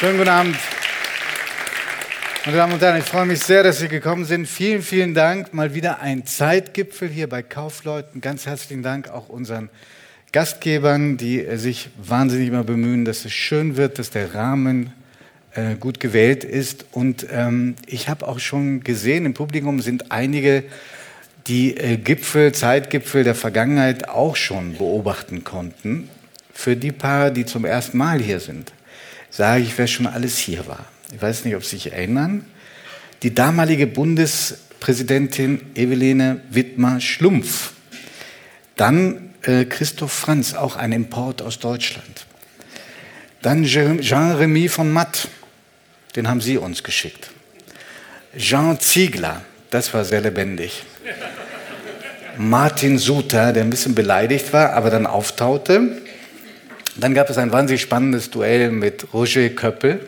Schönen 0.00 0.16
guten 0.16 0.30
Abend. 0.30 0.56
Meine 2.46 2.56
Damen 2.56 2.72
und 2.72 2.80
Herren, 2.80 3.00
ich 3.00 3.04
freue 3.04 3.26
mich 3.26 3.40
sehr, 3.40 3.62
dass 3.62 3.80
Sie 3.80 3.88
gekommen 3.88 4.24
sind. 4.24 4.46
Vielen, 4.46 4.80
vielen 4.80 5.12
Dank. 5.12 5.52
Mal 5.52 5.74
wieder 5.74 6.00
ein 6.00 6.24
Zeitgipfel 6.24 7.06
hier 7.06 7.28
bei 7.28 7.42
Kaufleuten. 7.42 8.22
Ganz 8.22 8.46
herzlichen 8.46 8.82
Dank 8.82 9.10
auch 9.10 9.28
unseren 9.28 9.68
Gastgebern, 10.32 11.18
die 11.18 11.46
sich 11.58 11.90
wahnsinnig 12.02 12.48
immer 12.48 12.64
bemühen, 12.64 13.04
dass 13.04 13.26
es 13.26 13.34
schön 13.34 13.76
wird, 13.76 13.98
dass 13.98 14.08
der 14.08 14.34
Rahmen 14.34 14.94
äh, 15.52 15.74
gut 15.74 16.00
gewählt 16.00 16.44
ist. 16.44 16.86
Und 16.92 17.26
ähm, 17.30 17.74
ich 17.86 18.08
habe 18.08 18.26
auch 18.26 18.38
schon 18.38 18.82
gesehen, 18.82 19.26
im 19.26 19.34
Publikum 19.34 19.82
sind 19.82 20.10
einige, 20.10 20.64
die 21.46 21.76
äh, 21.76 21.98
Gipfel, 21.98 22.52
Zeitgipfel 22.52 23.22
der 23.22 23.34
Vergangenheit 23.34 24.08
auch 24.08 24.36
schon 24.36 24.78
beobachten 24.78 25.44
konnten. 25.44 26.08
Für 26.54 26.74
die 26.74 26.90
paar, 26.90 27.30
die 27.30 27.44
zum 27.44 27.66
ersten 27.66 27.98
Mal 27.98 28.18
hier 28.18 28.40
sind, 28.40 28.72
sage 29.30 29.62
ich, 29.62 29.78
wer 29.78 29.86
schon 29.86 30.06
alles 30.06 30.36
hier 30.36 30.66
war. 30.66 30.84
Ich 31.14 31.20
weiß 31.20 31.44
nicht, 31.44 31.56
ob 31.56 31.64
Sie 31.64 31.76
sich 31.76 31.92
erinnern. 31.92 32.44
Die 33.22 33.34
damalige 33.34 33.86
Bundespräsidentin 33.86 35.60
Eveline 35.74 36.40
Wittmer-Schlumpf. 36.50 37.72
Dann 38.76 39.30
äh, 39.42 39.64
Christoph 39.64 40.12
Franz, 40.12 40.54
auch 40.54 40.76
ein 40.76 40.92
Import 40.92 41.42
aus 41.42 41.58
Deutschland. 41.58 42.26
Dann 43.42 43.64
Jean-Remy 43.64 44.68
von 44.68 44.92
Matt, 44.92 45.28
den 46.14 46.28
haben 46.28 46.40
Sie 46.40 46.58
uns 46.58 46.82
geschickt. 46.82 47.30
Jean 48.36 48.78
Ziegler, 48.78 49.42
das 49.70 49.92
war 49.94 50.04
sehr 50.04 50.20
lebendig. 50.20 50.84
Martin 52.36 52.98
Suter, 52.98 53.52
der 53.52 53.64
ein 53.64 53.70
bisschen 53.70 53.94
beleidigt 53.94 54.52
war, 54.52 54.72
aber 54.72 54.90
dann 54.90 55.06
auftaute. 55.06 56.00
Dann 56.96 57.14
gab 57.14 57.30
es 57.30 57.38
ein 57.38 57.52
wahnsinnig 57.52 57.82
spannendes 57.82 58.30
Duell 58.30 58.70
mit 58.70 59.12
Roger 59.12 59.48
Köppel, 59.50 60.00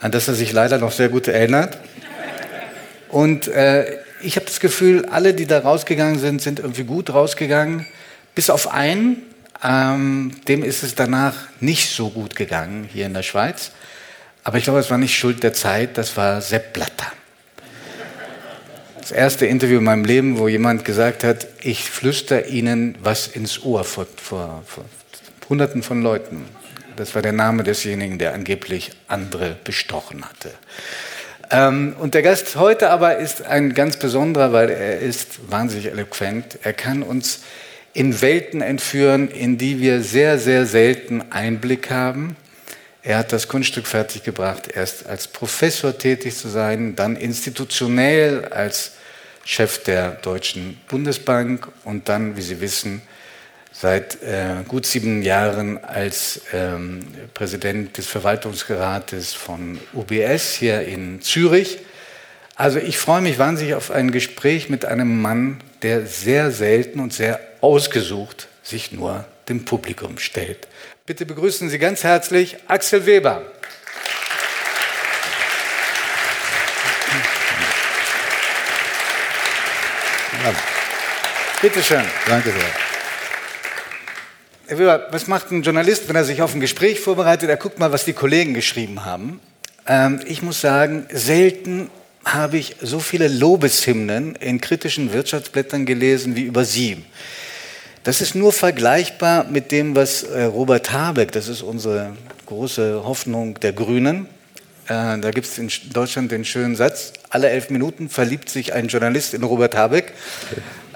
an 0.00 0.12
das 0.12 0.28
er 0.28 0.34
sich 0.34 0.52
leider 0.52 0.78
noch 0.78 0.92
sehr 0.92 1.08
gut 1.08 1.28
erinnert. 1.28 1.78
Und 3.08 3.48
äh, 3.48 3.98
ich 4.22 4.36
habe 4.36 4.46
das 4.46 4.60
Gefühl, 4.60 5.06
alle, 5.06 5.34
die 5.34 5.46
da 5.46 5.60
rausgegangen 5.60 6.18
sind, 6.18 6.40
sind 6.40 6.60
irgendwie 6.60 6.84
gut 6.84 7.12
rausgegangen, 7.12 7.86
bis 8.34 8.50
auf 8.50 8.72
einen. 8.72 9.22
Ähm, 9.62 10.32
dem 10.46 10.62
ist 10.62 10.82
es 10.82 10.94
danach 10.94 11.34
nicht 11.60 11.90
so 11.90 12.10
gut 12.10 12.36
gegangen 12.36 12.88
hier 12.92 13.06
in 13.06 13.14
der 13.14 13.22
Schweiz. 13.22 13.70
Aber 14.42 14.58
ich 14.58 14.64
glaube, 14.64 14.80
es 14.80 14.90
war 14.90 14.98
nicht 14.98 15.16
Schuld 15.16 15.42
der 15.42 15.52
Zeit, 15.52 15.96
das 15.96 16.16
war 16.16 16.40
Sepp 16.42 16.74
Blatter. 16.74 17.12
Das 19.00 19.10
erste 19.10 19.46
Interview 19.46 19.78
in 19.78 19.84
meinem 19.84 20.04
Leben, 20.04 20.38
wo 20.38 20.48
jemand 20.48 20.84
gesagt 20.84 21.24
hat, 21.24 21.46
ich 21.62 21.90
flüster 21.90 22.46
Ihnen 22.46 22.96
was 23.02 23.26
ins 23.26 23.62
Ohr 23.62 23.84
vor, 23.84 24.06
vor, 24.16 24.62
vor 24.66 24.84
Hunderten 25.48 25.82
von 25.82 26.02
Leuten. 26.02 26.44
Das 26.96 27.14
war 27.14 27.22
der 27.22 27.32
Name 27.32 27.62
desjenigen, 27.64 28.18
der 28.18 28.34
angeblich 28.34 28.92
andere 29.08 29.56
bestochen 29.64 30.24
hatte. 30.24 30.50
Ähm, 31.50 31.94
und 31.98 32.14
der 32.14 32.22
Gast 32.22 32.56
heute 32.56 32.90
aber 32.90 33.18
ist 33.18 33.42
ein 33.42 33.74
ganz 33.74 33.98
besonderer, 33.98 34.52
weil 34.52 34.70
er 34.70 35.00
ist 35.00 35.50
wahnsinnig 35.50 35.86
eloquent. 35.86 36.58
Er 36.62 36.72
kann 36.72 37.02
uns 37.02 37.40
in 37.92 38.20
Welten 38.20 38.60
entführen, 38.60 39.28
in 39.28 39.58
die 39.58 39.80
wir 39.80 40.02
sehr, 40.02 40.38
sehr 40.38 40.66
selten 40.66 41.22
Einblick 41.30 41.90
haben. 41.90 42.36
Er 43.02 43.18
hat 43.18 43.32
das 43.32 43.48
Kunststück 43.48 43.86
fertiggebracht, 43.86 44.68
erst 44.74 45.06
als 45.06 45.28
Professor 45.28 45.96
tätig 45.96 46.36
zu 46.36 46.48
sein, 46.48 46.96
dann 46.96 47.16
institutionell 47.16 48.46
als 48.46 48.92
Chef 49.44 49.82
der 49.82 50.12
Deutschen 50.12 50.80
Bundesbank 50.88 51.68
und 51.84 52.08
dann, 52.08 52.36
wie 52.36 52.42
Sie 52.42 52.62
wissen, 52.62 53.02
seit 53.74 54.22
äh, 54.22 54.62
gut 54.66 54.86
sieben 54.86 55.22
Jahren 55.22 55.82
als 55.82 56.42
ähm, 56.52 57.04
Präsident 57.34 57.98
des 57.98 58.06
Verwaltungsrates 58.06 59.34
von 59.34 59.78
UBS 59.92 60.54
hier 60.54 60.82
in 60.82 61.20
Zürich. 61.20 61.78
Also 62.54 62.78
ich 62.78 62.98
freue 62.98 63.20
mich 63.20 63.38
wahnsinnig 63.38 63.74
auf 63.74 63.90
ein 63.90 64.12
Gespräch 64.12 64.68
mit 64.68 64.84
einem 64.84 65.20
Mann, 65.20 65.60
der 65.82 66.06
sehr 66.06 66.52
selten 66.52 67.00
und 67.00 67.12
sehr 67.12 67.40
ausgesucht 67.60 68.48
sich 68.62 68.92
nur 68.92 69.24
dem 69.48 69.64
Publikum 69.64 70.18
stellt. 70.18 70.68
Bitte 71.04 71.26
begrüßen 71.26 71.68
Sie 71.68 71.78
ganz 71.78 72.04
herzlich 72.04 72.56
Axel 72.68 73.04
Weber. 73.06 73.42
Bitte 81.60 81.82
schön. 81.82 82.04
Danke 82.26 82.50
sehr. 82.50 82.93
Was 84.66 85.26
macht 85.26 85.50
ein 85.50 85.62
Journalist, 85.62 86.08
wenn 86.08 86.16
er 86.16 86.24
sich 86.24 86.40
auf 86.40 86.54
ein 86.54 86.60
Gespräch 86.60 87.00
vorbereitet? 87.00 87.50
Er 87.50 87.56
guckt 87.56 87.78
mal, 87.78 87.92
was 87.92 88.06
die 88.06 88.14
Kollegen 88.14 88.54
geschrieben 88.54 89.04
haben. 89.04 89.40
Ähm, 89.86 90.20
ich 90.26 90.40
muss 90.40 90.62
sagen, 90.62 91.06
selten 91.12 91.90
habe 92.24 92.56
ich 92.56 92.76
so 92.80 93.00
viele 93.00 93.28
Lobeshymnen 93.28 94.34
in 94.36 94.62
kritischen 94.62 95.12
Wirtschaftsblättern 95.12 95.84
gelesen 95.84 96.34
wie 96.36 96.44
über 96.44 96.64
Sie. 96.64 97.04
Das 98.04 98.22
ist 98.22 98.34
nur 98.34 98.52
vergleichbar 98.52 99.44
mit 99.44 99.70
dem, 99.70 99.94
was 99.96 100.22
äh, 100.22 100.44
Robert 100.44 100.92
Habeck, 100.92 101.32
das 101.32 101.48
ist 101.48 101.60
unsere 101.60 102.16
große 102.46 103.02
Hoffnung 103.04 103.60
der 103.60 103.74
Grünen, 103.74 104.26
äh, 104.86 105.18
da 105.18 105.30
gibt 105.30 105.46
es 105.46 105.58
in 105.58 105.70
Deutschland 105.92 106.30
den 106.32 106.44
schönen 106.44 106.76
Satz, 106.76 107.12
alle 107.28 107.50
elf 107.50 107.68
Minuten 107.70 108.08
verliebt 108.08 108.48
sich 108.48 108.72
ein 108.72 108.88
Journalist 108.88 109.34
in 109.34 109.42
Robert 109.42 109.76
Habeck. 109.76 110.12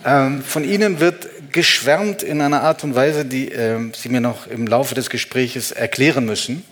Ähm, 0.05 0.43
von 0.43 0.65
Ihnen 0.65 1.01
wird 1.01 1.29
geschwärmt 1.53 2.23
in 2.23 2.41
einer 2.41 2.63
Art 2.63 2.85
und 2.85 2.95
Weise, 2.95 3.25
die 3.25 3.51
äh, 3.53 3.79
Sie 3.95 4.09
mir 4.09 4.21
noch 4.21 4.47
im 4.47 4.67
Laufe 4.67 4.95
des 4.95 5.11
Gespräches 5.11 5.73
erklären 5.73 6.25
müssen. 6.25 6.65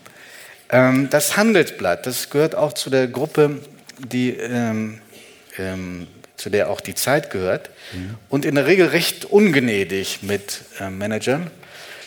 Ähm, 0.70 1.09
das 1.10 1.37
Handelsblatt, 1.37 2.06
das 2.06 2.31
gehört 2.31 2.54
auch 2.54 2.72
zu 2.72 2.91
der 2.91 3.06
Gruppe, 3.09 3.60
die, 3.98 4.31
ähm, 4.31 5.00
ähm, 5.59 6.09
zu 6.36 6.50
der 6.50 6.70
auch 6.70 6.81
die 6.81 6.94
Zeit 6.94 7.31
gehört 7.31 7.70
mhm. 7.92 8.16
und 8.28 8.44
in 8.44 8.56
der 8.56 8.66
Regel 8.66 8.88
recht 8.88 9.25
ungnädig 9.25 10.20
mit 10.22 10.62
äh, 10.81 10.91
Managern, 10.91 11.50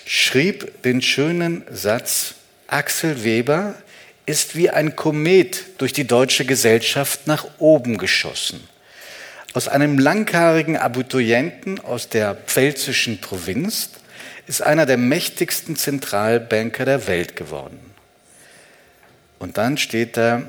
schrieb 0.06 0.84
den 0.84 1.02
schönen 1.02 1.64
Satz, 1.72 2.36
Axel 2.68 3.24
Weber 3.24 3.76
ist 4.26 4.56
wie 4.56 4.70
ein 4.70 4.96
Komet 4.96 5.66
durch 5.80 5.94
die 5.94 6.06
deutsche 6.06 6.46
Gesellschaft 6.46 7.26
nach 7.26 7.48
oben 7.58 7.98
geschossen 7.98 8.60
aus 9.54 9.68
einem 9.68 9.98
langhaarigen 9.98 10.78
Abiturienten 10.78 11.80
aus 11.80 12.10
der 12.10 12.36
pfälzischen 12.36 13.20
Provinz 13.20 13.90
ist 14.46 14.62
einer 14.62 14.86
der 14.86 14.98
mächtigsten 14.98 15.76
Zentralbanker 15.76 16.86
der 16.86 17.08
Welt 17.08 17.36
geworden. 17.36 17.80
Und 19.40 19.58
dann 19.58 19.78
steht 19.78 20.18
da, 20.18 20.44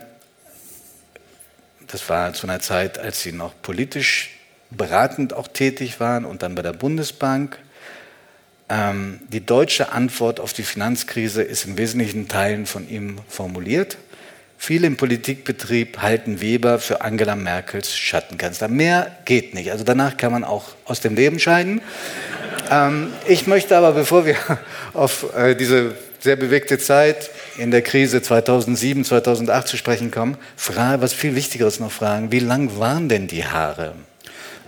das 1.86 2.08
war 2.08 2.32
zu 2.34 2.46
einer 2.46 2.60
Zeit, 2.60 2.98
als 2.98 3.22
sie 3.22 3.32
noch 3.32 3.54
politisch 3.62 4.30
beratend 4.70 5.32
auch 5.32 5.48
tätig 5.48 6.00
waren 6.00 6.24
und 6.24 6.42
dann 6.42 6.54
bei 6.54 6.62
der 6.62 6.72
Bundesbank. 6.72 7.58
Ähm, 8.68 9.20
die 9.28 9.44
deutsche 9.44 9.92
Antwort 9.92 10.40
auf 10.40 10.52
die 10.52 10.62
Finanzkrise 10.62 11.42
ist 11.42 11.64
in 11.64 11.76
wesentlichen 11.76 12.28
Teilen 12.28 12.66
von 12.66 12.88
ihm 12.88 13.18
formuliert. 13.28 13.96
Viele 14.62 14.86
im 14.88 14.98
Politikbetrieb 14.98 16.02
halten 16.02 16.42
Weber 16.42 16.78
für 16.78 17.00
Angela 17.00 17.34
Merkels 17.34 17.96
Schattenkanzler. 17.96 18.68
Mehr 18.68 19.10
geht 19.24 19.54
nicht. 19.54 19.72
Also 19.72 19.84
danach 19.84 20.18
kann 20.18 20.32
man 20.32 20.44
auch 20.44 20.72
aus 20.84 21.00
dem 21.00 21.14
Leben 21.14 21.38
scheiden. 21.38 21.80
Ähm, 22.70 23.10
ich 23.26 23.46
möchte 23.46 23.74
aber, 23.74 23.92
bevor 23.92 24.26
wir 24.26 24.36
auf 24.92 25.34
äh, 25.34 25.54
diese 25.54 25.96
sehr 26.18 26.36
bewegte 26.36 26.76
Zeit 26.76 27.30
in 27.56 27.70
der 27.70 27.80
Krise 27.80 28.20
2007, 28.20 29.06
2008 29.06 29.66
zu 29.66 29.78
sprechen 29.78 30.10
kommen, 30.10 30.36
frage, 30.56 31.00
was 31.00 31.14
viel 31.14 31.34
Wichtigeres 31.34 31.80
noch 31.80 31.90
fragen, 31.90 32.30
wie 32.30 32.40
lang 32.40 32.78
waren 32.78 33.08
denn 33.08 33.28
die 33.28 33.46
Haare? 33.46 33.94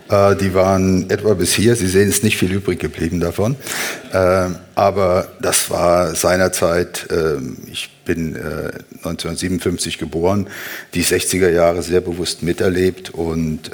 Äh, 0.09 0.35
die 0.35 0.53
waren 0.53 1.09
etwa 1.09 1.33
bis 1.33 1.53
hier. 1.53 1.75
Sie 1.75 1.87
sehen, 1.87 2.09
es 2.09 2.15
ist 2.15 2.23
nicht 2.23 2.37
viel 2.37 2.51
übrig 2.51 2.79
geblieben 2.79 3.19
davon. 3.19 3.55
Äh, 4.11 4.49
aber 4.75 5.27
das 5.41 5.69
war 5.69 6.15
seinerzeit, 6.15 7.07
äh, 7.11 7.37
ich 7.71 7.89
bin 8.05 8.35
1957 8.35 9.97
geboren, 9.97 10.47
die 10.93 11.05
60er 11.05 11.49
Jahre 11.49 11.81
sehr 11.83 12.01
bewusst 12.01 12.43
miterlebt. 12.43 13.11
Und 13.11 13.71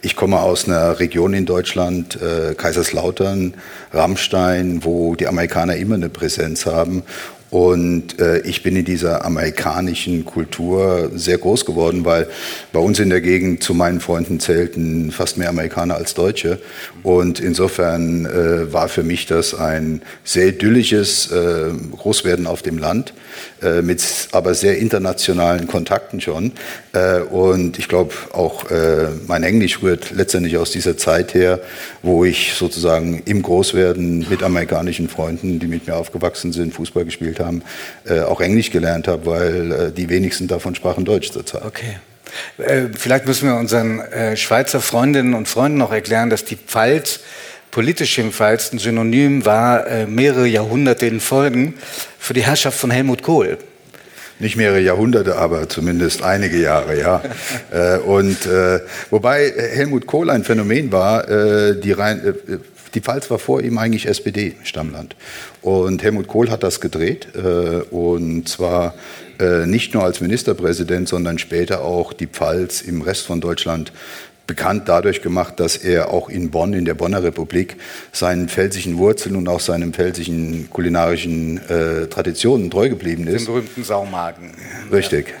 ich 0.00 0.16
komme 0.16 0.40
aus 0.40 0.64
einer 0.64 0.98
Region 0.98 1.34
in 1.34 1.44
Deutschland, 1.44 2.18
Kaiserslautern, 2.56 3.52
Rammstein, 3.92 4.82
wo 4.82 5.14
die 5.14 5.26
Amerikaner 5.26 5.76
immer 5.76 5.96
eine 5.96 6.08
Präsenz 6.08 6.64
haben. 6.64 7.02
Und 7.50 8.20
äh, 8.20 8.38
ich 8.40 8.62
bin 8.62 8.76
in 8.76 8.84
dieser 8.84 9.24
amerikanischen 9.24 10.24
Kultur 10.24 11.10
sehr 11.14 11.38
groß 11.38 11.64
geworden, 11.64 12.04
weil 12.04 12.28
bei 12.72 12.78
uns 12.78 13.00
in 13.00 13.10
der 13.10 13.20
Gegend 13.20 13.64
zu 13.64 13.74
meinen 13.74 14.00
Freunden 14.00 14.38
zählten 14.38 15.10
fast 15.10 15.36
mehr 15.36 15.48
Amerikaner 15.48 15.96
als 15.96 16.14
Deutsche. 16.14 16.60
Und 17.02 17.40
insofern 17.40 18.24
äh, 18.26 18.72
war 18.72 18.88
für 18.88 19.02
mich 19.02 19.26
das 19.26 19.54
ein 19.54 20.02
sehr 20.22 20.48
idyllisches 20.48 21.32
äh, 21.32 21.70
Großwerden 21.96 22.46
auf 22.46 22.62
dem 22.62 22.78
Land, 22.78 23.14
äh, 23.62 23.82
mit 23.82 24.00
aber 24.30 24.54
sehr 24.54 24.78
internationalen 24.78 25.66
Kontakten 25.66 26.20
schon. 26.20 26.52
Äh, 26.92 27.20
und 27.20 27.80
ich 27.80 27.88
glaube 27.88 28.14
auch, 28.32 28.70
äh, 28.70 29.08
mein 29.26 29.42
Englisch 29.42 29.82
rührt 29.82 30.12
letztendlich 30.12 30.56
aus 30.56 30.70
dieser 30.70 30.96
Zeit 30.96 31.34
her, 31.34 31.58
wo 32.02 32.24
ich 32.24 32.54
sozusagen 32.54 33.22
im 33.24 33.42
Großwerden 33.42 34.26
mit 34.30 34.44
amerikanischen 34.44 35.08
Freunden, 35.08 35.58
die 35.58 35.66
mit 35.66 35.88
mir 35.88 35.96
aufgewachsen 35.96 36.52
sind, 36.52 36.74
Fußball 36.74 37.04
gespielt 37.04 37.39
haben, 37.40 37.62
äh, 38.04 38.20
auch 38.20 38.40
Englisch 38.40 38.70
gelernt 38.70 39.08
habe, 39.08 39.26
weil 39.26 39.72
äh, 39.72 39.92
die 39.92 40.08
wenigsten 40.08 40.48
davon 40.48 40.74
sprachen 40.74 41.04
Deutsch 41.04 41.32
zurzeit. 41.32 41.64
Okay. 41.64 41.96
Äh, 42.58 42.88
vielleicht 42.96 43.26
müssen 43.26 43.48
wir 43.48 43.56
unseren 43.56 44.00
äh, 44.00 44.36
Schweizer 44.36 44.80
Freundinnen 44.80 45.34
und 45.34 45.48
Freunden 45.48 45.78
noch 45.78 45.92
erklären, 45.92 46.30
dass 46.30 46.44
die 46.44 46.56
Pfalz 46.56 47.20
politisch 47.70 48.18
jedenfalls 48.18 48.72
ein 48.72 48.78
Synonym 48.78 49.44
war, 49.44 49.86
äh, 49.86 50.06
mehrere 50.06 50.46
Jahrhunderte 50.46 51.06
in 51.06 51.20
Folgen 51.20 51.74
für 52.18 52.34
die 52.34 52.42
Herrschaft 52.42 52.78
von 52.78 52.90
Helmut 52.90 53.22
Kohl. 53.22 53.58
Nicht 54.38 54.56
mehrere 54.56 54.80
Jahrhunderte, 54.80 55.36
aber 55.36 55.68
zumindest 55.68 56.22
einige 56.22 56.56
Jahre, 56.56 56.98
ja. 56.98 57.22
äh, 57.70 57.98
und 57.98 58.46
äh, 58.46 58.80
wobei 59.10 59.52
Helmut 59.54 60.06
Kohl 60.06 60.30
ein 60.30 60.44
Phänomen 60.44 60.90
war, 60.92 61.28
äh, 61.28 61.78
die 61.78 61.92
rein, 61.92 62.34
die 62.94 63.00
Pfalz 63.00 63.30
war 63.30 63.38
vor 63.38 63.62
ihm 63.62 63.78
eigentlich 63.78 64.06
SPD-Stammland. 64.06 65.16
Und 65.62 66.02
Helmut 66.02 66.28
Kohl 66.28 66.50
hat 66.50 66.62
das 66.62 66.80
gedreht. 66.80 67.28
Äh, 67.34 67.82
und 67.90 68.48
zwar 68.48 68.94
äh, 69.38 69.66
nicht 69.66 69.94
nur 69.94 70.04
als 70.04 70.20
Ministerpräsident, 70.20 71.08
sondern 71.08 71.38
später 71.38 71.82
auch 71.82 72.12
die 72.12 72.26
Pfalz 72.26 72.80
im 72.82 73.02
Rest 73.02 73.26
von 73.26 73.40
Deutschland 73.40 73.92
bekannt 74.50 74.88
dadurch 74.88 75.22
gemacht, 75.22 75.60
dass 75.60 75.76
er 75.76 76.10
auch 76.12 76.28
in 76.28 76.50
Bonn, 76.50 76.72
in 76.72 76.84
der 76.84 76.94
Bonner 76.94 77.22
Republik, 77.22 77.76
seinen 78.10 78.48
pfälzischen 78.48 78.98
Wurzeln 78.98 79.36
und 79.36 79.48
auch 79.48 79.60
seinen 79.60 79.92
pfälzischen 79.92 80.68
kulinarischen 80.70 81.58
äh, 81.68 82.08
Traditionen 82.08 82.68
treu 82.68 82.88
geblieben 82.88 83.28
ist. 83.28 83.46
Den 83.46 83.54
berühmten 83.54 83.84
Saumagen. 83.84 84.50
Richtig. 84.90 85.34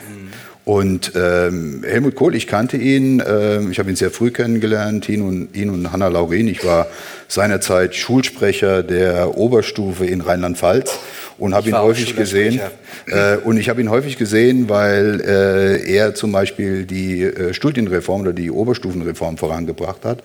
Und 0.70 1.14
ähm, 1.16 1.82
Helmut 1.84 2.14
Kohl, 2.14 2.36
ich 2.36 2.46
kannte 2.46 2.76
ihn, 2.76 3.18
äh, 3.18 3.60
ich 3.72 3.80
habe 3.80 3.90
ihn 3.90 3.96
sehr 3.96 4.12
früh 4.12 4.30
kennengelernt, 4.30 5.08
ihn 5.08 5.20
und, 5.20 5.56
ihn 5.56 5.68
und 5.68 5.90
Hanna 5.90 6.06
Lauren. 6.06 6.46
Ich 6.46 6.64
war 6.64 6.86
seinerzeit 7.26 7.96
Schulsprecher 7.96 8.84
der 8.84 9.36
Oberstufe 9.36 10.06
in 10.06 10.20
Rheinland-Pfalz 10.20 10.96
und 11.38 11.56
habe 11.56 11.70
ihn 11.70 11.76
häufig 11.76 12.14
gesehen. 12.14 12.60
Äh, 13.08 13.38
und 13.38 13.56
ich 13.56 13.68
habe 13.68 13.80
ihn 13.80 13.90
häufig 13.90 14.16
gesehen, 14.16 14.68
weil 14.68 15.20
äh, 15.20 15.92
er 15.92 16.14
zum 16.14 16.30
Beispiel 16.30 16.84
die 16.84 17.22
äh, 17.22 17.52
Studienreform 17.52 18.20
oder 18.20 18.32
die 18.32 18.52
Oberstufenreform 18.52 19.38
vorangebracht 19.38 20.04
hat 20.04 20.22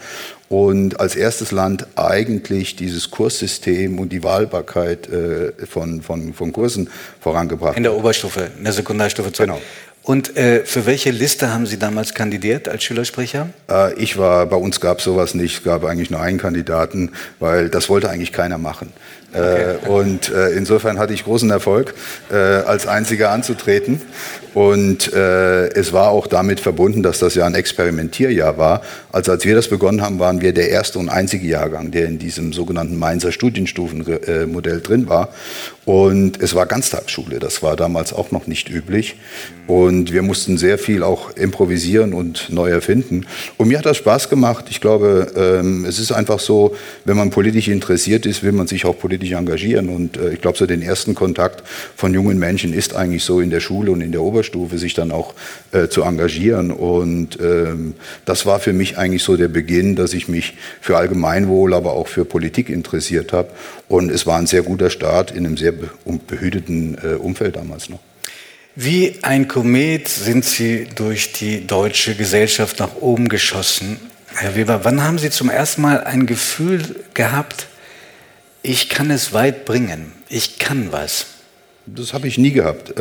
und 0.47 0.99
als 0.99 1.15
erstes 1.15 1.51
Land 1.51 1.87
eigentlich 1.95 2.75
dieses 2.75 3.09
Kurssystem 3.09 3.97
und 3.97 4.09
die 4.09 4.23
Wahlbarkeit 4.23 5.09
äh, 5.09 5.53
von, 5.65 6.03
von, 6.03 6.35
von 6.35 6.53
Kursen 6.53 6.91
vorangebracht. 7.19 7.77
In 7.77 7.83
der 7.83 7.95
Oberstufe, 7.95 8.51
in 8.55 8.63
der 8.63 8.73
Sekundarstufe. 8.73 9.31
Genau. 9.31 9.59
Und 10.05 10.37
äh, 10.37 10.63
für 10.65 10.85
welche 10.85 11.09
Liste 11.09 11.51
haben 11.51 11.65
Sie 11.65 11.79
damals 11.79 12.13
kandidiert 12.13 12.69
als 12.69 12.83
Schülersprecher? 12.83 13.49
Äh, 13.67 13.95
ich 13.95 14.19
war, 14.19 14.45
bei 14.45 14.55
uns 14.55 14.79
gab 14.79 14.99
es 14.99 15.03
sowas 15.03 15.33
nicht, 15.33 15.57
es 15.57 15.63
gab 15.63 15.83
eigentlich 15.83 16.11
nur 16.11 16.21
einen 16.21 16.37
Kandidaten, 16.37 17.11
weil 17.39 17.69
das 17.69 17.89
wollte 17.89 18.11
eigentlich 18.11 18.31
keiner 18.31 18.59
machen. 18.59 18.93
Äh, 19.33 19.39
okay. 19.39 19.89
und 19.89 20.29
äh, 20.29 20.51
insofern 20.51 20.99
hatte 20.99 21.13
ich 21.13 21.23
großen 21.23 21.49
Erfolg, 21.49 21.95
äh, 22.31 22.35
als 22.35 22.85
Einziger 22.85 23.31
anzutreten. 23.31 23.99
Und 24.55 25.11
äh, 25.11 25.67
es 25.73 25.91
war 25.91 26.11
auch 26.11 26.27
damit 26.27 26.61
verbunden, 26.61 27.03
dass 27.03 27.19
das 27.19 27.35
ja 27.35 27.45
ein 27.45 27.55
Experimentierjahr 27.55 28.57
war. 28.57 28.81
Also 29.11 29.33
als 29.33 29.43
wir 29.43 29.53
das 29.53 29.67
begonnen 29.67 30.01
haben, 30.01 30.17
waren 30.17 30.39
wir 30.39 30.53
der 30.53 30.69
erste 30.69 30.97
und 30.97 31.09
einzige 31.09 31.45
Jahrgang, 31.45 31.91
der 31.91 32.05
in 32.05 32.19
diesem 32.19 32.53
sogenannten 32.53 32.97
Mainzer 32.97 33.33
Studienstufenmodell 33.33 34.79
drin 34.79 35.09
war. 35.09 35.29
Und 35.83 36.41
es 36.41 36.55
war 36.55 36.65
Ganztagsschule, 36.65 37.37
das 37.39 37.61
war 37.61 37.75
damals 37.75 38.11
auch 38.11 38.31
noch 38.31 38.47
nicht 38.47 38.69
üblich. 38.69 39.17
Und 39.67 40.11
wir 40.11 40.21
mussten 40.21 40.57
sehr 40.57 40.77
viel 40.77 41.03
auch 41.03 41.31
improvisieren 41.31 42.13
und 42.13 42.49
neu 42.49 42.69
erfinden. 42.69 43.25
Und 43.57 43.67
mir 43.67 43.79
hat 43.79 43.85
das 43.85 43.97
Spaß 43.97 44.29
gemacht. 44.29 44.65
Ich 44.69 44.79
glaube, 44.79 45.27
ähm, 45.35 45.85
es 45.85 45.99
ist 45.99 46.11
einfach 46.11 46.39
so, 46.39 46.75
wenn 47.03 47.17
man 47.17 47.29
politisch 47.29 47.67
interessiert 47.67 48.25
ist, 48.25 48.41
will 48.41 48.51
man 48.51 48.67
sich 48.67 48.85
auch 48.85 48.97
politisch 48.97 49.31
engagieren. 49.31 49.89
Und 49.89 50.17
äh, 50.17 50.33
ich 50.33 50.41
glaube, 50.41 50.57
so 50.57 50.65
den 50.65 50.81
ersten 50.81 51.13
Kontakt 51.13 51.63
von 51.95 52.13
jungen 52.13 52.39
Menschen 52.39 52.73
ist 52.73 52.95
eigentlich 52.95 53.23
so 53.23 53.39
in 53.39 53.49
der 53.49 53.59
Schule 53.59 53.91
und 53.91 54.01
in 54.01 54.11
der 54.11 54.21
Oberstufe, 54.45 54.77
sich 54.77 54.93
dann 54.93 55.11
auch 55.11 55.33
äh, 55.71 55.87
zu 55.87 56.03
engagieren. 56.03 56.71
Und 56.71 57.39
ähm, 57.41 57.95
das 58.25 58.45
war 58.45 58.59
für 58.59 58.73
mich 58.73 58.97
eigentlich 58.97 59.23
so 59.23 59.37
der 59.37 59.47
Beginn, 59.47 59.95
dass 59.95 60.13
ich 60.13 60.27
mich 60.27 60.53
für 60.81 60.97
Allgemeinwohl, 60.97 61.73
aber 61.73 61.93
auch 61.93 62.07
für 62.07 62.25
Politik 62.25 62.69
interessiert 62.69 63.33
habe. 63.33 63.49
Und 63.87 64.11
es 64.11 64.25
war 64.25 64.37
ein 64.37 64.47
sehr 64.47 64.63
guter 64.63 64.89
Start 64.89 65.31
in 65.31 65.45
einem 65.45 65.57
sehr 65.57 65.73
behüteten 66.27 66.97
äh, 67.03 67.15
Umfeld 67.15 67.55
damals 67.55 67.89
noch. 67.89 67.99
Wie 68.75 69.19
ein 69.21 69.47
Komet 69.47 70.07
sind 70.09 70.43
Sie 70.43 70.87
durch 70.95 71.31
die 71.31 71.65
deutsche 71.65 72.15
Gesellschaft 72.15 72.79
nach 72.79 72.95
oben 72.99 73.29
geschossen. 73.29 73.97
Herr 74.35 74.55
Weber, 74.55 74.81
wann 74.83 75.01
haben 75.01 75.17
Sie 75.17 75.29
zum 75.29 75.49
ersten 75.49 75.81
Mal 75.81 76.03
ein 76.03 76.25
Gefühl 76.25 76.83
gehabt, 77.13 77.67
ich 78.63 78.89
kann 78.89 79.11
es 79.11 79.31
weit 79.31 79.63
bringen, 79.63 80.11
ich 80.27 80.59
kann 80.59 80.91
was? 80.91 81.27
Das 81.85 82.13
habe 82.13 82.27
ich 82.27 82.37
nie 82.37 82.51
gehabt. 82.51 82.99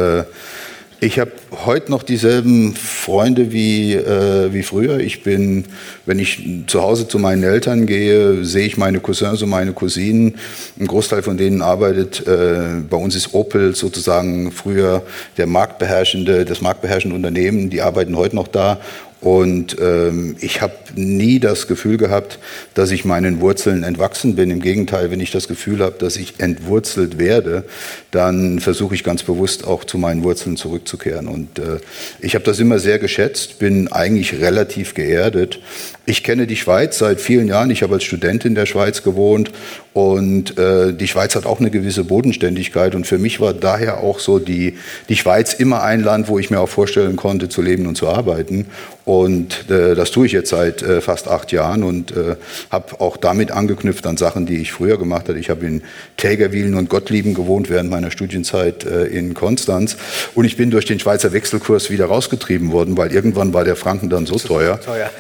Ich 1.04 1.18
habe 1.18 1.32
heute 1.66 1.90
noch 1.90 2.02
dieselben 2.02 2.74
Freunde 2.74 3.52
wie, 3.52 3.92
äh, 3.92 4.54
wie 4.54 4.62
früher. 4.62 5.00
Ich 5.00 5.22
bin, 5.22 5.66
wenn 6.06 6.18
ich 6.18 6.42
zu 6.66 6.80
Hause 6.80 7.06
zu 7.06 7.18
meinen 7.18 7.42
Eltern 7.42 7.84
gehe, 7.84 8.42
sehe 8.42 8.64
ich 8.64 8.78
meine 8.78 9.00
Cousins 9.00 9.42
und 9.42 9.50
meine 9.50 9.74
Cousinen. 9.74 10.36
Ein 10.80 10.86
Großteil 10.86 11.22
von 11.22 11.36
denen 11.36 11.60
arbeitet. 11.60 12.26
Äh, 12.26 12.80
bei 12.88 12.96
uns 12.96 13.14
ist 13.16 13.34
Opel 13.34 13.74
sozusagen 13.74 14.50
früher 14.50 15.02
der 15.36 15.46
marktbeherrschende, 15.46 16.46
das 16.46 16.62
marktbeherrschende 16.62 17.14
Unternehmen. 17.14 17.68
Die 17.68 17.82
arbeiten 17.82 18.16
heute 18.16 18.36
noch 18.36 18.48
da. 18.48 18.80
Und 19.24 19.78
ähm, 19.80 20.36
ich 20.40 20.60
habe 20.60 20.74
nie 20.96 21.40
das 21.40 21.66
Gefühl 21.66 21.96
gehabt, 21.96 22.38
dass 22.74 22.90
ich 22.90 23.06
meinen 23.06 23.40
Wurzeln 23.40 23.82
entwachsen 23.82 24.36
bin. 24.36 24.50
Im 24.50 24.60
Gegenteil, 24.60 25.10
wenn 25.10 25.18
ich 25.18 25.30
das 25.30 25.48
Gefühl 25.48 25.80
habe, 25.80 25.96
dass 25.98 26.18
ich 26.18 26.40
entwurzelt 26.40 27.16
werde, 27.16 27.64
dann 28.10 28.60
versuche 28.60 28.94
ich 28.94 29.02
ganz 29.02 29.22
bewusst 29.22 29.66
auch 29.66 29.84
zu 29.84 29.96
meinen 29.96 30.24
Wurzeln 30.24 30.58
zurückzukehren. 30.58 31.28
Und 31.28 31.58
äh, 31.58 31.78
ich 32.20 32.34
habe 32.34 32.44
das 32.44 32.60
immer 32.60 32.78
sehr 32.78 32.98
geschätzt, 32.98 33.58
bin 33.58 33.90
eigentlich 33.90 34.40
relativ 34.40 34.92
geerdet. 34.92 35.58
Ich 36.06 36.22
kenne 36.22 36.46
die 36.46 36.56
Schweiz 36.56 36.98
seit 36.98 37.20
vielen 37.20 37.48
Jahren. 37.48 37.70
Ich 37.70 37.82
habe 37.82 37.94
als 37.94 38.04
Student 38.04 38.44
in 38.44 38.54
der 38.54 38.66
Schweiz 38.66 39.02
gewohnt 39.02 39.50
und 39.94 40.58
äh, 40.58 40.92
die 40.92 41.06
Schweiz 41.06 41.34
hat 41.34 41.46
auch 41.46 41.60
eine 41.60 41.70
gewisse 41.70 42.04
Bodenständigkeit. 42.04 42.94
Und 42.94 43.06
für 43.06 43.16
mich 43.16 43.40
war 43.40 43.54
daher 43.54 43.98
auch 43.98 44.18
so 44.18 44.38
die, 44.38 44.76
die 45.08 45.16
Schweiz 45.16 45.54
immer 45.54 45.82
ein 45.82 46.02
Land, 46.02 46.28
wo 46.28 46.38
ich 46.38 46.50
mir 46.50 46.60
auch 46.60 46.68
vorstellen 46.68 47.16
konnte, 47.16 47.48
zu 47.48 47.62
leben 47.62 47.86
und 47.86 47.96
zu 47.96 48.08
arbeiten. 48.08 48.66
Und 49.04 49.70
äh, 49.70 49.94
das 49.94 50.10
tue 50.10 50.26
ich 50.26 50.32
jetzt 50.32 50.50
seit 50.50 50.82
äh, 50.82 51.00
fast 51.00 51.28
acht 51.28 51.52
Jahren 51.52 51.84
und 51.84 52.10
äh, 52.10 52.36
habe 52.70 53.00
auch 53.00 53.17
damit 53.17 53.50
angeknüpft 53.50 54.06
an 54.06 54.17
Sachen, 54.17 54.46
die 54.46 54.56
ich 54.56 54.72
früher 54.72 54.98
gemacht 54.98 55.29
habe. 55.29 55.38
Ich 55.38 55.48
habe 55.48 55.64
in 55.67 55.82
Tägerwilen 56.17 56.74
und 56.74 56.88
Gottlieben 56.88 57.34
gewohnt 57.34 57.70
während 57.70 57.90
meiner 57.90 58.10
Studienzeit 58.10 58.84
äh, 58.84 59.05
in 59.05 59.34
Konstanz. 59.34 59.96
Und 60.34 60.44
ich 60.44 60.56
bin 60.56 60.70
durch 60.70 60.86
den 60.86 60.98
Schweizer 60.98 61.32
Wechselkurs 61.32 61.90
wieder 61.90 62.06
rausgetrieben 62.06 62.72
worden, 62.72 62.96
weil 62.96 63.12
irgendwann 63.12 63.55
war 63.55 63.64
der 63.64 63.76
Franken 63.76 64.10
dann 64.10 64.26
so 64.26 64.38
teuer, 64.38 64.81
teuer. 64.81 65.10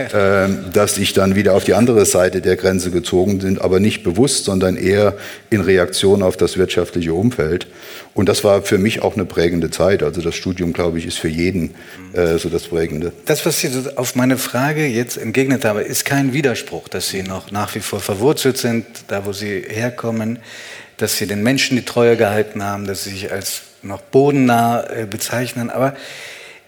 Dass 0.74 0.98
ich 0.98 1.12
dann 1.12 1.36
wieder 1.36 1.54
auf 1.54 1.64
die 1.64 1.74
andere 1.74 2.04
Seite 2.04 2.40
der 2.40 2.56
Grenze 2.56 2.90
gezogen 2.90 3.38
bin, 3.38 3.58
aber 3.58 3.78
nicht 3.78 4.02
bewusst, 4.02 4.44
sondern 4.44 4.76
eher 4.76 5.16
in 5.48 5.60
Reaktion 5.60 6.22
auf 6.22 6.36
das 6.36 6.58
wirtschaftliche 6.58 7.14
Umfeld. 7.14 7.68
Und 8.12 8.28
das 8.28 8.42
war 8.42 8.62
für 8.62 8.78
mich 8.78 9.00
auch 9.00 9.14
eine 9.14 9.24
prägende 9.24 9.70
Zeit. 9.70 10.02
Also 10.02 10.20
das 10.20 10.34
Studium, 10.34 10.72
glaube 10.72 10.98
ich, 10.98 11.06
ist 11.06 11.18
für 11.18 11.28
jeden 11.28 11.74
äh, 12.12 12.38
so 12.38 12.48
das 12.48 12.64
Prägende. 12.64 13.12
Das, 13.24 13.46
was 13.46 13.60
Sie 13.60 13.70
auf 13.94 14.16
meine 14.16 14.36
Frage 14.36 14.86
jetzt 14.86 15.16
entgegnet 15.16 15.64
haben, 15.64 15.78
ist 15.78 16.04
kein 16.04 16.32
Widerspruch, 16.32 16.88
dass 16.88 17.08
Sie 17.08 17.22
noch 17.22 17.52
nach 17.52 17.74
wie 17.76 17.80
vor 17.80 18.00
verwurzelt 18.00 18.58
sind, 18.58 18.84
da 19.08 19.24
wo 19.26 19.32
Sie 19.32 19.64
herkommen, 19.68 20.40
dass 20.96 21.18
Sie 21.18 21.26
den 21.26 21.42
Menschen 21.44 21.76
die 21.76 21.84
Treue 21.84 22.16
gehalten 22.16 22.64
haben, 22.64 22.86
dass 22.86 23.04
Sie 23.04 23.10
sich 23.10 23.30
als 23.30 23.62
noch 23.82 24.00
bodennah 24.00 24.84
äh, 24.90 25.06
bezeichnen. 25.06 25.70
Aber 25.70 25.94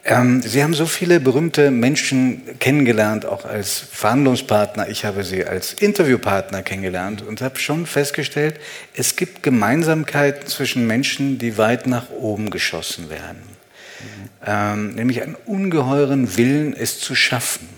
ähm, 0.07 0.41
Sie 0.41 0.63
haben 0.63 0.73
so 0.73 0.87
viele 0.87 1.19
berühmte 1.19 1.71
Menschen 1.71 2.43
kennengelernt, 2.61 3.27
auch 3.27 3.45
als 3.45 3.79
Verhandlungspartner. 3.79 4.89
Ich 4.89 5.05
habe 5.05 5.25
Sie 5.25 5.45
als 5.45 5.73
Interviewpartner 5.73 6.63
kennengelernt 6.63 7.23
und 7.27 7.41
habe 7.43 7.59
schon 7.59 7.87
festgestellt, 7.87 8.61
es 8.95 9.17
gibt 9.17 9.43
Gemeinsamkeiten 9.43 10.47
zwischen 10.47 10.87
Menschen, 10.87 11.39
die 11.39 11.59
weit 11.59 11.87
nach 11.89 12.11
oben 12.11 12.51
geschossen 12.51 13.11
werden. 13.11 13.43
Mhm. 13.43 14.31
Ähm, 14.47 14.95
nämlich 14.95 15.23
einen 15.23 15.37
ungeheuren 15.47 16.37
Willen, 16.37 16.73
es 16.75 17.01
zu 17.01 17.17
schaffen. 17.17 17.69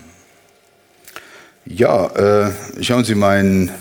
Ja, 1.65 2.47
äh, 2.47 2.51
schauen 2.81 3.05
Sie, 3.05 3.15
mein, 3.15 3.71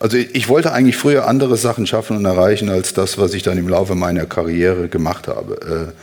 also 0.00 0.16
ich 0.16 0.48
wollte 0.48 0.72
eigentlich 0.72 0.96
früher 0.96 1.28
andere 1.28 1.56
Sachen 1.56 1.86
schaffen 1.86 2.16
und 2.16 2.24
erreichen 2.24 2.68
als 2.68 2.94
das, 2.94 3.16
was 3.16 3.32
ich 3.32 3.42
dann 3.44 3.58
im 3.58 3.68
Laufe 3.68 3.94
meiner 3.94 4.26
Karriere 4.26 4.88
gemacht 4.88 5.28
habe. 5.28 5.94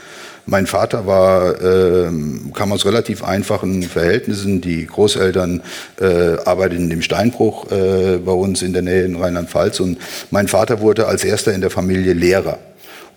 Mein 0.46 0.68
Vater 0.68 1.08
war, 1.08 1.62
äh, 1.62 2.10
kam 2.54 2.74
aus 2.74 2.86
relativ 2.86 3.24
einfachen 3.24 3.84
Verhältnissen. 3.84 4.60
Die 4.60 4.86
Großeltern 4.86 5.62
äh, 6.02 6.38
arbeiteten 6.44 6.92
im 6.92 7.02
Steinbruch 7.02 7.72
äh, 7.72 8.18
bei 8.18 8.34
uns 8.34 8.62
in 8.62 8.74
der 8.74 8.82
Nähe 8.82 9.06
in 9.06 9.16
Rheinland-Pfalz. 9.16 9.80
Und 9.80 9.98
mein 10.32 10.50
Vater 10.50 10.82
wurde 10.82 11.08
als 11.08 11.24
erster 11.24 11.54
in 11.54 11.62
der 11.62 11.70
Familie 11.70 12.14
Lehrer 12.14 12.60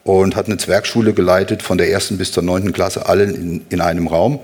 und 0.04 0.36
hat 0.36 0.46
eine 0.46 0.56
Zwergschule 0.56 1.14
geleitet, 1.14 1.62
von 1.62 1.78
der 1.78 1.90
ersten 1.90 2.16
bis 2.16 2.30
zur 2.30 2.44
neunten 2.44 2.72
Klasse, 2.72 3.06
alle 3.06 3.24
in, 3.24 3.66
in 3.70 3.80
einem 3.80 4.06
Raum. 4.06 4.38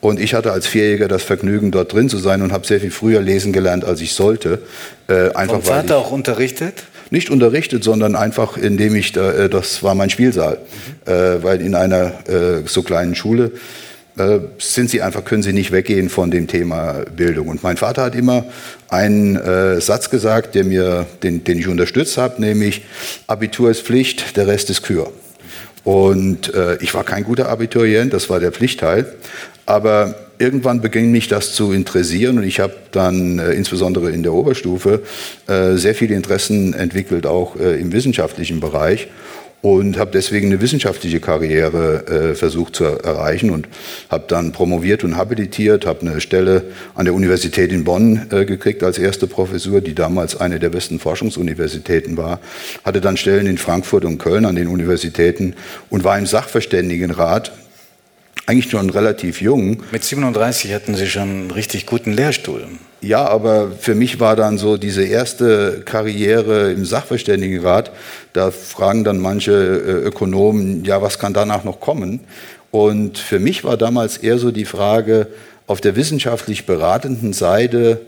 Und 0.00 0.20
ich 0.20 0.34
hatte 0.34 0.52
als 0.52 0.66
Vierjähriger 0.66 1.08
das 1.08 1.22
Vergnügen, 1.22 1.70
dort 1.70 1.92
drin 1.92 2.08
zu 2.08 2.18
sein 2.18 2.42
und 2.42 2.52
habe 2.52 2.66
sehr 2.66 2.80
viel 2.80 2.90
früher 2.90 3.20
lesen 3.20 3.52
gelernt, 3.52 3.84
als 3.84 4.00
ich 4.00 4.12
sollte. 4.12 4.60
Äh, 5.08 5.32
einfach, 5.32 5.54
Vom 5.56 5.62
Vater 5.62 5.96
auch 5.96 6.12
unterrichtet? 6.12 6.84
Nicht 7.10 7.30
unterrichtet, 7.30 7.84
sondern 7.84 8.16
einfach, 8.16 8.56
indem 8.56 8.94
ich, 8.94 9.12
da, 9.12 9.32
äh, 9.32 9.48
das 9.48 9.82
war 9.82 9.94
mein 9.94 10.10
Spielsaal, 10.10 10.58
mhm. 11.06 11.12
äh, 11.12 11.42
weil 11.42 11.60
in 11.60 11.74
einer 11.74 12.28
äh, 12.28 12.62
so 12.66 12.82
kleinen 12.82 13.14
Schule 13.14 13.52
äh, 14.18 14.40
sind 14.58 14.90
sie 14.90 15.00
einfach, 15.00 15.24
können 15.24 15.42
sie 15.42 15.52
nicht 15.52 15.70
weggehen 15.70 16.08
von 16.08 16.30
dem 16.30 16.48
Thema 16.48 17.04
Bildung. 17.16 17.48
Und 17.48 17.62
mein 17.62 17.76
Vater 17.76 18.02
hat 18.02 18.14
immer 18.14 18.44
einen 18.88 19.36
äh, 19.36 19.80
Satz 19.80 20.10
gesagt, 20.10 20.54
der 20.54 20.64
mir, 20.64 21.06
den, 21.22 21.44
den 21.44 21.58
ich 21.58 21.68
unterstützt 21.68 22.18
habe, 22.18 22.40
nämlich 22.40 22.82
Abitur 23.26 23.70
ist 23.70 23.82
Pflicht, 23.82 24.36
der 24.36 24.46
Rest 24.48 24.70
ist 24.70 24.82
Kür. 24.82 25.12
Und 25.84 26.52
äh, 26.52 26.76
ich 26.82 26.92
war 26.94 27.04
kein 27.04 27.24
guter 27.24 27.48
Abiturient, 27.48 28.12
das 28.12 28.28
war 28.28 28.40
der 28.40 28.52
Pflichtteil. 28.52 29.06
Aber 29.68 30.14
irgendwann 30.38 30.80
beging 30.80 31.12
mich 31.12 31.28
das 31.28 31.52
zu 31.52 31.72
interessieren 31.72 32.38
und 32.38 32.44
ich 32.44 32.58
habe 32.58 32.72
dann 32.90 33.38
äh, 33.38 33.52
insbesondere 33.52 34.10
in 34.10 34.22
der 34.22 34.32
Oberstufe 34.32 35.02
äh, 35.46 35.74
sehr 35.74 35.94
viele 35.94 36.14
Interessen 36.14 36.72
entwickelt, 36.72 37.26
auch 37.26 37.54
äh, 37.56 37.78
im 37.78 37.92
wissenschaftlichen 37.92 38.60
Bereich 38.60 39.08
und 39.60 39.98
habe 39.98 40.10
deswegen 40.10 40.46
eine 40.46 40.62
wissenschaftliche 40.62 41.20
Karriere 41.20 42.06
äh, 42.06 42.34
versucht 42.34 42.76
zu 42.76 42.84
erreichen 42.84 43.50
und 43.50 43.68
habe 44.08 44.24
dann 44.26 44.52
promoviert 44.52 45.04
und 45.04 45.18
habilitiert, 45.18 45.84
habe 45.84 46.00
eine 46.00 46.22
Stelle 46.22 46.62
an 46.94 47.04
der 47.04 47.12
Universität 47.12 47.70
in 47.70 47.84
Bonn 47.84 48.26
äh, 48.30 48.46
gekriegt 48.46 48.82
als 48.82 48.96
erste 48.96 49.26
Professur, 49.26 49.82
die 49.82 49.94
damals 49.94 50.40
eine 50.40 50.60
der 50.60 50.70
besten 50.70 50.98
Forschungsuniversitäten 50.98 52.16
war, 52.16 52.40
hatte 52.84 53.02
dann 53.02 53.18
Stellen 53.18 53.46
in 53.46 53.58
Frankfurt 53.58 54.06
und 54.06 54.16
Köln 54.16 54.46
an 54.46 54.56
den 54.56 54.68
Universitäten 54.68 55.56
und 55.90 56.04
war 56.04 56.18
im 56.18 56.24
Sachverständigenrat 56.24 57.52
eigentlich 58.48 58.70
schon 58.70 58.88
relativ 58.88 59.42
jung. 59.42 59.82
Mit 59.92 60.04
37 60.04 60.72
hatten 60.72 60.94
Sie 60.94 61.06
schon 61.06 61.22
einen 61.22 61.50
richtig 61.50 61.84
guten 61.84 62.14
Lehrstuhl. 62.14 62.66
Ja, 63.02 63.28
aber 63.28 63.72
für 63.78 63.94
mich 63.94 64.20
war 64.20 64.36
dann 64.36 64.56
so 64.56 64.78
diese 64.78 65.04
erste 65.04 65.82
Karriere 65.84 66.72
im 66.72 66.86
Sachverständigenrat, 66.86 67.92
da 68.32 68.50
fragen 68.50 69.04
dann 69.04 69.18
manche 69.18 69.52
äh, 69.52 70.06
Ökonomen, 70.06 70.84
ja, 70.84 71.02
was 71.02 71.18
kann 71.18 71.34
danach 71.34 71.62
noch 71.62 71.78
kommen? 71.78 72.20
Und 72.70 73.18
für 73.18 73.38
mich 73.38 73.64
war 73.64 73.76
damals 73.76 74.16
eher 74.16 74.38
so 74.38 74.50
die 74.50 74.64
Frage, 74.64 75.26
auf 75.66 75.82
der 75.82 75.94
wissenschaftlich 75.94 76.64
beratenden 76.64 77.34
Seite 77.34 78.00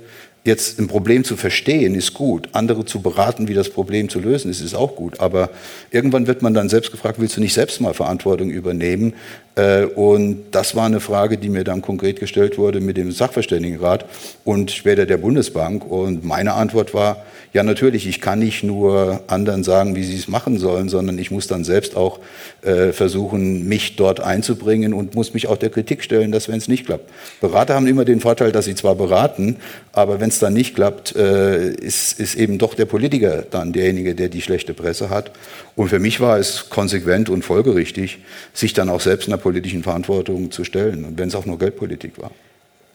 jetzt 0.44 0.78
ein 0.78 0.88
Problem 0.88 1.22
zu 1.24 1.36
verstehen, 1.36 1.94
ist 1.94 2.14
gut. 2.14 2.48
Andere 2.52 2.84
zu 2.84 3.02
beraten, 3.02 3.48
wie 3.48 3.54
das 3.54 3.68
Problem 3.68 4.08
zu 4.08 4.20
lösen 4.20 4.50
ist, 4.50 4.60
ist 4.60 4.74
auch 4.74 4.96
gut. 4.96 5.20
Aber 5.20 5.50
irgendwann 5.90 6.26
wird 6.26 6.40
man 6.40 6.54
dann 6.54 6.68
selbst 6.68 6.90
gefragt, 6.90 7.20
willst 7.20 7.36
du 7.36 7.40
nicht 7.40 7.52
selbst 7.52 7.80
mal 7.80 7.92
Verantwortung 7.92 8.50
übernehmen? 8.50 9.14
Äh, 9.56 9.84
und 9.84 10.44
das 10.52 10.74
war 10.74 10.86
eine 10.86 11.00
Frage, 11.00 11.38
die 11.38 11.48
mir 11.48 11.64
dann 11.64 11.82
konkret 11.82 12.20
gestellt 12.20 12.58
wurde 12.58 12.80
mit 12.80 12.96
dem 12.96 13.12
Sachverständigenrat 13.12 14.04
und 14.44 14.70
später 14.70 15.06
der 15.06 15.16
Bundesbank. 15.16 15.84
Und 15.88 16.24
meine 16.24 16.54
Antwort 16.54 16.94
war, 16.94 17.24
ja 17.52 17.62
natürlich, 17.62 18.06
ich 18.06 18.20
kann 18.20 18.38
nicht 18.38 18.62
nur 18.62 19.22
anderen 19.26 19.64
sagen, 19.64 19.96
wie 19.96 20.04
sie 20.04 20.16
es 20.16 20.28
machen 20.28 20.58
sollen, 20.58 20.88
sondern 20.88 21.18
ich 21.18 21.30
muss 21.30 21.48
dann 21.48 21.64
selbst 21.64 21.96
auch 21.96 22.20
äh, 22.62 22.92
versuchen, 22.92 23.66
mich 23.66 23.96
dort 23.96 24.20
einzubringen 24.20 24.94
und 24.94 25.14
muss 25.14 25.34
mich 25.34 25.48
auch 25.48 25.56
der 25.56 25.70
Kritik 25.70 26.04
stellen, 26.04 26.30
dass 26.30 26.48
wenn 26.48 26.58
es 26.58 26.68
nicht 26.68 26.86
klappt. 26.86 27.10
Berater 27.40 27.74
haben 27.74 27.86
immer 27.86 28.04
den 28.04 28.20
Vorteil, 28.20 28.52
dass 28.52 28.66
sie 28.66 28.74
zwar 28.74 28.94
beraten, 28.94 29.56
aber 29.92 30.20
wenn 30.20 30.28
es 30.28 30.38
dann 30.38 30.54
nicht 30.54 30.74
klappt, 30.74 31.16
äh, 31.16 31.70
ist, 31.70 32.20
ist 32.20 32.36
eben 32.36 32.58
doch 32.58 32.74
der 32.74 32.86
Politiker 32.86 33.44
dann 33.50 33.72
derjenige, 33.72 34.14
der 34.14 34.28
die 34.28 34.42
schlechte 34.42 34.74
Presse 34.74 35.10
hat. 35.10 35.32
Und 35.74 35.88
für 35.88 35.98
mich 35.98 36.20
war 36.20 36.38
es 36.38 36.70
konsequent 36.70 37.30
und 37.30 37.44
folgerichtig, 37.44 38.18
sich 38.52 38.74
dann 38.74 38.88
auch 38.88 39.00
selbst 39.00 39.28
einer 39.28 39.38
politischen 39.40 39.82
Verantwortung 39.82 40.50
zu 40.50 40.64
stellen, 40.64 41.04
und 41.04 41.18
wenn 41.18 41.28
es 41.28 41.34
auch 41.34 41.46
nur 41.46 41.58
Geldpolitik 41.58 42.18
war. 42.18 42.30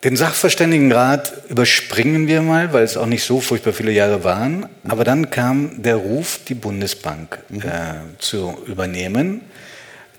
Den 0.06 0.16
Sachverständigenrat 0.16 1.34
überspringen 1.50 2.28
wir 2.28 2.44
mal, 2.44 2.74
weil 2.74 2.84
es 2.84 2.96
auch 2.96 3.08
nicht 3.08 3.24
so 3.24 3.42
furchtbar 3.42 3.74
viele 3.74 3.92
Jahre 3.92 4.24
waren. 4.24 4.68
Aber 4.88 5.04
dann 5.04 5.32
kam 5.32 5.82
der 5.82 5.96
Ruf, 5.96 6.42
die 6.48 6.54
Bundesbank 6.54 7.40
mhm. 7.50 7.62
äh, 7.62 7.64
zu 8.20 8.56
übernehmen. 8.68 9.42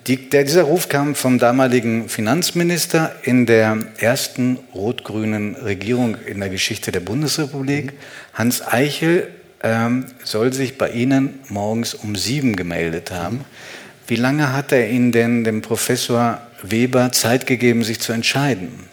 Die, 0.07 0.29
der, 0.29 0.43
dieser 0.43 0.63
Ruf 0.63 0.89
kam 0.89 1.15
vom 1.15 1.39
damaligen 1.39 2.09
Finanzminister 2.09 3.15
in 3.23 3.45
der 3.45 3.77
ersten 3.97 4.59
rot-grünen 4.75 5.55
Regierung 5.55 6.17
in 6.25 6.41
der 6.41 6.49
Geschichte 6.49 6.91
der 6.91 6.99
Bundesrepublik. 6.99 7.85
Mhm. 7.85 7.97
Hans 8.33 8.67
Eichel 8.67 9.29
ähm, 9.63 10.07
soll 10.21 10.51
sich 10.51 10.77
bei 10.77 10.89
Ihnen 10.89 11.39
morgens 11.47 11.93
um 11.93 12.17
sieben 12.17 12.57
gemeldet 12.57 13.11
haben. 13.11 13.37
Mhm. 13.37 13.45
Wie 14.07 14.15
lange 14.15 14.53
hat 14.53 14.71
er 14.71 14.89
Ihnen 14.89 15.11
denn, 15.11 15.43
dem 15.43 15.61
Professor 15.61 16.39
Weber, 16.63 17.11
Zeit 17.11 17.45
gegeben, 17.45 17.83
sich 17.83 17.99
zu 17.99 18.13
entscheiden? 18.13 18.87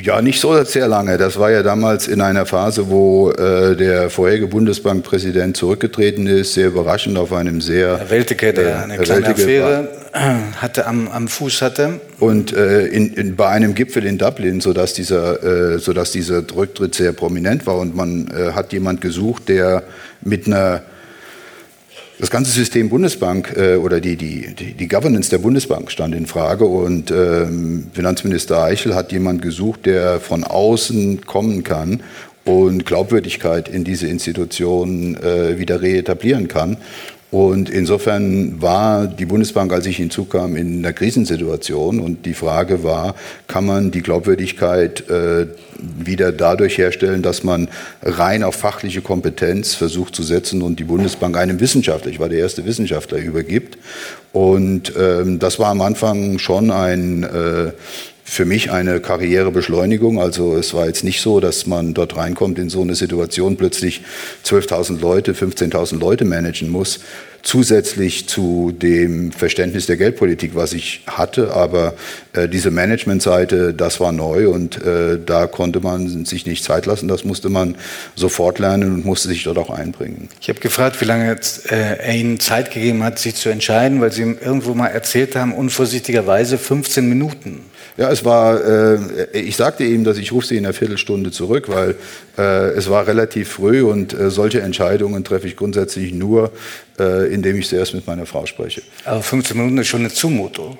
Ja, 0.00 0.20
nicht 0.20 0.40
so 0.40 0.62
sehr 0.62 0.88
lange. 0.88 1.16
Das 1.16 1.38
war 1.38 1.50
ja 1.50 1.62
damals 1.62 2.06
in 2.06 2.20
einer 2.20 2.44
Phase, 2.44 2.90
wo 2.90 3.30
äh, 3.30 3.74
der 3.74 4.10
vorherige 4.10 4.46
Bundesbankpräsident 4.46 5.56
zurückgetreten 5.56 6.26
ist, 6.26 6.52
sehr 6.52 6.68
überraschend 6.68 7.16
auf 7.16 7.32
einem 7.32 7.62
sehr... 7.62 7.98
Herr 7.98 8.10
Welteke, 8.10 8.52
der 8.52 8.68
äh, 8.68 8.74
eine 8.74 8.98
kleine 8.98 9.28
Affäre 9.28 9.88
war. 10.12 10.52
hatte 10.60 10.86
am, 10.86 11.08
am 11.08 11.28
Fuß 11.28 11.62
hatte. 11.62 12.00
Und 12.20 12.52
äh, 12.52 12.86
in, 12.86 13.14
in, 13.14 13.36
bei 13.36 13.48
einem 13.48 13.74
Gipfel 13.74 14.04
in 14.04 14.18
Dublin, 14.18 14.60
sodass 14.60 14.92
dieser, 14.92 15.42
äh, 15.74 15.78
sodass 15.78 16.12
dieser 16.12 16.42
Rücktritt 16.54 16.94
sehr 16.94 17.12
prominent 17.12 17.66
war 17.66 17.78
und 17.78 17.96
man 17.96 18.28
äh, 18.28 18.52
hat 18.52 18.74
jemand 18.74 19.00
gesucht, 19.00 19.48
der 19.48 19.82
mit 20.20 20.46
einer 20.46 20.82
das 22.18 22.30
ganze 22.30 22.50
System 22.50 22.88
Bundesbank 22.88 23.54
äh, 23.56 23.76
oder 23.76 24.00
die, 24.00 24.16
die, 24.16 24.74
die, 24.74 24.88
Governance 24.88 25.28
der 25.30 25.38
Bundesbank 25.38 25.90
stand 25.90 26.14
in 26.14 26.26
Frage 26.26 26.64
und 26.64 27.10
ähm, 27.10 27.88
Finanzminister 27.92 28.62
Eichel 28.62 28.94
hat 28.94 29.12
jemand 29.12 29.42
gesucht, 29.42 29.86
der 29.86 30.20
von 30.20 30.44
außen 30.44 31.26
kommen 31.26 31.62
kann 31.62 32.00
und 32.44 32.86
Glaubwürdigkeit 32.86 33.68
in 33.68 33.84
diese 33.84 34.06
Institution 34.06 35.16
äh, 35.16 35.58
wieder 35.58 35.82
reetablieren 35.82 36.48
kann. 36.48 36.78
Und 37.30 37.68
insofern 37.68 38.62
war 38.62 39.06
die 39.08 39.26
Bundesbank, 39.26 39.72
als 39.72 39.86
ich 39.86 39.96
hinzukam, 39.96 40.56
in 40.56 40.78
einer 40.78 40.92
Krisensituation. 40.92 41.98
Und 41.98 42.24
die 42.24 42.34
Frage 42.34 42.84
war, 42.84 43.16
kann 43.48 43.66
man 43.66 43.90
die 43.90 44.02
Glaubwürdigkeit 44.02 45.08
äh, 45.10 45.46
wieder 45.78 46.30
dadurch 46.30 46.78
herstellen, 46.78 47.22
dass 47.22 47.42
man 47.42 47.68
rein 48.02 48.44
auf 48.44 48.54
fachliche 48.54 49.00
Kompetenz 49.00 49.74
versucht 49.74 50.14
zu 50.14 50.22
setzen 50.22 50.62
und 50.62 50.78
die 50.78 50.84
Bundesbank 50.84 51.36
einem 51.36 51.58
Wissenschaftler, 51.58 52.10
ich 52.10 52.20
war 52.20 52.28
der 52.28 52.38
erste 52.38 52.64
Wissenschaftler, 52.64 53.18
übergibt. 53.18 53.76
Und 54.32 54.92
ähm, 54.96 55.38
das 55.38 55.58
war 55.58 55.70
am 55.70 55.80
Anfang 55.80 56.38
schon 56.38 56.70
ein 56.70 57.24
äh, 57.24 57.72
für 58.28 58.44
mich 58.44 58.72
eine 58.72 59.00
Karrierebeschleunigung. 59.00 60.20
Also 60.20 60.56
es 60.56 60.74
war 60.74 60.86
jetzt 60.86 61.04
nicht 61.04 61.20
so, 61.20 61.38
dass 61.38 61.66
man 61.66 61.94
dort 61.94 62.16
reinkommt 62.16 62.58
in 62.58 62.68
so 62.68 62.82
eine 62.82 62.96
Situation, 62.96 63.56
plötzlich 63.56 64.02
12.000 64.44 65.00
Leute, 65.00 65.32
15.000 65.32 66.00
Leute 66.00 66.24
managen 66.24 66.68
muss, 66.68 67.00
zusätzlich 67.44 68.28
zu 68.28 68.72
dem 68.76 69.30
Verständnis 69.30 69.86
der 69.86 69.96
Geldpolitik, 69.96 70.56
was 70.56 70.72
ich 70.72 71.04
hatte. 71.06 71.52
Aber 71.54 71.94
äh, 72.32 72.48
diese 72.48 72.72
Managementseite, 72.72 73.72
das 73.72 74.00
war 74.00 74.10
neu 74.10 74.50
und 74.50 74.84
äh, 74.84 75.20
da 75.24 75.46
konnte 75.46 75.78
man 75.78 76.24
sich 76.24 76.46
nicht 76.46 76.64
Zeit 76.64 76.84
lassen. 76.86 77.06
Das 77.06 77.24
musste 77.24 77.48
man 77.48 77.76
sofort 78.16 78.58
lernen 78.58 78.92
und 78.92 79.04
musste 79.04 79.28
sich 79.28 79.44
dort 79.44 79.58
auch 79.58 79.70
einbringen. 79.70 80.28
Ich 80.40 80.48
habe 80.48 80.58
gefragt, 80.58 81.00
wie 81.00 81.04
lange 81.04 81.28
jetzt, 81.28 81.70
äh, 81.70 81.98
er 81.98 82.14
Ihnen 82.16 82.40
Zeit 82.40 82.72
gegeben 82.72 83.04
hat, 83.04 83.20
sich 83.20 83.36
zu 83.36 83.50
entscheiden, 83.50 84.00
weil 84.00 84.10
Sie 84.10 84.22
ihm 84.22 84.36
irgendwo 84.44 84.74
mal 84.74 84.88
erzählt 84.88 85.36
haben, 85.36 85.54
unvorsichtigerweise 85.54 86.58
15 86.58 87.08
Minuten. 87.08 87.60
Ja, 87.96 88.10
es 88.10 88.24
war, 88.24 88.62
äh, 88.62 88.98
ich 89.32 89.56
sagte 89.56 89.84
ihm, 89.84 90.04
dass 90.04 90.18
ich 90.18 90.30
rufe 90.32 90.46
sie 90.46 90.56
in 90.56 90.66
einer 90.66 90.74
Viertelstunde 90.74 91.30
zurück, 91.30 91.68
weil 91.68 91.94
äh, 92.36 92.70
es 92.72 92.90
war 92.90 93.06
relativ 93.06 93.48
früh 93.48 93.82
und 93.82 94.12
äh, 94.12 94.30
solche 94.30 94.60
Entscheidungen 94.60 95.24
treffe 95.24 95.46
ich 95.46 95.56
grundsätzlich 95.56 96.12
nur, 96.12 96.52
äh, 96.98 97.32
indem 97.32 97.56
ich 97.56 97.68
zuerst 97.68 97.94
mit 97.94 98.06
meiner 98.06 98.26
Frau 98.26 98.44
spreche. 98.44 98.82
Aber 99.06 99.22
15 99.22 99.56
Minuten 99.56 99.78
ist 99.78 99.86
schon 99.86 100.00
eine 100.00 100.10
Zumutung. 100.10 100.76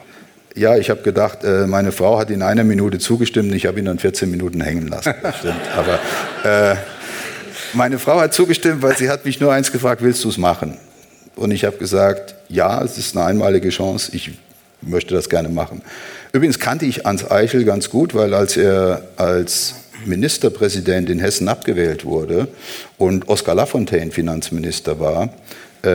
Ja, 0.54 0.76
ich 0.76 0.90
habe 0.90 1.02
gedacht, 1.02 1.42
äh, 1.44 1.66
meine 1.66 1.92
Frau 1.92 2.18
hat 2.18 2.30
in 2.30 2.42
einer 2.42 2.64
Minute 2.64 2.98
zugestimmt, 2.98 3.54
ich 3.54 3.66
habe 3.66 3.78
ihn 3.78 3.86
dann 3.86 3.98
14 3.98 4.30
Minuten 4.30 4.60
hängen 4.60 4.88
lassen. 4.88 5.14
Aber 5.76 5.98
äh, 6.44 6.76
meine 7.72 7.98
Frau 7.98 8.20
hat 8.20 8.34
zugestimmt, 8.34 8.82
weil 8.82 8.96
sie 8.96 9.08
hat 9.08 9.24
mich 9.24 9.40
nur 9.40 9.52
eins 9.52 9.72
gefragt, 9.72 10.02
willst 10.02 10.22
du 10.24 10.28
es 10.28 10.38
machen? 10.38 10.76
Und 11.34 11.50
ich 11.50 11.64
habe 11.64 11.76
gesagt, 11.76 12.34
ja, 12.48 12.82
es 12.82 12.96
ist 12.98 13.16
eine 13.16 13.26
einmalige 13.26 13.68
Chance, 13.70 14.12
ich 14.14 14.32
möchte 14.82 15.14
das 15.14 15.28
gerne 15.28 15.48
machen. 15.48 15.82
Übrigens 16.32 16.58
kannte 16.58 16.86
ich 16.86 17.04
Hans 17.04 17.30
Eichel 17.30 17.64
ganz 17.64 17.90
gut, 17.90 18.14
weil 18.14 18.34
als 18.34 18.56
er 18.56 19.02
als 19.16 19.74
Ministerpräsident 20.04 21.10
in 21.10 21.18
Hessen 21.18 21.48
abgewählt 21.48 22.04
wurde 22.04 22.48
und 22.98 23.28
Oskar 23.28 23.54
Lafontaine 23.54 24.10
Finanzminister 24.10 25.00
war, 25.00 25.30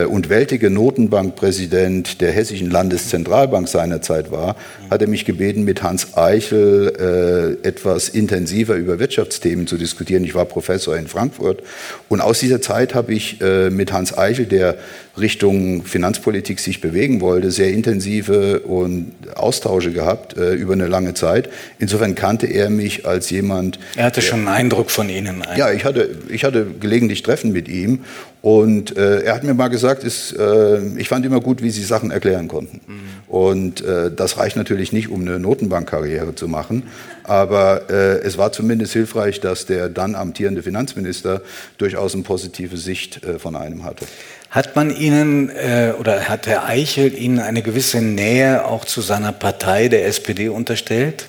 und 0.08 0.28
Weltige 0.28 0.70
Notenbankpräsident 0.70 2.20
der 2.20 2.32
Hessischen 2.32 2.70
Landeszentralbank 2.70 3.68
seinerzeit 3.68 4.30
war, 4.30 4.56
hat 4.90 5.02
er 5.02 5.08
mich 5.08 5.24
gebeten, 5.24 5.64
mit 5.64 5.82
Hans 5.82 6.16
Eichel 6.16 7.58
äh, 7.62 7.66
etwas 7.66 8.08
intensiver 8.08 8.74
über 8.74 8.98
Wirtschaftsthemen 8.98 9.66
zu 9.66 9.76
diskutieren. 9.76 10.24
Ich 10.24 10.34
war 10.34 10.44
Professor 10.44 10.96
in 10.96 11.08
Frankfurt 11.08 11.62
und 12.08 12.20
aus 12.20 12.40
dieser 12.40 12.60
Zeit 12.60 12.94
habe 12.94 13.12
ich 13.14 13.40
äh, 13.40 13.70
mit 13.70 13.92
Hans 13.92 14.16
Eichel, 14.16 14.46
der 14.46 14.76
Richtung 15.18 15.84
Finanzpolitik 15.84 16.58
sich 16.58 16.80
bewegen 16.80 17.20
wollte, 17.20 17.50
sehr 17.50 17.70
intensive 17.70 18.60
und 18.60 19.12
Austausche 19.34 19.92
gehabt 19.92 20.36
äh, 20.36 20.54
über 20.54 20.72
eine 20.72 20.86
lange 20.86 21.14
Zeit. 21.14 21.50
Insofern 21.78 22.14
kannte 22.14 22.46
er 22.46 22.70
mich 22.70 23.06
als 23.06 23.28
jemand. 23.30 23.78
Er 23.96 24.04
hatte 24.04 24.22
schon 24.22 24.40
einen 24.40 24.48
Eindruck 24.48 24.90
von 24.90 25.08
Ihnen. 25.08 25.42
Ja, 25.56 25.70
ich 25.70 25.84
hatte, 25.84 26.10
ich 26.28 26.44
hatte 26.44 26.66
gelegentlich 26.80 27.22
Treffen 27.22 27.52
mit 27.52 27.68
ihm 27.68 28.00
Und 28.42 28.96
äh, 28.96 29.20
er 29.20 29.36
hat 29.36 29.44
mir 29.44 29.54
mal 29.54 29.68
gesagt, 29.68 30.02
ist, 30.02 30.32
äh, 30.36 30.80
ich 30.96 31.08
fand 31.08 31.24
immer 31.24 31.40
gut, 31.40 31.62
wie 31.62 31.70
Sie 31.70 31.84
Sachen 31.84 32.10
erklären 32.10 32.48
konnten. 32.48 32.80
Mhm. 32.86 33.32
Und 33.32 33.84
äh, 33.84 34.10
das 34.10 34.36
reicht 34.36 34.56
natürlich 34.56 34.92
nicht, 34.92 35.08
um 35.08 35.20
eine 35.20 35.38
Notenbankkarriere 35.38 36.34
zu 36.34 36.48
machen, 36.48 36.82
aber 37.22 37.88
äh, 37.88 38.18
es 38.18 38.38
war 38.38 38.50
zumindest 38.50 38.94
hilfreich, 38.94 39.40
dass 39.40 39.66
der 39.66 39.88
dann 39.88 40.16
amtierende 40.16 40.64
Finanzminister 40.64 41.42
durchaus 41.78 42.14
eine 42.14 42.24
positive 42.24 42.76
Sicht 42.76 43.22
äh, 43.22 43.38
von 43.38 43.54
einem 43.54 43.84
hatte. 43.84 44.06
Hat 44.50 44.74
man 44.74 44.94
Ihnen 44.94 45.48
äh, 45.48 45.92
oder 45.98 46.28
hat 46.28 46.48
Herr 46.48 46.66
Eichel 46.66 47.16
Ihnen 47.16 47.38
eine 47.38 47.62
gewisse 47.62 48.02
Nähe 48.02 48.66
auch 48.66 48.84
zu 48.84 49.02
seiner 49.02 49.32
Partei, 49.32 49.86
der 49.86 50.06
SPD, 50.06 50.48
unterstellt? 50.48 51.28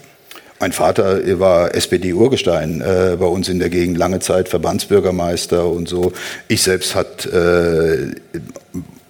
Mein 0.63 0.71
Vater 0.71 1.19
war 1.41 1.75
SPD-Urgestein 1.75 2.79
äh, 2.79 3.17
bei 3.19 3.25
uns 3.25 3.49
in 3.49 3.59
der 3.59 3.69
Gegend, 3.69 3.97
lange 3.97 4.19
Zeit 4.19 4.47
Verbandsbürgermeister 4.47 5.67
und 5.67 5.89
so. 5.89 6.13
Ich 6.47 6.63
selbst 6.63 6.95
hat 6.95 7.25
äh, 7.25 8.11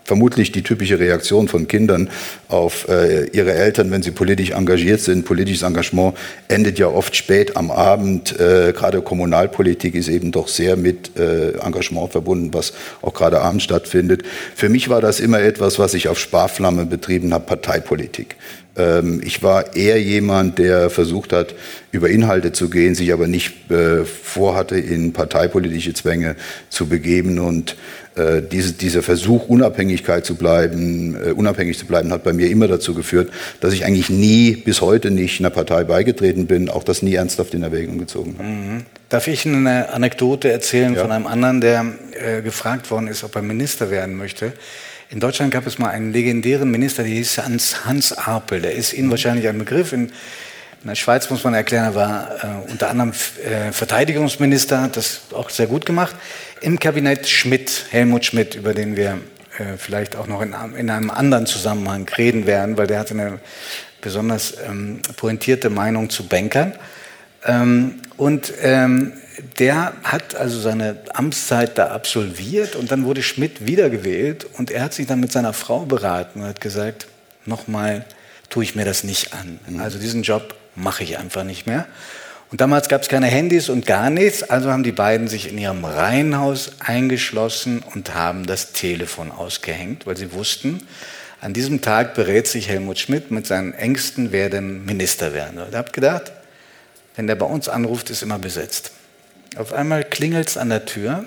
vermutlich 0.03 0.51
die 0.51 0.63
typische 0.63 0.97
Reaktion 0.97 1.47
von 1.47 1.67
Kindern 1.67 2.09
auf 2.49 2.87
äh, 2.89 3.25
ihre 3.27 3.53
Eltern, 3.53 3.91
wenn 3.91 4.01
sie 4.01 4.09
politisch 4.09 4.49
engagiert 4.49 5.01
sind. 5.01 5.25
Politisches 5.25 5.61
Engagement 5.61 6.15
endet 6.47 6.79
ja 6.79 6.87
oft 6.87 7.15
spät 7.15 7.55
am 7.55 7.69
Abend. 7.69 8.31
Äh, 8.39 8.73
gerade 8.73 9.03
Kommunalpolitik 9.03 9.93
ist 9.93 10.07
eben 10.07 10.31
doch 10.31 10.47
sehr 10.47 10.75
mit 10.75 11.17
äh, 11.19 11.51
Engagement 11.59 12.11
verbunden, 12.11 12.51
was 12.53 12.73
auch 13.03 13.13
gerade 13.13 13.41
abends 13.41 13.63
stattfindet. 13.63 14.23
Für 14.55 14.69
mich 14.69 14.89
war 14.89 15.01
das 15.01 15.19
immer 15.19 15.39
etwas, 15.39 15.77
was 15.77 15.93
ich 15.93 16.07
auf 16.07 16.17
Sparflamme 16.17 16.87
betrieben 16.87 17.31
habe, 17.31 17.45
Parteipolitik. 17.45 18.37
Ähm, 18.75 19.21
ich 19.23 19.43
war 19.43 19.75
eher 19.75 20.01
jemand, 20.01 20.57
der 20.57 20.89
versucht 20.89 21.33
hat, 21.33 21.53
über 21.91 22.09
Inhalte 22.09 22.51
zu 22.51 22.69
gehen, 22.69 22.95
sich 22.95 23.13
aber 23.13 23.27
nicht 23.27 23.69
äh, 23.71 24.03
vorhatte, 24.03 24.77
in 24.77 25.13
parteipolitische 25.13 25.93
Zwänge 25.93 26.35
zu 26.69 26.87
begeben 26.87 27.37
und 27.39 27.75
äh, 28.15 28.41
diese, 28.41 28.73
dieser 28.73 29.03
Versuch, 29.03 29.47
Unabhängigkeit 29.47 30.25
zu 30.25 30.35
bleiben, 30.35 31.15
äh, 31.15 31.31
unabhängig 31.31 31.77
zu 31.77 31.85
bleiben, 31.85 32.11
hat 32.11 32.23
bei 32.23 32.33
mir 32.33 32.49
immer 32.49 32.67
dazu 32.67 32.93
geführt, 32.93 33.31
dass 33.59 33.73
ich 33.73 33.85
eigentlich 33.85 34.09
nie, 34.09 34.55
bis 34.55 34.81
heute 34.81 35.11
nicht 35.11 35.39
einer 35.39 35.49
Partei 35.51 35.83
beigetreten 35.83 36.47
bin, 36.47 36.69
auch 36.69 36.83
das 36.83 37.01
nie 37.01 37.15
ernsthaft 37.15 37.53
in 37.53 37.63
Erwägung 37.63 37.97
gezogen 37.99 38.35
habe. 38.37 38.47
Mhm. 38.47 38.85
Darf 39.09 39.27
ich 39.27 39.45
eine 39.45 39.89
Anekdote 39.89 40.51
erzählen 40.51 40.95
ja. 40.95 41.01
von 41.01 41.11
einem 41.11 41.27
anderen, 41.27 41.61
der 41.61 41.85
äh, 42.11 42.41
gefragt 42.41 42.89
worden 42.89 43.07
ist, 43.07 43.23
ob 43.23 43.35
er 43.35 43.43
Minister 43.43 43.91
werden 43.91 44.15
möchte? 44.15 44.53
In 45.09 45.19
Deutschland 45.19 45.51
gab 45.51 45.67
es 45.67 45.77
mal 45.77 45.89
einen 45.89 46.11
legendären 46.11 46.71
Minister, 46.71 47.03
der 47.03 47.11
hieß 47.11 47.39
Hans, 47.39 47.85
Hans 47.85 48.13
Arpel. 48.13 48.61
Der 48.61 48.73
ist 48.73 48.93
Ihnen 48.93 49.09
wahrscheinlich 49.09 49.47
ein 49.47 49.59
Begriff. 49.59 49.93
In, 49.93 50.11
in 50.81 50.87
der 50.87 50.95
Schweiz 50.95 51.29
muss 51.29 51.43
man 51.43 51.53
erklären, 51.53 51.85
er 51.85 51.95
war 51.95 52.31
äh, 52.43 52.71
unter 52.71 52.89
anderem 52.89 53.11
äh, 53.11 53.71
Verteidigungsminister, 53.71 54.81
hat 54.81 54.97
das 54.97 55.21
auch 55.33 55.49
sehr 55.49 55.67
gut 55.67 55.85
gemacht. 55.85 56.15
Im 56.61 56.79
Kabinett 56.79 57.27
Schmidt, 57.27 57.85
Helmut 57.91 58.25
Schmidt, 58.25 58.55
über 58.55 58.73
den 58.73 58.95
wir 58.95 59.19
äh, 59.59 59.77
vielleicht 59.77 60.15
auch 60.15 60.27
noch 60.27 60.41
in, 60.41 60.55
in, 60.77 60.89
einem 60.89 61.11
anderen 61.11 61.45
Zusammenhang 61.45 62.09
reden 62.17 62.47
werden, 62.47 62.77
weil 62.77 62.87
der 62.87 62.99
hat 62.99 63.11
eine 63.11 63.39
besonders 64.01 64.55
ähm, 64.67 65.01
pointierte 65.15 65.69
Meinung 65.69 66.09
zu 66.09 66.27
Bankern. 66.27 66.73
Ähm, 67.45 68.01
und 68.17 68.53
ähm, 68.61 69.13
der 69.59 69.93
hat 70.03 70.35
also 70.35 70.59
seine 70.59 70.97
Amtszeit 71.13 71.77
da 71.77 71.87
absolviert 71.87 72.75
und 72.75 72.91
dann 72.91 73.05
wurde 73.05 73.23
Schmidt 73.23 73.65
wiedergewählt 73.65 74.45
und 74.57 74.71
er 74.71 74.83
hat 74.83 74.93
sich 74.93 75.07
dann 75.07 75.19
mit 75.19 75.31
seiner 75.31 75.53
Frau 75.53 75.85
beraten 75.85 76.41
und 76.41 76.47
hat 76.47 76.61
gesagt, 76.61 77.07
nochmal 77.45 78.05
tue 78.49 78.63
ich 78.63 78.75
mir 78.75 78.85
das 78.85 79.03
nicht 79.03 79.33
an. 79.33 79.59
Mhm. 79.67 79.79
Also 79.79 79.97
diesen 79.97 80.23
Job 80.23 80.55
mache 80.75 81.03
ich 81.03 81.17
einfach 81.17 81.43
nicht 81.43 81.65
mehr. 81.67 81.85
Und 82.51 82.61
damals 82.61 82.87
gab 82.87 83.01
es 83.01 83.07
keine 83.07 83.25
Handys 83.25 83.69
und 83.69 83.87
gar 83.87 84.11
nichts, 84.11 84.43
also 84.43 84.71
haben 84.71 84.83
die 84.83 84.91
beiden 84.91 85.27
sich 85.27 85.49
in 85.49 85.57
ihrem 85.57 85.83
Reihenhaus 85.83 86.73
eingeschlossen 86.79 87.83
und 87.95 88.13
haben 88.13 88.45
das 88.45 88.73
Telefon 88.73 89.31
ausgehängt, 89.31 90.05
weil 90.05 90.17
sie 90.17 90.33
wussten, 90.33 90.85
an 91.41 91.53
diesem 91.53 91.81
Tag 91.81 92.13
berät 92.13 92.47
sich 92.47 92.69
Helmut 92.69 92.99
Schmidt 92.99 93.31
mit 93.31 93.47
seinen 93.47 93.73
Ängsten, 93.73 94.31
wer 94.31 94.49
denn 94.49 94.85
Minister 94.85 95.33
werden 95.33 95.57
soll. 95.57 95.67
Ich 95.71 95.75
habe 95.75 95.91
gedacht, 95.91 96.31
wenn 97.15 97.27
der 97.27 97.35
bei 97.35 97.45
uns 97.45 97.67
anruft, 97.69 98.11
ist 98.11 98.21
immer 98.21 98.39
besetzt. 98.39 98.91
Auf 99.55 99.71
einmal 99.71 100.03
klingelt 100.03 100.49
es 100.49 100.57
an 100.57 100.69
der 100.69 100.85
Tür 100.85 101.25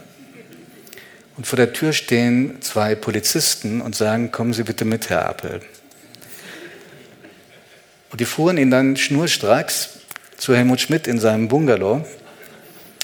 und 1.36 1.46
vor 1.46 1.56
der 1.56 1.72
Tür 1.72 1.92
stehen 1.92 2.60
zwei 2.60 2.96
Polizisten 2.96 3.80
und 3.80 3.94
sagen, 3.94 4.32
kommen 4.32 4.52
Sie 4.52 4.64
bitte 4.64 4.84
mit, 4.84 5.10
Herr 5.10 5.28
Appel. 5.28 5.60
Und 8.10 8.20
die 8.20 8.24
fuhren 8.24 8.58
ihn 8.58 8.70
dann 8.70 8.96
schnurstracks 8.96 9.90
zu 10.38 10.56
Helmut 10.56 10.80
Schmidt 10.80 11.06
in 11.06 11.20
seinem 11.20 11.46
Bungalow. 11.46 12.04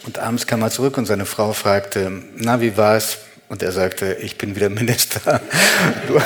Und 0.05 0.19
abends 0.19 0.47
kam 0.47 0.63
er 0.63 0.71
zurück 0.71 0.99
und 0.99 1.07
seine 1.07 1.27
Frau 1.27 1.53
fragte, 1.53 2.11
na, 2.37 2.61
wie 2.61 2.77
war's? 2.77 3.19
Und 3.49 3.63
er 3.63 3.71
sagte, 3.71 4.17
ich 4.21 4.39
bin 4.39 4.57
wieder 4.57 4.69
Minister. 4.71 5.41
nur, 6.09 6.23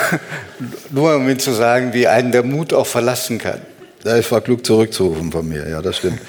nur, 0.89 1.15
um 1.17 1.29
ihm 1.29 1.37
zu 1.37 1.51
sagen, 1.51 1.93
wie 1.93 2.07
einen 2.07 2.31
der 2.31 2.43
Mut 2.43 2.73
auch 2.73 2.87
verlassen 2.87 3.37
kann. 3.37 3.61
Ja, 4.03 4.17
es 4.17 4.31
war 4.31 4.41
klug 4.41 4.65
zurückzurufen 4.65 5.31
von 5.31 5.47
mir, 5.47 5.69
ja, 5.69 5.81
das 5.81 5.97
stimmt. 5.97 6.19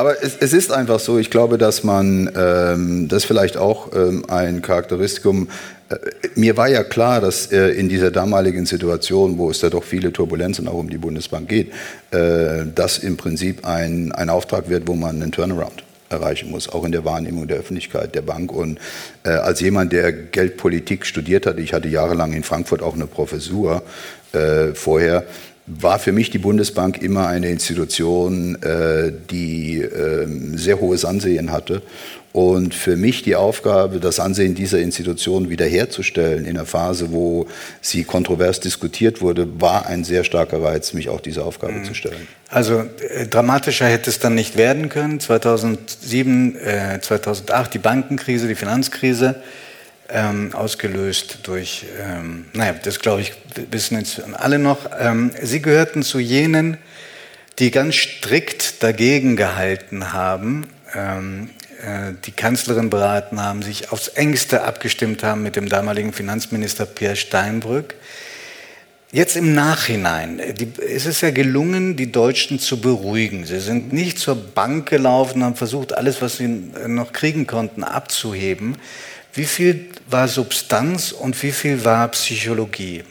Aber 0.00 0.24
es, 0.24 0.34
es, 0.40 0.54
ist 0.54 0.72
einfach 0.72 0.98
so, 0.98 1.18
ich 1.18 1.28
glaube, 1.28 1.58
dass 1.58 1.84
man, 1.84 2.32
ähm, 2.34 3.08
das 3.08 3.24
vielleicht 3.24 3.58
auch 3.58 3.94
ähm, 3.94 4.24
ein 4.28 4.62
Charakteristikum 4.62 5.48
äh, 5.90 5.96
mir 6.36 6.56
war 6.56 6.68
ja 6.68 6.84
klar, 6.84 7.20
dass 7.20 7.52
äh, 7.52 7.68
in 7.72 7.90
dieser 7.90 8.10
damaligen 8.10 8.64
Situation, 8.64 9.36
wo 9.36 9.50
es 9.50 9.60
da 9.60 9.68
doch 9.68 9.84
viele 9.84 10.10
Turbulenzen 10.10 10.68
auch 10.68 10.78
um 10.78 10.88
die 10.88 10.96
Bundesbank 10.96 11.50
geht, 11.50 11.72
äh, 12.12 12.64
das 12.74 12.96
im 12.96 13.18
Prinzip 13.18 13.66
ein, 13.66 14.10
ein 14.12 14.30
Auftrag 14.30 14.70
wird, 14.70 14.88
wo 14.88 14.94
man 14.94 15.20
einen 15.20 15.32
Turnaround 15.32 15.84
erreichen 16.08 16.50
muss, 16.50 16.70
auch 16.70 16.84
in 16.86 16.92
der 16.92 17.04
Wahrnehmung 17.04 17.46
der 17.46 17.58
Öffentlichkeit 17.58 18.14
der 18.14 18.22
Bank. 18.22 18.52
Und 18.52 18.78
äh, 19.24 19.28
als 19.32 19.60
jemand, 19.60 19.92
der 19.92 20.14
Geldpolitik 20.14 21.04
studiert 21.04 21.44
hat, 21.44 21.58
ich 21.58 21.74
hatte 21.74 21.88
jahrelang 21.88 22.32
in 22.32 22.42
Frankfurt 22.42 22.82
auch 22.82 22.94
eine 22.94 23.06
Professur 23.06 23.82
äh, 24.32 24.72
vorher, 24.72 25.24
war 25.78 25.98
für 25.98 26.12
mich 26.12 26.30
die 26.30 26.38
Bundesbank 26.38 27.02
immer 27.02 27.28
eine 27.28 27.48
Institution, 27.48 28.60
äh, 28.62 29.12
die 29.30 29.80
ähm, 29.80 30.56
sehr 30.58 30.80
hohes 30.80 31.04
Ansehen 31.04 31.52
hatte 31.52 31.82
und 32.32 32.74
für 32.74 32.96
mich 32.96 33.22
die 33.22 33.34
Aufgabe, 33.34 33.98
das 33.98 34.20
Ansehen 34.20 34.54
dieser 34.54 34.78
Institution 34.78 35.50
wiederherzustellen 35.50 36.44
in 36.44 36.56
einer 36.56 36.66
Phase, 36.66 37.10
wo 37.10 37.46
sie 37.80 38.04
kontrovers 38.04 38.60
diskutiert 38.60 39.20
wurde, 39.20 39.60
war 39.60 39.86
ein 39.86 40.04
sehr 40.04 40.22
starker 40.22 40.62
Reiz, 40.62 40.92
mich 40.92 41.08
auch 41.08 41.20
dieser 41.20 41.44
Aufgabe 41.44 41.72
mhm. 41.72 41.84
zu 41.84 41.94
stellen. 41.94 42.28
Also 42.48 42.84
äh, 43.14 43.26
dramatischer 43.26 43.86
hätte 43.86 44.10
es 44.10 44.20
dann 44.20 44.34
nicht 44.34 44.56
werden 44.56 44.88
können. 44.88 45.18
2007, 45.18 46.56
äh, 46.56 47.00
2008 47.00 47.74
die 47.74 47.78
Bankenkrise, 47.78 48.46
die 48.46 48.54
Finanzkrise, 48.54 49.36
ähm, 50.12 50.54
ausgelöst 50.54 51.40
durch, 51.44 51.86
ähm, 52.00 52.46
naja, 52.52 52.74
das 52.82 53.00
glaube 53.00 53.22
ich, 53.22 53.32
wissen 53.70 53.98
jetzt 53.98 54.22
alle 54.34 54.58
noch. 54.58 54.90
Ähm, 54.98 55.32
sie 55.40 55.62
gehörten 55.62 56.02
zu 56.02 56.18
jenen, 56.18 56.78
die 57.58 57.70
ganz 57.70 57.94
strikt 57.96 58.82
dagegen 58.82 59.36
gehalten 59.36 60.12
haben, 60.12 60.66
ähm, 60.94 61.50
äh, 61.82 62.14
die 62.24 62.32
Kanzlerin 62.32 62.90
beraten 62.90 63.40
haben, 63.40 63.62
sich 63.62 63.92
aufs 63.92 64.08
engste 64.08 64.64
abgestimmt 64.64 65.22
haben 65.22 65.42
mit 65.42 65.56
dem 65.56 65.68
damaligen 65.68 66.12
Finanzminister 66.12 66.86
Pierre 66.86 67.16
Steinbrück. 67.16 67.94
Jetzt 69.12 69.34
im 69.34 69.54
Nachhinein 69.54 70.38
äh, 70.38 70.54
die, 70.54 70.68
ist 70.80 71.06
es 71.06 71.20
ja 71.20 71.30
gelungen, 71.30 71.96
die 71.96 72.12
Deutschen 72.12 72.58
zu 72.58 72.80
beruhigen. 72.80 73.44
Sie 73.44 73.60
sind 73.60 73.92
nicht 73.92 74.18
zur 74.18 74.36
Bank 74.36 74.88
gelaufen, 74.88 75.42
haben 75.42 75.56
versucht, 75.56 75.92
alles, 75.92 76.22
was 76.22 76.36
sie 76.36 76.48
noch 76.48 77.12
kriegen 77.12 77.46
konnten, 77.46 77.82
abzuheben. 77.82 78.76
Wie 79.32 79.44
viel 79.44 79.86
war 80.10 80.28
Substanz 80.28 81.12
und 81.12 81.40
wie 81.42 81.52
viel 81.52 81.84
war 81.84 82.08
Psychologie? 82.08 83.04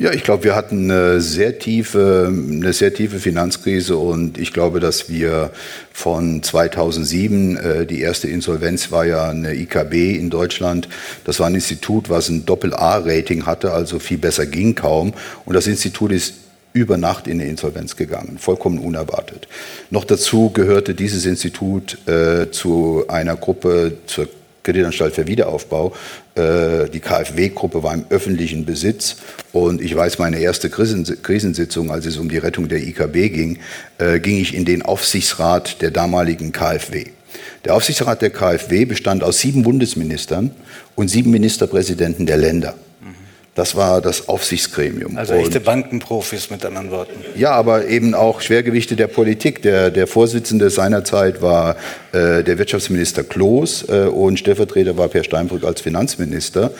Ja, 0.00 0.12
ich 0.12 0.24
glaube, 0.24 0.42
wir 0.42 0.56
hatten 0.56 0.90
eine 0.90 1.20
sehr 1.20 1.60
tiefe, 1.60 2.26
eine 2.28 2.72
sehr 2.72 2.92
tiefe 2.92 3.20
Finanzkrise 3.20 3.96
und 3.96 4.38
ich 4.38 4.52
glaube, 4.52 4.80
dass 4.80 5.08
wir 5.08 5.52
von 5.92 6.42
2007, 6.42 7.56
äh, 7.56 7.86
die 7.86 8.00
erste 8.00 8.26
Insolvenz 8.26 8.90
war 8.90 9.06
ja 9.06 9.30
eine 9.30 9.54
IKB 9.54 10.16
in 10.18 10.30
Deutschland. 10.30 10.88
Das 11.22 11.38
war 11.38 11.46
ein 11.46 11.54
Institut, 11.54 12.10
was 12.10 12.28
ein 12.28 12.44
Doppel-A-Rating 12.44 13.46
hatte, 13.46 13.70
also 13.70 14.00
viel 14.00 14.18
besser 14.18 14.46
ging 14.46 14.74
kaum. 14.74 15.14
Und 15.44 15.54
das 15.54 15.68
Institut 15.68 16.10
ist 16.10 16.34
über 16.72 16.96
Nacht 16.96 17.28
in 17.28 17.40
eine 17.40 17.48
Insolvenz 17.48 17.94
gegangen, 17.94 18.38
vollkommen 18.38 18.80
unerwartet. 18.80 19.46
Noch 19.90 20.04
dazu 20.04 20.50
gehörte 20.50 20.94
dieses 20.94 21.24
Institut 21.24 21.98
äh, 22.08 22.50
zu 22.50 23.04
einer 23.06 23.36
Gruppe, 23.36 23.98
zur 24.06 24.28
Kreditanstalt 24.64 25.14
für 25.14 25.28
Wiederaufbau. 25.28 25.94
Äh, 26.34 26.88
die 26.88 26.98
KfW-Gruppe 26.98 27.84
war 27.84 27.94
im 27.94 28.06
öffentlichen 28.10 28.64
Besitz 28.64 29.16
und 29.52 29.80
ich 29.80 29.94
weiß, 29.94 30.18
meine 30.18 30.40
erste 30.40 30.68
Krisensitzung, 30.68 31.92
als 31.92 32.06
es 32.06 32.16
um 32.16 32.28
die 32.28 32.38
Rettung 32.38 32.68
der 32.68 32.82
IKB 32.82 33.28
ging, 33.32 33.58
äh, 33.98 34.18
ging 34.18 34.38
ich 34.38 34.54
in 34.54 34.64
den 34.64 34.82
Aufsichtsrat 34.82 35.80
der 35.80 35.92
damaligen 35.92 36.50
KfW. 36.50 37.06
Der 37.64 37.74
Aufsichtsrat 37.74 38.20
der 38.22 38.30
KfW 38.30 38.84
bestand 38.84 39.22
aus 39.22 39.38
sieben 39.38 39.62
Bundesministern 39.62 40.50
und 40.96 41.08
sieben 41.08 41.30
Ministerpräsidenten 41.30 42.26
der 42.26 42.36
Länder. 42.36 42.74
Das 43.54 43.76
war 43.76 44.00
das 44.00 44.28
Aufsichtsgremium. 44.28 45.16
Also 45.16 45.34
echte 45.34 45.60
Bankenprofis 45.60 46.50
mit 46.50 46.66
anderen 46.66 46.90
Worten. 46.90 47.12
Ja, 47.36 47.52
aber 47.52 47.86
eben 47.86 48.14
auch 48.14 48.40
Schwergewichte 48.40 48.96
der 48.96 49.06
Politik. 49.06 49.62
Der, 49.62 49.92
der 49.92 50.08
Vorsitzende 50.08 50.70
seinerzeit 50.70 51.40
war 51.40 51.76
äh, 52.10 52.42
der 52.42 52.58
Wirtschaftsminister 52.58 53.22
Kloß 53.22 53.88
äh, 53.88 54.06
und 54.06 54.40
Stellvertreter 54.40 54.98
war 54.98 55.06
Per 55.06 55.22
Steinbrück 55.22 55.62
als 55.62 55.80
Finanzminister. 55.80 56.72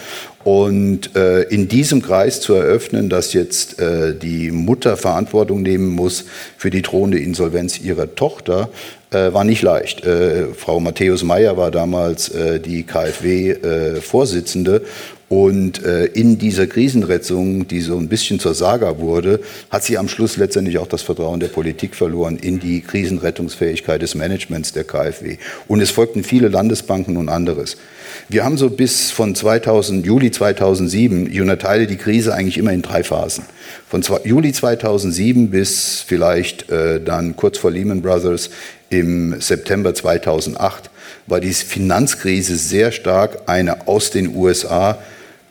Und 0.43 1.15
äh, 1.15 1.43
in 1.43 1.69
diesem 1.69 2.03
Kreis 2.03 2.41
zu 2.41 2.55
eröffnen, 2.55 3.09
dass 3.09 3.35
jetzt 3.35 3.81
äh, 3.81 4.13
die 4.15 4.51
Mutter 4.51 4.97
Verantwortung 4.97 5.63
nehmen 5.63 5.91
muss 5.91 6.25
für 6.59 6.71
die 6.71 6.83
drohende 6.83 7.21
Insolvenz 7.21 7.81
ihrer 7.81 8.17
Tochter, 8.17 8.69
äh, 9.11 9.33
war 9.33 9.45
nicht 9.45 9.63
leicht. 9.63 10.05
Äh, 10.05 10.49
Frau 10.55 10.81
Matthäus 10.81 11.23
Meyer 11.23 11.57
war 11.57 11.71
damals 11.71 12.31
äh, 12.31 12.59
die 12.59 12.83
KfW-Vorsitzende 12.83 14.83
und 15.35 15.85
äh, 15.85 16.05
in 16.05 16.39
dieser 16.39 16.69
Krisenrettung, 16.69 17.67
die 17.67 17.81
so 17.81 17.99
ein 17.99 18.07
bisschen 18.07 18.39
zur 18.39 18.55
Saga 18.55 19.01
wurde, 19.01 19.41
hat 19.69 19.83
sie 19.83 19.99
am 19.99 20.07
Schluss 20.07 20.37
letztendlich 20.37 20.79
auch 20.79 20.87
das 20.87 21.03
Vertrauen 21.03 21.41
der 21.41 21.49
Politik 21.49 21.97
verloren 21.97 22.37
in 22.37 22.61
die 22.61 22.83
Krisenrettungsfähigkeit 22.83 24.01
des 24.01 24.15
Managements 24.15 24.73
der 24.75 24.85
KfW. 24.85 25.39
Und 25.67 25.81
es 25.81 25.91
folgten 25.91 26.23
viele 26.23 26.47
Landesbanken 26.47 27.17
und 27.17 27.29
anderes. 27.29 27.79
Wir 28.29 28.45
haben 28.45 28.57
so 28.57 28.71
bis 28.71 29.11
von 29.11 29.35
2000, 29.35 30.07
Juli 30.07 30.31
2007, 30.31 31.29
ich 31.29 31.41
unterteile 31.41 31.89
die 31.89 31.97
Krise 31.97 32.33
eigentlich 32.33 32.57
immer 32.57 32.73
in 32.73 32.83
drei 32.83 33.03
Phasen. 33.03 33.43
Von 33.89 34.05
zwei, 34.05 34.21
Juli 34.23 34.53
2007 34.53 35.51
bis 35.51 36.05
vielleicht 36.07 36.71
äh, 36.71 37.01
dann 37.01 37.35
kurz 37.35 37.59
vor 37.59 37.73
Lehman 37.73 38.03
Brothers 38.03 38.51
im 38.89 39.41
September 39.41 39.95
2008 39.95 40.91
war 41.27 41.41
die 41.41 41.53
Finanzkrise 41.53 42.55
sehr 42.55 42.93
stark 42.93 43.49
eine 43.49 43.89
aus 43.89 44.13
den 44.13 44.37
USA 44.37 44.97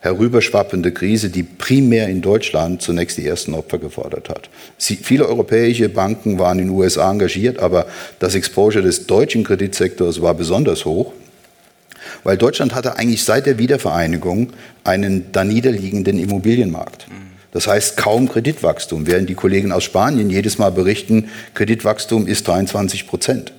herüberschwappende 0.03 0.91
Krise, 0.91 1.29
die 1.29 1.43
primär 1.43 2.09
in 2.09 2.21
Deutschland 2.21 2.81
zunächst 2.81 3.17
die 3.17 3.25
ersten 3.25 3.53
Opfer 3.53 3.77
gefordert 3.77 4.27
hat. 4.27 4.49
Sie, 4.77 4.97
viele 4.97 5.29
europäische 5.29 5.87
Banken 5.87 6.37
waren 6.39 6.59
in 6.59 6.67
den 6.67 6.75
USA 6.75 7.09
engagiert, 7.09 7.59
aber 7.59 7.85
das 8.19 8.35
Exposure 8.35 8.83
des 8.83 9.07
deutschen 9.07 9.45
Kreditsektors 9.45 10.21
war 10.21 10.33
besonders 10.33 10.83
hoch, 10.83 11.13
weil 12.25 12.35
Deutschland 12.35 12.75
hatte 12.75 12.97
eigentlich 12.97 13.23
seit 13.23 13.45
der 13.45 13.57
Wiedervereinigung 13.57 14.51
einen 14.83 15.31
da 15.31 15.45
niederliegenden 15.45 16.19
Immobilienmarkt. 16.19 17.07
Das 17.51 17.67
heißt 17.67 17.95
kaum 17.95 18.27
Kreditwachstum, 18.27 19.07
während 19.07 19.29
die 19.29 19.35
Kollegen 19.35 19.71
aus 19.71 19.85
Spanien 19.85 20.29
jedes 20.29 20.57
Mal 20.57 20.71
berichten, 20.71 21.29
Kreditwachstum 21.53 22.27
ist 22.27 22.45
23 22.49 23.07
Prozent 23.07 23.53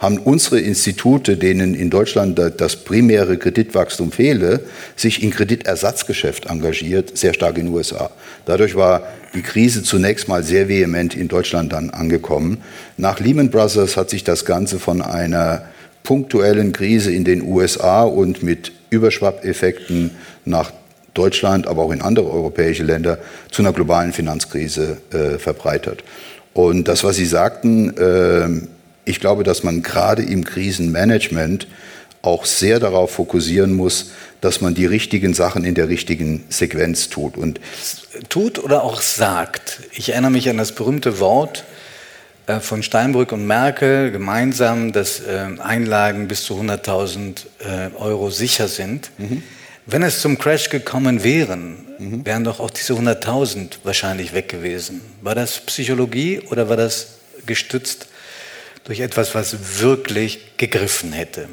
haben 0.00 0.18
unsere 0.18 0.60
Institute, 0.60 1.36
denen 1.36 1.74
in 1.74 1.90
Deutschland 1.90 2.40
das 2.56 2.76
primäre 2.76 3.36
Kreditwachstum 3.38 4.12
fehle, 4.12 4.60
sich 4.96 5.22
in 5.22 5.30
Kreditersatzgeschäft 5.30 6.46
engagiert, 6.46 7.16
sehr 7.16 7.34
stark 7.34 7.58
in 7.58 7.66
den 7.66 7.74
USA. 7.74 8.10
Dadurch 8.46 8.74
war 8.74 9.06
die 9.34 9.42
Krise 9.42 9.82
zunächst 9.82 10.28
mal 10.28 10.42
sehr 10.42 10.68
vehement 10.68 11.14
in 11.16 11.28
Deutschland 11.28 11.72
dann 11.72 11.90
angekommen. 11.90 12.58
Nach 12.96 13.20
Lehman 13.20 13.50
Brothers 13.50 13.96
hat 13.96 14.10
sich 14.10 14.24
das 14.24 14.44
Ganze 14.44 14.78
von 14.78 15.02
einer 15.02 15.62
punktuellen 16.02 16.72
Krise 16.72 17.12
in 17.12 17.24
den 17.24 17.42
USA 17.42 18.02
und 18.02 18.42
mit 18.42 18.72
Überschwappeffekten 18.90 20.10
nach 20.44 20.72
Deutschland, 21.14 21.66
aber 21.66 21.82
auch 21.82 21.92
in 21.92 22.02
andere 22.02 22.30
europäische 22.30 22.82
Länder 22.82 23.18
zu 23.50 23.62
einer 23.62 23.72
globalen 23.72 24.12
Finanzkrise 24.12 24.98
äh, 25.10 25.38
verbreitert. 25.38 26.04
Und 26.52 26.86
das, 26.88 27.02
was 27.02 27.16
Sie 27.16 27.26
sagten, 27.26 27.96
äh, 27.96 28.48
ich 29.04 29.20
glaube, 29.20 29.44
dass 29.44 29.62
man 29.62 29.82
gerade 29.82 30.22
im 30.22 30.44
Krisenmanagement 30.44 31.66
auch 32.22 32.46
sehr 32.46 32.80
darauf 32.80 33.12
fokussieren 33.12 33.74
muss, 33.74 34.12
dass 34.40 34.60
man 34.60 34.74
die 34.74 34.86
richtigen 34.86 35.34
Sachen 35.34 35.64
in 35.64 35.74
der 35.74 35.88
richtigen 35.88 36.44
Sequenz 36.48 37.10
tut. 37.10 37.36
Und 37.36 37.60
tut 38.28 38.58
oder 38.58 38.82
auch 38.82 39.00
sagt. 39.00 39.80
Ich 39.92 40.10
erinnere 40.10 40.30
mich 40.30 40.48
an 40.48 40.56
das 40.56 40.74
berühmte 40.74 41.20
Wort 41.20 41.64
äh, 42.46 42.60
von 42.60 42.82
Steinbrück 42.82 43.32
und 43.32 43.46
Merkel 43.46 44.10
gemeinsam, 44.10 44.92
dass 44.92 45.20
äh, 45.20 45.46
Einlagen 45.58 46.28
bis 46.28 46.44
zu 46.44 46.54
100.000 46.54 47.44
äh, 47.60 47.94
Euro 47.96 48.30
sicher 48.30 48.68
sind. 48.68 49.10
Mhm. 49.18 49.42
Wenn 49.86 50.02
es 50.02 50.22
zum 50.22 50.38
Crash 50.38 50.70
gekommen 50.70 51.24
wären, 51.24 51.84
mhm. 51.98 52.26
wären 52.26 52.44
doch 52.44 52.58
auch 52.58 52.70
diese 52.70 52.94
100.000 52.94 53.78
wahrscheinlich 53.84 54.32
weg 54.32 54.48
gewesen. 54.48 55.02
War 55.20 55.34
das 55.34 55.60
Psychologie 55.60 56.40
oder 56.50 56.70
war 56.70 56.78
das 56.78 57.18
gestützt 57.44 58.08
durch 58.84 59.00
etwas, 59.00 59.34
was 59.34 59.80
wirklich 59.80 60.56
gegriffen 60.56 61.12
hätte? 61.12 61.48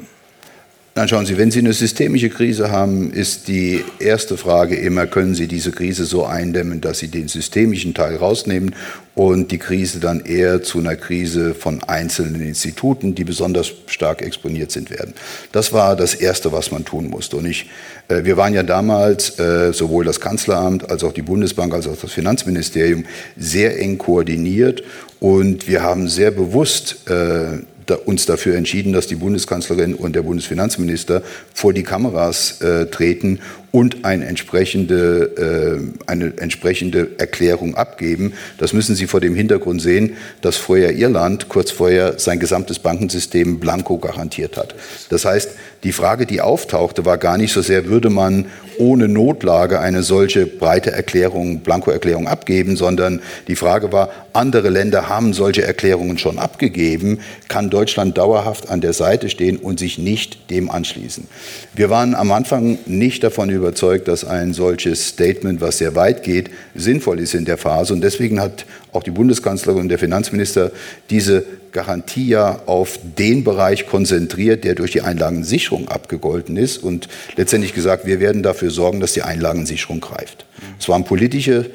Nein, 0.94 1.08
schauen 1.08 1.24
Sie, 1.24 1.38
wenn 1.38 1.50
Sie 1.50 1.60
eine 1.60 1.72
systemische 1.72 2.28
Krise 2.28 2.70
haben, 2.70 3.14
ist 3.14 3.48
die 3.48 3.82
erste 3.98 4.36
Frage 4.36 4.76
immer, 4.76 5.06
können 5.06 5.34
Sie 5.34 5.48
diese 5.48 5.72
Krise 5.72 6.04
so 6.04 6.26
eindämmen, 6.26 6.82
dass 6.82 6.98
Sie 6.98 7.08
den 7.08 7.28
systemischen 7.28 7.94
Teil 7.94 8.16
rausnehmen 8.16 8.74
und 9.14 9.52
die 9.52 9.58
Krise 9.58 10.00
dann 10.00 10.20
eher 10.20 10.62
zu 10.62 10.80
einer 10.80 10.96
Krise 10.96 11.54
von 11.54 11.82
einzelnen 11.82 12.42
Instituten, 12.42 13.14
die 13.14 13.24
besonders 13.24 13.72
stark 13.86 14.20
exponiert 14.20 14.70
sind, 14.70 14.90
werden. 14.90 15.14
Das 15.52 15.72
war 15.72 15.96
das 15.96 16.14
Erste, 16.14 16.52
was 16.52 16.70
man 16.70 16.84
tun 16.84 17.08
musste. 17.08 17.38
Und 17.38 17.46
ich, 17.46 17.70
äh, 18.08 18.24
wir 18.24 18.36
waren 18.36 18.52
ja 18.52 18.62
damals, 18.62 19.38
äh, 19.38 19.72
sowohl 19.72 20.04
das 20.04 20.20
Kanzleramt 20.20 20.90
als 20.90 21.04
auch 21.04 21.14
die 21.14 21.22
Bundesbank 21.22 21.72
als 21.72 21.88
auch 21.88 21.96
das 21.96 22.12
Finanzministerium, 22.12 23.06
sehr 23.38 23.78
eng 23.78 23.96
koordiniert 23.96 24.82
und 25.22 25.68
wir 25.68 25.84
haben 25.84 26.08
sehr 26.08 26.32
bewusst 26.32 27.08
äh, 27.08 27.58
uns 28.06 28.26
dafür 28.26 28.56
entschieden, 28.56 28.92
dass 28.92 29.06
die 29.06 29.14
Bundeskanzlerin 29.14 29.94
und 29.94 30.16
der 30.16 30.22
Bundesfinanzminister 30.22 31.22
vor 31.54 31.72
die 31.72 31.84
Kameras 31.84 32.60
äh, 32.60 32.86
treten 32.86 33.38
und 33.70 34.04
eine 34.04 34.26
entsprechende, 34.26 35.78
äh, 36.08 36.10
eine 36.10 36.32
entsprechende 36.38 37.10
Erklärung 37.18 37.76
abgeben. 37.76 38.32
Das 38.58 38.72
müssen 38.72 38.96
Sie 38.96 39.06
vor 39.06 39.20
dem 39.20 39.36
Hintergrund 39.36 39.80
sehen, 39.80 40.16
dass 40.40 40.56
vorher 40.56 40.92
Irland 40.96 41.48
kurz 41.48 41.70
vorher 41.70 42.18
sein 42.18 42.40
gesamtes 42.40 42.80
Bankensystem 42.80 43.60
blanko 43.60 43.98
garantiert 43.98 44.56
hat. 44.56 44.74
Das 45.08 45.24
heißt, 45.24 45.50
die 45.84 45.92
Frage, 45.92 46.26
die 46.26 46.40
auftauchte, 46.40 47.04
war 47.04 47.18
gar 47.18 47.36
nicht 47.36 47.52
so 47.52 47.60
sehr, 47.60 47.86
würde 47.86 48.08
man 48.08 48.46
ohne 48.78 49.08
Notlage 49.08 49.80
eine 49.80 50.02
solche 50.02 50.46
breite 50.46 50.92
Erklärung, 50.92 51.60
Blankoerklärung 51.60 52.28
abgeben, 52.28 52.76
sondern 52.76 53.20
die 53.48 53.56
Frage 53.56 53.92
war, 53.92 54.10
andere 54.32 54.70
Länder 54.70 55.08
haben 55.08 55.32
solche 55.32 55.62
Erklärungen 55.62 56.18
schon 56.18 56.38
abgegeben, 56.38 57.18
kann 57.48 57.68
Deutschland 57.68 58.16
dauerhaft 58.16 58.70
an 58.70 58.80
der 58.80 58.92
Seite 58.92 59.28
stehen 59.28 59.56
und 59.56 59.78
sich 59.78 59.98
nicht 59.98 60.50
dem 60.50 60.70
anschließen. 60.70 61.26
Wir 61.74 61.90
waren 61.90 62.14
am 62.14 62.32
Anfang 62.32 62.78
nicht 62.86 63.24
davon 63.24 63.50
überzeugt, 63.50 64.08
dass 64.08 64.24
ein 64.24 64.54
solches 64.54 65.08
Statement, 65.08 65.60
was 65.60 65.78
sehr 65.78 65.94
weit 65.94 66.22
geht, 66.22 66.50
sinnvoll 66.74 67.18
ist 67.18 67.34
in 67.34 67.44
der 67.44 67.58
Phase. 67.58 67.92
Und 67.92 68.02
deswegen 68.02 68.40
hat 68.40 68.66
auch 68.92 69.02
die 69.02 69.10
Bundeskanzlerin 69.10 69.82
und 69.82 69.88
der 69.88 69.98
Finanzminister 69.98 70.70
diese 71.10 71.44
Garantie 71.72 72.28
ja 72.28 72.60
auf 72.66 72.98
den 73.18 73.44
Bereich 73.44 73.86
konzentriert, 73.86 74.64
der 74.64 74.74
durch 74.74 74.92
die 74.92 75.00
Einlagensicherung 75.00 75.88
abgegolten 75.88 76.56
ist 76.56 76.78
und 76.78 77.08
letztendlich 77.36 77.74
gesagt, 77.74 78.06
wir 78.06 78.20
werden 78.20 78.42
dafür 78.42 78.70
sorgen, 78.70 79.00
dass 79.00 79.12
die 79.12 79.22
Einlagensicherung 79.22 80.00
greift. 80.00 80.44
Es 80.78 80.88
waren 80.88 81.04
politische 81.04 81.70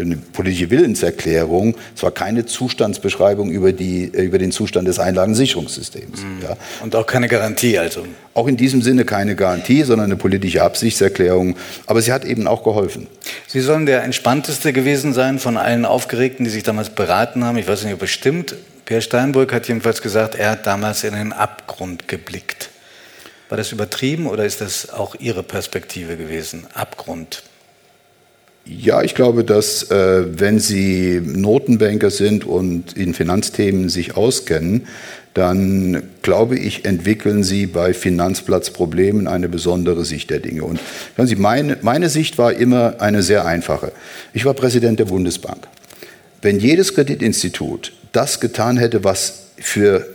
eine 0.00 0.16
politische 0.16 0.70
Willenserklärung, 0.70 1.76
es 1.94 2.02
war 2.02 2.10
keine 2.10 2.46
Zustandsbeschreibung 2.46 3.50
über, 3.50 3.72
die, 3.72 4.04
äh, 4.14 4.22
über 4.22 4.38
den 4.38 4.52
Zustand 4.52 4.88
des 4.88 4.98
Einlagensicherungssystems. 4.98 6.22
Mhm. 6.22 6.42
Ja. 6.42 6.56
Und 6.82 6.94
auch 6.96 7.06
keine 7.06 7.28
Garantie 7.28 7.78
also? 7.78 8.06
Auch 8.34 8.46
in 8.46 8.56
diesem 8.56 8.82
Sinne 8.82 9.04
keine 9.04 9.36
Garantie, 9.36 9.82
sondern 9.82 10.06
eine 10.06 10.16
politische 10.16 10.62
Absichtserklärung. 10.62 11.56
Aber 11.86 12.00
sie 12.02 12.12
hat 12.12 12.24
eben 12.24 12.46
auch 12.46 12.62
geholfen. 12.62 13.08
Sie 13.46 13.60
sollen 13.60 13.86
der 13.86 14.04
entspannteste 14.04 14.72
gewesen 14.72 15.12
sein 15.12 15.38
von 15.38 15.56
allen 15.56 15.84
Aufgeregten, 15.84 16.44
die 16.44 16.50
sich 16.50 16.62
damals 16.62 16.90
beraten 16.90 17.44
haben. 17.44 17.58
Ich 17.58 17.68
weiß 17.68 17.84
nicht, 17.84 17.94
ob 17.94 18.02
es 18.02 18.10
stimmt. 18.10 18.54
Per 18.90 19.00
Steinbrück 19.00 19.52
hat 19.52 19.68
jedenfalls 19.68 20.02
gesagt, 20.02 20.34
er 20.34 20.50
hat 20.50 20.66
damals 20.66 21.04
in 21.04 21.14
den 21.14 21.32
Abgrund 21.32 22.08
geblickt. 22.08 22.70
War 23.48 23.56
das 23.56 23.70
übertrieben 23.70 24.26
oder 24.26 24.44
ist 24.44 24.60
das 24.60 24.90
auch 24.90 25.14
Ihre 25.14 25.44
Perspektive 25.44 26.16
gewesen? 26.16 26.66
Abgrund. 26.74 27.44
Ja, 28.64 29.02
ich 29.02 29.14
glaube, 29.14 29.44
dass 29.44 29.92
äh, 29.92 30.24
wenn 30.40 30.58
Sie 30.58 31.22
Notenbanker 31.24 32.10
sind 32.10 32.44
und 32.44 32.96
in 32.96 33.14
Finanzthemen 33.14 33.90
sich 33.90 34.16
auskennen, 34.16 34.88
dann 35.34 36.02
glaube 36.22 36.58
ich, 36.58 36.84
entwickeln 36.84 37.44
Sie 37.44 37.68
bei 37.68 37.94
Finanzplatzproblemen 37.94 39.28
eine 39.28 39.48
besondere 39.48 40.04
Sicht 40.04 40.30
der 40.30 40.40
Dinge. 40.40 40.64
Und 40.64 40.80
Sie, 41.16 41.36
meine, 41.36 41.78
meine 41.82 42.08
Sicht 42.08 42.38
war 42.38 42.54
immer 42.54 43.00
eine 43.00 43.22
sehr 43.22 43.44
einfache. 43.44 43.92
Ich 44.32 44.44
war 44.46 44.54
Präsident 44.54 44.98
der 44.98 45.04
Bundesbank. 45.04 45.68
Wenn 46.42 46.58
jedes 46.58 46.92
Kreditinstitut 46.92 47.92
das 48.12 48.40
getan 48.40 48.76
hätte, 48.76 49.04
was 49.04 49.46
für 49.58 50.06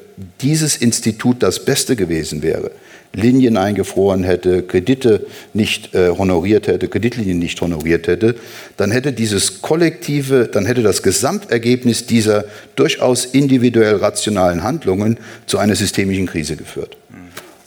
dieses 0.42 0.78
Institut 0.78 1.44
das 1.44 1.64
Beste 1.66 1.96
gewesen 1.96 2.42
wäre, 2.42 2.72
Linien 3.14 3.58
eingefroren 3.58 4.24
hätte, 4.24 4.64
Kredite 4.64 5.26
nicht 5.54 5.96
äh, 5.96 6.10
honoriert 6.10 6.68
hätte, 6.68 6.88
Kreditlinien 6.88 7.40
nicht 7.40 7.60
honoriert 7.62 8.08
hätte, 8.08 8.36
dann 8.78 8.92
hätte 8.92 9.14
dieses 9.14 9.62
kollektive, 9.62 10.50
dann 10.52 10.66
hätte 10.66 10.84
das 10.84 11.02
Gesamtergebnis 11.02 12.06
dieser 12.06 12.46
durchaus 12.76 13.26
individuell 13.26 13.96
rationalen 13.98 14.64
Handlungen 14.64 15.18
zu 15.46 15.58
einer 15.58 15.76
systemischen 15.76 16.26
Krise 16.28 16.56
geführt. 16.58 16.98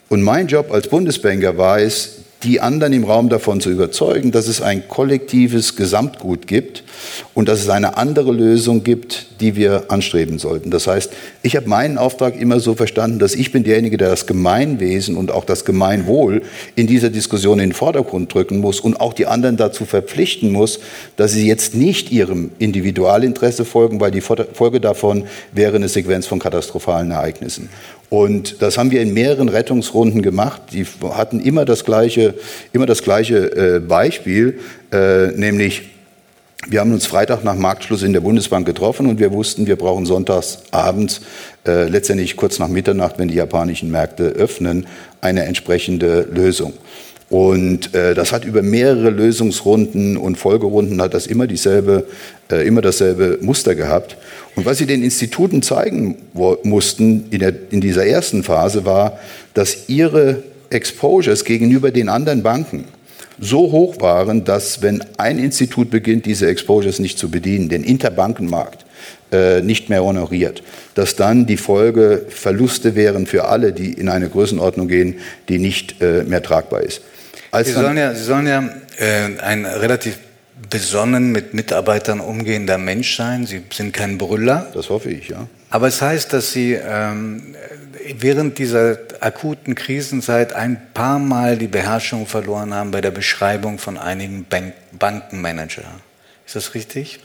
Und 0.08 0.22
mein 0.22 0.46
Job 0.46 0.70
als 0.72 0.88
Bundesbanker 0.88 1.58
war 1.58 1.80
es, 1.80 2.17
die 2.44 2.60
anderen 2.60 2.92
im 2.92 3.04
Raum 3.04 3.28
davon 3.28 3.60
zu 3.60 3.70
überzeugen, 3.70 4.30
dass 4.30 4.46
es 4.46 4.62
ein 4.62 4.86
kollektives 4.86 5.74
Gesamtgut 5.74 6.46
gibt 6.46 6.84
und 7.34 7.48
dass 7.48 7.60
es 7.60 7.68
eine 7.68 7.96
andere 7.96 8.32
Lösung 8.32 8.84
gibt, 8.84 9.26
die 9.40 9.56
wir 9.56 9.86
anstreben 9.88 10.38
sollten. 10.38 10.70
Das 10.70 10.86
heißt, 10.86 11.12
ich 11.42 11.56
habe 11.56 11.68
meinen 11.68 11.98
Auftrag 11.98 12.40
immer 12.40 12.60
so 12.60 12.74
verstanden, 12.74 13.18
dass 13.18 13.34
ich 13.34 13.50
bin 13.50 13.64
derjenige, 13.64 13.96
der 13.96 14.10
das 14.10 14.26
Gemeinwesen 14.26 15.16
und 15.16 15.32
auch 15.32 15.44
das 15.44 15.64
Gemeinwohl 15.64 16.42
in 16.76 16.86
dieser 16.86 17.10
Diskussion 17.10 17.58
in 17.58 17.70
den 17.70 17.74
Vordergrund 17.74 18.32
drücken 18.32 18.58
muss 18.58 18.80
und 18.80 19.00
auch 19.00 19.14
die 19.14 19.26
anderen 19.26 19.56
dazu 19.56 19.84
verpflichten 19.84 20.52
muss, 20.52 20.78
dass 21.16 21.32
sie 21.32 21.46
jetzt 21.46 21.74
nicht 21.74 22.12
ihrem 22.12 22.50
Individualinteresse 22.58 23.64
folgen, 23.64 24.00
weil 24.00 24.12
die 24.12 24.20
Folge 24.20 24.80
davon 24.80 25.24
wäre 25.52 25.76
eine 25.76 25.88
Sequenz 25.88 26.26
von 26.26 26.38
katastrophalen 26.38 27.10
Ereignissen. 27.10 27.68
Und 28.10 28.62
das 28.62 28.78
haben 28.78 28.90
wir 28.90 29.02
in 29.02 29.12
mehreren 29.12 29.48
Rettungsrunden 29.48 30.22
gemacht. 30.22 30.62
Die 30.72 30.86
hatten 31.10 31.40
immer 31.40 31.64
das 31.64 31.84
gleiche, 31.84 32.34
immer 32.72 32.86
das 32.86 33.02
gleiche 33.02 33.76
äh, 33.76 33.80
Beispiel, 33.80 34.60
äh, 34.92 35.28
nämlich 35.28 35.82
wir 36.66 36.80
haben 36.80 36.92
uns 36.92 37.06
Freitag 37.06 37.44
nach 37.44 37.54
Marktschluss 37.54 38.02
in 38.02 38.12
der 38.12 38.20
Bundesbank 38.20 38.66
getroffen 38.66 39.06
und 39.06 39.20
wir 39.20 39.32
wussten, 39.32 39.66
wir 39.66 39.76
brauchen 39.76 40.06
sonntags 40.06 40.64
abends, 40.72 41.20
äh, 41.66 41.88
letztendlich 41.88 42.36
kurz 42.36 42.58
nach 42.58 42.68
Mitternacht, 42.68 43.18
wenn 43.18 43.28
die 43.28 43.36
japanischen 43.36 43.90
Märkte 43.90 44.24
öffnen, 44.24 44.86
eine 45.20 45.44
entsprechende 45.44 46.22
Lösung. 46.22 46.72
Und 47.30 47.94
äh, 47.94 48.14
das 48.14 48.32
hat 48.32 48.46
über 48.46 48.62
mehrere 48.62 49.10
Lösungsrunden 49.10 50.16
und 50.16 50.36
Folgerunden 50.36 51.00
hat 51.02 51.12
das 51.12 51.26
immer 51.26 51.46
dieselbe, 51.46 52.06
äh, 52.50 52.66
immer 52.66 52.80
dasselbe 52.80 53.38
Muster 53.42 53.74
gehabt. 53.74 54.16
Und 54.56 54.64
was 54.64 54.78
sie 54.78 54.86
den 54.86 55.02
Instituten 55.02 55.62
zeigen 55.62 56.16
mussten 56.62 57.26
in, 57.30 57.40
der, 57.40 57.52
in 57.70 57.82
dieser 57.82 58.06
ersten 58.06 58.42
Phase 58.42 58.86
war, 58.86 59.18
dass 59.52 59.88
ihre 59.88 60.42
Exposures 60.70 61.44
gegenüber 61.44 61.90
den 61.90 62.08
anderen 62.08 62.42
Banken 62.42 62.84
so 63.40 63.72
hoch 63.72 64.00
waren, 64.00 64.44
dass 64.44 64.82
wenn 64.82 65.04
ein 65.18 65.38
Institut 65.38 65.90
beginnt, 65.90 66.26
diese 66.26 66.48
Exposures 66.48 66.98
nicht 66.98 67.18
zu 67.18 67.30
bedienen, 67.30 67.68
den 67.68 67.84
Interbankenmarkt 67.84 68.84
äh, 69.30 69.60
nicht 69.60 69.90
mehr 69.90 70.02
honoriert, 70.02 70.62
dass 70.94 71.14
dann 71.14 71.46
die 71.46 71.56
Folge 71.56 72.24
Verluste 72.28 72.94
wären 72.94 73.26
für 73.26 73.44
alle, 73.44 73.72
die 73.72 73.92
in 73.92 74.08
eine 74.08 74.28
Größenordnung 74.28 74.88
gehen, 74.88 75.16
die 75.48 75.58
nicht 75.58 76.00
äh, 76.00 76.24
mehr 76.24 76.42
tragbar 76.42 76.82
ist. 76.82 77.02
Sie 77.52 77.72
sollen 77.72 77.96
ja, 77.96 78.14
Sie 78.14 78.24
sollen 78.24 78.46
ja 78.46 78.64
äh, 78.98 79.40
ein 79.40 79.64
relativ 79.64 80.18
besonnen 80.70 81.32
mit 81.32 81.54
Mitarbeitern 81.54 82.20
umgehender 82.20 82.78
Mensch 82.78 83.16
sein. 83.16 83.46
Sie 83.46 83.62
sind 83.72 83.92
kein 83.92 84.18
Brüller. 84.18 84.70
Das 84.74 84.90
hoffe 84.90 85.10
ich, 85.10 85.28
ja. 85.28 85.46
Aber 85.70 85.88
es 85.88 86.02
heißt, 86.02 86.32
dass 86.32 86.52
Sie 86.52 86.72
ähm, 86.72 87.54
während 88.18 88.58
dieser 88.58 88.98
akuten 89.20 89.74
Krisenzeit 89.74 90.52
ein 90.52 90.80
paar 90.94 91.18
Mal 91.18 91.56
die 91.56 91.68
Beherrschung 91.68 92.26
verloren 92.26 92.74
haben 92.74 92.90
bei 92.90 93.00
der 93.00 93.10
Beschreibung 93.10 93.78
von 93.78 93.98
einigen 93.98 94.44
Bank 94.44 94.74
Bankenmanager. 94.98 95.84
Ist 96.46 96.56
das 96.56 96.74
richtig? 96.74 97.20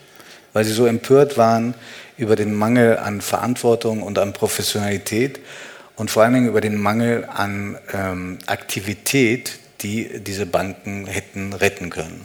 Weil 0.51 0.65
Sie 0.65 0.73
so 0.73 0.85
empört 0.85 1.37
waren 1.37 1.73
über 2.17 2.35
den 2.35 2.53
Mangel 2.53 2.97
an 2.97 3.21
Verantwortung 3.21 4.03
und 4.03 4.19
an 4.19 4.33
Professionalität 4.33 5.39
und 5.95 6.11
vor 6.11 6.23
allen 6.23 6.33
Dingen 6.33 6.47
über 6.47 6.61
den 6.61 6.77
Mangel 6.77 7.27
an 7.33 7.77
ähm, 7.93 8.37
Aktivität, 8.45 9.59
die 9.83 10.09
diese 10.25 10.45
Banken 10.45 11.05
hätten 11.05 11.53
retten 11.53 11.89
können. 11.89 12.21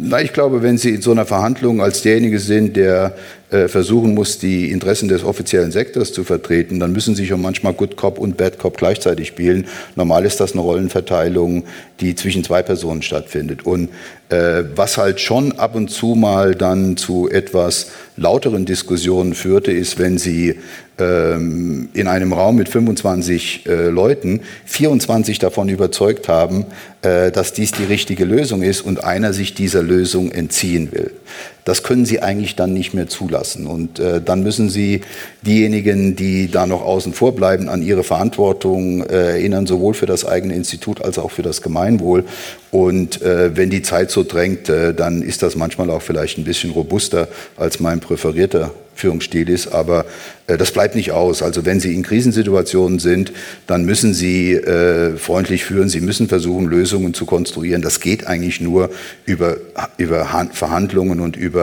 Na, 0.00 0.20
ich 0.20 0.32
glaube, 0.32 0.62
wenn 0.62 0.78
Sie 0.78 0.90
in 0.90 1.02
so 1.02 1.10
einer 1.10 1.26
Verhandlung 1.26 1.80
als 1.80 2.02
derjenige 2.02 2.38
sind, 2.38 2.76
der 2.76 3.16
äh, 3.50 3.66
versuchen 3.66 4.14
muss, 4.14 4.38
die 4.38 4.70
Interessen 4.70 5.08
des 5.08 5.24
offiziellen 5.24 5.72
Sektors 5.72 6.12
zu 6.12 6.22
vertreten, 6.22 6.78
dann 6.78 6.92
müssen 6.92 7.16
Sie 7.16 7.26
schon 7.26 7.42
manchmal 7.42 7.72
Good 7.72 7.96
Cop 7.96 8.18
und 8.18 8.36
Bad 8.36 8.58
Cop 8.58 8.76
gleichzeitig 8.76 9.26
spielen. 9.26 9.66
Normal 9.96 10.24
ist 10.24 10.38
das 10.38 10.52
eine 10.52 10.60
Rollenverteilung, 10.60 11.64
die 11.98 12.14
zwischen 12.14 12.44
zwei 12.44 12.62
Personen 12.62 13.02
stattfindet. 13.02 13.66
Und 13.66 13.88
äh, 14.28 14.62
was 14.76 14.98
halt 14.98 15.20
schon 15.20 15.58
ab 15.58 15.74
und 15.74 15.90
zu 15.90 16.14
mal 16.14 16.54
dann 16.54 16.96
zu 16.96 17.28
etwas 17.28 17.90
lauteren 18.16 18.66
Diskussionen 18.66 19.34
führte, 19.34 19.72
ist, 19.72 19.98
wenn 19.98 20.18
Sie 20.18 20.60
ähm, 20.98 21.88
in 21.92 22.08
einem 22.08 22.32
Raum 22.32 22.56
mit 22.56 22.68
25 22.68 23.66
äh, 23.66 23.88
Leuten 23.88 24.40
24 24.66 25.38
davon 25.38 25.68
überzeugt 25.68 26.28
haben, 26.28 26.66
äh, 27.02 27.30
dass 27.30 27.52
dies 27.52 27.72
die 27.72 27.84
richtige 27.84 28.24
Lösung 28.24 28.62
ist 28.62 28.80
und 28.82 29.04
einer 29.04 29.32
sich 29.32 29.54
dieser 29.54 29.82
Lösung 29.82 30.30
entziehen 30.30 30.92
will. 30.92 31.12
Das 31.68 31.82
können 31.82 32.06
Sie 32.06 32.22
eigentlich 32.22 32.56
dann 32.56 32.72
nicht 32.72 32.94
mehr 32.94 33.08
zulassen. 33.08 33.66
Und 33.66 33.98
äh, 33.98 34.22
dann 34.22 34.42
müssen 34.42 34.70
Sie 34.70 35.02
diejenigen, 35.42 36.16
die 36.16 36.50
da 36.50 36.66
noch 36.66 36.80
außen 36.80 37.12
vor 37.12 37.36
bleiben, 37.36 37.68
an 37.68 37.82
ihre 37.82 38.04
Verantwortung 38.04 39.02
äh, 39.02 39.32
erinnern, 39.32 39.66
sowohl 39.66 39.92
für 39.92 40.06
das 40.06 40.24
eigene 40.24 40.54
Institut 40.54 41.04
als 41.04 41.18
auch 41.18 41.30
für 41.30 41.42
das 41.42 41.60
Gemeinwohl. 41.60 42.24
Und 42.70 43.20
äh, 43.20 43.54
wenn 43.54 43.68
die 43.68 43.82
Zeit 43.82 44.10
so 44.10 44.24
drängt, 44.24 44.70
äh, 44.70 44.94
dann 44.94 45.20
ist 45.20 45.42
das 45.42 45.56
manchmal 45.56 45.90
auch 45.90 46.00
vielleicht 46.00 46.38
ein 46.38 46.44
bisschen 46.44 46.70
robuster 46.70 47.28
als 47.58 47.80
mein 47.80 48.00
präferierter 48.00 48.70
Führungsstil 48.98 49.48
ist, 49.48 49.68
aber 49.68 50.06
äh, 50.48 50.58
das 50.58 50.72
bleibt 50.72 50.96
nicht 50.96 51.12
aus. 51.12 51.42
Also 51.42 51.64
wenn 51.64 51.78
Sie 51.78 51.94
in 51.94 52.02
Krisensituationen 52.02 52.98
sind, 52.98 53.32
dann 53.68 53.84
müssen 53.84 54.12
Sie 54.12 54.54
äh, 54.54 55.16
freundlich 55.16 55.64
führen, 55.64 55.88
Sie 55.88 56.00
müssen 56.00 56.28
versuchen, 56.28 56.66
Lösungen 56.66 57.14
zu 57.14 57.24
konstruieren. 57.24 57.80
Das 57.80 58.00
geht 58.00 58.26
eigentlich 58.26 58.60
nur 58.60 58.90
über, 59.24 59.56
über 59.98 60.48
Verhandlungen 60.52 61.20
und 61.20 61.36
über 61.36 61.57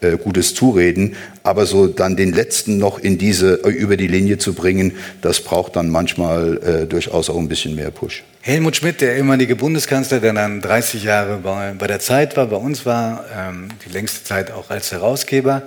äh, 0.00 0.16
gutes 0.16 0.54
Zureden. 0.54 1.16
Aber 1.42 1.66
so 1.66 1.86
dann 1.86 2.16
den 2.16 2.32
Letzten 2.32 2.78
noch 2.78 2.98
in 2.98 3.18
diese, 3.18 3.64
äh, 3.64 3.70
über 3.70 3.96
die 3.96 4.06
Linie 4.06 4.38
zu 4.38 4.54
bringen, 4.54 4.92
das 5.22 5.40
braucht 5.40 5.76
dann 5.76 5.90
manchmal 5.90 6.58
äh, 6.58 6.86
durchaus 6.86 7.30
auch 7.30 7.38
ein 7.38 7.48
bisschen 7.48 7.74
mehr 7.74 7.90
Push. 7.90 8.24
Helmut 8.42 8.76
Schmidt, 8.76 9.00
der 9.00 9.16
ehemalige 9.16 9.56
Bundeskanzler, 9.56 10.20
der 10.20 10.32
dann 10.32 10.60
30 10.60 11.04
Jahre 11.04 11.38
bei, 11.38 11.74
bei 11.78 11.86
der 11.86 12.00
Zeit 12.00 12.36
war, 12.36 12.46
bei 12.46 12.56
uns 12.56 12.86
war, 12.86 13.24
ähm, 13.36 13.68
die 13.86 13.92
längste 13.92 14.24
Zeit 14.24 14.50
auch 14.50 14.70
als 14.70 14.92
Herausgeber, 14.92 15.62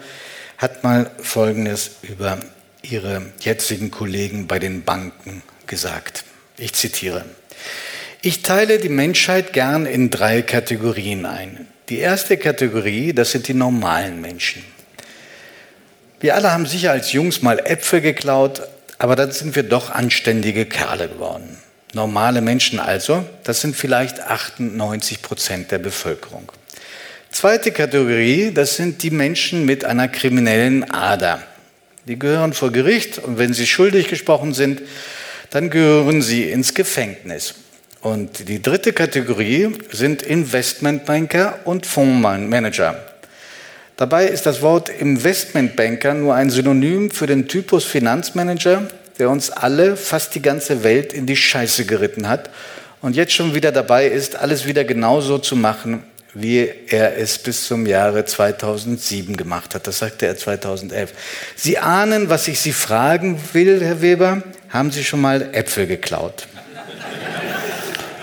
hat 0.58 0.84
mal 0.84 1.12
Folgendes 1.22 1.92
über 2.02 2.38
ihre 2.82 3.22
jetzigen 3.40 3.92
Kollegen 3.92 4.48
bei 4.48 4.60
den 4.60 4.84
Banken 4.84 5.42
gesagt. 5.68 6.26
Ich 6.58 6.74
zitiere. 6.74 7.26
Ich 8.22 8.42
teile 8.42 8.78
die 8.78 8.90
Menschheit 8.90 9.52
gern 9.54 9.86
in 9.86 10.10
drei 10.10 10.42
Kategorien 10.42 11.26
ein. 11.26 11.68
Die 11.90 12.00
erste 12.00 12.38
Kategorie, 12.38 13.14
das 13.14 13.32
sind 13.32 13.48
die 13.48 13.54
normalen 13.54 14.22
Menschen. 14.22 14.64
Wir 16.22 16.36
alle 16.36 16.52
haben 16.52 16.66
sicher 16.66 16.92
als 16.92 17.12
Jungs 17.12 17.42
mal 17.42 17.60
Äpfel 17.60 18.00
geklaut, 18.00 18.62
aber 18.98 19.18
dann 19.18 19.32
sind 19.32 19.56
wir 19.58 19.64
doch 19.64 19.90
anständige 19.90 20.66
Kerle 20.66 21.10
geworden. 21.10 21.58
Normale 21.94 22.42
Menschen 22.42 22.80
also, 22.80 23.26
das 23.44 23.60
sind 23.60 23.76
vielleicht 23.76 24.22
98 24.22 25.22
Prozent 25.22 25.72
der 25.72 25.80
Bevölkerung. 25.80 26.50
Zweite 27.30 27.72
Kategorie, 27.72 28.52
das 28.54 28.78
sind 28.78 29.04
die 29.04 29.12
Menschen 29.12 29.66
mit 29.66 29.84
einer 29.84 30.08
kriminellen 30.08 30.90
Ader. 30.90 31.44
Die 32.08 32.18
gehören 32.18 32.54
vor 32.54 32.72
Gericht 32.72 33.18
und 33.18 33.38
wenn 33.38 33.54
sie 33.54 33.68
schuldig 33.68 34.08
gesprochen 34.08 34.54
sind, 34.54 34.82
dann 35.50 35.70
gehören 35.70 36.22
sie 36.22 36.50
ins 36.50 36.74
Gefängnis. 36.74 37.56
Und 38.04 38.50
die 38.50 38.62
dritte 38.62 38.92
Kategorie 38.92 39.78
sind 39.90 40.24
Investmentbanker 40.24 41.60
und 41.64 41.86
Fondsmanager. 41.86 43.02
Dabei 43.96 44.26
ist 44.26 44.46
das 44.46 44.62
Wort 44.62 44.90
Investmentbanker 44.90 46.14
nur 46.14 46.36
ein 46.36 46.50
Synonym 46.50 47.12
für 47.12 47.28
den 47.28 47.48
Typus 47.48 47.86
Finanzmanager, 47.86 48.90
der 49.20 49.30
uns 49.30 49.52
alle, 49.52 49.96
fast 49.96 50.36
die 50.36 50.42
ganze 50.42 50.84
Welt 50.84 51.14
in 51.14 51.28
die 51.28 51.38
Scheiße 51.38 51.86
geritten 51.86 52.28
hat 52.28 52.50
und 53.02 53.16
jetzt 53.16 53.32
schon 53.32 53.56
wieder 53.56 53.72
dabei 53.72 54.08
ist, 54.08 54.36
alles 54.36 54.66
wieder 54.66 54.84
genauso 54.84 55.38
zu 55.38 55.56
machen, 55.56 56.04
wie 56.34 56.70
er 56.90 57.18
es 57.18 57.38
bis 57.38 57.68
zum 57.68 57.86
Jahre 57.86 58.26
2007 58.26 59.38
gemacht 59.38 59.76
hat. 59.76 59.88
Das 59.88 60.00
sagte 60.00 60.26
er 60.26 60.36
2011. 60.36 61.14
Sie 61.56 61.78
ahnen, 61.78 62.30
was 62.30 62.50
ich 62.50 62.60
Sie 62.60 62.74
fragen 62.74 63.40
will, 63.54 63.82
Herr 63.82 64.02
Weber. 64.02 64.44
Haben 64.68 64.92
Sie 64.92 65.06
schon 65.06 65.22
mal 65.22 65.54
Äpfel 65.54 65.88
geklaut? 65.88 66.48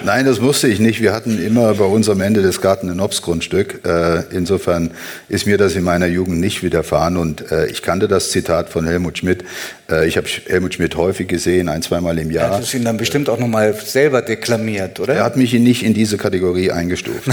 Nein, 0.03 0.25
das 0.25 0.41
musste 0.41 0.67
ich 0.67 0.81
nicht. 0.81 1.03
Wir 1.03 1.13
hatten 1.13 1.43
immer 1.45 1.75
bei 1.75 1.85
uns 1.85 2.09
am 2.09 2.21
Ende 2.21 2.41
des 2.41 2.61
Garten 2.61 2.91
ein 2.91 3.01
Obstgrundstück. 3.01 3.87
Äh, 3.87 4.23
insofern 4.35 4.93
ist 5.29 5.47
mir 5.47 5.59
das 5.59 5.75
in 5.75 5.85
meiner 5.85 6.07
Jugend 6.07 6.41
nicht 6.41 6.63
widerfahren. 6.63 7.19
Und 7.19 7.51
äh, 7.53 7.67
ich 7.67 7.83
kannte 7.83 8.09
das 8.09 8.31
Zitat 8.31 8.71
von 8.71 8.87
Helmut 8.87 9.19
Schmidt. 9.19 9.45
Äh, 9.91 10.09
ich 10.09 10.17
habe 10.17 10.27
Helmut 10.47 10.75
Schmidt 10.75 10.97
häufig 10.97 11.29
gesehen, 11.29 11.69
ein, 11.69 11.83
zweimal 11.83 12.19
im 12.19 12.31
Jahr. 12.31 12.49
Er 12.49 12.57
hat 12.57 12.63
es 12.63 12.73
ihn 12.73 12.85
dann 12.85 12.97
bestimmt 12.97 13.29
auch 13.29 13.39
nochmal 13.39 13.75
selber 13.75 14.23
deklamiert, 14.23 15.01
oder? 15.01 15.15
Er 15.15 15.25
hat 15.25 15.37
mich 15.37 15.53
nicht 15.53 15.83
in 15.83 15.93
diese 15.93 16.17
Kategorie 16.17 16.71
eingestuft. 16.71 17.29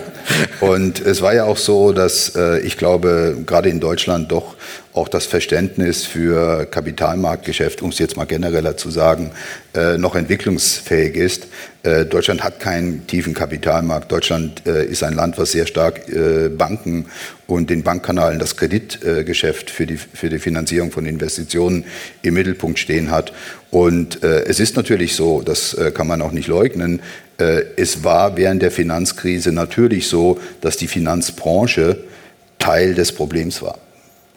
und 0.60 1.00
es 1.00 1.20
war 1.20 1.34
ja 1.34 1.44
auch 1.44 1.58
so, 1.58 1.92
dass 1.92 2.34
ich 2.62 2.76
glaube, 2.76 3.36
gerade 3.46 3.68
in 3.68 3.80
Deutschland 3.80 4.30
doch 4.30 4.54
auch 4.94 5.08
das 5.08 5.26
Verständnis 5.26 6.06
für 6.06 6.66
Kapitalmarktgeschäft, 6.66 7.82
um 7.82 7.90
es 7.90 7.98
jetzt 7.98 8.16
mal 8.16 8.24
genereller 8.26 8.76
zu 8.76 8.90
sagen, 8.90 9.32
äh, 9.74 9.98
noch 9.98 10.14
entwicklungsfähig 10.14 11.16
ist. 11.16 11.48
Äh, 11.82 12.06
Deutschland 12.06 12.44
hat 12.44 12.60
keinen 12.60 13.06
tiefen 13.08 13.34
Kapitalmarkt. 13.34 14.10
Deutschland 14.10 14.64
äh, 14.66 14.86
ist 14.86 15.02
ein 15.02 15.14
Land, 15.14 15.36
was 15.36 15.52
sehr 15.52 15.66
stark 15.66 16.02
Banken 16.56 17.06
und 17.46 17.70
den 17.70 17.82
Bankkanalen 17.82 18.38
das 18.38 18.56
Kreditgeschäft 18.56 19.70
für 19.70 19.86
die, 19.86 19.96
für 19.96 20.28
die 20.28 20.38
Finanzierung 20.38 20.90
von 20.90 21.06
Investitionen 21.06 21.84
im 22.22 22.34
Mittelpunkt 22.34 22.78
stehen 22.78 23.10
hat. 23.10 23.32
Und 23.70 24.22
äh, 24.22 24.44
es 24.44 24.60
ist 24.60 24.76
natürlich 24.76 25.16
so, 25.16 25.42
das 25.42 25.74
äh, 25.74 25.90
kann 25.90 26.06
man 26.06 26.22
auch 26.22 26.30
nicht 26.30 26.46
leugnen, 26.46 27.02
äh, 27.38 27.62
es 27.76 28.04
war 28.04 28.36
während 28.36 28.62
der 28.62 28.70
Finanzkrise 28.70 29.50
natürlich 29.50 30.06
so, 30.06 30.38
dass 30.60 30.76
die 30.76 30.86
Finanzbranche 30.86 31.98
Teil 32.58 32.94
des 32.94 33.12
Problems 33.12 33.60
war. 33.60 33.78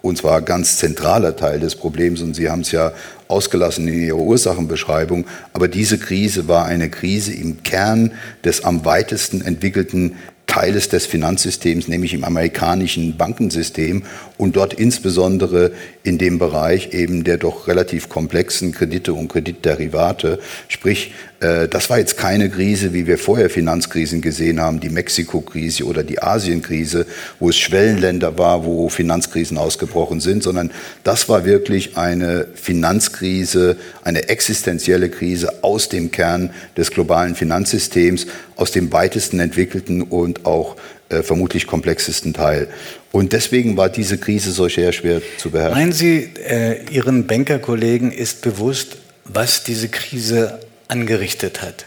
Und 0.02 0.18
zwar 0.18 0.42
ganz 0.42 0.78
zentraler 0.78 1.36
Teil 1.36 1.60
des 1.60 1.76
Problems. 1.76 2.22
Und 2.22 2.36
Sie 2.36 2.50
haben 2.50 2.62
es 2.62 2.72
ja 2.72 2.92
ausgelassen 3.28 3.88
in 3.88 4.04
Ihrer 4.04 4.18
Ursachenbeschreibung. 4.18 5.26
Aber 5.54 5.68
diese 5.68 5.98
Krise 5.98 6.48
war 6.48 6.66
eine 6.66 6.90
Krise 6.90 7.34
im 7.34 7.64
Kern 7.64 8.12
des 8.44 8.64
am 8.64 8.86
weitesten 8.86 9.42
entwickelten 9.42 10.16
Teiles 10.48 10.88
des 10.90 11.06
Finanzsystems, 11.06 11.88
nämlich 11.88 12.14
im 12.14 12.24
amerikanischen 12.24 13.18
Bankensystem 13.18 14.04
und 14.38 14.56
dort 14.56 14.74
insbesondere 14.74 15.72
in 16.04 16.18
dem 16.18 16.40
Bereich 16.40 16.94
eben 16.94 17.24
der 17.24 17.38
doch 17.38 17.68
relativ 17.68 18.10
komplexen 18.10 18.72
Kredite 18.72 19.14
und 19.14 19.28
Kreditderivate. 19.28 20.40
Sprich, 20.68 21.14
äh, 21.40 21.68
das 21.68 21.90
war 21.90 22.00
jetzt 22.00 22.18
keine 22.18 22.50
Krise, 22.50 22.94
wie 22.94 23.08
wir 23.08 23.18
vorher 23.18 23.50
Finanzkrisen 23.50 24.22
gesehen 24.22 24.60
haben, 24.62 24.80
die 24.80 24.90
Mexiko-Krise 24.90 25.86
oder 25.86 26.04
die 26.04 26.22
Asien-Krise, 26.22 27.06
wo 27.40 27.50
es 27.50 27.58
Schwellenländer 27.58 28.38
war, 28.38 28.66
wo 28.66 28.90
Finanzkrisen 28.90 29.58
ausgebrochen 29.58 30.20
sind, 30.20 30.44
sondern 30.44 30.72
das 31.04 31.30
war 31.30 31.46
wirklich 31.46 31.98
eine 31.98 32.48
Finanzkrise, 32.54 33.78
eine 34.04 34.30
existenzielle 34.30 35.10
Krise 35.10 35.64
aus 35.64 35.90
dem 35.90 36.12
Kern 36.12 36.52
des 36.76 36.92
globalen 36.92 37.36
Finanzsystems, 37.36 38.28
aus 38.56 38.72
dem 38.72 38.92
weitesten 38.92 39.40
entwickelten 39.40 40.02
und 40.02 40.46
auch 40.46 40.76
äh, 41.10 41.24
vermutlich 41.24 41.68
komplexesten 41.68 42.34
Teil. 42.34 42.68
Und 43.12 43.34
deswegen 43.34 43.78
war 43.78 43.90
diese 43.90 44.18
Krise 44.18 44.52
so 44.52 44.68
sehr 44.68 44.92
schwer 44.92 45.22
zu 45.38 45.50
beherrschen. 45.50 45.78
Meinen 45.78 45.92
Sie, 45.94 46.30
äh, 46.48 46.84
Ihren 46.92 47.26
Bankerkollegen 47.26 48.12
ist 48.12 48.42
bewusst, 48.42 48.98
was 49.24 49.64
diese 49.64 49.90
Krise 49.90 50.60
angerichtet 50.88 51.62
hat? 51.62 51.86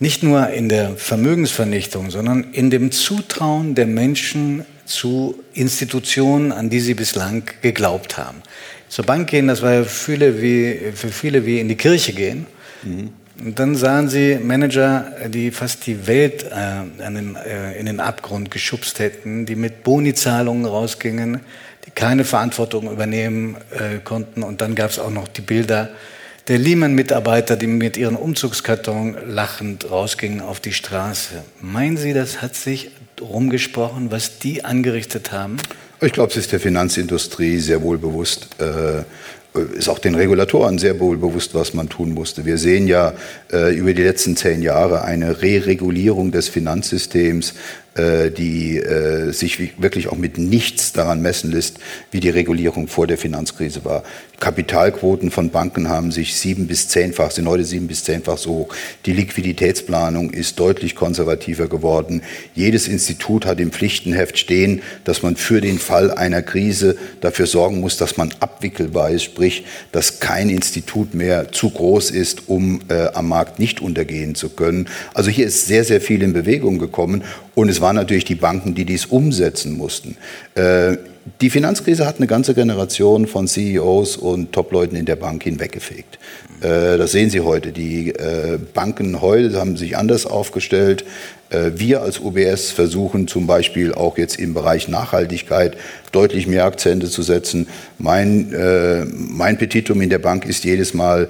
Nicht 0.00 0.22
nur 0.22 0.48
in 0.50 0.68
der 0.68 0.96
Vermögensvernichtung, 0.96 2.10
sondern 2.10 2.52
in 2.52 2.70
dem 2.70 2.92
Zutrauen 2.92 3.74
der 3.74 3.86
Menschen 3.86 4.64
zu 4.84 5.42
Institutionen, 5.54 6.52
an 6.52 6.70
die 6.70 6.80
sie 6.80 6.94
bislang 6.94 7.42
geglaubt 7.62 8.16
haben. 8.16 8.42
Zur 8.88 9.04
Bank 9.04 9.28
gehen, 9.28 9.48
das 9.48 9.60
war 9.60 9.74
ja 9.74 9.84
für 9.84 9.90
viele 9.90 10.40
wie, 10.40 10.92
für 10.94 11.08
viele 11.08 11.44
wie 11.44 11.60
in 11.60 11.68
die 11.68 11.76
Kirche 11.76 12.12
gehen. 12.12 12.46
Mhm. 12.84 13.10
Und 13.44 13.58
dann 13.58 13.76
sahen 13.76 14.08
sie 14.08 14.38
Manager, 14.42 15.12
die 15.28 15.50
fast 15.50 15.86
die 15.86 16.06
Welt 16.06 16.44
äh, 16.44 17.10
den, 17.10 17.36
äh, 17.36 17.78
in 17.78 17.86
den 17.86 18.00
Abgrund 18.00 18.50
geschubst 18.50 18.98
hätten, 18.98 19.46
die 19.46 19.54
mit 19.54 19.84
Bonizahlungen 19.84 20.64
rausgingen, 20.64 21.40
die 21.86 21.90
keine 21.92 22.24
Verantwortung 22.24 22.90
übernehmen 22.90 23.56
äh, 23.70 23.98
konnten. 24.02 24.42
Und 24.42 24.60
dann 24.60 24.74
gab 24.74 24.90
es 24.90 24.98
auch 24.98 25.10
noch 25.10 25.28
die 25.28 25.42
Bilder 25.42 25.90
der 26.48 26.58
Lehman-Mitarbeiter, 26.58 27.56
die 27.56 27.66
mit 27.66 27.96
ihren 27.96 28.16
Umzugskarton 28.16 29.16
lachend 29.26 29.90
rausgingen 29.90 30.40
auf 30.40 30.60
die 30.60 30.72
Straße. 30.72 31.44
Meinen 31.60 31.96
Sie, 31.96 32.14
das 32.14 32.40
hat 32.40 32.56
sich 32.56 32.90
rumgesprochen, 33.20 34.10
was 34.10 34.38
die 34.38 34.64
angerichtet 34.64 35.30
haben? 35.30 35.58
Ich 36.00 36.12
glaube, 36.12 36.30
es 36.30 36.36
ist 36.36 36.52
der 36.52 36.60
Finanzindustrie 36.60 37.58
sehr 37.58 37.82
wohl 37.82 37.98
bewusst. 37.98 38.48
Äh, 39.54 39.78
ist 39.78 39.88
auch 39.88 39.98
den 39.98 40.14
Regulatoren 40.14 40.78
sehr 40.78 41.00
wohl 41.00 41.16
bewusst, 41.16 41.54
was 41.54 41.74
man 41.74 41.88
tun 41.88 42.12
musste. 42.12 42.44
Wir 42.44 42.58
sehen 42.58 42.86
ja 42.86 43.14
äh, 43.52 43.74
über 43.74 43.94
die 43.94 44.02
letzten 44.02 44.36
zehn 44.36 44.62
Jahre 44.62 45.02
eine 45.02 45.42
Re-Regulierung 45.42 46.32
des 46.32 46.48
Finanzsystems, 46.48 47.54
äh, 47.94 48.30
die 48.30 48.78
äh, 48.78 49.32
sich 49.32 49.80
wirklich 49.80 50.08
auch 50.08 50.16
mit 50.16 50.38
nichts 50.38 50.92
daran 50.92 51.22
messen 51.22 51.50
lässt, 51.50 51.78
wie 52.10 52.20
die 52.20 52.30
Regulierung 52.30 52.88
vor 52.88 53.06
der 53.06 53.18
Finanzkrise 53.18 53.84
war. 53.84 54.04
Kapitalquoten 54.40 55.32
von 55.32 55.50
Banken 55.50 55.88
haben 55.88 56.12
sich 56.12 56.36
sieben 56.36 56.68
bis 56.68 56.88
zehnfach, 56.88 57.32
sind 57.32 57.48
heute 57.48 57.64
sieben 57.64 57.88
bis 57.88 58.04
zehnfach 58.04 58.38
so 58.38 58.50
hoch. 58.50 58.74
Die 59.04 59.12
Liquiditätsplanung 59.12 60.30
ist 60.30 60.60
deutlich 60.60 60.94
konservativer 60.94 61.66
geworden. 61.66 62.22
Jedes 62.54 62.86
Institut 62.86 63.46
hat 63.46 63.58
im 63.58 63.72
Pflichtenheft 63.72 64.38
stehen, 64.38 64.82
dass 65.02 65.22
man 65.22 65.34
für 65.34 65.60
den 65.60 65.80
Fall 65.80 66.12
einer 66.12 66.42
Krise 66.42 66.96
dafür 67.20 67.46
sorgen 67.46 67.80
muss, 67.80 67.96
dass 67.96 68.16
man 68.16 68.32
abwickelbar 68.38 69.10
ist, 69.10 69.24
sprich, 69.24 69.64
dass 69.90 70.20
kein 70.20 70.50
Institut 70.50 71.14
mehr 71.14 71.50
zu 71.50 71.70
groß 71.70 72.12
ist, 72.12 72.48
um 72.48 72.80
äh, 72.88 73.08
am 73.14 73.28
Markt 73.28 73.58
nicht 73.58 73.80
untergehen 73.80 74.36
zu 74.36 74.50
können. 74.50 74.88
Also 75.14 75.30
hier 75.30 75.46
ist 75.46 75.66
sehr, 75.66 75.82
sehr 75.82 76.00
viel 76.00 76.22
in 76.22 76.32
Bewegung 76.32 76.78
gekommen 76.78 77.24
und 77.56 77.68
es 77.68 77.80
waren 77.80 77.96
natürlich 77.96 78.24
die 78.24 78.36
Banken, 78.36 78.76
die 78.76 78.84
dies 78.84 79.06
umsetzen 79.06 79.76
mussten. 79.76 80.16
Äh, 80.54 80.96
die 81.40 81.50
Finanzkrise 81.50 82.06
hat 82.06 82.16
eine 82.16 82.26
ganze 82.26 82.54
Generation 82.54 83.26
von 83.26 83.46
CEOs 83.46 84.16
und 84.16 84.52
Topleuten 84.52 84.96
in 84.96 85.06
der 85.06 85.16
Bank 85.16 85.42
hinweggefegt. 85.42 86.18
Äh, 86.60 86.98
das 86.98 87.12
sehen 87.12 87.30
Sie 87.30 87.40
heute. 87.40 87.72
Die 87.72 88.10
äh, 88.10 88.58
Banken 88.74 89.20
heute 89.20 89.58
haben 89.58 89.76
sich 89.76 89.96
anders 89.96 90.26
aufgestellt. 90.26 91.04
Wir 91.50 92.02
als 92.02 92.20
UBS 92.20 92.72
versuchen 92.72 93.26
zum 93.26 93.46
Beispiel 93.46 93.94
auch 93.94 94.18
jetzt 94.18 94.38
im 94.38 94.52
Bereich 94.52 94.88
Nachhaltigkeit 94.88 95.78
deutlich 96.12 96.46
mehr 96.46 96.66
Akzente 96.66 97.08
zu 97.08 97.22
setzen. 97.22 97.68
Mein, 97.96 98.54
mein 99.14 99.56
Petitum 99.56 100.02
in 100.02 100.10
der 100.10 100.18
Bank 100.18 100.44
ist 100.44 100.64
jedes 100.64 100.92
Mal, 100.92 101.22
äh, 101.24 101.26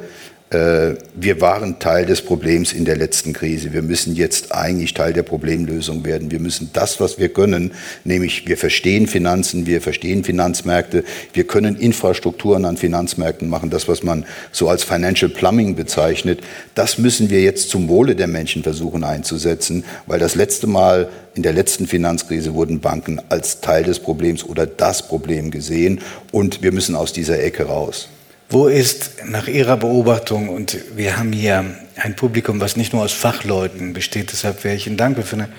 wir 0.50 1.40
waren 1.42 1.78
Teil 1.78 2.06
des 2.06 2.22
Problems 2.22 2.72
in 2.72 2.86
der 2.86 2.96
letzten 2.96 3.34
Krise. 3.34 3.74
Wir 3.74 3.82
müssen 3.82 4.14
jetzt 4.14 4.54
eigentlich 4.54 4.94
Teil 4.94 5.12
der 5.12 5.22
Problemlösung 5.22 6.06
werden. 6.06 6.30
Wir 6.30 6.40
müssen 6.40 6.70
das, 6.72 7.00
was 7.00 7.18
wir 7.18 7.28
können, 7.28 7.72
nämlich 8.04 8.48
wir 8.48 8.56
verstehen 8.56 9.06
Finanzen, 9.06 9.66
wir 9.66 9.82
verstehen 9.82 10.24
Finanzmärkte, 10.24 11.04
wir 11.34 11.44
können 11.44 11.76
Infrastrukturen 11.76 12.64
an 12.64 12.78
Finanzmärkten 12.78 13.48
machen, 13.48 13.68
das, 13.68 13.88
was 13.88 14.02
man 14.02 14.24
so 14.50 14.70
als 14.70 14.84
Financial 14.84 15.30
Plumbing 15.30 15.76
bezeichnet, 15.76 16.40
das 16.74 16.96
müssen 16.96 17.28
wir 17.28 17.42
jetzt 17.42 17.68
zum 17.68 17.88
Wohle 17.88 18.16
der 18.16 18.26
Menschen 18.26 18.62
versuchen 18.62 19.04
einzusetzen, 19.04 19.84
weil 20.06 20.18
das 20.18 20.34
letzte 20.34 20.66
Mal 20.66 21.10
in 21.34 21.42
der 21.42 21.52
letzten 21.52 21.86
Finanzkrise 21.86 22.54
wurden 22.54 22.80
Banken 22.80 23.20
als 23.28 23.60
Teil 23.60 23.84
des 23.84 23.98
Problems 23.98 24.44
oder 24.44 24.66
das 24.66 25.06
Problem 25.06 25.50
gesehen 25.50 26.00
und 26.32 26.62
wir 26.62 26.72
müssen 26.72 26.96
aus 26.96 27.12
dieser 27.12 27.42
Ecke 27.42 27.64
raus. 27.64 28.08
Wo 28.50 28.66
ist 28.66 29.24
nach 29.26 29.46
Ihrer 29.46 29.76
Beobachtung, 29.76 30.48
und 30.48 30.78
wir 30.96 31.18
haben 31.18 31.32
hier 31.32 31.66
ein 31.96 32.16
Publikum, 32.16 32.60
was 32.60 32.76
nicht 32.76 32.94
nur 32.94 33.02
aus 33.02 33.12
Fachleuten 33.12 33.92
besteht, 33.92 34.32
deshalb 34.32 34.64
wäre 34.64 34.74
ich 34.74 34.86
Ihnen 34.86 34.96
dankbar 34.96 35.26
für 35.26 35.36
eine 35.36 35.50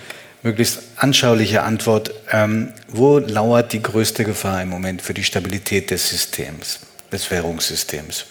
möglichst 0.41 0.79
anschauliche 0.95 1.61
Antwort, 1.61 2.11
ähm, 2.31 2.69
wo 2.87 3.19
lauert 3.19 3.73
die 3.73 3.83
größte 3.83 4.23
Gefahr 4.23 4.63
im 4.63 4.69
Moment 4.69 5.03
für 5.03 5.13
die 5.13 5.23
Stabilität 5.23 5.91
des 5.91 6.09
Systems, 6.09 6.79
des 7.11 7.29
Währungssystems? 7.29 8.25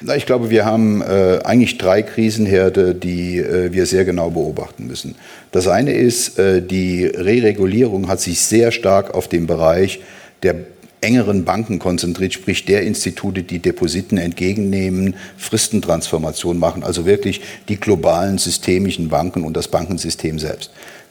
Na, 0.00 0.14
ich 0.14 0.26
glaube, 0.26 0.48
wir 0.48 0.64
haben 0.64 1.02
äh, 1.02 1.40
eigentlich 1.42 1.76
drei 1.76 2.02
Krisenherde, 2.02 2.94
die 2.94 3.38
äh, 3.38 3.72
wir 3.72 3.84
sehr 3.84 4.04
genau 4.04 4.30
beobachten 4.30 4.86
müssen. 4.86 5.16
Das 5.50 5.66
eine 5.66 5.92
ist, 5.92 6.38
äh, 6.38 6.62
die 6.62 7.04
Re-Regulierung 7.04 8.06
hat 8.06 8.20
sich 8.20 8.40
sehr 8.40 8.70
stark 8.70 9.12
auf 9.14 9.26
den 9.26 9.48
Bereich 9.48 10.00
der 10.44 10.54
engeren 11.00 11.44
Banken 11.44 11.78
konzentriert, 11.78 12.32
sprich 12.32 12.64
der 12.64 12.82
Institute, 12.82 13.42
die 13.42 13.60
Depositen 13.60 14.18
entgegennehmen, 14.18 15.14
Fristentransformation 15.36 16.58
machen, 16.58 16.82
also 16.82 17.06
wirklich 17.06 17.40
die 17.68 17.76
globalen 17.76 18.38
systemischen 18.38 19.08
Banken 19.08 19.44
und 19.44 19.56
das 19.56 19.68
Bankensystem 19.68 20.38
selbst. 20.38 20.70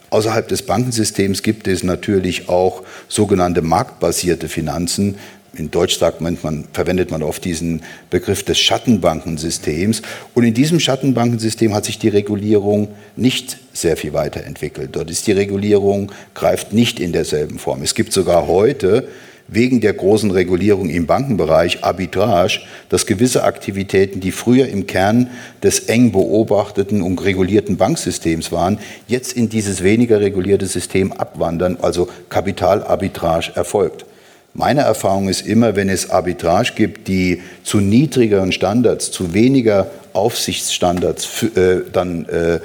Außerhalb 0.10 0.48
des 0.48 0.62
Bankensystems 0.62 1.44
gibt 1.44 1.68
es 1.68 1.84
natürlich 1.84 2.48
auch 2.48 2.84
sogenannte 3.10 3.62
marktbasierte 3.62 4.48
Finanzen. 4.48 5.16
In 5.54 5.72
Deutsch 5.72 5.98
sagt 5.98 6.22
man, 6.22 6.38
man, 6.44 6.66
verwendet 6.72 7.12
man 7.12 7.24
oft 7.24 7.44
diesen 7.44 7.82
Begriff 8.10 8.44
des 8.44 8.60
Schattenbankensystems. 8.60 10.02
Und 10.34 10.44
in 10.44 10.54
diesem 10.54 10.80
Schattenbankensystem 10.80 11.74
hat 11.74 11.86
sich 11.86 12.00
die 12.00 12.10
Regulierung 12.10 12.90
nicht 13.16 13.58
sehr 13.74 13.98
viel 13.98 14.14
weiterentwickelt. 14.14 14.92
Dort 14.94 15.10
ist 15.10 15.28
die 15.28 15.32
Regulierung, 15.34 16.12
greift 16.34 16.74
nicht 16.74 17.00
in 17.00 17.12
derselben 17.12 17.60
Form. 17.60 17.82
Es 17.82 17.96
gibt 17.96 18.14
sogar 18.14 18.48
heute 18.48 19.10
wegen 19.48 19.82
der 19.82 19.94
großen 19.94 20.32
Regulierung 20.32 20.90
im 20.90 21.06
Bankenbereich 21.06 21.84
Arbitrage, 21.84 22.60
dass 22.90 23.06
gewisse 23.06 23.44
Aktivitäten, 23.44 24.20
die 24.20 24.32
früher 24.32 24.68
im 24.68 24.88
Kern 24.88 25.30
des 25.64 25.82
eng 25.82 26.12
beobachteten 26.12 27.02
und 27.02 27.24
regulierten 27.24 27.78
Banksystems 27.78 28.52
waren, 28.52 28.80
jetzt 29.08 29.34
in 29.34 29.50
dieses 29.50 29.84
weniger 29.84 30.20
regulierte 30.20 30.66
System 30.66 31.12
abwandern, 31.14 31.78
also 31.82 32.08
Kapitalarbitrage 32.30 33.52
erfolgt. 33.56 34.06
Meine 34.54 34.82
Erfahrung 34.82 35.30
ist 35.30 35.46
immer, 35.46 35.76
wenn 35.76 35.88
es 35.88 36.10
Arbitrage 36.10 36.74
gibt, 36.76 37.08
die 37.08 37.44
zu 37.64 37.80
niedrigeren 37.80 38.52
Standards, 38.52 39.12
zu 39.12 39.36
weniger 39.36 39.92
Aufsichtsstandards 40.14 41.44
äh, 41.44 41.82
dann 41.94 42.26
äh, 42.26 42.60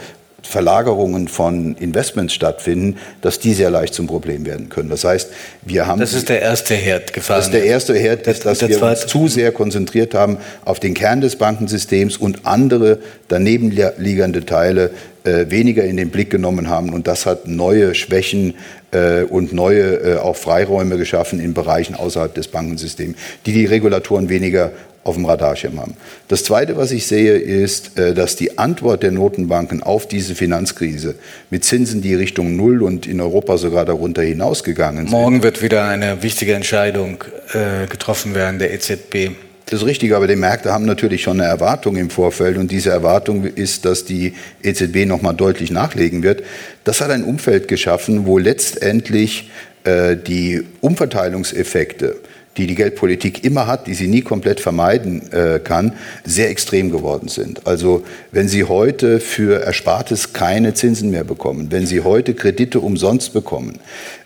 Verlagerungen 0.46 1.28
von 1.28 1.76
Investments 1.76 2.34
stattfinden, 2.34 2.98
dass 3.20 3.38
die 3.38 3.54
sehr 3.54 3.70
leicht 3.70 3.94
zum 3.94 4.06
Problem 4.06 4.44
werden 4.44 4.68
können. 4.68 4.90
Das 4.90 5.04
heißt, 5.04 5.30
wir 5.62 5.86
haben. 5.86 6.00
Das 6.00 6.12
ist 6.12 6.28
der 6.28 6.42
erste 6.42 6.74
Herd 6.74 7.12
gefallen. 7.12 7.38
Das 7.38 7.46
ist 7.46 7.54
der 7.54 7.64
erste 7.64 7.94
Herd, 7.94 8.26
das, 8.26 8.40
dass 8.40 8.66
wir 8.66 8.82
uns 8.82 9.06
zu 9.06 9.28
sehr 9.28 9.52
konzentriert 9.52 10.14
haben 10.14 10.38
auf 10.64 10.80
den 10.80 10.94
Kern 10.94 11.20
des 11.20 11.36
Bankensystems 11.36 12.16
und 12.16 12.44
andere 12.44 12.98
daneben 13.28 13.70
liegende 13.70 14.44
Teile 14.44 14.90
äh, 15.24 15.50
weniger 15.50 15.84
in 15.84 15.96
den 15.96 16.10
Blick 16.10 16.30
genommen 16.30 16.68
haben. 16.68 16.92
Und 16.92 17.06
das 17.06 17.26
hat 17.26 17.46
neue 17.46 17.94
Schwächen 17.94 18.54
äh, 18.90 19.22
und 19.22 19.52
neue 19.52 19.94
äh, 19.94 20.16
auch 20.16 20.36
Freiräume 20.36 20.98
geschaffen 20.98 21.40
in 21.40 21.54
Bereichen 21.54 21.94
außerhalb 21.94 22.34
des 22.34 22.48
Bankensystems, 22.48 23.16
die 23.46 23.52
die 23.52 23.66
Regulatoren 23.66 24.28
weniger 24.28 24.72
auf 25.04 25.16
dem 25.16 25.24
Radarschirm 25.24 25.80
haben. 25.80 25.96
Das 26.28 26.44
Zweite, 26.44 26.76
was 26.76 26.92
ich 26.92 27.06
sehe, 27.06 27.36
ist, 27.36 27.98
äh, 27.98 28.14
dass 28.14 28.36
die 28.36 28.58
Antwort 28.58 29.02
der 29.02 29.10
Notenbanken 29.10 29.82
auf 29.82 30.06
diese 30.06 30.34
Finanzkrise 30.34 31.16
mit 31.50 31.64
Zinsen, 31.64 32.02
die 32.02 32.14
Richtung 32.14 32.56
Null 32.56 32.82
und 32.82 33.06
in 33.06 33.20
Europa 33.20 33.58
sogar 33.58 33.84
darunter 33.84 34.22
hinausgegangen 34.22 35.06
sind. 35.06 35.10
Morgen 35.10 35.42
wird 35.42 35.62
wieder 35.62 35.84
eine 35.84 36.22
wichtige 36.22 36.54
Entscheidung 36.54 37.24
äh, 37.52 37.86
getroffen 37.86 38.34
werden 38.34 38.58
der 38.58 38.72
EZB. 38.72 39.32
Das 39.66 39.80
ist 39.80 39.86
richtig, 39.86 40.14
aber 40.14 40.26
die 40.26 40.36
Märkte 40.36 40.70
haben 40.72 40.84
natürlich 40.84 41.22
schon 41.22 41.40
eine 41.40 41.48
Erwartung 41.48 41.96
im 41.96 42.10
Vorfeld 42.10 42.58
und 42.58 42.70
diese 42.70 42.90
Erwartung 42.90 43.44
ist, 43.44 43.86
dass 43.86 44.04
die 44.04 44.34
EZB 44.62 45.06
nochmal 45.06 45.34
deutlich 45.34 45.70
nachlegen 45.70 46.22
wird. 46.22 46.42
Das 46.84 47.00
hat 47.00 47.10
ein 47.10 47.24
Umfeld 47.24 47.68
geschaffen, 47.68 48.26
wo 48.26 48.38
letztendlich 48.38 49.50
äh, 49.84 50.16
die 50.16 50.62
Umverteilungseffekte 50.80 52.16
die 52.56 52.66
die 52.66 52.74
Geldpolitik 52.74 53.44
immer 53.44 53.66
hat, 53.66 53.86
die 53.86 53.94
sie 53.94 54.08
nie 54.08 54.20
komplett 54.20 54.60
vermeiden 54.60 55.32
äh, 55.32 55.58
kann, 55.58 55.94
sehr 56.24 56.50
extrem 56.50 56.90
geworden 56.90 57.28
sind. 57.28 57.66
Also 57.66 58.04
wenn 58.30 58.48
Sie 58.48 58.64
heute 58.64 59.20
für 59.20 59.62
Erspartes 59.62 60.32
keine 60.32 60.74
Zinsen 60.74 61.10
mehr 61.10 61.24
bekommen, 61.24 61.68
wenn 61.70 61.86
Sie 61.86 62.02
heute 62.02 62.34
Kredite 62.34 62.80
umsonst 62.80 63.32
bekommen, 63.32 63.78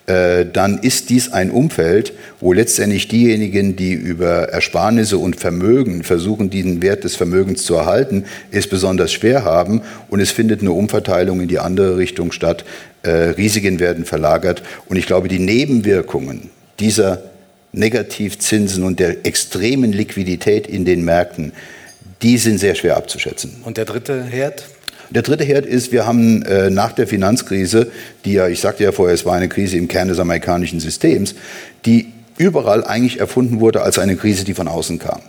äh, 0.07 0.47
dann 0.53 0.79
ist 0.79 1.11
dies 1.11 1.33
ein 1.33 1.51
Umfeld, 1.51 2.13
wo 2.41 2.53
letztendlich 2.53 3.09
diejenigen, 3.09 3.77
die 3.77 3.93
über 3.93 4.49
Ersparnisse 4.51 5.19
und 5.19 5.37
Vermögen 5.37 6.03
versuchen, 6.03 6.51
diesen 6.51 6.83
Wert 6.83 7.05
des 7.05 7.17
Vermögens 7.17 7.65
zu 7.65 7.75
erhalten, 7.75 8.25
es 8.51 8.69
besonders 8.69 9.13
schwer 9.13 9.45
haben 9.45 9.83
und 10.09 10.21
es 10.21 10.31
findet 10.31 10.61
eine 10.61 10.73
Umverteilung 10.73 11.41
in 11.41 11.49
die 11.49 11.59
andere 11.59 11.97
Richtung 11.97 12.33
statt. 12.33 12.65
Äh, 13.03 13.11
Risiken 13.11 13.81
werden 13.81 14.05
verlagert 14.05 14.63
und 14.89 14.97
ich 14.97 15.07
glaube, 15.07 15.29
die 15.29 15.39
Nebenwirkungen 15.41 16.51
dieser 16.79 17.23
Negativzinsen 17.73 18.85
und 18.85 19.01
der 19.01 19.27
extremen 19.27 19.93
Liquidität 19.93 20.67
in 20.67 20.85
den 20.85 21.05
Märkten, 21.05 21.53
die 22.23 22.39
sind 22.39 22.59
sehr 22.59 22.75
schwer 22.75 22.97
abzuschätzen. 22.97 23.57
Und 23.65 23.77
der 23.77 23.85
dritte 23.85 24.25
Herd? 24.25 24.65
Der 25.11 25.23
dritte 25.23 25.45
Herd 25.45 25.67
ist, 25.67 25.93
wir 25.93 26.07
haben 26.07 26.43
äh, 26.43 26.71
nach 26.71 26.93
der 26.93 27.07
Finanzkrise, 27.07 27.91
die 28.25 28.33
ja, 28.33 28.49
ich 28.49 28.61
sagte 28.61 28.85
ja 28.85 28.93
vorher, 28.93 29.15
es 29.15 29.25
war 29.25 29.35
eine 29.35 29.49
Krise 29.49 29.77
im 29.77 29.89
Kern 29.89 30.09
des 30.09 30.19
amerikanischen 30.19 30.81
Systems, 30.81 31.35
die 31.85 32.13
überall 32.39 32.85
eigentlich 32.85 33.21
erfunden 33.21 33.61
wurde 33.61 33.83
als 33.83 33.99
eine 33.99 34.17
Krise, 34.17 34.45
die 34.45 34.55
von 34.55 34.69
außen 34.69 34.99
kam. 34.99 35.21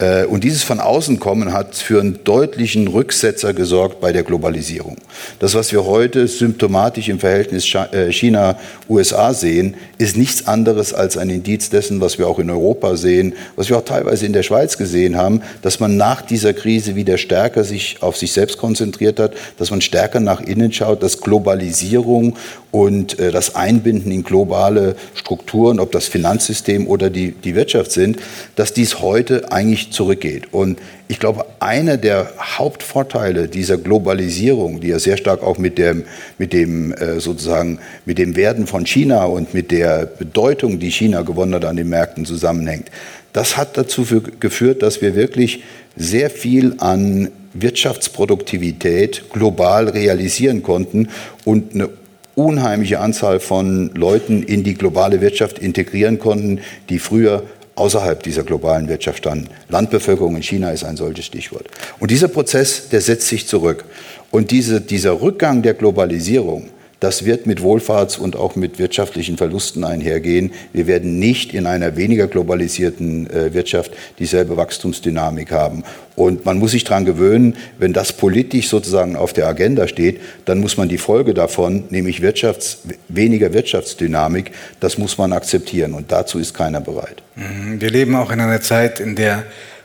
Äh, 0.00 0.24
und 0.24 0.44
dieses 0.44 0.62
von 0.62 0.80
außen 0.80 1.20
kommen 1.20 1.52
hat 1.52 1.74
für 1.76 2.00
einen 2.00 2.24
deutlichen 2.24 2.88
Rücksetzer 2.88 3.52
gesorgt 3.52 4.00
bei 4.00 4.12
der 4.12 4.22
Globalisierung. 4.22 4.96
Das, 5.38 5.54
was 5.54 5.72
wir 5.72 5.84
heute 5.84 6.26
symptomatisch 6.26 7.08
im 7.08 7.18
Verhältnis 7.18 7.72
äh, 7.74 8.10
China-USA 8.10 9.34
sehen, 9.34 9.74
ist 9.98 10.16
nichts 10.16 10.46
anderes 10.46 10.94
als 10.94 11.18
ein 11.18 11.28
Indiz 11.28 11.68
dessen, 11.68 12.00
was 12.00 12.18
wir 12.18 12.26
auch 12.26 12.38
in 12.38 12.48
Europa 12.48 12.96
sehen, 12.96 13.34
was 13.56 13.68
wir 13.68 13.76
auch 13.76 13.84
teilweise 13.84 14.24
in 14.24 14.32
der 14.32 14.42
Schweiz 14.42 14.78
gesehen 14.78 15.16
haben, 15.16 15.42
dass 15.60 15.80
man 15.80 15.96
nach 15.96 16.22
dieser 16.22 16.54
Krise 16.54 16.96
wieder 16.96 17.18
stärker 17.18 17.64
sich 17.64 17.98
auf 18.00 18.16
sich 18.16 18.32
selbst 18.32 18.56
konzentriert 18.56 19.20
hat, 19.20 19.34
dass 19.58 19.70
man 19.70 19.82
stärker 19.82 20.20
nach 20.20 20.40
innen 20.40 20.72
schaut, 20.72 21.02
dass 21.02 21.20
Globalisierung 21.20 22.36
und 22.70 23.18
äh, 23.18 23.30
das 23.32 23.54
Einbinden 23.54 24.12
in 24.12 24.22
globale 24.22 24.96
Strukturen, 25.14 25.80
ob 25.80 25.92
das 25.92 26.06
Finanzsystem 26.06 26.86
oder 26.86 27.10
die, 27.10 27.32
die 27.32 27.54
Wirtschaft 27.54 27.92
sind, 27.92 28.18
dass 28.56 28.72
dies 28.72 29.00
heute 29.00 29.52
eigentlich 29.52 29.89
zurückgeht. 29.92 30.52
Und 30.52 30.78
ich 31.08 31.18
glaube, 31.18 31.44
einer 31.60 31.96
der 31.96 32.32
Hauptvorteile 32.38 33.48
dieser 33.48 33.76
Globalisierung, 33.78 34.80
die 34.80 34.88
ja 34.88 34.98
sehr 34.98 35.16
stark 35.16 35.42
auch 35.42 35.58
mit 35.58 35.78
dem, 35.78 36.04
mit 36.38 36.52
dem 36.52 36.92
äh, 36.92 37.20
sozusagen 37.20 37.78
mit 38.04 38.18
dem 38.18 38.36
Werden 38.36 38.66
von 38.66 38.86
China 38.86 39.24
und 39.24 39.54
mit 39.54 39.70
der 39.70 40.06
Bedeutung, 40.06 40.78
die 40.78 40.90
China 40.90 41.22
gewonnen 41.22 41.54
hat 41.54 41.64
an 41.64 41.76
den 41.76 41.88
Märkten 41.88 42.24
zusammenhängt, 42.24 42.90
das 43.32 43.56
hat 43.56 43.76
dazu 43.76 44.04
geführt, 44.40 44.82
dass 44.82 45.02
wir 45.02 45.14
wirklich 45.14 45.62
sehr 45.96 46.30
viel 46.30 46.74
an 46.78 47.30
Wirtschaftsproduktivität 47.52 49.30
global 49.30 49.88
realisieren 49.88 50.62
konnten 50.62 51.08
und 51.44 51.74
eine 51.74 51.88
unheimliche 52.34 53.00
Anzahl 53.00 53.40
von 53.40 53.90
Leuten 53.94 54.42
in 54.42 54.64
die 54.64 54.74
globale 54.74 55.20
Wirtschaft 55.20 55.58
integrieren 55.58 56.18
konnten, 56.18 56.60
die 56.88 56.98
früher 56.98 57.42
außerhalb 57.74 58.22
dieser 58.22 58.42
globalen 58.42 58.88
Wirtschaft 58.88 59.18
standen. 59.18 59.48
Landbevölkerung 59.68 60.36
in 60.36 60.42
China 60.42 60.70
ist 60.70 60.84
ein 60.84 60.96
solches 60.96 61.26
Stichwort. 61.26 61.66
Und 61.98 62.10
dieser 62.10 62.28
Prozess, 62.28 62.88
der 62.88 63.00
setzt 63.00 63.28
sich 63.28 63.46
zurück. 63.46 63.84
Und 64.30 64.50
diese, 64.50 64.80
dieser 64.80 65.20
Rückgang 65.20 65.62
der 65.62 65.74
Globalisierung, 65.74 66.68
das 67.00 67.24
wird 67.24 67.46
mit 67.46 67.60
Wohlfahrts- 67.60 68.18
und 68.18 68.36
auch 68.36 68.56
mit 68.56 68.78
wirtschaftlichen 68.78 69.38
Verlusten 69.38 69.84
einhergehen. 69.84 70.52
Wir 70.72 70.86
werden 70.86 71.18
nicht 71.18 71.54
in 71.54 71.66
einer 71.66 71.96
weniger 71.96 72.26
globalisierten 72.26 73.28
äh, 73.30 73.54
Wirtschaft 73.54 73.92
dieselbe 74.18 74.58
Wachstumsdynamik 74.58 75.50
haben. 75.50 75.82
Und 76.14 76.44
man 76.44 76.58
muss 76.58 76.72
sich 76.72 76.84
daran 76.84 77.06
gewöhnen, 77.06 77.56
wenn 77.78 77.94
das 77.94 78.12
politisch 78.12 78.68
sozusagen 78.68 79.16
auf 79.16 79.32
der 79.32 79.46
Agenda 79.46 79.88
steht, 79.88 80.20
dann 80.44 80.60
muss 80.60 80.76
man 80.76 80.90
die 80.90 80.98
Folge 80.98 81.32
davon, 81.32 81.84
nämlich 81.88 82.20
Wirtschafts-, 82.20 82.78
weniger 83.08 83.54
Wirtschaftsdynamik, 83.54 84.52
das 84.80 84.98
muss 84.98 85.16
man 85.16 85.32
akzeptieren. 85.32 85.94
Und 85.94 86.12
dazu 86.12 86.38
ist 86.38 86.52
keiner 86.52 86.82
bereit. 86.82 87.22
Mhm. 87.34 87.80
Wir 87.80 87.90
leben 87.90 88.14
auch 88.14 88.30
in 88.30 88.40
einer 88.40 88.60
Zeit, 88.60 89.00
in 89.00 89.16
der 89.16 89.44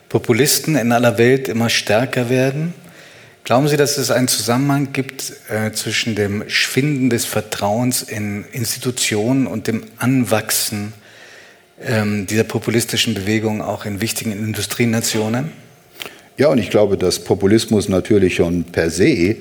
Populisten 0.09 0.75
in 0.75 0.91
aller 0.91 1.17
Welt 1.17 1.47
immer 1.47 1.69
stärker 1.69 2.29
werden 2.29 2.73
Glauben 3.45 3.67
Sie, 3.67 3.77
dass 3.77 3.99
es 3.99 4.09
einen 4.09 4.27
Zusammenhang 4.27 4.91
gibt 4.91 5.31
äh, 5.51 5.71
zwischen 5.71 6.15
dem 6.15 6.49
Schwinden 6.49 7.11
des 7.11 7.25
Vertrauens 7.25 8.01
in 8.01 8.43
Institutionen 8.51 9.45
und 9.45 9.67
dem 9.67 9.83
Anwachsen 9.99 10.93
ähm, 11.79 12.25
dieser 12.25 12.43
populistischen 12.43 13.13
Bewegung 13.13 13.61
auch 13.61 13.85
in 13.85 14.01
wichtigen 14.01 14.31
Industrienationen? 14.31 15.51
Ja, 16.37 16.47
und 16.47 16.57
ich 16.57 16.71
glaube, 16.71 16.97
dass 16.97 17.19
Populismus 17.19 17.87
natürlich 17.87 18.33
schon 18.33 18.63
per 18.63 18.89
se 18.89 19.35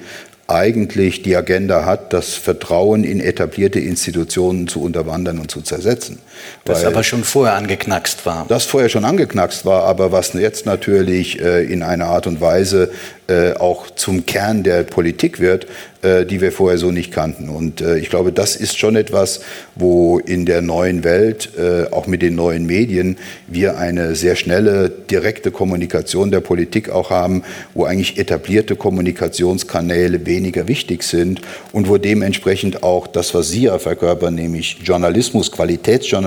eigentlich 0.49 1.23
die 1.23 1.35
Agenda 1.35 1.87
hat, 1.87 2.13
das 2.13 2.35
Vertrauen 2.35 3.05
in 3.05 3.21
etablierte 3.21 3.81
Institutionen 3.81 4.69
zu 4.69 4.83
unterwandern 4.83 5.39
und 5.39 5.51
zu 5.51 5.63
zersetzen. 5.63 6.19
Das 6.65 6.85
aber 6.85 7.03
schon 7.05 7.25
vorher 7.25 7.55
angeknackst 7.57 8.25
war. 8.27 8.47
Das 8.49 8.65
vorher 8.65 8.89
schon 8.89 9.05
angeknackst 9.05 9.65
war, 9.65 9.85
aber 9.85 10.13
was 10.13 10.33
jetzt 10.33 10.67
natürlich 10.67 11.41
äh, 11.41 11.65
in 11.65 11.83
einer 11.83 12.07
Art 12.07 12.27
und 12.27 12.41
Weise 12.41 12.91
äh, 13.27 13.55
auch 13.55 13.91
zum 13.91 14.27
Kern 14.27 14.63
der 14.63 14.83
Politik 14.83 15.41
wird, 15.41 15.67
äh, 16.03 16.27
die 16.27 16.43
wir 16.43 16.53
vorher 16.53 16.77
so 16.77 16.91
nicht 16.91 17.11
kannten. 17.11 17.49
Und 17.49 17.81
äh, 17.81 17.97
ich 17.97 18.11
glaube, 18.11 18.33
das 18.33 18.57
ist 18.57 18.79
schon 18.79 18.97
etwas, 18.97 19.41
wo 19.75 20.19
in 20.19 20.45
der 20.45 20.61
neuen 20.61 21.05
Welt, 21.05 21.49
äh, 21.59 21.91
auch 21.91 22.07
mit 22.07 22.21
den 22.21 22.35
neuen 22.35 22.67
Medien, 22.67 23.17
wir 23.47 23.79
eine 23.79 24.15
sehr 24.15 24.37
schnelle, 24.37 24.91
direkte 24.91 25.51
Kommunikation 25.51 26.31
der 26.31 26.41
Politik 26.41 26.91
auch 26.91 27.09
haben, 27.09 27.43
wo 27.73 27.85
eigentlich 27.85 28.19
etablierte 28.19 28.77
Kommunikationskanäle 28.77 30.27
weniger 30.27 30.69
wichtig 30.69 31.03
sind 31.03 31.41
und 31.73 31.89
wo 31.89 31.97
dementsprechend 31.97 32.83
auch 32.83 33.07
das, 33.07 33.33
was 33.33 33.49
Sie 33.49 33.63
ja 33.63 33.79
verkörpern, 33.79 34.35
nämlich 34.35 34.79
Journalismus, 34.85 35.51
Qualitätsjournalismus, 35.51 36.24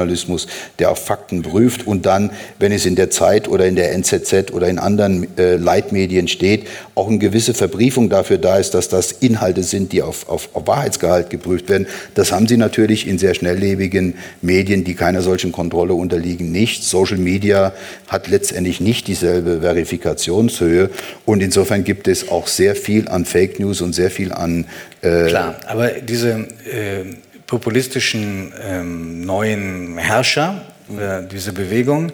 der 0.80 0.92
auch 0.92 0.98
Fakten 0.98 1.42
prüft 1.42 1.88
und 1.88 2.06
dann, 2.06 2.32
wenn 2.60 2.72
es 2.72 2.86
in 2.86 2.96
der 2.96 3.10
Zeit 3.10 3.48
oder 3.48 3.66
in 3.66 3.76
der 3.76 3.94
NZZ 3.94 4.52
oder 4.52 4.68
in 4.68 4.80
anderen 4.80 5.28
äh, 5.38 5.56
Leitmedien 5.56 6.28
steht, 6.28 6.68
auch 6.96 7.08
eine 7.08 7.18
gewisse 7.18 7.54
Verbriefung 7.54 8.10
dafür 8.10 8.38
da 8.38 8.58
ist, 8.58 8.74
dass 8.74 8.90
das 8.90 9.12
Inhalte 9.12 9.64
sind, 9.64 9.92
die 9.92 10.02
auf, 10.02 10.30
auf, 10.30 10.50
auf 10.54 10.68
Wahrheitsgehalt 10.68 11.30
geprüft 11.30 11.70
werden. 11.70 11.88
Das 12.16 12.32
haben 12.32 12.48
Sie 12.48 12.58
natürlich 12.58 13.08
in 13.08 13.18
sehr 13.18 13.34
schnelllebigen 13.34 14.16
Medien, 14.42 14.84
die 14.84 14.96
keiner 14.96 15.22
solchen 15.22 15.52
Kontrolle 15.52 15.94
unterliegen, 15.94 16.52
nicht. 16.52 16.84
Social 16.84 17.18
Media 17.18 17.74
hat 18.08 18.28
letztendlich 18.28 18.82
nicht 18.82 19.08
dieselbe 19.08 19.62
Verifikationshöhe 19.62 20.90
und 21.26 21.42
insofern 21.42 21.84
gibt 21.84 22.08
es 22.08 22.30
auch 22.30 22.48
sehr 22.48 22.76
viel 22.76 23.08
an 23.08 23.26
Fake 23.26 23.60
News 23.60 23.82
und 23.82 23.94
sehr 23.94 24.12
viel 24.12 24.32
an. 24.32 24.66
Äh 25.02 25.28
Klar, 25.28 25.56
aber 25.68 25.90
diese 25.90 26.48
äh, 26.66 27.06
populistischen 27.48 28.54
ähm, 28.62 29.22
neuen 29.22 29.98
Herrscher, 29.98 30.66
äh, 30.90 31.24
diese 31.32 31.54
Bewegung, 31.54 32.12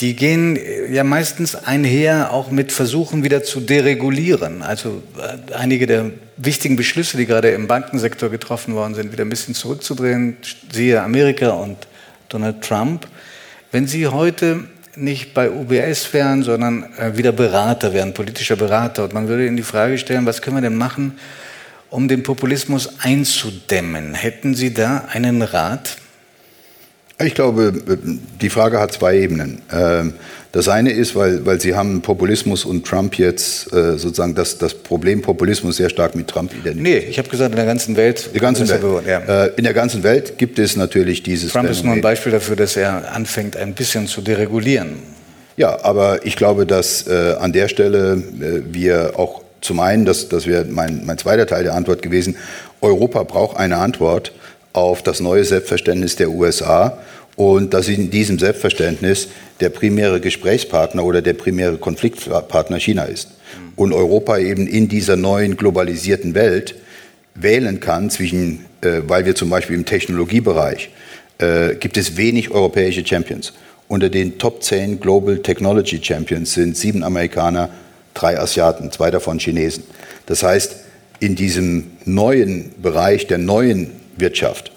die 0.00 0.16
gehen 0.16 0.56
äh, 0.56 0.92
ja 0.92 1.04
meistens 1.04 1.54
einher 1.54 2.32
auch 2.32 2.50
mit 2.50 2.72
Versuchen 2.72 3.22
wieder 3.22 3.44
zu 3.44 3.60
deregulieren. 3.60 4.62
Also 4.62 5.02
äh, 5.18 5.54
einige 5.54 5.86
der 5.86 6.10
wichtigen 6.36 6.76
Beschlüsse, 6.76 7.16
die 7.16 7.26
gerade 7.26 7.50
im 7.50 7.68
Bankensektor 7.68 8.30
getroffen 8.30 8.74
worden 8.74 8.94
sind, 8.94 9.12
wieder 9.12 9.24
ein 9.24 9.28
bisschen 9.28 9.54
zurückzudrehen, 9.54 10.38
siehe 10.72 11.00
Amerika 11.02 11.50
und 11.50 11.86
Donald 12.28 12.62
Trump. 12.62 13.06
Wenn 13.70 13.86
Sie 13.86 14.06
heute 14.06 14.64
nicht 14.96 15.34
bei 15.34 15.50
UBS 15.50 16.12
wären, 16.12 16.42
sondern 16.42 16.84
äh, 16.98 17.16
wieder 17.16 17.32
Berater 17.32 17.92
wären, 17.92 18.14
politischer 18.14 18.56
Berater, 18.56 19.04
und 19.04 19.12
man 19.12 19.28
würde 19.28 19.46
Ihnen 19.46 19.56
die 19.56 19.62
Frage 19.62 19.98
stellen, 19.98 20.26
was 20.26 20.42
können 20.42 20.56
wir 20.56 20.62
denn 20.62 20.76
machen, 20.76 21.18
um 21.94 22.08
den 22.08 22.22
Populismus 22.22 22.98
einzudämmen. 23.00 24.14
Hätten 24.14 24.54
Sie 24.54 24.74
da 24.74 25.04
einen 25.12 25.42
Rat? 25.42 25.96
Ich 27.22 27.34
glaube, 27.34 27.72
die 28.40 28.50
Frage 28.50 28.80
hat 28.80 28.92
zwei 28.92 29.16
Ebenen. 29.18 29.62
Ähm, 29.72 30.14
das 30.50 30.68
eine 30.68 30.90
ist, 30.90 31.14
weil, 31.14 31.46
weil 31.46 31.60
Sie 31.60 31.76
haben 31.76 32.02
Populismus 32.02 32.64
und 32.64 32.84
Trump 32.84 33.16
jetzt 33.16 33.72
äh, 33.72 33.96
sozusagen 33.96 34.34
das, 34.34 34.58
das 34.58 34.74
Problem 34.74 35.22
Populismus 35.22 35.76
sehr 35.76 35.88
stark 35.88 36.16
mit 36.16 36.26
Trump 36.26 36.52
identifiziert. 36.52 37.04
Nee, 37.04 37.08
ich 37.08 37.18
habe 37.18 37.28
gesagt, 37.28 37.50
in 37.50 37.56
der 37.56 37.66
ganzen 37.66 37.96
Welt. 37.96 38.30
Die 38.34 38.40
ganze 38.40 38.68
Welt. 38.68 38.80
Bewohnt, 38.80 39.06
ja. 39.06 39.44
Äh, 39.44 39.52
in 39.56 39.62
der 39.62 39.74
ganzen 39.74 40.02
Welt 40.02 40.36
gibt 40.36 40.58
es 40.58 40.74
natürlich 40.74 41.22
dieses 41.22 41.52
Trump 41.52 41.66
Phänomen. 41.66 41.78
ist 41.78 41.84
nur 41.84 41.94
ein 41.94 42.00
Beispiel 42.00 42.32
dafür, 42.32 42.56
dass 42.56 42.76
er 42.76 43.12
anfängt, 43.14 43.56
ein 43.56 43.74
bisschen 43.74 44.08
zu 44.08 44.20
deregulieren. 44.20 44.96
Ja, 45.56 45.84
aber 45.84 46.26
ich 46.26 46.34
glaube, 46.34 46.66
dass 46.66 47.06
äh, 47.06 47.36
an 47.38 47.52
der 47.52 47.68
Stelle 47.68 48.14
äh, 48.40 48.62
wir 48.74 49.12
auch 49.16 49.43
zum 49.64 49.80
einen, 49.80 50.04
das, 50.04 50.28
das 50.28 50.46
wäre 50.46 50.66
mein, 50.66 51.06
mein 51.06 51.18
zweiter 51.18 51.46
Teil 51.46 51.64
der 51.64 51.74
Antwort 51.74 52.02
gewesen, 52.02 52.36
Europa 52.80 53.22
braucht 53.22 53.56
eine 53.56 53.78
Antwort 53.78 54.32
auf 54.74 55.02
das 55.02 55.20
neue 55.20 55.44
Selbstverständnis 55.44 56.16
der 56.16 56.30
USA 56.30 56.98
und 57.36 57.72
dass 57.72 57.88
in 57.88 58.10
diesem 58.10 58.38
Selbstverständnis 58.38 59.28
der 59.60 59.70
primäre 59.70 60.20
Gesprächspartner 60.20 61.02
oder 61.02 61.22
der 61.22 61.32
primäre 61.32 61.78
Konfliktpartner 61.78 62.78
China 62.78 63.04
ist. 63.04 63.28
Und 63.76 63.92
Europa 63.92 64.38
eben 64.38 64.66
in 64.66 64.88
dieser 64.88 65.16
neuen 65.16 65.56
globalisierten 65.56 66.34
Welt 66.34 66.74
wählen 67.34 67.80
kann 67.80 68.10
zwischen, 68.10 68.66
äh, 68.82 69.00
weil 69.06 69.24
wir 69.24 69.34
zum 69.34 69.48
Beispiel 69.48 69.76
im 69.76 69.86
Technologiebereich 69.86 70.90
äh, 71.38 71.74
gibt 71.76 71.96
es 71.96 72.16
wenig 72.16 72.50
europäische 72.50 73.04
Champions. 73.04 73.54
Unter 73.88 74.10
den 74.10 74.38
Top 74.38 74.62
10 74.62 75.00
Global 75.00 75.38
Technology 75.38 76.00
Champions 76.02 76.54
sind 76.54 76.76
sieben 76.76 77.02
Amerikaner, 77.02 77.70
drei 78.14 78.38
Asiaten, 78.38 78.90
zwei 78.90 79.10
davon 79.10 79.38
Chinesen. 79.38 79.84
Das 80.26 80.42
heißt, 80.42 80.76
in 81.20 81.34
diesem 81.36 81.92
neuen 82.04 82.72
Bereich 82.80 83.26
der 83.26 83.38
neuen 83.38 83.90
Wirtschaft, 84.16 84.72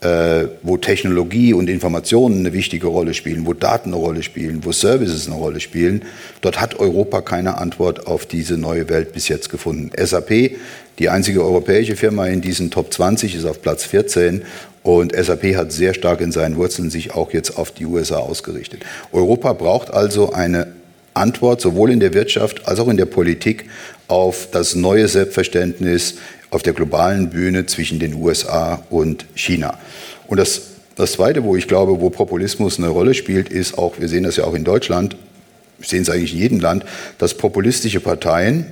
äh, 0.00 0.48
wo 0.62 0.76
Technologie 0.76 1.54
und 1.54 1.70
Informationen 1.70 2.40
eine 2.40 2.52
wichtige 2.52 2.88
Rolle 2.88 3.14
spielen, 3.14 3.46
wo 3.46 3.52
Daten 3.52 3.90
eine 3.90 4.02
Rolle 4.02 4.22
spielen, 4.22 4.64
wo 4.64 4.72
Services 4.72 5.26
eine 5.26 5.36
Rolle 5.36 5.60
spielen, 5.60 6.02
dort 6.40 6.60
hat 6.60 6.80
Europa 6.80 7.20
keine 7.20 7.58
Antwort 7.58 8.06
auf 8.06 8.26
diese 8.26 8.58
neue 8.58 8.88
Welt 8.88 9.12
bis 9.12 9.28
jetzt 9.28 9.48
gefunden. 9.48 9.90
SAP, 9.96 10.56
die 10.98 11.08
einzige 11.08 11.44
europäische 11.44 11.96
Firma 11.96 12.26
in 12.26 12.40
diesen 12.40 12.70
Top 12.70 12.92
20, 12.92 13.36
ist 13.36 13.44
auf 13.44 13.62
Platz 13.62 13.84
14 13.84 14.42
und 14.82 15.14
SAP 15.14 15.54
hat 15.54 15.70
sehr 15.70 15.94
stark 15.94 16.20
in 16.20 16.32
seinen 16.32 16.56
Wurzeln 16.56 16.90
sich 16.90 17.14
auch 17.14 17.32
jetzt 17.32 17.56
auf 17.56 17.70
die 17.70 17.86
USA 17.86 18.16
ausgerichtet. 18.16 18.82
Europa 19.12 19.52
braucht 19.52 19.92
also 19.92 20.32
eine 20.32 20.81
Antwort 21.14 21.60
sowohl 21.60 21.90
in 21.90 22.00
der 22.00 22.14
Wirtschaft 22.14 22.66
als 22.66 22.80
auch 22.80 22.88
in 22.88 22.96
der 22.96 23.06
Politik 23.06 23.68
auf 24.08 24.48
das 24.50 24.74
neue 24.74 25.08
Selbstverständnis 25.08 26.14
auf 26.50 26.62
der 26.62 26.74
globalen 26.74 27.30
Bühne 27.30 27.66
zwischen 27.66 27.98
den 27.98 28.14
USA 28.14 28.82
und 28.90 29.24
China. 29.34 29.78
Und 30.26 30.38
das, 30.38 30.62
das 30.96 31.12
Zweite, 31.12 31.44
wo 31.44 31.56
ich 31.56 31.66
glaube, 31.66 32.00
wo 32.00 32.10
Populismus 32.10 32.78
eine 32.78 32.88
Rolle 32.88 33.14
spielt, 33.14 33.48
ist 33.48 33.78
auch, 33.78 33.98
wir 33.98 34.08
sehen 34.08 34.24
das 34.24 34.36
ja 34.36 34.44
auch 34.44 34.54
in 34.54 34.64
Deutschland, 34.64 35.16
wir 35.78 35.88
sehen 35.88 36.02
es 36.02 36.10
eigentlich 36.10 36.34
in 36.34 36.40
jedem 36.40 36.60
Land, 36.60 36.84
dass 37.18 37.34
populistische 37.34 38.00
Parteien 38.00 38.66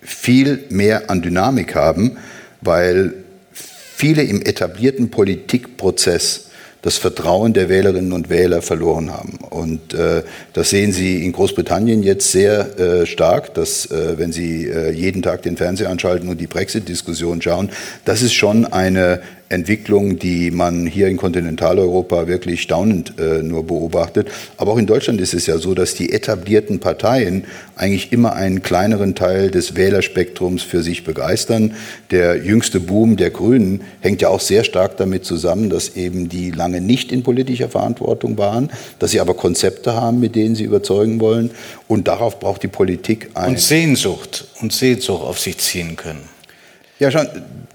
viel 0.00 0.64
mehr 0.68 1.08
an 1.08 1.22
Dynamik 1.22 1.74
haben, 1.74 2.18
weil 2.60 3.14
viele 3.52 4.24
im 4.24 4.42
etablierten 4.42 5.10
Politikprozess 5.10 6.48
das 6.82 6.98
Vertrauen 6.98 7.52
der 7.52 7.68
Wählerinnen 7.68 8.12
und 8.12 8.28
Wähler 8.28 8.60
verloren 8.60 9.12
haben. 9.12 9.38
Und 9.50 9.94
äh, 9.94 10.22
das 10.52 10.70
sehen 10.70 10.92
Sie 10.92 11.24
in 11.24 11.32
Großbritannien 11.32 12.02
jetzt 12.02 12.32
sehr 12.32 12.78
äh, 12.78 13.06
stark, 13.06 13.54
dass 13.54 13.86
äh, 13.86 14.18
wenn 14.18 14.32
Sie 14.32 14.66
äh, 14.66 14.90
jeden 14.90 15.22
Tag 15.22 15.42
den 15.42 15.56
Fernseher 15.56 15.90
anschalten 15.90 16.28
und 16.28 16.40
die 16.40 16.48
Brexit-Diskussion 16.48 17.40
schauen, 17.40 17.70
das 18.04 18.22
ist 18.22 18.34
schon 18.34 18.66
eine 18.66 19.22
Entwicklung, 19.52 20.18
die 20.18 20.50
man 20.50 20.86
hier 20.86 21.08
in 21.08 21.18
Kontinentaleuropa 21.18 22.26
wirklich 22.26 22.62
staunend 22.62 23.14
äh, 23.18 23.42
nur 23.42 23.66
beobachtet. 23.66 24.28
Aber 24.56 24.72
auch 24.72 24.78
in 24.78 24.86
Deutschland 24.86 25.20
ist 25.20 25.34
es 25.34 25.46
ja 25.46 25.58
so, 25.58 25.74
dass 25.74 25.94
die 25.94 26.12
etablierten 26.12 26.80
Parteien 26.80 27.44
eigentlich 27.76 28.12
immer 28.12 28.32
einen 28.32 28.62
kleineren 28.62 29.14
Teil 29.14 29.50
des 29.50 29.76
Wählerspektrums 29.76 30.62
für 30.62 30.82
sich 30.82 31.04
begeistern. 31.04 31.74
Der 32.10 32.36
jüngste 32.36 32.80
Boom 32.80 33.16
der 33.16 33.30
Grünen 33.30 33.82
hängt 34.00 34.22
ja 34.22 34.28
auch 34.28 34.40
sehr 34.40 34.64
stark 34.64 34.96
damit 34.96 35.24
zusammen, 35.24 35.68
dass 35.68 35.96
eben 35.96 36.28
die 36.28 36.50
lange 36.50 36.80
nicht 36.80 37.12
in 37.12 37.22
politischer 37.22 37.68
Verantwortung 37.68 38.38
waren, 38.38 38.70
dass 38.98 39.10
sie 39.10 39.20
aber 39.20 39.34
Konzepte 39.34 39.94
haben, 39.94 40.18
mit 40.18 40.34
denen 40.34 40.54
sie 40.54 40.64
überzeugen 40.64 41.20
wollen. 41.20 41.50
Und 41.88 42.08
darauf 42.08 42.40
braucht 42.40 42.62
die 42.62 42.68
Politik 42.68 43.30
ein. 43.34 43.50
Und 43.50 43.60
Sehnsucht 43.60 44.46
und 44.62 44.72
Sehnsucht 44.72 45.22
auf 45.22 45.38
sich 45.38 45.58
ziehen 45.58 45.96
können. 45.96 46.22
Ja, 46.98 47.10
schon. 47.10 47.26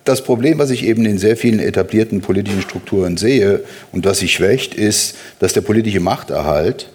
Das 0.07 0.21
Problem, 0.21 0.57
was 0.57 0.69
ich 0.69 0.85
eben 0.85 1.03
in 1.03 1.17
sehr 1.17 1.35
vielen 1.35 1.59
etablierten 1.59 2.21
politischen 2.21 2.61
Strukturen 2.61 3.17
sehe 3.17 3.65
und 3.91 4.05
was 4.05 4.19
sich 4.19 4.31
schwächt, 4.31 4.73
ist, 4.73 5.17
dass 5.39 5.51
der 5.51 5.59
politische 5.59 5.99
Machterhalt 5.99 6.87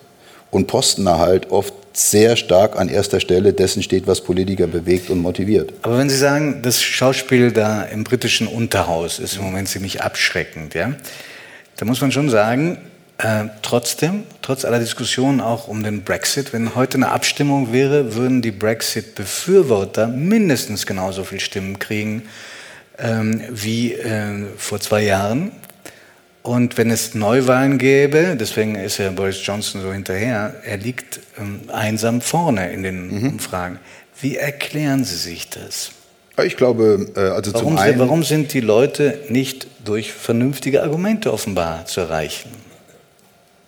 und 0.50 0.66
Postenerhalt 0.66 1.50
oft 1.50 1.74
sehr 1.92 2.36
stark 2.36 2.74
an 2.78 2.88
erster 2.88 3.20
Stelle 3.20 3.52
dessen 3.52 3.82
steht, 3.82 4.06
was 4.06 4.22
Politiker 4.22 4.66
bewegt 4.66 5.10
und 5.10 5.20
motiviert. 5.20 5.74
Aber 5.82 5.98
wenn 5.98 6.08
Sie 6.08 6.16
sagen, 6.16 6.62
das 6.62 6.80
Schauspiel 6.80 7.52
da 7.52 7.82
im 7.82 8.02
britischen 8.02 8.46
Unterhaus 8.46 9.18
ist 9.18 9.36
im 9.36 9.42
Moment 9.42 9.68
ziemlich 9.68 10.00
abschreckend, 10.00 10.72
ja, 10.72 10.94
da 11.76 11.84
muss 11.84 12.00
man 12.00 12.12
schon 12.12 12.30
sagen, 12.30 12.78
äh, 13.18 13.44
trotzdem, 13.60 14.22
trotz 14.40 14.64
aller 14.64 14.78
Diskussionen 14.78 15.42
auch 15.42 15.68
um 15.68 15.82
den 15.82 16.02
Brexit, 16.02 16.54
wenn 16.54 16.74
heute 16.74 16.96
eine 16.96 17.10
Abstimmung 17.10 17.74
wäre, 17.74 18.14
würden 18.14 18.40
die 18.40 18.52
Brexit-Befürworter 18.52 20.06
mindestens 20.06 20.86
genauso 20.86 21.24
viele 21.24 21.42
Stimmen 21.42 21.78
kriegen 21.78 22.22
ähm, 23.02 23.42
wie 23.50 23.92
äh, 23.94 24.44
vor 24.56 24.80
zwei 24.80 25.02
Jahren. 25.02 25.52
Und 26.42 26.76
wenn 26.76 26.90
es 26.90 27.14
Neuwahlen 27.14 27.78
gäbe, 27.78 28.36
deswegen 28.38 28.74
ist 28.74 28.98
ja 28.98 29.10
Boris 29.10 29.44
Johnson 29.44 29.80
so 29.80 29.92
hinterher, 29.92 30.54
er 30.64 30.76
liegt 30.76 31.20
ähm, 31.38 31.60
einsam 31.72 32.20
vorne 32.20 32.72
in 32.72 32.82
den 32.82 33.20
mhm. 33.20 33.28
Umfragen. 33.30 33.78
Wie 34.20 34.36
erklären 34.36 35.04
Sie 35.04 35.16
sich 35.16 35.48
das? 35.50 35.92
Ich 36.44 36.56
glaube, 36.56 37.06
äh, 37.14 37.20
also 37.20 37.52
warum, 37.52 37.68
zum 37.68 37.78
einen. 37.78 37.98
Warum 37.98 38.22
sind 38.24 38.52
die 38.54 38.60
Leute 38.60 39.20
nicht 39.28 39.66
durch 39.84 40.12
vernünftige 40.12 40.82
Argumente 40.82 41.32
offenbar 41.32 41.86
zu 41.86 42.00
erreichen? 42.00 42.50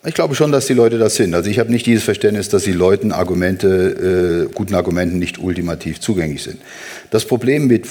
Ich 0.07 0.15
glaube 0.15 0.35
schon, 0.35 0.53
dass 0.53 0.67
die 0.67 0.75
Leute 0.75 0.99
das 0.99 1.15
sind. 1.17 1.35
Also 1.35 1.49
ich 1.49 1.59
habe 1.59 1.71
nicht 1.71 1.87
dieses 1.87 2.05
Verständnis, 2.05 2.51
dass 2.51 2.65
die 2.65 2.73
Leuten 2.73 3.11
Argumente, 3.11 4.49
äh, 4.49 4.53
guten 4.53 4.75
Argumenten 4.75 5.19
nicht 5.19 5.39
ultimativ 5.39 6.01
zugänglich 6.01 6.43
sind. 6.43 6.61
Das 7.11 7.25
Problem 7.25 7.67
mit 7.67 7.87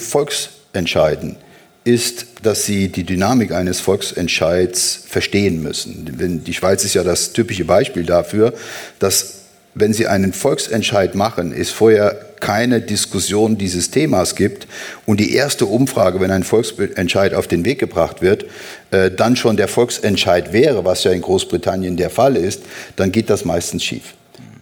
Volksentscheiden 0.74 1.36
ist, 1.84 2.26
dass 2.42 2.66
sie 2.66 2.88
die 2.88 3.04
Dynamik 3.04 3.52
eines 3.52 3.80
Volksentscheids 3.80 5.04
verstehen 5.08 5.62
müssen. 5.62 6.42
Die 6.44 6.54
Schweiz 6.54 6.84
ist 6.84 6.96
ja 6.96 7.04
das 7.04 7.34
typische 7.34 7.66
Beispiel 7.66 8.04
dafür, 8.04 8.54
dass 9.00 9.40
wenn 9.76 9.92
Sie 9.92 10.08
einen 10.08 10.34
Volksentscheid 10.34 11.16
machen, 11.16 11.52
es 11.52 11.72
vorher 11.72 12.14
keine 12.40 12.80
Diskussion 12.80 13.58
dieses 13.58 13.90
Themas 13.90 14.36
gibt 14.36 14.68
und 15.08 15.20
die 15.20 15.34
erste 15.34 15.66
Umfrage, 15.66 16.20
wenn 16.20 16.30
ein 16.30 16.44
Volksentscheid 16.44 17.34
auf 17.34 17.48
den 17.48 17.66
Weg 17.66 17.80
gebracht 17.80 18.22
wird, 18.22 18.46
äh, 18.92 19.10
dann 19.10 19.36
schon 19.36 19.58
der 19.58 19.68
Volksentscheid 19.68 20.54
wäre, 20.54 20.86
was 20.86 21.04
ja 21.04 21.12
in 21.12 21.22
Großbritannien 21.22 21.98
der 21.98 22.12
Fall 22.12 22.36
ist, 22.36 22.62
dann 22.96 23.12
geht 23.12 23.32
das 23.32 23.46
meistens 23.46 23.84
schief. 23.84 24.14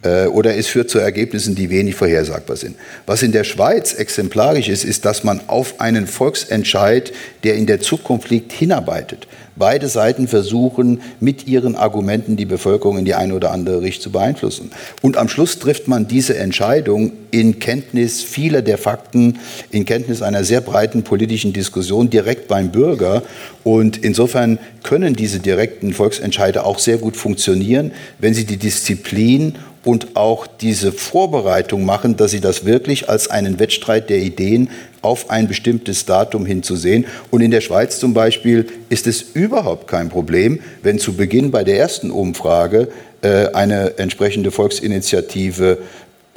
Äh, 0.02 0.26
oder 0.26 0.56
es 0.56 0.66
führt 0.66 0.90
zu 0.90 0.98
Ergebnissen, 0.98 1.54
die 1.54 1.70
wenig 1.70 1.94
vorhersagbar 1.94 2.56
sind. 2.56 2.76
Was 3.06 3.22
in 3.22 3.32
der 3.32 3.44
Schweiz 3.44 3.94
exemplarisch 3.94 4.68
ist, 4.68 4.84
ist, 4.84 5.04
dass 5.04 5.24
man 5.24 5.40
auf 5.46 5.80
einen 5.80 6.06
Volksentscheid, 6.06 7.12
der 7.44 7.54
in 7.54 7.66
der 7.66 7.80
Zukunft 7.80 8.30
liegt, 8.30 8.52
hinarbeitet. 8.52 9.26
Beide 9.54 9.88
Seiten 9.88 10.28
versuchen 10.28 11.02
mit 11.20 11.46
ihren 11.46 11.76
Argumenten 11.76 12.36
die 12.36 12.46
Bevölkerung 12.46 12.96
in 12.98 13.04
die 13.04 13.14
eine 13.14 13.34
oder 13.34 13.50
andere 13.50 13.82
Richtung 13.82 14.02
zu 14.04 14.10
beeinflussen. 14.10 14.70
Und 15.02 15.18
am 15.18 15.28
Schluss 15.28 15.58
trifft 15.58 15.88
man 15.88 16.08
diese 16.08 16.38
Entscheidung 16.38 17.12
in 17.30 17.58
Kenntnis 17.58 18.22
vieler 18.22 18.62
der 18.62 18.78
Fakten, 18.78 19.38
in 19.70 19.84
Kenntnis 19.84 20.22
einer 20.22 20.44
sehr 20.44 20.62
breiten 20.62 21.02
politischen 21.02 21.52
Diskussion 21.52 22.08
direkt 22.08 22.48
beim 22.48 22.72
Bürger. 22.72 23.22
Und 23.62 23.98
insofern 23.98 24.58
können 24.82 25.14
diese 25.14 25.38
direkten 25.38 25.92
Volksentscheide 25.92 26.64
auch 26.64 26.78
sehr 26.78 26.96
gut 26.96 27.16
funktionieren, 27.16 27.92
wenn 28.18 28.32
sie 28.32 28.46
die 28.46 28.56
Disziplin 28.56 29.56
und 29.84 30.16
auch 30.16 30.46
diese 30.46 30.92
Vorbereitung 30.92 31.84
machen, 31.84 32.16
dass 32.16 32.30
sie 32.30 32.40
das 32.40 32.64
wirklich 32.64 33.08
als 33.08 33.28
einen 33.28 33.58
Wettstreit 33.58 34.10
der 34.10 34.18
Ideen 34.18 34.70
auf 35.00 35.30
ein 35.30 35.48
bestimmtes 35.48 36.04
Datum 36.04 36.46
hinzusehen. 36.46 37.06
Und 37.30 37.40
in 37.40 37.50
der 37.50 37.60
Schweiz 37.60 37.98
zum 37.98 38.14
Beispiel 38.14 38.66
ist 38.88 39.06
es 39.06 39.22
überhaupt 39.22 39.88
kein 39.88 40.08
Problem, 40.08 40.60
wenn 40.82 40.98
zu 40.98 41.14
Beginn 41.14 41.50
bei 41.50 41.64
der 41.64 41.78
ersten 41.78 42.10
Umfrage 42.10 42.88
äh, 43.22 43.48
eine 43.48 43.98
entsprechende 43.98 44.50
Volksinitiative 44.52 45.78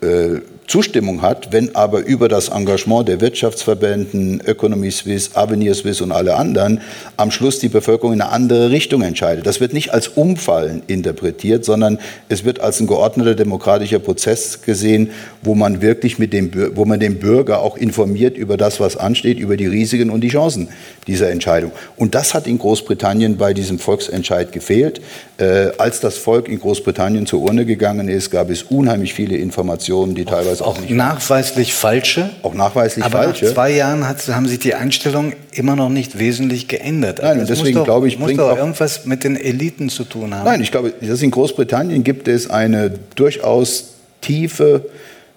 äh, 0.01 0.39
Zustimmung 0.67 1.21
hat, 1.21 1.51
wenn 1.51 1.75
aber 1.75 2.05
über 2.05 2.27
das 2.27 2.49
Engagement 2.49 3.07
der 3.07 3.21
Wirtschaftsverbänden, 3.21 4.41
Economy 4.41 4.89
Suisse, 4.89 5.29
Avenir 5.35 5.75
Suisse 5.75 6.03
und 6.03 6.11
alle 6.11 6.35
anderen 6.35 6.81
am 7.17 7.29
Schluss 7.29 7.59
die 7.59 7.69
Bevölkerung 7.69 8.13
in 8.13 8.21
eine 8.21 8.31
andere 8.31 8.71
Richtung 8.71 9.03
entscheidet. 9.03 9.45
Das 9.45 9.59
wird 9.59 9.73
nicht 9.73 9.93
als 9.93 10.07
Umfallen 10.07 10.81
interpretiert, 10.87 11.65
sondern 11.65 11.99
es 12.29 12.45
wird 12.45 12.59
als 12.59 12.79
ein 12.79 12.87
geordneter 12.87 13.35
demokratischer 13.35 13.99
Prozess 13.99 14.63
gesehen, 14.63 15.11
wo 15.43 15.53
man 15.53 15.81
wirklich 15.81 16.17
mit 16.17 16.33
dem, 16.33 16.51
wo 16.75 16.85
man 16.85 16.99
den 16.99 17.19
Bürger 17.19 17.61
auch 17.61 17.77
informiert 17.77 18.37
über 18.37 18.57
das, 18.57 18.79
was 18.79 18.97
ansteht, 18.97 19.39
über 19.39 19.57
die 19.57 19.67
Risiken 19.67 20.09
und 20.09 20.21
die 20.21 20.29
Chancen 20.29 20.69
dieser 21.07 21.29
Entscheidung. 21.29 21.71
Und 21.95 22.15
das 22.15 22.33
hat 22.33 22.47
in 22.47 22.57
Großbritannien 22.57 23.37
bei 23.37 23.53
diesem 23.53 23.79
Volksentscheid 23.79 24.51
gefehlt. 24.51 25.01
Äh, 25.37 25.71
als 25.77 25.99
das 25.99 26.17
Volk 26.17 26.47
in 26.47 26.59
Großbritannien 26.59 27.25
zur 27.25 27.41
Urne 27.41 27.65
gegangen 27.65 28.07
ist, 28.07 28.31
gab 28.31 28.49
es 28.49 28.63
unheimlich 28.63 29.13
viele 29.13 29.37
Informationen, 29.37 30.15
die 30.15 30.25
teilweise 30.25 30.63
auch, 30.63 30.75
auch 30.75 30.79
nicht 30.79 30.91
nachweislich 30.91 31.73
falsche. 31.73 32.29
Auch 32.41 32.53
nachweislich 32.53 33.05
aber 33.05 33.23
falsche. 33.23 33.45
Nach 33.45 33.53
zwei 33.53 33.71
Jahren 33.71 34.07
hat, 34.07 34.27
haben 34.27 34.47
sich 34.47 34.59
die 34.59 34.73
Einstellungen 34.73 35.33
immer 35.51 35.75
noch 35.75 35.89
nicht 35.89 36.17
wesentlich 36.17 36.67
geändert. 36.67 37.19
Nein, 37.21 37.39
und 37.39 37.49
deswegen 37.49 37.83
glaube 37.83 38.07
ich, 38.07 38.17
muss 38.17 38.33
doch 38.33 38.51
auch, 38.51 38.57
irgendwas 38.57 39.05
mit 39.05 39.23
den 39.23 39.35
Eliten 39.35 39.89
zu 39.89 40.03
tun 40.05 40.33
haben. 40.33 40.45
Nein, 40.45 40.61
ich 40.61 40.71
glaube, 40.71 40.93
dass 41.01 41.21
in 41.21 41.31
Großbritannien 41.31 42.03
gibt 42.03 42.27
es 42.27 42.49
eine 42.49 42.91
durchaus 43.15 43.95
tiefe 44.21 44.85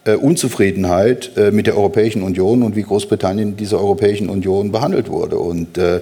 äh, 0.09 0.15
Unzufriedenheit 0.15 1.33
äh, 1.37 1.51
mit 1.51 1.67
der 1.67 1.77
Europäischen 1.77 2.23
Union 2.23 2.63
und 2.63 2.77
wie 2.77 2.83
Großbritannien 2.83 3.57
dieser 3.57 3.79
Europäischen 3.79 4.29
Union 4.29 4.73
behandelt 4.73 5.09
wurde. 5.09 5.39
Und 5.39 5.77
äh, 5.77 6.01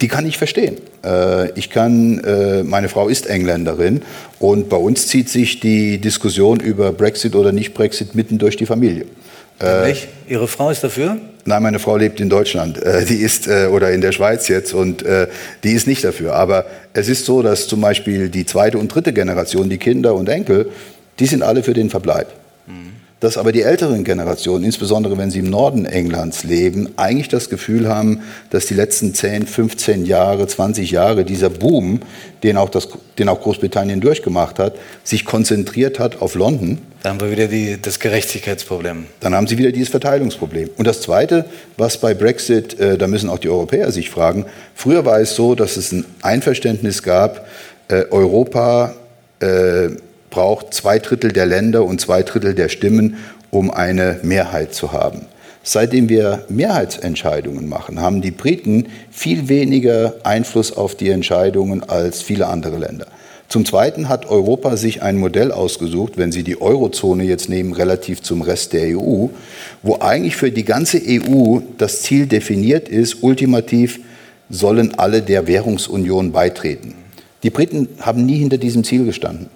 die 0.00 0.08
kann 0.08 0.26
ich 0.26 0.38
verstehen. 0.38 0.76
Äh, 1.04 1.50
ich 1.52 1.70
kann, 1.70 2.18
äh, 2.20 2.62
meine 2.62 2.88
Frau 2.88 3.08
ist 3.08 3.26
Engländerin 3.26 4.02
und 4.38 4.68
bei 4.68 4.76
uns 4.76 5.08
zieht 5.08 5.28
sich 5.28 5.60
die 5.60 5.98
Diskussion 5.98 6.60
über 6.60 6.92
Brexit 6.92 7.34
oder 7.34 7.52
nicht 7.52 7.74
Brexit 7.74 8.14
mitten 8.14 8.38
durch 8.38 8.56
die 8.56 8.66
Familie. 8.66 9.04
Äh, 9.60 9.94
Ihre 10.28 10.48
Frau 10.48 10.70
ist 10.70 10.84
dafür? 10.84 11.18
Nein, 11.44 11.62
meine 11.62 11.78
Frau 11.78 11.96
lebt 11.96 12.20
in 12.20 12.28
Deutschland. 12.28 12.80
Die 13.08 13.16
ist 13.16 13.48
oder 13.48 13.90
in 13.90 14.02
der 14.02 14.12
Schweiz 14.12 14.48
jetzt 14.48 14.74
und 14.74 15.02
die 15.64 15.72
ist 15.72 15.86
nicht 15.86 16.04
dafür. 16.04 16.34
Aber 16.34 16.66
es 16.92 17.08
ist 17.08 17.24
so, 17.24 17.40
dass 17.40 17.66
zum 17.66 17.80
Beispiel 17.80 18.28
die 18.28 18.44
zweite 18.44 18.76
und 18.76 18.94
dritte 18.94 19.14
Generation, 19.14 19.70
die 19.70 19.78
Kinder 19.78 20.14
und 20.14 20.28
Enkel, 20.28 20.70
die 21.18 21.24
sind 21.24 21.42
alle 21.42 21.62
für 21.62 21.72
den 21.72 21.88
Verbleib 21.88 22.28
dass 23.20 23.36
aber 23.36 23.50
die 23.50 23.62
älteren 23.62 24.04
Generationen, 24.04 24.64
insbesondere 24.64 25.18
wenn 25.18 25.30
sie 25.30 25.40
im 25.40 25.50
Norden 25.50 25.84
Englands 25.86 26.44
leben, 26.44 26.90
eigentlich 26.96 27.28
das 27.28 27.50
Gefühl 27.50 27.88
haben, 27.88 28.22
dass 28.50 28.66
die 28.66 28.74
letzten 28.74 29.14
10, 29.14 29.46
15 29.46 30.06
Jahre, 30.06 30.46
20 30.46 30.90
Jahre 30.90 31.24
dieser 31.24 31.50
Boom, 31.50 32.00
den 32.42 32.56
auch, 32.56 32.68
das, 32.68 32.88
den 33.18 33.28
auch 33.28 33.40
Großbritannien 33.40 34.00
durchgemacht 34.00 34.58
hat, 34.58 34.76
sich 35.02 35.24
konzentriert 35.24 35.98
hat 35.98 36.22
auf 36.22 36.34
London. 36.34 36.78
Da 37.02 37.10
haben 37.10 37.20
wir 37.20 37.30
wieder 37.30 37.46
die, 37.46 37.80
das 37.80 37.98
Gerechtigkeitsproblem. 37.98 39.06
Dann 39.20 39.34
haben 39.34 39.46
sie 39.46 39.58
wieder 39.58 39.72
dieses 39.72 39.88
Verteilungsproblem. 39.88 40.70
Und 40.76 40.86
das 40.86 41.00
Zweite, 41.00 41.44
was 41.76 41.98
bei 41.98 42.14
Brexit, 42.14 42.78
äh, 42.78 42.98
da 42.98 43.08
müssen 43.08 43.30
auch 43.30 43.38
die 43.38 43.48
Europäer 43.48 43.90
sich 43.90 44.10
fragen, 44.10 44.46
früher 44.74 45.04
war 45.04 45.20
es 45.20 45.34
so, 45.34 45.54
dass 45.54 45.76
es 45.76 45.92
ein 45.92 46.04
Einverständnis 46.22 47.02
gab, 47.02 47.46
äh, 47.88 48.04
Europa 48.10 48.94
äh, 49.40 49.90
braucht 50.30 50.74
zwei 50.74 50.98
Drittel 50.98 51.32
der 51.32 51.46
Länder 51.46 51.84
und 51.84 52.00
zwei 52.00 52.22
Drittel 52.22 52.54
der 52.54 52.68
Stimmen, 52.68 53.16
um 53.50 53.70
eine 53.70 54.20
Mehrheit 54.22 54.74
zu 54.74 54.92
haben. 54.92 55.26
Seitdem 55.62 56.08
wir 56.08 56.44
Mehrheitsentscheidungen 56.48 57.68
machen, 57.68 58.00
haben 58.00 58.22
die 58.22 58.30
Briten 58.30 58.86
viel 59.10 59.48
weniger 59.48 60.14
Einfluss 60.24 60.74
auf 60.74 60.94
die 60.94 61.10
Entscheidungen 61.10 61.82
als 61.82 62.22
viele 62.22 62.46
andere 62.46 62.78
Länder. 62.78 63.06
Zum 63.48 63.64
Zweiten 63.64 64.08
hat 64.10 64.26
Europa 64.26 64.76
sich 64.76 65.02
ein 65.02 65.16
Modell 65.16 65.52
ausgesucht, 65.52 66.14
wenn 66.16 66.32
Sie 66.32 66.42
die 66.42 66.60
Eurozone 66.60 67.24
jetzt 67.24 67.48
nehmen, 67.48 67.72
relativ 67.72 68.22
zum 68.22 68.42
Rest 68.42 68.74
der 68.74 68.98
EU, 68.98 69.28
wo 69.82 69.98
eigentlich 70.00 70.36
für 70.36 70.50
die 70.50 70.64
ganze 70.64 71.00
EU 71.06 71.60
das 71.78 72.02
Ziel 72.02 72.26
definiert 72.26 72.90
ist, 72.90 73.22
ultimativ 73.22 74.00
sollen 74.50 74.98
alle 74.98 75.22
der 75.22 75.46
Währungsunion 75.46 76.32
beitreten. 76.32 76.94
Die 77.42 77.50
Briten 77.50 77.88
haben 78.00 78.26
nie 78.26 78.36
hinter 78.36 78.58
diesem 78.58 78.84
Ziel 78.84 79.04
gestanden. 79.04 79.48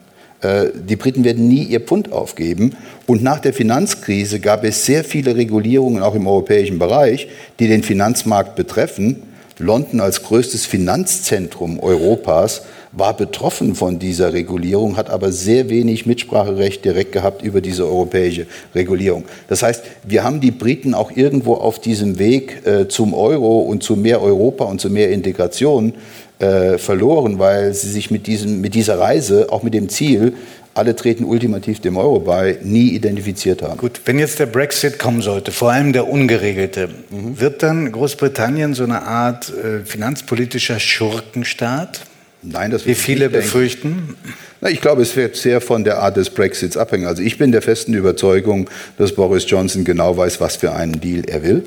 Äh, 0.42 0.66
die 0.74 0.96
Briten 0.96 1.24
werden 1.24 1.48
nie 1.48 1.64
ihr 1.64 1.80
Pfund 1.80 2.12
aufgeben. 2.12 2.76
Und 3.06 3.22
nach 3.22 3.38
der 3.38 3.52
Finanzkrise 3.52 4.40
gab 4.40 4.64
es 4.64 4.84
sehr 4.84 5.04
viele 5.04 5.36
Regulierungen 5.36 6.02
auch 6.02 6.14
im 6.14 6.26
europäischen 6.26 6.78
Bereich, 6.78 7.28
die 7.58 7.68
den 7.68 7.82
Finanzmarkt 7.82 8.56
betreffen. 8.56 9.22
London 9.58 10.00
als 10.00 10.22
größtes 10.22 10.66
Finanzzentrum 10.66 11.78
Europas 11.78 12.62
war 12.92 13.16
betroffen 13.16 13.74
von 13.74 13.98
dieser 13.98 14.34
Regulierung, 14.34 14.96
hat 14.96 15.08
aber 15.08 15.32
sehr 15.32 15.70
wenig 15.70 16.04
Mitspracherecht 16.04 16.84
direkt 16.84 17.12
gehabt 17.12 17.42
über 17.42 17.60
diese 17.60 17.86
europäische 17.86 18.46
Regulierung. 18.74 19.24
Das 19.48 19.62
heißt, 19.62 19.82
wir 20.04 20.24
haben 20.24 20.40
die 20.40 20.50
Briten 20.50 20.92
auch 20.94 21.10
irgendwo 21.14 21.54
auf 21.54 21.80
diesem 21.80 22.18
Weg 22.18 22.66
äh, 22.66 22.88
zum 22.88 23.14
Euro 23.14 23.60
und 23.60 23.82
zu 23.82 23.96
mehr 23.96 24.20
Europa 24.22 24.64
und 24.64 24.80
zu 24.80 24.90
mehr 24.90 25.10
Integration 25.10 25.94
äh, 26.42 26.76
verloren, 26.78 27.38
weil 27.38 27.72
sie 27.72 27.88
sich 27.88 28.10
mit, 28.10 28.26
diesem, 28.26 28.60
mit 28.60 28.74
dieser 28.74 28.98
Reise, 28.98 29.46
auch 29.50 29.62
mit 29.62 29.74
dem 29.74 29.88
Ziel, 29.88 30.34
alle 30.74 30.96
treten 30.96 31.24
ultimativ 31.24 31.80
dem 31.80 31.96
Euro 31.96 32.20
bei, 32.20 32.58
nie 32.62 32.90
identifiziert 32.90 33.62
haben. 33.62 33.76
Gut, 33.76 34.00
wenn 34.06 34.18
jetzt 34.18 34.38
der 34.38 34.46
Brexit 34.46 34.98
kommen 34.98 35.22
sollte, 35.22 35.52
vor 35.52 35.70
allem 35.70 35.92
der 35.92 36.08
ungeregelte, 36.08 36.88
mhm. 37.10 37.38
wird 37.38 37.62
dann 37.62 37.92
Großbritannien 37.92 38.74
so 38.74 38.84
eine 38.84 39.02
Art 39.02 39.50
äh, 39.50 39.84
finanzpolitischer 39.84 40.80
Schurkenstaat? 40.80 42.00
Nein, 42.42 42.72
das 42.72 42.86
Wie 42.86 42.96
viele 42.96 43.30
befürchten? 43.30 44.16
Na, 44.60 44.68
ich 44.68 44.80
glaube, 44.80 45.02
es 45.02 45.14
wird 45.14 45.36
sehr 45.36 45.60
von 45.60 45.84
der 45.84 45.98
Art 45.98 46.16
des 46.16 46.30
Brexits 46.30 46.76
abhängen. 46.76 47.06
Also 47.06 47.22
ich 47.22 47.38
bin 47.38 47.52
der 47.52 47.62
festen 47.62 47.94
Überzeugung, 47.94 48.68
dass 48.98 49.14
Boris 49.14 49.48
Johnson 49.48 49.84
genau 49.84 50.16
weiß, 50.16 50.40
was 50.40 50.56
für 50.56 50.72
einen 50.72 51.00
Deal 51.00 51.22
er 51.28 51.44
will. 51.44 51.62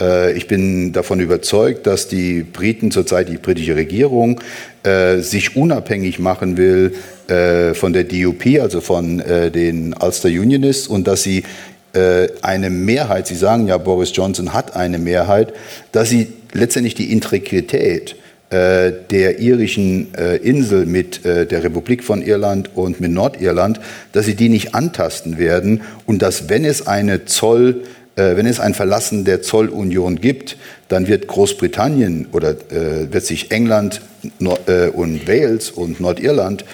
Äh, 0.00 0.32
ich 0.32 0.46
bin 0.46 0.92
davon 0.92 1.20
überzeugt, 1.20 1.86
dass 1.86 2.08
die 2.08 2.42
Briten 2.42 2.90
zurzeit, 2.90 3.28
die 3.28 3.38
britische 3.38 3.76
Regierung, 3.76 4.40
äh, 4.82 5.18
sich 5.18 5.56
unabhängig 5.56 6.18
machen 6.18 6.56
will 6.56 6.94
äh, 7.28 7.74
von 7.74 7.92
der 7.92 8.04
DUP, 8.04 8.60
also 8.60 8.80
von 8.80 9.18
den 9.18 9.94
Ulster 9.98 10.28
Unionists, 10.28 10.86
und 10.86 11.06
dass 11.06 11.22
sie 11.22 11.42
eine 12.42 12.68
Mehrheit, 12.68 13.26
Sie 13.26 13.34
sagen 13.34 13.68
ja, 13.68 13.78
Boris 13.78 14.14
Johnson 14.14 14.52
hat 14.52 14.76
eine 14.76 14.98
Mehrheit, 14.98 15.54
dass 15.92 16.10
sie 16.10 16.26
letztendlich 16.52 16.94
die 16.94 17.10
Integrität 17.10 18.16
der 18.50 19.38
irischen 19.38 20.12
Insel 20.42 20.84
mit 20.84 21.24
der 21.24 21.64
Republik 21.64 22.04
von 22.04 22.20
Irland 22.20 22.68
und 22.74 23.00
mit 23.00 23.12
Nordirland, 23.12 23.80
dass 24.12 24.26
sie 24.26 24.34
die 24.34 24.50
nicht 24.50 24.74
antasten 24.74 25.38
werden. 25.38 25.80
Und 26.04 26.20
dass, 26.20 26.50
wenn 26.50 26.66
es 26.66 26.86
eine 26.86 27.24
Zoll- 27.24 27.80
wenn 28.16 28.46
es 28.46 28.60
ein 28.60 28.74
Verlassen 28.74 29.24
der 29.24 29.42
Zollunion 29.42 30.20
gibt, 30.20 30.56
dann 30.88 31.06
wird 31.06 31.26
Großbritannien 31.26 32.28
oder 32.32 32.50
äh, 32.70 33.12
wird 33.12 33.24
sich 33.24 33.50
England 33.50 34.00
äh, 34.40 34.88
und 34.88 35.28
Wales 35.28 35.70
und 35.70 36.00
Nordirland 36.00 36.64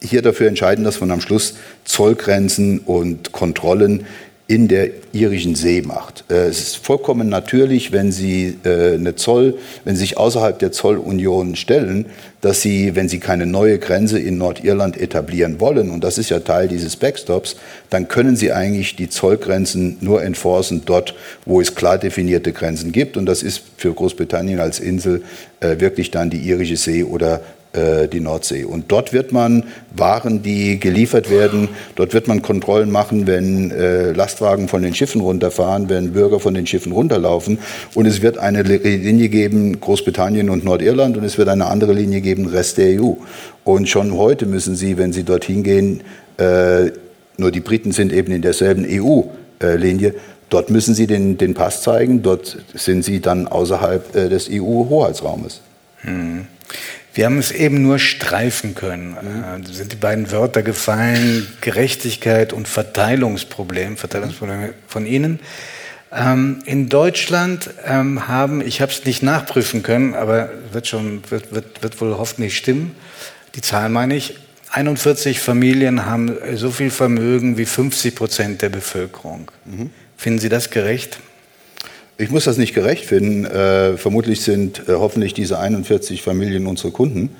hier 0.00 0.22
dafür 0.22 0.46
entscheiden, 0.46 0.84
dass 0.84 1.00
man 1.00 1.10
am 1.10 1.20
Schluss 1.20 1.54
Zollgrenzen 1.84 2.78
und 2.78 3.32
Kontrollen 3.32 4.06
in 4.48 4.68
der 4.68 4.90
irischen 5.12 5.54
See 5.54 5.82
macht. 5.82 6.24
Äh, 6.28 6.48
es 6.48 6.60
ist 6.60 6.76
vollkommen 6.76 7.28
natürlich, 7.28 7.92
wenn 7.92 8.12
Sie 8.12 8.58
äh, 8.64 8.94
eine 8.94 9.14
Zoll, 9.14 9.54
wenn 9.84 9.94
Sie 9.94 10.00
sich 10.00 10.18
außerhalb 10.18 10.58
der 10.58 10.72
Zollunion 10.72 11.56
stellen, 11.56 12.06
dass 12.40 12.60
Sie, 12.60 12.96
wenn 12.96 13.08
Sie 13.08 13.20
keine 13.20 13.46
neue 13.46 13.78
Grenze 13.78 14.18
in 14.18 14.36
Nordirland 14.38 15.00
etablieren 15.00 15.60
wollen, 15.60 15.90
und 15.90 16.02
das 16.02 16.18
ist 16.18 16.30
ja 16.30 16.40
Teil 16.40 16.68
dieses 16.68 16.96
Backstops, 16.96 17.56
dann 17.88 18.08
können 18.08 18.34
Sie 18.36 18.52
eigentlich 18.52 18.96
die 18.96 19.08
Zollgrenzen 19.08 19.96
nur 20.00 20.22
enforcen 20.22 20.82
dort, 20.84 21.14
wo 21.46 21.60
es 21.60 21.74
klar 21.74 21.98
definierte 21.98 22.52
Grenzen 22.52 22.90
gibt. 22.90 23.16
Und 23.16 23.26
das 23.26 23.42
ist 23.42 23.62
für 23.76 23.94
Großbritannien 23.94 24.58
als 24.58 24.80
Insel 24.80 25.22
äh, 25.60 25.78
wirklich 25.78 26.10
dann 26.10 26.30
die 26.30 26.38
irische 26.38 26.76
See 26.76 27.04
oder 27.04 27.40
die 27.74 28.20
Nordsee. 28.20 28.64
Und 28.64 28.92
dort 28.92 29.14
wird 29.14 29.32
man 29.32 29.64
Waren, 29.96 30.42
die 30.42 30.78
geliefert 30.78 31.30
werden, 31.30 31.70
dort 31.94 32.12
wird 32.12 32.28
man 32.28 32.42
Kontrollen 32.42 32.90
machen, 32.90 33.26
wenn 33.26 33.70
äh, 33.70 34.12
Lastwagen 34.12 34.68
von 34.68 34.82
den 34.82 34.94
Schiffen 34.94 35.22
runterfahren, 35.22 35.88
wenn 35.88 36.12
Bürger 36.12 36.38
von 36.38 36.52
den 36.52 36.66
Schiffen 36.66 36.92
runterlaufen. 36.92 37.58
Und 37.94 38.04
es 38.04 38.20
wird 38.20 38.36
eine 38.36 38.62
Linie 38.62 39.30
geben, 39.30 39.80
Großbritannien 39.80 40.50
und 40.50 40.64
Nordirland, 40.64 41.16
und 41.16 41.24
es 41.24 41.38
wird 41.38 41.48
eine 41.48 41.66
andere 41.66 41.94
Linie 41.94 42.20
geben, 42.20 42.46
Rest 42.46 42.76
der 42.76 43.00
EU. 43.00 43.14
Und 43.64 43.88
schon 43.88 44.16
heute 44.18 44.44
müssen 44.44 44.76
Sie, 44.76 44.98
wenn 44.98 45.14
Sie 45.14 45.22
dorthin 45.22 45.62
gehen, 45.62 46.02
äh, 46.36 46.90
nur 47.38 47.50
die 47.50 47.60
Briten 47.60 47.92
sind 47.92 48.12
eben 48.12 48.32
in 48.32 48.42
derselben 48.42 48.84
EU-Linie, 48.86 50.14
Dort 50.52 50.68
müssen 50.68 50.94
Sie 50.94 51.06
den, 51.06 51.38
den 51.38 51.54
Pass 51.54 51.80
zeigen, 51.80 52.20
dort 52.20 52.58
sind 52.74 53.06
Sie 53.06 53.20
dann 53.20 53.48
außerhalb 53.48 54.14
äh, 54.14 54.28
des 54.28 54.50
EU-Hoheitsraumes. 54.52 55.62
Hm. 56.02 56.44
Wir 57.14 57.26
haben 57.26 57.38
es 57.38 57.50
eben 57.50 57.82
nur 57.82 57.98
streifen 57.98 58.74
können. 58.74 59.10
Mhm. 59.10 59.64
Da 59.64 59.72
sind 59.72 59.92
die 59.92 59.96
beiden 59.96 60.30
Wörter 60.30 60.62
gefallen, 60.62 61.46
Gerechtigkeit 61.60 62.52
und 62.52 62.68
Verteilungsproblem, 62.68 63.96
Verteilungsproblem 63.96 64.74
von 64.86 65.06
Ihnen. 65.06 65.40
Ähm, 66.10 66.62
in 66.66 66.88
Deutschland 66.88 67.70
ähm, 67.84 68.28
haben, 68.28 68.60
ich 68.60 68.80
habe 68.80 68.92
es 68.92 69.04
nicht 69.04 69.22
nachprüfen 69.22 69.82
können, 69.82 70.14
aber 70.14 70.50
wird 70.72 70.86
schon, 70.86 71.22
wird, 71.30 71.54
wird, 71.54 71.82
wird 71.82 72.00
wohl 72.00 72.16
hoffentlich 72.18 72.56
stimmen, 72.56 72.94
die 73.54 73.60
Zahl 73.60 73.88
meine 73.88 74.16
ich, 74.16 74.36
41 74.70 75.40
Familien 75.40 76.06
haben 76.06 76.34
so 76.54 76.70
viel 76.70 76.90
Vermögen 76.90 77.58
wie 77.58 77.66
50 77.66 78.14
Prozent 78.14 78.62
der 78.62 78.70
Bevölkerung. 78.70 79.50
Mhm. 79.66 79.90
Finden 80.16 80.38
Sie 80.38 80.48
das 80.48 80.70
gerecht? 80.70 81.18
Ich 82.18 82.30
muss 82.30 82.44
das 82.44 82.56
nicht 82.56 82.74
gerecht 82.74 83.06
finden. 83.06 83.44
Äh, 83.46 83.96
vermutlich 83.96 84.42
sind 84.42 84.88
äh, 84.88 84.92
hoffentlich 84.92 85.34
diese 85.34 85.58
41 85.58 86.22
Familien 86.22 86.66
unsere 86.66 86.90
Kunden. 86.90 87.34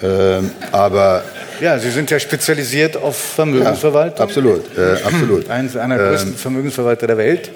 Ähm, 0.00 0.50
aber 0.70 1.24
ja, 1.60 1.78
Sie 1.78 1.90
sind 1.90 2.10
ja 2.10 2.20
spezialisiert 2.20 2.96
auf 2.96 3.16
Vermögensverwaltung. 3.16 4.18
Ja, 4.18 4.24
absolut, 4.24 4.78
äh, 4.78 5.02
absolut. 5.02 5.50
Eines 5.50 5.76
einer 5.76 5.96
der 5.98 6.10
größten 6.10 6.32
ähm, 6.32 6.38
Vermögensverwalter 6.38 7.06
der 7.08 7.18
Welt. 7.18 7.50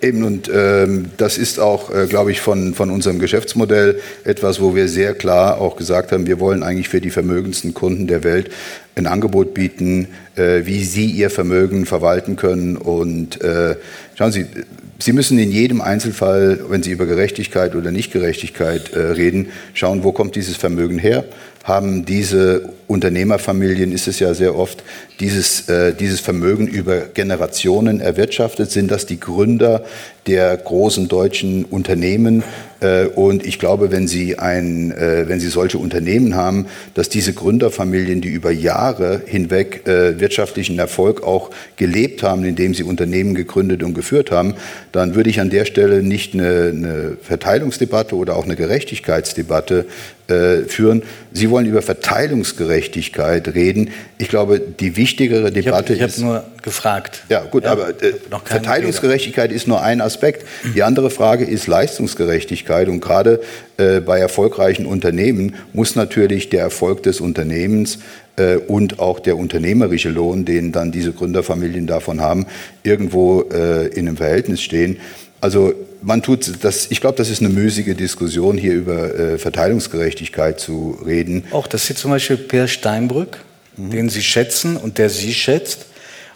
Eben, 0.00 0.22
und 0.22 0.48
ähm, 0.54 1.06
das 1.16 1.38
ist 1.38 1.58
auch, 1.58 1.92
äh, 1.92 2.06
glaube 2.06 2.30
ich, 2.30 2.40
von, 2.40 2.74
von 2.74 2.90
unserem 2.90 3.18
Geschäftsmodell 3.18 4.00
etwas, 4.22 4.60
wo 4.60 4.76
wir 4.76 4.88
sehr 4.88 5.12
klar 5.14 5.60
auch 5.60 5.76
gesagt 5.76 6.12
haben, 6.12 6.28
wir 6.28 6.38
wollen 6.38 6.62
eigentlich 6.62 6.88
für 6.88 7.00
die 7.00 7.10
vermögendsten 7.10 7.74
Kunden 7.74 8.06
der 8.06 8.22
Welt 8.22 8.50
ein 8.94 9.08
Angebot 9.08 9.54
bieten, 9.54 10.08
äh, 10.36 10.60
wie 10.64 10.84
sie 10.84 11.06
ihr 11.06 11.30
Vermögen 11.30 11.84
verwalten 11.84 12.36
können. 12.36 12.76
Und 12.76 13.40
äh, 13.42 13.74
schauen 14.14 14.30
Sie, 14.30 14.46
Sie 15.00 15.12
müssen 15.12 15.38
in 15.38 15.52
jedem 15.52 15.80
Einzelfall, 15.80 16.58
wenn 16.68 16.82
Sie 16.82 16.90
über 16.90 17.06
Gerechtigkeit 17.06 17.76
oder 17.76 17.92
Nichtgerechtigkeit 17.92 18.92
äh, 18.92 18.98
reden, 18.98 19.48
schauen, 19.72 20.02
wo 20.02 20.10
kommt 20.10 20.34
dieses 20.34 20.56
Vermögen 20.56 20.98
her? 20.98 21.24
Haben 21.68 22.06
diese 22.06 22.70
Unternehmerfamilien, 22.86 23.92
ist 23.92 24.08
es 24.08 24.20
ja 24.20 24.32
sehr 24.32 24.56
oft, 24.56 24.82
dieses, 25.20 25.68
äh, 25.68 25.92
dieses 25.92 26.18
Vermögen 26.18 26.66
über 26.66 27.00
Generationen 27.00 28.00
erwirtschaftet? 28.00 28.70
Sind 28.70 28.90
das 28.90 29.04
die 29.04 29.20
Gründer 29.20 29.84
der 30.26 30.56
großen 30.56 31.08
deutschen 31.08 31.66
Unternehmen? 31.66 32.42
Äh, 32.80 33.04
und 33.08 33.44
ich 33.44 33.58
glaube, 33.58 33.90
wenn 33.90 34.08
Sie, 34.08 34.38
ein, 34.38 34.92
äh, 34.92 35.28
wenn 35.28 35.40
Sie 35.40 35.48
solche 35.48 35.76
Unternehmen 35.76 36.36
haben, 36.36 36.68
dass 36.94 37.10
diese 37.10 37.34
Gründerfamilien, 37.34 38.22
die 38.22 38.28
über 38.28 38.50
Jahre 38.50 39.20
hinweg 39.26 39.86
äh, 39.86 40.18
wirtschaftlichen 40.18 40.78
Erfolg 40.78 41.22
auch 41.22 41.50
gelebt 41.76 42.22
haben, 42.22 42.46
indem 42.46 42.72
sie 42.72 42.84
Unternehmen 42.84 43.34
gegründet 43.34 43.82
und 43.82 43.92
geführt 43.92 44.30
haben, 44.30 44.54
dann 44.92 45.14
würde 45.14 45.28
ich 45.28 45.38
an 45.40 45.50
der 45.50 45.66
Stelle 45.66 46.02
nicht 46.02 46.32
eine, 46.32 46.72
eine 46.74 47.16
Verteilungsdebatte 47.20 48.16
oder 48.16 48.36
auch 48.36 48.44
eine 48.44 48.56
Gerechtigkeitsdebatte 48.56 49.84
führen. 50.28 51.02
Sie 51.32 51.48
wollen 51.48 51.64
über 51.64 51.80
Verteilungsgerechtigkeit 51.80 53.54
reden. 53.54 53.90
Ich 54.18 54.28
glaube, 54.28 54.60
die 54.60 54.96
wichtigere 54.96 55.50
Debatte 55.50 55.94
ich 55.94 56.02
hab, 56.02 56.08
ich 56.08 56.14
ist. 56.14 56.18
Ich 56.18 56.24
habe 56.24 56.34
nur 56.34 56.44
gefragt. 56.62 57.24
Ja, 57.30 57.44
gut, 57.44 57.64
ja, 57.64 57.72
aber 57.72 57.88
äh, 58.02 58.12
Verteilungsgerechtigkeit 58.44 59.50
ist 59.52 59.66
nur 59.66 59.80
ein 59.80 60.02
Aspekt. 60.02 60.46
Die 60.74 60.82
andere 60.82 61.08
Frage 61.08 61.46
ist 61.46 61.66
Leistungsgerechtigkeit. 61.66 62.88
Und 62.88 63.00
gerade 63.00 63.40
äh, 63.78 64.00
bei 64.00 64.18
erfolgreichen 64.18 64.84
Unternehmen 64.84 65.54
muss 65.72 65.96
natürlich 65.96 66.50
der 66.50 66.60
Erfolg 66.60 67.02
des 67.04 67.20
Unternehmens 67.20 67.98
äh, 68.36 68.56
und 68.56 68.98
auch 68.98 69.20
der 69.20 69.36
unternehmerische 69.36 70.10
Lohn, 70.10 70.44
den 70.44 70.72
dann 70.72 70.92
diese 70.92 71.12
Gründerfamilien 71.12 71.86
davon 71.86 72.20
haben, 72.20 72.46
irgendwo 72.82 73.42
äh, 73.50 73.86
in 73.88 74.06
einem 74.06 74.16
Verhältnis 74.16 74.60
stehen. 74.60 74.98
Also 75.40 75.72
man 76.02 76.22
tut 76.22 76.64
das, 76.64 76.90
ich 76.90 77.00
glaube, 77.00 77.16
das 77.16 77.30
ist 77.30 77.40
eine 77.40 77.48
müßige 77.48 77.96
Diskussion, 77.96 78.56
hier 78.56 78.74
über 78.74 79.14
äh, 79.14 79.38
Verteilungsgerechtigkeit 79.38 80.60
zu 80.60 80.98
reden. 81.04 81.44
Auch 81.50 81.66
das 81.66 81.86
sieht 81.86 81.98
zum 81.98 82.10
Beispiel 82.10 82.36
Per 82.36 82.68
Steinbrück, 82.68 83.38
mhm. 83.76 83.90
den 83.90 84.08
Sie 84.08 84.22
schätzen 84.22 84.76
und 84.76 84.98
der 84.98 85.10
Sie 85.10 85.34
schätzt 85.34 85.86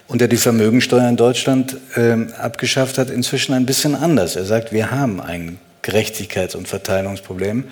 und 0.08 0.20
der 0.20 0.28
die 0.28 0.36
Vermögensteuer 0.36 1.08
in 1.08 1.16
Deutschland 1.16 1.76
äh, 1.94 2.16
abgeschafft 2.38 2.98
hat, 2.98 3.10
inzwischen 3.10 3.54
ein 3.54 3.66
bisschen 3.66 3.94
anders. 3.94 4.36
Er 4.36 4.44
sagt, 4.44 4.72
wir 4.72 4.90
haben 4.90 5.20
ein 5.20 5.58
Gerechtigkeits- 5.82 6.56
und 6.56 6.68
Verteilungsproblem. 6.68 7.64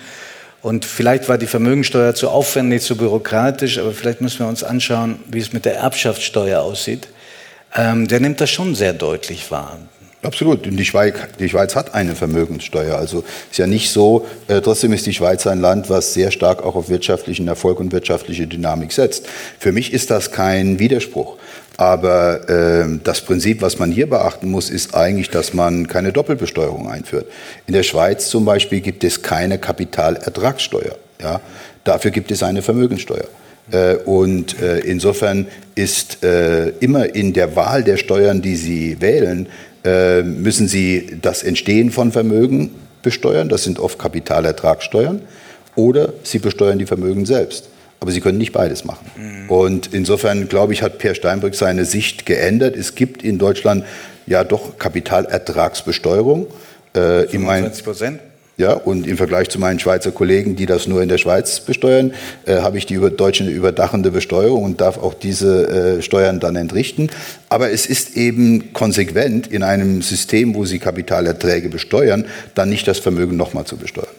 Und 0.61 0.85
vielleicht 0.85 1.27
war 1.27 1.37
die 1.37 1.47
Vermögensteuer 1.47 2.13
zu 2.13 2.29
aufwendig, 2.29 2.83
zu 2.83 2.95
bürokratisch, 2.95 3.79
aber 3.79 3.93
vielleicht 3.93 4.21
müssen 4.21 4.39
wir 4.39 4.47
uns 4.47 4.63
anschauen, 4.63 5.19
wie 5.27 5.39
es 5.39 5.53
mit 5.53 5.65
der 5.65 5.75
Erbschaftssteuer 5.77 6.61
aussieht. 6.61 7.07
Ähm, 7.75 8.07
der 8.07 8.19
nimmt 8.19 8.41
das 8.41 8.51
schon 8.51 8.75
sehr 8.75 8.93
deutlich 8.93 9.49
wahr. 9.49 9.79
Absolut. 10.23 10.65
Die 10.65 10.85
Schweiz, 10.85 11.15
die 11.39 11.49
Schweiz, 11.49 11.75
hat 11.75 11.95
eine 11.95 12.15
Vermögenssteuer. 12.15 12.95
Also 12.95 13.23
ist 13.49 13.57
ja 13.57 13.65
nicht 13.65 13.89
so, 13.89 14.27
äh, 14.47 14.61
trotzdem 14.61 14.93
ist 14.93 15.07
die 15.07 15.13
Schweiz 15.13 15.47
ein 15.47 15.59
Land, 15.59 15.89
was 15.89 16.13
sehr 16.13 16.29
stark 16.29 16.63
auch 16.63 16.75
auf 16.75 16.89
wirtschaftlichen 16.89 17.47
Erfolg 17.47 17.79
und 17.79 17.91
wirtschaftliche 17.91 18.45
Dynamik 18.45 18.91
setzt. 18.91 19.27
Für 19.57 19.71
mich 19.71 19.93
ist 19.93 20.11
das 20.11 20.31
kein 20.31 20.77
Widerspruch. 20.77 21.37
Aber 21.77 22.47
äh, 22.47 22.99
das 23.03 23.21
Prinzip, 23.21 23.63
was 23.63 23.79
man 23.79 23.91
hier 23.91 24.07
beachten 24.07 24.51
muss, 24.51 24.69
ist 24.69 24.93
eigentlich, 24.93 25.31
dass 25.31 25.55
man 25.55 25.87
keine 25.87 26.11
Doppelbesteuerung 26.11 26.87
einführt. 26.87 27.25
In 27.65 27.73
der 27.73 27.81
Schweiz 27.81 28.29
zum 28.29 28.45
Beispiel 28.45 28.81
gibt 28.81 29.03
es 29.03 29.23
keine 29.23 29.57
Kapitalertragssteuer. 29.57 30.97
Ja? 31.19 31.41
Dafür 31.83 32.11
gibt 32.11 32.29
es 32.29 32.43
eine 32.43 32.61
Vermögenssteuer. 32.61 33.25
Äh, 33.71 33.95
und 33.95 34.61
äh, 34.61 34.79
insofern 34.79 35.47
ist 35.73 36.23
äh, 36.23 36.69
immer 36.79 37.15
in 37.15 37.33
der 37.33 37.55
Wahl 37.55 37.83
der 37.83 37.97
Steuern, 37.97 38.43
die 38.43 38.55
Sie 38.55 39.01
wählen, 39.01 39.47
äh, 39.83 40.21
müssen 40.23 40.67
Sie 40.67 41.17
das 41.21 41.43
Entstehen 41.43 41.91
von 41.91 42.11
Vermögen 42.11 42.71
besteuern. 43.01 43.49
Das 43.49 43.63
sind 43.63 43.79
oft 43.79 43.97
Kapitalertragssteuern. 43.99 45.21
Oder 45.75 46.13
Sie 46.23 46.39
besteuern 46.39 46.79
die 46.79 46.85
Vermögen 46.85 47.25
selbst. 47.25 47.69
Aber 47.99 48.11
Sie 48.11 48.21
können 48.21 48.37
nicht 48.37 48.51
beides 48.51 48.83
machen. 48.83 49.05
Mhm. 49.15 49.49
Und 49.49 49.93
insofern, 49.93 50.47
glaube 50.47 50.73
ich, 50.73 50.81
hat 50.81 50.97
Per 50.97 51.15
Steinbrück 51.15 51.55
seine 51.55 51.85
Sicht 51.85 52.25
geändert. 52.25 52.75
Es 52.75 52.95
gibt 52.95 53.23
in 53.23 53.37
Deutschland 53.37 53.85
ja 54.25 54.43
doch 54.43 54.77
Kapitalertragsbesteuerung. 54.77 56.47
Äh, 56.93 57.27
25 57.27 57.83
Prozent? 57.83 58.19
Ja, 58.61 58.73
und 58.73 59.07
im 59.07 59.17
Vergleich 59.17 59.49
zu 59.49 59.57
meinen 59.57 59.79
Schweizer 59.79 60.11
Kollegen, 60.11 60.55
die 60.55 60.67
das 60.67 60.85
nur 60.85 61.01
in 61.01 61.09
der 61.09 61.17
Schweiz 61.17 61.61
besteuern, 61.61 62.13
äh, 62.45 62.57
habe 62.57 62.77
ich 62.77 62.85
die 62.85 62.93
über, 62.93 63.09
deutsche 63.09 63.43
überdachende 63.43 64.11
Besteuerung 64.11 64.63
und 64.63 64.81
darf 64.81 64.99
auch 64.99 65.15
diese 65.15 65.97
äh, 65.97 66.01
Steuern 66.03 66.39
dann 66.39 66.55
entrichten. 66.55 67.09
Aber 67.49 67.71
es 67.71 67.87
ist 67.87 68.15
eben 68.15 68.71
konsequent 68.71 69.47
in 69.47 69.63
einem 69.63 70.03
System, 70.03 70.53
wo 70.53 70.65
Sie 70.65 70.77
Kapitalerträge 70.77 71.69
besteuern, 71.69 72.27
dann 72.53 72.69
nicht 72.69 72.87
das 72.87 72.99
Vermögen 72.99 73.35
nochmal 73.35 73.65
zu 73.65 73.77
besteuern. 73.77 74.13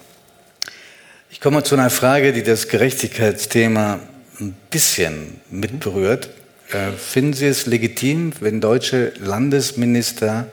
Ich 1.30 1.40
komme 1.40 1.62
zu 1.62 1.76
einer 1.76 1.88
Frage, 1.88 2.32
die 2.32 2.42
das 2.42 2.66
Gerechtigkeitsthema 2.66 4.00
ein 4.40 4.56
bisschen 4.72 5.40
mitberührt. 5.50 6.30
Äh, 6.72 6.90
finden 6.98 7.34
Sie 7.34 7.46
es 7.46 7.66
legitim, 7.66 8.32
wenn 8.40 8.60
deutsche 8.60 9.12
Landesminister 9.20 10.48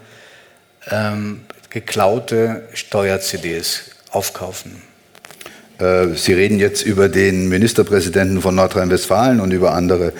ähm, 0.91 1.41
geklaute 1.69 2.63
Steuer-CDs 2.73 3.91
aufkaufen? 4.11 4.81
Äh, 5.79 6.15
Sie 6.15 6.33
reden 6.33 6.59
jetzt 6.59 6.85
über 6.85 7.09
den 7.09 7.49
Ministerpräsidenten 7.49 8.41
von 8.41 8.55
Nordrhein-Westfalen 8.55 9.39
und 9.39 9.51
über 9.51 9.73
andere. 9.73 10.13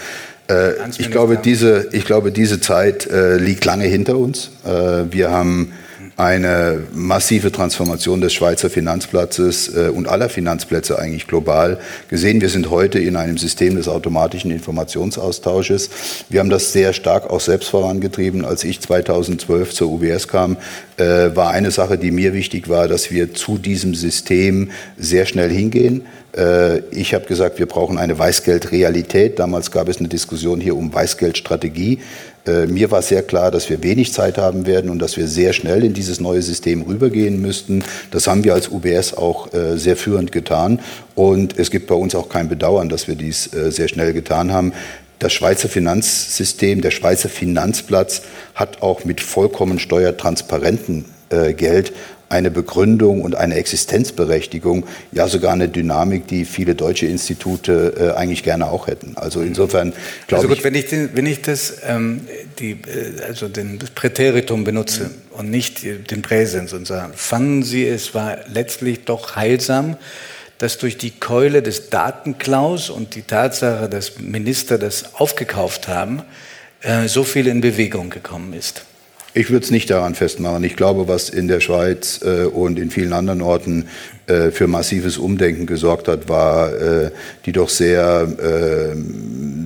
Äh, 0.50 0.74
ich, 0.98 1.12
glaube, 1.12 1.38
diese, 1.38 1.90
ich 1.92 2.06
glaube, 2.06 2.32
diese 2.32 2.62
Zeit 2.62 3.06
äh, 3.08 3.38
liegt 3.38 3.66
lange 3.66 3.86
hinter 3.86 4.18
uns. 4.18 4.52
Wir 4.64 5.32
haben 5.32 5.74
eine 6.20 6.84
massive 6.92 7.50
Transformation 7.50 8.20
des 8.20 8.34
Schweizer 8.34 8.70
Finanzplatzes 8.70 9.74
äh, 9.74 9.88
und 9.88 10.10
aller 10.10 10.28
Finanzplätze 10.28 11.00
eigentlich 11.00 11.28
global 11.28 11.80
gesehen. 12.10 12.42
Wir 12.42 12.50
sind 12.50 12.70
heute 12.70 13.00
in 13.00 13.16
einem 13.16 13.38
System 13.38 13.78
des 13.78 13.88
automatischen 13.88 14.52
Informationsaustausches. 14.52 15.90
Wir 16.28 16.42
haben 16.42 16.50
das 16.50 16.74
sehr 16.74 16.92
stark 16.92 17.30
auch 17.30 17.40
selbst 17.40 17.70
vorangetrieben. 17.70 18.44
Als 18.44 18.66
ich 18.66 18.82
2012 18.82 19.74
zur 19.74 19.92
UBS 19.92 20.28
kam, 20.28 20.58
äh, 20.98 21.34
war 21.36 21.52
eine 21.52 21.72
Sache, 21.72 21.98
die 21.98 22.12
mir 22.12 22.34
wichtig 22.34 22.68
war, 22.68 22.90
dass 22.90 23.12
wir 23.12 23.34
zu 23.34 23.58
diesem 23.58 23.96
System 23.96 24.72
sehr 24.98 25.26
schnell 25.26 25.50
hingehen. 25.50 26.06
Äh, 26.36 26.80
ich 26.92 27.14
habe 27.14 27.26
gesagt, 27.26 27.60
wir 27.60 27.66
brauchen 27.66 27.98
eine 27.98 28.20
Weißgeldrealität. 28.20 29.40
Damals 29.40 29.72
gab 29.72 29.88
es 29.88 30.00
eine 30.00 30.10
Diskussion 30.10 30.60
hier 30.60 30.76
um 30.76 30.94
Weißgeldstrategie. 30.94 32.00
Äh, 32.46 32.66
mir 32.68 32.92
war 32.92 33.02
sehr 33.02 33.24
klar, 33.24 33.52
dass 33.52 33.70
wir 33.70 33.84
wenig 33.84 34.14
Zeit 34.14 34.38
haben 34.38 34.66
werden 34.66 34.90
und 34.90 35.00
dass 35.00 35.18
wir 35.18 35.28
sehr 35.28 35.54
schnell 35.54 35.84
in 35.84 35.94
dieses 35.94 36.20
neue 36.20 36.42
System 36.42 36.82
rübergehen 36.82 37.42
müssten. 37.42 37.84
Das 38.12 38.28
haben 38.28 38.44
wir 38.44 38.54
als 38.54 38.70
UBS 38.70 39.14
auch 39.14 39.54
äh, 39.54 39.78
sehr 39.78 39.98
führend 39.98 40.32
getan. 40.32 40.80
Und 41.16 41.58
es 41.58 41.72
gibt 41.72 41.88
bei 41.88 41.96
uns 41.96 42.16
auch 42.16 42.30
kein 42.30 42.50
Bedauern, 42.50 42.90
dass 42.90 43.08
wir 43.08 43.16
dies 43.16 43.54
äh, 43.54 43.72
sehr 43.72 43.88
schnell 43.88 44.14
getan 44.14 44.52
haben. 44.52 44.74
Das 45.20 45.34
Schweizer 45.34 45.68
Finanzsystem, 45.68 46.82
der 46.82 46.92
Schweizer 46.92 47.28
Finanzplatz 47.28 48.22
hat 48.56 48.82
auch 48.82 49.04
mit 49.04 49.20
vollkommen 49.20 49.78
steuertransparenten 49.78 51.06
Geld 51.58 51.94
eine 52.30 52.52
Begründung 52.52 53.22
und 53.22 53.36
eine 53.36 53.56
Existenzberechtigung, 53.56 54.86
ja 55.12 55.28
sogar 55.28 55.54
eine 55.54 55.68
Dynamik, 55.68 56.28
die 56.28 56.46
viele 56.46 56.76
deutsche 56.76 57.08
Institute 57.08 57.94
äh, 57.98 58.18
eigentlich 58.18 58.44
gerne 58.44 58.72
auch 58.72 58.88
hätten. 58.88 59.14
Also 59.16 59.42
insofern 59.42 59.94
glaube 60.28 60.44
also 60.44 60.48
gut, 60.48 60.58
ich, 60.60 60.64
wenn 60.64 60.76
ich, 60.76 60.86
den, 60.88 61.10
wenn 61.14 61.26
ich 61.26 61.42
das, 61.42 61.78
ähm, 61.88 62.22
die, 62.60 62.72
äh, 62.72 63.24
also 63.28 63.48
den 63.50 63.80
Präteritum 63.96 64.64
benutze 64.64 65.06
mhm. 65.06 65.40
und 65.40 65.50
nicht 65.50 65.84
den 65.84 66.22
Präsens 66.22 66.72
und 66.74 66.86
sagen, 66.86 67.14
fanden 67.16 67.64
Sie, 67.64 67.86
es 67.86 68.14
war 68.14 68.38
letztlich 68.54 69.06
doch 69.06 69.36
heilsam, 69.36 69.98
dass 70.60 70.78
durch 70.78 70.98
die 70.98 71.12
Keule 71.12 71.64
des 71.64 71.90
Datenklaus 71.90 72.90
und 72.90 73.16
die 73.16 73.24
Tatsache, 73.24 73.90
dass 73.90 74.20
Minister 74.20 74.78
das 74.78 75.16
aufgekauft 75.16 75.88
haben, 75.88 76.22
äh, 76.82 77.08
so 77.08 77.24
viel 77.24 77.48
in 77.48 77.62
Bewegung 77.62 78.10
gekommen 78.10 78.54
ist? 78.54 78.86
Ich 79.34 79.52
würde 79.52 79.64
es 79.64 79.72
nicht 79.72 79.90
daran 79.92 80.16
festmachen. 80.16 80.64
Ich 80.64 80.76
glaube, 80.76 81.08
was 81.08 81.30
in 81.30 81.48
der 81.48 81.60
Schweiz 81.60 82.22
äh, 82.24 82.46
und 82.46 82.80
in 82.80 82.90
vielen 82.90 83.14
anderen 83.14 83.42
Orten 83.42 83.88
äh, 84.26 84.50
für 84.50 84.68
massives 84.68 85.20
Umdenken 85.20 85.68
gesorgt 85.68 86.08
hat, 86.08 86.28
war 86.30 86.74
äh, 86.74 87.12
die 87.46 87.52
doch 87.52 87.70
sehr, 87.70 88.28
äh, 88.40 88.96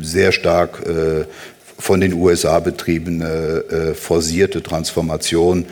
sehr 0.04 0.34
stark 0.34 0.86
äh, 0.86 1.26
von 1.80 2.02
den 2.02 2.14
USA 2.14 2.60
betriebene 2.60 3.64
äh, 3.70 3.94
forcierte 3.94 4.62
Transformation, 4.62 5.66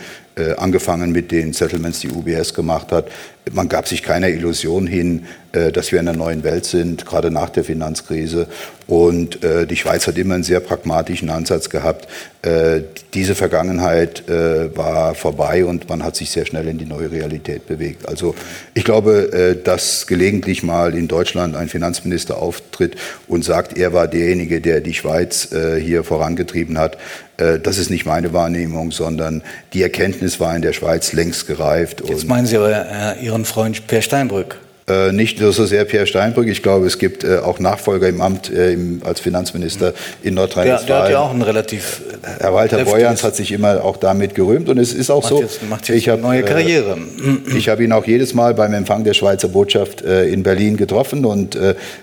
angefangen 0.56 1.12
mit 1.12 1.30
den 1.30 1.52
Settlements, 1.52 2.00
die 2.00 2.08
UBS 2.08 2.54
gemacht 2.54 2.90
hat. 2.90 3.08
Man 3.50 3.68
gab 3.68 3.88
sich 3.88 4.02
keiner 4.02 4.28
Illusion 4.28 4.86
hin, 4.86 5.24
äh, 5.52 5.70
dass 5.70 5.92
wir 5.92 6.00
in 6.00 6.08
einer 6.08 6.16
neuen 6.16 6.44
Welt 6.44 6.64
sind, 6.64 7.04
gerade 7.04 7.30
nach 7.30 7.50
der 7.50 7.62
Finanzkrise. 7.64 8.46
Und 8.86 9.44
äh, 9.44 9.66
die 9.66 9.76
Schweiz 9.76 10.06
hat 10.06 10.16
immer 10.16 10.34
einen 10.34 10.44
sehr 10.44 10.60
pragmatischen 10.60 11.28
Ansatz 11.28 11.68
gehabt. 11.68 12.08
Äh, 12.42 12.82
diese 13.14 13.34
Vergangenheit 13.34 14.24
war 14.26 15.14
vorbei 15.14 15.64
und 15.64 15.88
man 15.88 16.02
hat 16.02 16.16
sich 16.16 16.30
sehr 16.30 16.46
schnell 16.46 16.66
in 16.66 16.78
die 16.78 16.86
neue 16.86 17.10
Realität 17.10 17.66
bewegt. 17.66 18.08
Also 18.08 18.34
ich 18.74 18.84
glaube, 18.84 19.60
dass 19.62 20.06
gelegentlich 20.06 20.62
mal 20.62 20.94
in 20.94 21.08
Deutschland 21.08 21.54
ein 21.54 21.68
Finanzminister 21.68 22.38
auftritt 22.38 22.96
und 23.28 23.44
sagt, 23.44 23.76
er 23.76 23.92
war 23.92 24.08
derjenige, 24.08 24.60
der 24.60 24.80
die 24.80 24.94
Schweiz 24.94 25.50
hier 25.78 26.04
vorangetrieben 26.04 26.78
hat, 26.78 26.96
das 27.36 27.78
ist 27.78 27.90
nicht 27.90 28.06
meine 28.06 28.32
Wahrnehmung, 28.32 28.92
sondern 28.92 29.42
die 29.72 29.82
Erkenntnis 29.82 30.40
war 30.40 30.56
in 30.56 30.62
der 30.62 30.72
Schweiz 30.72 31.12
längst 31.12 31.46
gereift. 31.46 32.02
Jetzt 32.06 32.26
meinen 32.26 32.46
Sie 32.46 32.56
aber 32.56 33.16
Ihren 33.32 33.46
Freund 33.46 33.86
Per 33.86 34.02
Steinbrück. 34.02 34.58
Äh, 34.88 35.12
nicht 35.12 35.40
nur 35.40 35.52
so 35.52 35.64
sehr 35.64 35.84
Pierre 35.84 36.06
Steinbrück, 36.06 36.48
ich 36.48 36.60
glaube, 36.60 36.86
es 36.86 36.98
gibt 36.98 37.22
äh, 37.22 37.38
auch 37.38 37.60
Nachfolger 37.60 38.08
im 38.08 38.20
Amt 38.20 38.52
äh, 38.52 38.72
im, 38.72 39.00
als 39.04 39.20
Finanzminister 39.20 39.94
in 40.22 40.34
Nordrhein-Westfalen. 40.34 40.86
Der, 40.86 40.96
der, 40.96 41.04
hat 41.04 41.10
ja 41.12 41.20
auch 41.20 41.30
einen 41.30 41.42
relativ. 41.42 42.02
Äh, 42.22 42.42
Herr 42.42 42.52
Walter 42.52 42.84
Beuerns 42.84 43.22
hat 43.22 43.36
sich 43.36 43.52
immer 43.52 43.84
auch 43.84 43.96
damit 43.96 44.34
gerühmt 44.34 44.68
und 44.68 44.78
es 44.78 44.92
ist 44.92 45.08
auch 45.08 45.22
macht 45.22 45.28
so. 45.30 45.40
Jetzt, 45.40 45.62
macht 45.70 45.88
jetzt 45.88 45.96
ich 45.96 46.08
hab, 46.08 46.20
neue 46.20 46.42
Karriere. 46.42 46.98
Äh, 46.98 47.56
ich 47.56 47.68
habe 47.68 47.84
ihn 47.84 47.92
auch 47.92 48.04
jedes 48.04 48.34
Mal 48.34 48.54
beim 48.54 48.74
Empfang 48.74 49.04
der 49.04 49.14
Schweizer 49.14 49.48
Botschaft 49.48 50.02
äh, 50.02 50.26
in 50.26 50.42
Berlin 50.42 50.76
getroffen 50.76 51.24
und 51.24 51.56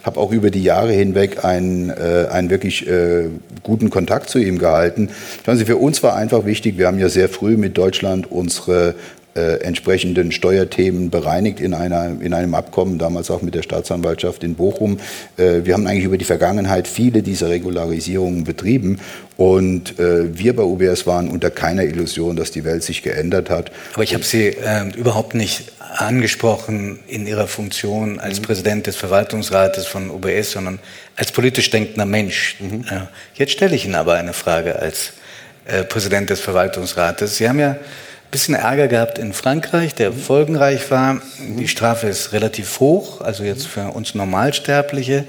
habe 0.04 0.20
auch 0.20 0.32
über 0.32 0.50
die 0.50 0.64
Jahre 0.64 0.94
hinweg 0.94 1.44
einen, 1.44 1.92
einen 1.92 2.50
wirklich 2.50 2.88
guten 3.64 3.90
Kontakt 3.90 4.30
zu 4.30 4.40
ihm 4.40 4.58
gehalten. 4.58 5.10
Schauen 5.46 5.58
Sie, 5.58 5.66
für 5.66 5.78
uns 5.78 6.02
war 6.02 6.16
einfach 6.16 6.46
wichtig, 6.46 6.78
wir 6.78 6.88
haben 6.88 7.00
ja 7.00 7.10
sehr 7.10 7.30
früh 7.30 7.58
mit 7.58 7.78
Deutschland 7.78 8.32
unsere 8.32 8.96
äh, 9.40 9.64
entsprechenden 9.64 10.32
Steuerthemen 10.32 11.10
bereinigt 11.10 11.60
in, 11.60 11.74
einer, 11.74 12.22
in 12.22 12.34
einem 12.34 12.54
Abkommen, 12.54 13.00
damals 13.00 13.32
auch 13.32 13.42
mit 13.42 13.56
der 13.56 13.64
Staatsanwaltschaft 13.64 14.44
in 14.44 14.56
Bochum. 14.56 15.00
Äh, 15.38 15.62
wir 15.64 15.74
haben 15.74 15.88
eigentlich 15.88 16.04
über 16.04 16.18
die 16.18 16.26
Vergangenheit 16.26 16.88
viele 16.88 17.24
dieser 17.24 17.50
Regularisierungen 17.50 18.44
betrieben 18.44 19.00
und 19.38 19.98
äh, 20.00 20.38
wir 20.38 20.56
bei 20.56 20.64
UBS 20.64 21.08
waren 21.08 21.30
unter 21.30 21.50
keiner 21.50 21.84
Illusion, 21.84 22.36
dass 22.36 22.52
die 22.52 22.66
Welt 22.66 22.84
sich 22.84 23.02
geändert 23.02 23.50
hat. 23.50 23.72
Aber 23.94 24.04
ich 24.04 24.14
habe 24.14 24.24
Sie 24.24 24.48
äh, 24.48 24.90
überhaupt 24.98 25.34
nicht 25.34 25.72
angesprochen 25.80 27.00
in 27.08 27.26
Ihrer 27.26 27.48
Funktion 27.48 28.20
als 28.20 28.40
mhm. 28.40 28.44
Präsident 28.44 28.88
des 28.88 28.98
Verwaltungsrates 28.98 29.86
von 29.88 30.10
UBS, 30.10 30.52
sondern 30.52 30.80
als 31.16 31.32
politisch 31.32 31.70
denkender 31.70 32.06
Mensch. 32.06 32.58
Mhm. 32.60 32.84
Jetzt 33.34 33.54
stelle 33.54 33.76
ich 33.76 33.86
Ihnen 33.86 33.96
aber 33.96 34.16
eine 34.16 34.34
Frage 34.34 34.78
als 34.78 35.14
äh, 35.66 35.84
Präsident 35.84 36.30
des 36.30 36.42
Verwaltungsrates. 36.42 37.38
Sie 37.38 37.48
haben 37.48 37.60
ja 37.60 37.78
bisschen 38.32 38.56
Ärger 38.56 38.88
gehabt 38.88 39.18
in 39.18 39.34
Frankreich, 39.34 39.96
der 39.96 40.14
folgenreich 40.14 40.90
war. 40.92 41.22
Die 41.40 41.68
Strafe 41.68 42.08
ist 42.08 42.32
relativ 42.34 42.80
hoch, 42.80 43.22
also 43.22 43.44
jetzt 43.44 43.68
für 43.68 43.90
uns 43.90 44.16
Normalsterbliche. 44.16 45.26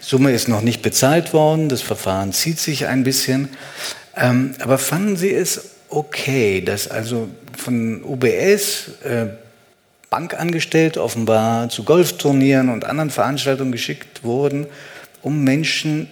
Summe 0.00 0.32
ist 0.32 0.48
noch 0.48 0.62
nicht 0.62 0.82
bezahlt 0.82 1.32
worden, 1.32 1.68
das 1.68 1.82
Verfahren 1.82 2.32
zieht 2.32 2.58
sich 2.58 2.86
ein 2.86 3.04
bisschen. 3.04 3.50
Ähm, 4.16 4.54
aber 4.60 4.78
fanden 4.78 5.16
Sie 5.16 5.34
es 5.34 5.70
okay, 5.88 6.60
dass 6.60 6.88
also 6.88 7.28
von 7.56 8.02
UBS 8.04 8.90
äh, 9.04 9.26
Bankangestellte 10.10 11.02
offenbar 11.02 11.68
zu 11.68 11.84
Golfturnieren 11.84 12.70
und 12.70 12.84
anderen 12.84 13.10
Veranstaltungen 13.10 13.72
geschickt 13.72 14.24
wurden, 14.24 14.66
um 15.22 15.44
Menschen 15.44 16.08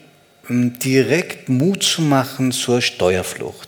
ähm, 0.51 0.79
direkt 0.79 1.49
Mut 1.49 1.83
zu 1.83 2.03
machen 2.03 2.53
zur 2.53 2.83
Steuerflucht? 2.83 3.66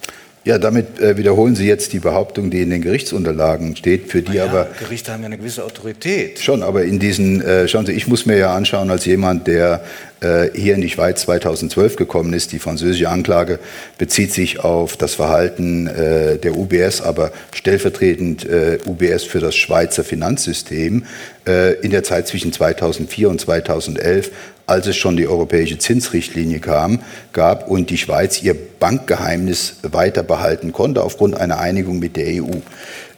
Ja, 0.48 0.56
damit 0.56 0.98
äh, 0.98 1.18
wiederholen 1.18 1.56
Sie 1.56 1.66
jetzt 1.66 1.92
die 1.92 1.98
Behauptung, 1.98 2.48
die 2.48 2.62
in 2.62 2.70
den 2.70 2.80
Gerichtsunterlagen 2.80 3.76
steht, 3.76 4.10
für 4.10 4.22
die 4.22 4.32
ja, 4.32 4.46
aber. 4.46 4.66
Gerichte 4.78 5.12
haben 5.12 5.20
ja 5.20 5.26
eine 5.26 5.36
gewisse 5.36 5.62
Autorität. 5.62 6.38
Schon, 6.40 6.62
aber 6.62 6.84
in 6.84 6.98
diesen, 6.98 7.42
äh, 7.42 7.68
schauen 7.68 7.84
Sie, 7.84 7.92
ich 7.92 8.08
muss 8.08 8.24
mir 8.24 8.38
ja 8.38 8.56
anschauen, 8.56 8.90
als 8.90 9.04
jemand, 9.04 9.46
der 9.46 9.84
hier 10.20 10.74
in 10.74 10.80
die 10.80 10.90
Schweiz 10.90 11.22
2012 11.22 11.96
gekommen 11.96 12.32
ist, 12.32 12.52
die 12.52 12.58
französische 12.58 13.08
Anklage 13.08 13.60
bezieht 13.98 14.32
sich 14.32 14.60
auf 14.60 14.96
das 14.96 15.14
Verhalten 15.14 15.86
äh, 15.86 16.38
der 16.38 16.56
UBS, 16.56 17.02
aber 17.02 17.30
stellvertretend 17.54 18.44
äh, 18.44 18.78
UBS 18.84 19.24
für 19.24 19.40
das 19.40 19.54
Schweizer 19.54 20.04
Finanzsystem 20.04 21.04
äh, 21.46 21.74
in 21.80 21.90
der 21.90 22.02
Zeit 22.02 22.26
zwischen 22.26 22.52
2004 22.52 23.28
und 23.28 23.40
2011 23.40 24.30
als 24.68 24.86
es 24.86 24.96
schon 24.96 25.16
die 25.16 25.26
europäische 25.26 25.78
Zinsrichtlinie 25.78 26.60
kam, 26.60 27.00
gab 27.32 27.68
und 27.68 27.88
die 27.88 27.96
Schweiz 27.96 28.42
ihr 28.42 28.54
Bankgeheimnis 28.54 29.76
weiter 29.82 30.22
behalten 30.22 30.72
konnte 30.72 31.02
aufgrund 31.02 31.38
einer 31.38 31.58
Einigung 31.58 31.98
mit 31.98 32.16
der 32.16 32.42
EU. 32.42 32.58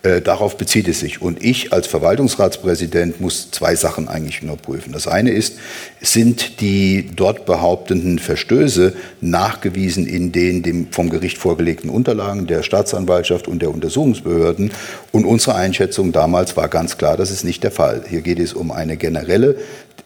Äh, 0.03 0.23
darauf 0.23 0.57
bezieht 0.57 0.89
es 0.89 1.01
sich. 1.01 1.21
Und 1.21 1.45
ich 1.45 1.75
als 1.75 1.87
Verwaltungsratspräsident 1.87 3.21
muss 3.21 3.51
zwei 3.51 3.75
Sachen 3.75 4.09
eigentlich 4.09 4.41
nur 4.41 4.57
prüfen. 4.57 4.93
Das 4.93 5.07
eine 5.07 5.31
ist, 5.31 5.59
sind 6.01 6.63
die 6.63 7.11
dort 7.15 7.45
behauptenden 7.45 8.19
Verstöße 8.19 8.95
nachgewiesen 9.21 10.07
in 10.07 10.33
den 10.33 10.63
dem 10.63 10.91
vom 10.91 11.11
Gericht 11.11 11.37
vorgelegten 11.37 11.91
Unterlagen 11.91 12.47
der 12.47 12.63
Staatsanwaltschaft 12.63 13.47
und 13.47 13.61
der 13.61 13.71
Untersuchungsbehörden? 13.71 14.71
Und 15.13 15.27
unsere 15.27 15.57
Einschätzung 15.57 16.13
damals 16.13 16.57
war 16.57 16.69
ganz 16.69 16.97
klar, 16.97 17.19
das 17.19 17.31
ist 17.31 17.45
nicht 17.45 17.63
der 17.63 17.71
Fall. 17.71 18.05
Hier 18.09 18.23
geht 18.23 18.39
es 18.39 18.55
um 18.55 18.71
eine 18.71 18.97
generelle 18.97 19.57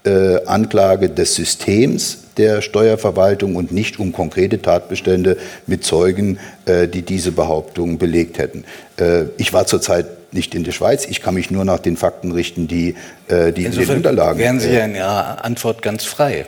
äh, 0.04 0.44
Anklage 0.46 1.08
des 1.08 1.34
Systems 1.34 2.18
der 2.36 2.62
Steuerverwaltung 2.62 3.56
und 3.56 3.72
nicht 3.72 3.98
um 3.98 4.12
konkrete 4.12 4.60
Tatbestände 4.60 5.36
mit 5.66 5.84
Zeugen, 5.84 6.38
äh, 6.66 6.88
die 6.88 7.02
diese 7.02 7.32
Behauptung 7.32 7.98
belegt 7.98 8.38
hätten. 8.38 8.64
Äh, 8.98 9.24
ich 9.36 9.52
war 9.52 9.66
zurzeit 9.66 10.06
nicht 10.32 10.54
in 10.54 10.64
der 10.64 10.72
Schweiz. 10.72 11.06
Ich 11.06 11.22
kann 11.22 11.34
mich 11.34 11.50
nur 11.50 11.64
nach 11.64 11.78
den 11.78 11.96
Fakten 11.96 12.32
richten, 12.32 12.66
die, 12.66 12.96
äh, 13.28 13.52
die 13.52 13.64
in 13.64 13.72
den 13.72 13.88
Unterlagen. 13.88 14.38
Wären 14.38 14.60
Sie 14.60 14.70
ja 14.70 14.84
in 14.84 14.96
Ihrer 14.96 15.44
Antwort 15.44 15.80
ganz 15.80 16.04
frei. 16.04 16.46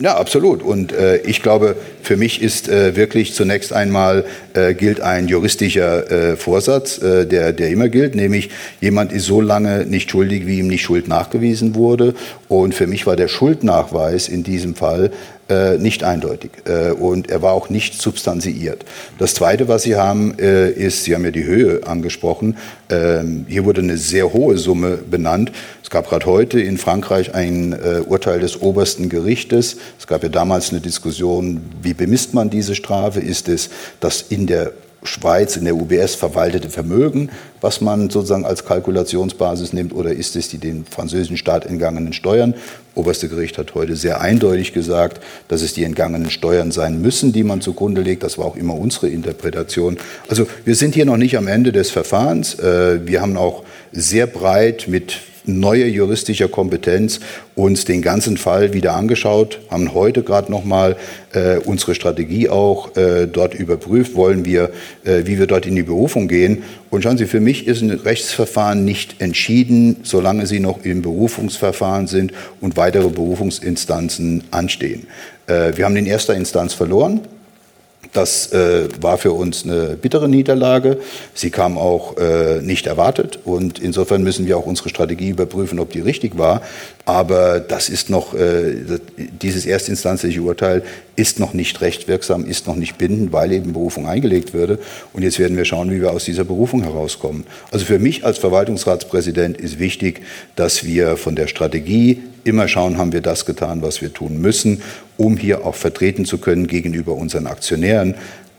Ja, 0.00 0.16
absolut. 0.16 0.62
Und 0.62 0.92
äh, 0.92 1.18
ich 1.18 1.40
glaube, 1.40 1.76
für 2.02 2.16
mich 2.16 2.42
ist 2.42 2.68
äh, 2.68 2.96
wirklich 2.96 3.32
zunächst 3.32 3.72
einmal 3.72 4.24
äh, 4.52 4.74
gilt 4.74 5.00
ein 5.00 5.28
juristischer 5.28 6.10
äh, 6.10 6.36
Vorsatz, 6.36 6.98
äh, 6.98 7.26
der, 7.26 7.52
der 7.52 7.70
immer 7.70 7.88
gilt, 7.88 8.16
nämlich 8.16 8.50
jemand 8.80 9.12
ist 9.12 9.26
so 9.26 9.40
lange 9.40 9.86
nicht 9.86 10.10
schuldig, 10.10 10.48
wie 10.48 10.58
ihm 10.58 10.66
nicht 10.66 10.82
Schuld 10.82 11.06
nachgewiesen 11.06 11.76
wurde. 11.76 12.14
Und 12.48 12.74
für 12.74 12.88
mich 12.88 13.06
war 13.06 13.14
der 13.14 13.28
Schuldnachweis 13.28 14.28
in 14.28 14.42
diesem 14.42 14.74
Fall 14.74 15.12
äh, 15.48 15.76
nicht 15.76 16.04
eindeutig 16.04 16.52
äh, 16.64 16.92
und 16.92 17.28
er 17.28 17.42
war 17.42 17.52
auch 17.52 17.68
nicht 17.68 18.00
substanziiert. 18.00 18.86
Das 19.18 19.34
Zweite, 19.34 19.68
was 19.68 19.82
Sie 19.82 19.94
haben, 19.94 20.38
äh, 20.38 20.70
ist, 20.70 21.04
Sie 21.04 21.14
haben 21.14 21.24
ja 21.24 21.30
die 21.30 21.44
Höhe 21.44 21.86
angesprochen. 21.86 22.56
Ähm, 22.88 23.44
hier 23.46 23.66
wurde 23.66 23.82
eine 23.82 23.98
sehr 23.98 24.32
hohe 24.32 24.56
Summe 24.56 24.96
benannt. 24.96 25.52
Es 25.82 25.90
gab 25.90 26.08
gerade 26.08 26.24
heute 26.24 26.60
in 26.60 26.78
Frankreich 26.78 27.34
ein 27.34 27.76
Urteil 28.08 28.40
des 28.40 28.62
obersten 28.62 29.10
Gerichtes. 29.10 29.76
Es 29.98 30.06
gab 30.06 30.22
ja 30.22 30.30
damals 30.30 30.70
eine 30.70 30.80
Diskussion, 30.80 31.60
wie 31.82 31.92
bemisst 31.92 32.32
man 32.32 32.48
diese 32.48 32.74
Strafe? 32.74 33.20
Ist 33.20 33.48
es 33.48 33.68
das 34.00 34.22
in 34.22 34.46
der 34.46 34.72
Schweiz 35.04 35.56
in 35.56 35.64
der 35.64 35.76
UBS 35.76 36.14
verwaltete 36.14 36.70
Vermögen, 36.70 37.30
was 37.60 37.80
man 37.80 38.10
sozusagen 38.10 38.44
als 38.44 38.64
Kalkulationsbasis 38.64 39.72
nimmt, 39.72 39.94
oder 39.94 40.12
ist 40.12 40.34
es 40.36 40.48
die 40.48 40.58
den 40.58 40.84
französischen 40.84 41.36
Staat 41.36 41.66
entgangenen 41.66 42.12
Steuern? 42.12 42.54
Oberste 42.94 43.28
Gericht 43.28 43.58
hat 43.58 43.74
heute 43.74 43.96
sehr 43.96 44.20
eindeutig 44.20 44.72
gesagt, 44.72 45.20
dass 45.48 45.62
es 45.62 45.74
die 45.74 45.84
entgangenen 45.84 46.30
Steuern 46.30 46.70
sein 46.70 47.00
müssen, 47.00 47.32
die 47.32 47.42
man 47.42 47.60
zugrunde 47.60 48.00
legt. 48.00 48.22
Das 48.22 48.38
war 48.38 48.46
auch 48.46 48.56
immer 48.56 48.74
unsere 48.74 49.08
Interpretation. 49.08 49.98
Also 50.28 50.46
wir 50.64 50.74
sind 50.74 50.94
hier 50.94 51.04
noch 51.04 51.16
nicht 51.16 51.36
am 51.36 51.48
Ende 51.48 51.72
des 51.72 51.90
Verfahrens. 51.90 52.58
Äh, 52.58 53.06
wir 53.06 53.20
haben 53.20 53.36
auch 53.36 53.64
sehr 53.92 54.26
breit 54.26 54.86
mit 54.88 55.20
neuer 55.44 55.86
juristischer 55.86 56.48
Kompetenz 56.48 57.20
uns 57.54 57.84
den 57.84 58.02
ganzen 58.02 58.36
Fall 58.36 58.72
wieder 58.72 58.94
angeschaut, 58.94 59.60
haben 59.70 59.94
heute 59.94 60.22
gerade 60.22 60.50
nochmal 60.50 60.96
äh, 61.32 61.58
unsere 61.58 61.94
Strategie 61.94 62.48
auch 62.48 62.96
äh, 62.96 63.26
dort 63.26 63.54
überprüft, 63.54 64.14
wollen 64.14 64.44
wir, 64.44 64.70
äh, 65.04 65.22
wie 65.24 65.38
wir 65.38 65.46
dort 65.46 65.66
in 65.66 65.76
die 65.76 65.82
Berufung 65.82 66.28
gehen. 66.28 66.64
Und 66.90 67.02
schauen 67.02 67.18
Sie, 67.18 67.26
für 67.26 67.40
mich 67.40 67.66
ist 67.66 67.82
ein 67.82 67.90
Rechtsverfahren 67.90 68.84
nicht 68.84 69.20
entschieden, 69.20 69.96
solange 70.02 70.46
Sie 70.46 70.60
noch 70.60 70.84
im 70.84 71.02
Berufungsverfahren 71.02 72.06
sind 72.06 72.32
und 72.60 72.76
weitere 72.76 73.08
Berufungsinstanzen 73.08 74.44
anstehen. 74.50 75.06
Äh, 75.46 75.76
wir 75.76 75.84
haben 75.84 75.96
in 75.96 76.06
erster 76.06 76.34
Instanz 76.34 76.72
verloren. 76.72 77.20
Das 78.14 78.52
äh, 78.52 78.88
war 79.00 79.18
für 79.18 79.32
uns 79.32 79.64
eine 79.64 79.96
bittere 80.00 80.28
Niederlage. 80.28 80.98
Sie 81.34 81.50
kam 81.50 81.76
auch 81.76 82.16
äh, 82.16 82.60
nicht 82.62 82.86
erwartet 82.86 83.40
und 83.44 83.80
insofern 83.80 84.22
müssen 84.22 84.46
wir 84.46 84.56
auch 84.56 84.66
unsere 84.66 84.88
Strategie 84.88 85.30
überprüfen, 85.30 85.80
ob 85.80 85.90
die 85.90 86.00
richtig 86.00 86.38
war. 86.38 86.62
Aber 87.06 87.58
das 87.58 87.88
ist 87.88 88.10
noch, 88.10 88.32
äh, 88.32 88.76
dieses 89.42 89.66
erstinstanzliche 89.66 90.40
Urteil 90.40 90.84
ist 91.16 91.40
noch 91.40 91.54
nicht 91.54 91.80
rechtswirksam, 91.80 92.46
ist 92.46 92.68
noch 92.68 92.76
nicht 92.76 92.98
bindend, 92.98 93.32
weil 93.32 93.50
eben 93.50 93.72
Berufung 93.72 94.06
eingelegt 94.06 94.54
würde. 94.54 94.78
Und 95.12 95.24
jetzt 95.24 95.40
werden 95.40 95.56
wir 95.56 95.64
schauen, 95.64 95.90
wie 95.90 96.00
wir 96.00 96.12
aus 96.12 96.24
dieser 96.24 96.44
Berufung 96.44 96.84
herauskommen. 96.84 97.44
Also 97.72 97.84
für 97.84 97.98
mich 97.98 98.24
als 98.24 98.38
Verwaltungsratspräsident 98.38 99.58
ist 99.58 99.80
wichtig, 99.80 100.22
dass 100.54 100.84
wir 100.84 101.16
von 101.16 101.34
der 101.34 101.48
Strategie 101.48 102.22
immer 102.44 102.68
schauen, 102.68 102.96
haben 102.96 103.12
wir 103.12 103.22
das 103.22 103.44
getan, 103.44 103.82
was 103.82 104.02
wir 104.02 104.12
tun 104.12 104.40
müssen 104.40 104.82
um 105.16 105.36
hier 105.36 105.64
auch 105.64 105.74
vertreten 105.74 106.24
zu 106.24 106.38
können 106.38 106.66
gegenüber 106.66 107.12
unseren 107.12 107.46
Aktionären, 107.46 108.14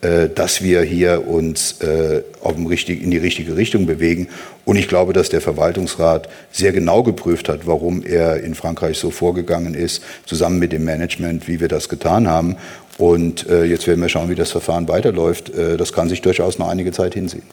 äh, 0.05 0.29
dass 0.29 0.61
wir 0.61 0.81
hier 0.81 1.27
uns 1.27 1.81
äh, 1.81 2.21
in 2.43 3.11
die 3.11 3.17
richtige 3.17 3.57
Richtung 3.57 3.85
bewegen. 3.85 4.27
Und 4.63 4.75
ich 4.75 4.87
glaube, 4.87 5.13
dass 5.13 5.29
der 5.29 5.41
Verwaltungsrat 5.41 6.29
sehr 6.51 6.73
genau 6.73 7.01
geprüft 7.01 7.49
hat, 7.49 7.65
warum 7.65 8.03
er 8.03 8.43
in 8.43 8.53
Frankreich 8.55 8.99
so 8.99 9.09
vorgegangen 9.09 9.73
ist, 9.73 10.03
zusammen 10.25 10.59
mit 10.59 10.73
dem 10.73 10.83
Management, 10.83 11.47
wie 11.47 11.59
wir 11.59 11.69
das 11.69 11.89
getan 11.89 12.27
haben. 12.27 12.57
Und 12.97 13.49
äh, 13.49 13.63
jetzt 13.63 13.87
werden 13.87 14.01
wir 14.01 14.09
schauen, 14.09 14.29
wie 14.29 14.35
das 14.35 14.51
Verfahren 14.51 14.87
weiterläuft. 14.87 15.51
das 15.55 15.91
kann 15.91 16.07
sich 16.07 16.21
durchaus 16.21 16.59
noch 16.59 16.69
einige 16.69 16.91
Zeit 16.91 17.13
hinsehen. 17.13 17.43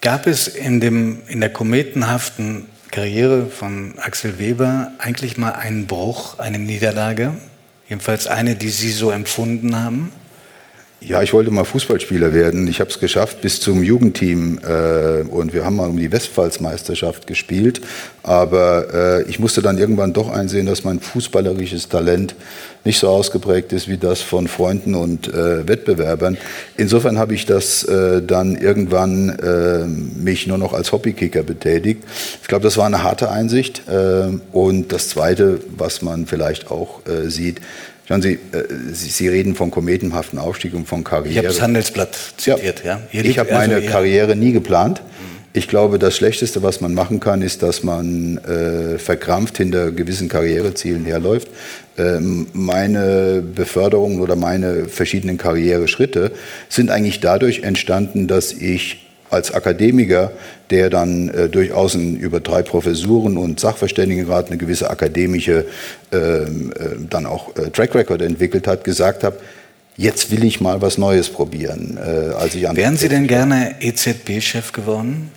Gab 0.00 0.26
es 0.26 0.46
in, 0.46 0.80
dem, 0.80 1.18
in 1.28 1.40
der 1.40 1.50
kometenhaften 1.50 2.66
Karriere 2.90 3.46
von 3.46 3.94
Axel 3.98 4.38
Weber 4.38 4.92
eigentlich 4.98 5.36
mal 5.36 5.52
einen 5.52 5.86
Bruch, 5.86 6.38
eine 6.38 6.58
Niederlage? 6.58 7.32
Jedenfalls 7.88 8.26
eine, 8.26 8.56
die 8.56 8.70
Sie 8.70 8.90
so 8.90 9.10
empfunden 9.10 9.76
haben? 9.76 10.12
Ja, 11.00 11.22
ich 11.22 11.34
wollte 11.34 11.50
mal 11.50 11.64
Fußballspieler 11.64 12.32
werden. 12.32 12.66
Ich 12.66 12.80
habe 12.80 12.88
es 12.88 12.98
geschafft 12.98 13.42
bis 13.42 13.60
zum 13.60 13.82
Jugendteam 13.82 14.58
äh, 14.66 15.20
und 15.28 15.52
wir 15.52 15.66
haben 15.66 15.76
mal 15.76 15.90
um 15.90 15.98
die 15.98 16.10
Westpfalzmeisterschaft 16.10 17.26
gespielt. 17.26 17.82
Aber 18.22 18.86
äh, 18.94 19.22
ich 19.28 19.38
musste 19.38 19.60
dann 19.60 19.76
irgendwann 19.76 20.14
doch 20.14 20.30
einsehen, 20.30 20.64
dass 20.64 20.82
mein 20.82 21.00
fußballerisches 21.00 21.90
Talent 21.90 22.34
nicht 22.84 22.98
so 22.98 23.08
ausgeprägt 23.08 23.74
ist 23.74 23.86
wie 23.86 23.98
das 23.98 24.22
von 24.22 24.48
Freunden 24.48 24.94
und 24.94 25.28
äh, 25.28 25.68
Wettbewerbern. 25.68 26.38
Insofern 26.78 27.18
habe 27.18 27.34
ich 27.34 27.44
das 27.44 27.84
äh, 27.84 28.22
dann 28.22 28.56
irgendwann 28.56 29.28
äh, 29.28 29.84
mich 29.84 30.46
nur 30.46 30.56
noch 30.56 30.72
als 30.72 30.92
Hobbykicker 30.92 31.42
betätigt. 31.42 32.02
Ich 32.40 32.48
glaube, 32.48 32.62
das 32.62 32.78
war 32.78 32.86
eine 32.86 33.02
harte 33.02 33.30
Einsicht. 33.30 33.82
Äh, 33.88 34.28
und 34.52 34.90
das 34.90 35.10
Zweite, 35.10 35.60
was 35.76 36.00
man 36.00 36.26
vielleicht 36.26 36.70
auch 36.70 37.00
sieht, 37.26 37.60
Schauen 38.06 38.20
Sie, 38.20 38.34
äh, 38.34 38.38
Sie, 38.92 39.08
Sie, 39.08 39.28
reden 39.28 39.54
von 39.54 39.70
kometenhaften 39.70 40.38
Aufstieg 40.38 40.74
und 40.74 40.86
von 40.86 41.04
Karriere. 41.04 41.30
Ich 41.30 41.38
habe 41.38 41.48
das 41.48 41.62
Handelsblatt 41.62 42.14
zitiert, 42.36 42.84
ja. 42.84 43.00
ja. 43.12 43.22
Ich 43.22 43.38
habe 43.38 43.52
meine 43.52 43.76
also, 43.76 43.88
Karriere 43.88 44.36
nie 44.36 44.52
geplant. 44.52 45.02
Ich 45.56 45.68
glaube, 45.68 46.00
das 46.00 46.16
Schlechteste, 46.16 46.64
was 46.64 46.80
man 46.80 46.94
machen 46.94 47.20
kann, 47.20 47.40
ist, 47.40 47.62
dass 47.62 47.84
man 47.84 48.38
äh, 48.38 48.98
verkrampft 48.98 49.56
hinter 49.56 49.92
gewissen 49.92 50.28
Karrierezielen 50.28 51.04
herläuft. 51.04 51.46
Ähm, 51.96 52.48
meine 52.52 53.40
Beförderung 53.40 54.20
oder 54.20 54.34
meine 54.34 54.88
verschiedenen 54.88 55.38
Karriereschritte 55.38 56.32
sind 56.68 56.90
eigentlich 56.90 57.20
dadurch 57.20 57.60
entstanden, 57.62 58.26
dass 58.26 58.52
ich 58.52 59.06
als 59.30 59.52
Akademiker, 59.52 60.32
der 60.70 60.90
dann 60.90 61.28
äh, 61.28 61.48
durchaus 61.48 61.94
ein, 61.94 62.16
über 62.16 62.40
drei 62.40 62.62
Professuren 62.62 63.36
und 63.36 63.60
Sachverständigenrat 63.60 64.48
eine 64.48 64.56
gewisse 64.56 64.90
akademische 64.90 65.66
ähm, 66.12 66.72
äh, 66.72 67.06
dann 67.08 67.26
auch 67.26 67.56
äh, 67.56 67.70
Track 67.70 67.94
Record 67.94 68.22
entwickelt 68.22 68.66
hat, 68.66 68.84
gesagt 68.84 69.24
habe, 69.24 69.38
jetzt 69.96 70.30
will 70.30 70.44
ich 70.44 70.60
mal 70.60 70.82
was 70.82 70.98
Neues 70.98 71.28
probieren. 71.28 71.98
Äh, 71.98 72.34
als 72.34 72.54
ich 72.54 72.62
Wären 72.62 72.96
Sie 72.96 73.08
denn 73.08 73.26
gerne 73.26 73.76
EZB-Chef 73.80 74.72
geworden? 74.72 75.30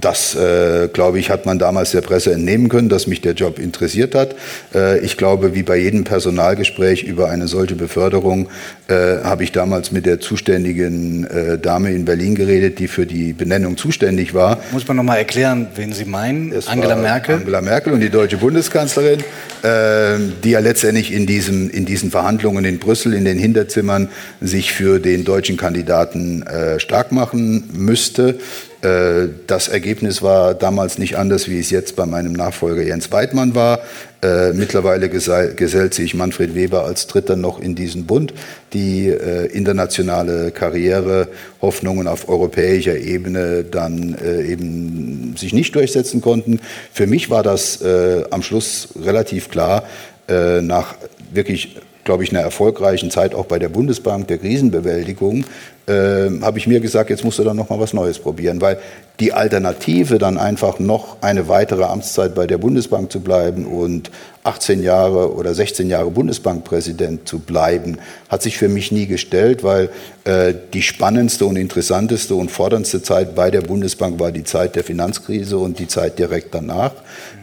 Das, 0.00 0.34
äh, 0.34 0.88
glaube 0.92 1.18
ich, 1.18 1.30
hat 1.30 1.46
man 1.46 1.58
damals 1.58 1.92
der 1.92 2.00
Presse 2.00 2.32
entnehmen 2.32 2.68
können, 2.68 2.88
dass 2.88 3.06
mich 3.06 3.20
der 3.20 3.34
Job 3.34 3.58
interessiert 3.58 4.14
hat. 4.14 4.34
Äh, 4.74 5.00
ich 5.00 5.16
glaube, 5.16 5.54
wie 5.54 5.62
bei 5.62 5.76
jedem 5.76 6.04
Personalgespräch 6.04 7.02
über 7.02 7.30
eine 7.30 7.48
solche 7.48 7.74
Beförderung 7.74 8.48
äh, 8.88 9.22
habe 9.22 9.44
ich 9.44 9.52
damals 9.52 9.92
mit 9.92 10.06
der 10.06 10.20
zuständigen 10.20 11.24
äh, 11.24 11.58
Dame 11.58 11.92
in 11.92 12.04
Berlin 12.04 12.34
geredet, 12.34 12.78
die 12.78 12.88
für 12.88 13.06
die 13.06 13.32
Benennung 13.32 13.76
zuständig 13.76 14.34
war. 14.34 14.58
Muss 14.72 14.86
man 14.86 14.96
noch 14.96 15.02
mal 15.02 15.16
erklären, 15.16 15.68
wen 15.74 15.92
Sie 15.92 16.04
meinen? 16.04 16.52
Es 16.52 16.66
Angela 16.68 16.96
Merkel? 16.96 17.36
Angela 17.36 17.60
Merkel 17.60 17.92
und 17.92 18.00
die 18.00 18.10
deutsche 18.10 18.36
Bundeskanzlerin, 18.36 19.20
äh, 19.62 20.18
die 20.42 20.50
ja 20.50 20.58
letztendlich 20.58 21.12
in, 21.12 21.26
diesem, 21.26 21.70
in 21.70 21.84
diesen 21.84 22.10
Verhandlungen 22.10 22.64
in 22.64 22.78
Brüssel, 22.78 23.14
in 23.14 23.24
den 23.24 23.38
Hinterzimern, 23.38 24.08
sich 24.40 24.72
für 24.72 24.98
den 24.98 25.24
deutschen 25.24 25.56
Kandidaten 25.56 26.42
äh, 26.42 26.78
stark 26.80 27.12
machen 27.12 27.70
müsste. 27.72 28.38
Äh, 28.84 29.28
das 29.46 29.68
Ergebnis 29.68 30.22
war 30.22 30.54
damals 30.54 30.98
nicht 30.98 31.16
anders, 31.16 31.48
wie 31.48 31.58
es 31.58 31.70
jetzt 31.70 31.96
bei 31.96 32.04
meinem 32.04 32.32
Nachfolger 32.32 32.82
Jens 32.82 33.10
Weidmann 33.10 33.54
war. 33.54 33.80
Äh, 34.22 34.52
mittlerweile 34.52 35.08
gesellt 35.08 35.94
sich 35.94 36.14
Manfred 36.14 36.54
Weber 36.54 36.84
als 36.84 37.06
Dritter 37.06 37.36
noch 37.36 37.60
in 37.60 37.74
diesen 37.74 38.04
Bund, 38.04 38.34
die 38.74 39.08
äh, 39.08 39.46
internationale 39.46 40.50
Karriere, 40.50 41.28
Hoffnungen 41.62 42.06
auf 42.06 42.28
europäischer 42.28 42.96
Ebene 42.96 43.64
dann 43.64 44.16
eben 44.46 45.34
sich 45.36 45.54
nicht 45.54 45.74
durchsetzen 45.74 46.20
konnten. 46.20 46.60
Für 46.92 47.06
mich 47.06 47.30
war 47.30 47.42
das 47.42 47.82
am 48.30 48.42
Schluss 48.42 48.90
relativ 49.02 49.48
klar, 49.48 49.84
nach 50.28 50.94
wirklich 51.32 51.76
glaube 52.04 52.24
ich, 52.24 52.30
einer 52.30 52.40
erfolgreichen 52.40 53.10
Zeit 53.10 53.34
auch 53.34 53.46
bei 53.46 53.58
der 53.58 53.68
Bundesbank 53.68 54.28
der 54.28 54.38
Krisenbewältigung, 54.38 55.44
äh, 55.86 56.30
habe 56.40 56.58
ich 56.58 56.66
mir 56.66 56.80
gesagt, 56.80 57.10
jetzt 57.10 57.24
musst 57.24 57.38
du 57.38 57.44
dann 57.44 57.56
noch 57.56 57.68
mal 57.68 57.80
was 57.80 57.92
Neues 57.92 58.18
probieren, 58.18 58.60
weil 58.60 58.78
die 59.20 59.32
Alternative 59.32 60.18
dann 60.18 60.38
einfach 60.38 60.78
noch 60.78 61.18
eine 61.20 61.48
weitere 61.48 61.84
Amtszeit 61.84 62.34
bei 62.34 62.46
der 62.46 62.58
Bundesbank 62.58 63.12
zu 63.12 63.20
bleiben 63.20 63.66
und 63.66 64.10
18 64.44 64.82
Jahre 64.82 65.34
oder 65.34 65.54
16 65.54 65.88
Jahre 65.88 66.10
Bundesbankpräsident 66.10 67.28
zu 67.28 67.38
bleiben, 67.38 67.98
hat 68.28 68.42
sich 68.42 68.58
für 68.58 68.68
mich 68.68 68.92
nie 68.92 69.06
gestellt, 69.06 69.62
weil 69.62 69.90
äh, 70.24 70.54
die 70.72 70.82
spannendste 70.82 71.46
und 71.46 71.56
interessanteste 71.56 72.34
und 72.34 72.50
forderndste 72.50 73.02
Zeit 73.02 73.34
bei 73.34 73.50
der 73.50 73.60
Bundesbank 73.60 74.18
war 74.18 74.32
die 74.32 74.44
Zeit 74.44 74.76
der 74.76 74.84
Finanzkrise 74.84 75.58
und 75.58 75.78
die 75.78 75.88
Zeit 75.88 76.18
direkt 76.18 76.54
danach. 76.54 76.92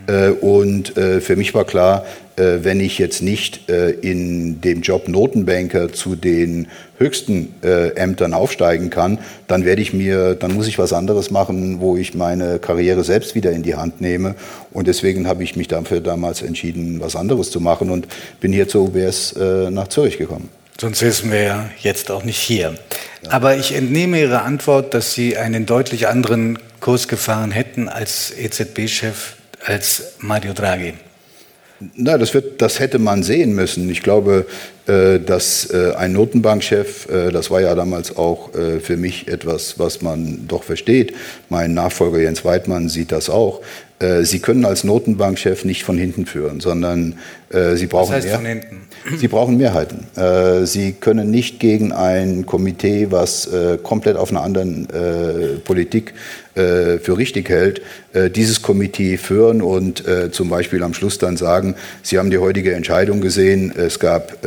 Äh, 0.07 0.29
und 0.29 0.97
äh, 0.97 1.21
für 1.21 1.35
mich 1.35 1.53
war 1.53 1.63
klar, 1.63 2.05
wenn 2.63 2.79
ich 2.79 2.97
jetzt 2.97 3.21
nicht 3.21 3.69
in 3.69 4.61
dem 4.61 4.81
Job 4.81 5.07
Notenbanker 5.07 5.93
zu 5.93 6.15
den 6.15 6.67
höchsten 6.97 7.53
Ämtern 7.61 8.33
aufsteigen 8.33 8.89
kann, 8.89 9.19
dann 9.47 9.65
werde 9.65 9.81
ich 9.81 9.93
mir, 9.93 10.35
dann 10.35 10.53
muss 10.53 10.67
ich 10.67 10.79
was 10.79 10.93
anderes 10.93 11.29
machen, 11.29 11.81
wo 11.81 11.97
ich 11.97 12.13
meine 12.13 12.59
Karriere 12.59 13.03
selbst 13.03 13.35
wieder 13.35 13.51
in 13.51 13.63
die 13.63 13.75
Hand 13.75 14.01
nehme. 14.01 14.35
Und 14.71 14.87
deswegen 14.87 15.27
habe 15.27 15.43
ich 15.43 15.55
mich 15.55 15.67
dafür 15.67 15.99
damals 16.01 16.41
entschieden, 16.41 16.99
was 16.99 17.15
anderes 17.15 17.51
zu 17.51 17.59
machen 17.59 17.91
und 17.91 18.07
bin 18.39 18.53
hier 18.53 18.67
zur 18.67 18.85
UBS 18.85 19.35
nach 19.69 19.89
Zürich 19.89 20.17
gekommen. 20.17 20.49
Sonst 20.79 20.99
säßen 20.99 21.31
wir 21.31 21.43
ja 21.43 21.69
jetzt 21.81 22.09
auch 22.09 22.23
nicht 22.23 22.39
hier. 22.39 22.73
Ja. 23.23 23.31
Aber 23.31 23.55
ich 23.55 23.75
entnehme 23.75 24.19
Ihre 24.19 24.41
Antwort, 24.41 24.95
dass 24.95 25.13
Sie 25.13 25.37
einen 25.37 25.67
deutlich 25.67 26.07
anderen 26.07 26.57
Kurs 26.79 27.07
gefahren 27.07 27.51
hätten 27.51 27.87
als 27.87 28.33
EZB-Chef 28.35 29.33
als 29.63 30.13
Mario 30.19 30.53
Draghi? 30.53 30.93
Na, 31.95 32.17
das, 32.17 32.33
wird, 32.33 32.61
das 32.61 32.79
hätte 32.79 32.99
man 32.99 33.23
sehen 33.23 33.53
müssen. 33.53 33.89
Ich 33.89 34.03
glaube, 34.03 34.45
äh, 34.87 35.19
dass 35.19 35.69
äh, 35.71 35.93
ein 35.95 36.13
Notenbankchef, 36.13 37.09
äh, 37.09 37.31
das 37.31 37.49
war 37.49 37.61
ja 37.61 37.73
damals 37.75 38.15
auch 38.17 38.49
für 38.51 38.97
mich 38.97 39.27
etwas, 39.27 39.79
was 39.79 40.01
man 40.01 40.47
doch 40.47 40.63
versteht. 40.63 41.13
Mein 41.49 41.73
Nachfolger 41.73 42.19
Jens 42.19 42.43
Weidmann 42.43 42.89
sieht 42.89 43.11
das 43.11 43.29
auch. 43.29 43.61
Sie 44.23 44.39
können 44.39 44.65
als 44.65 44.83
Notenbankchef 44.83 45.63
nicht 45.63 45.83
von 45.83 45.97
hinten 45.97 46.25
führen, 46.25 46.59
sondern 46.59 47.19
Sie 47.75 47.85
brauchen, 47.85 48.15
das 48.15 48.25
heißt 48.25 48.41
mehr, 48.41 48.61
Sie 49.17 49.27
brauchen 49.27 49.57
Mehrheiten. 49.57 50.05
Sie 50.65 50.93
können 50.93 51.31
nicht 51.31 51.59
gegen 51.59 51.91
ein 51.91 52.45
Komitee, 52.45 53.07
was 53.09 53.49
komplett 53.83 54.17
auf 54.17 54.29
einer 54.29 54.41
anderen 54.41 54.87
Politik 55.63 56.13
für 56.53 57.17
richtig 57.17 57.49
hält, 57.49 57.81
dieses 58.35 58.61
Komitee 58.61 59.17
führen 59.17 59.61
und 59.61 60.03
zum 60.31 60.49
Beispiel 60.49 60.83
am 60.83 60.93
Schluss 60.93 61.17
dann 61.17 61.37
sagen, 61.37 61.75
Sie 62.03 62.19
haben 62.19 62.29
die 62.29 62.37
heutige 62.37 62.73
Entscheidung 62.73 63.21
gesehen, 63.21 63.73
es 63.75 63.99
gab 63.99 64.37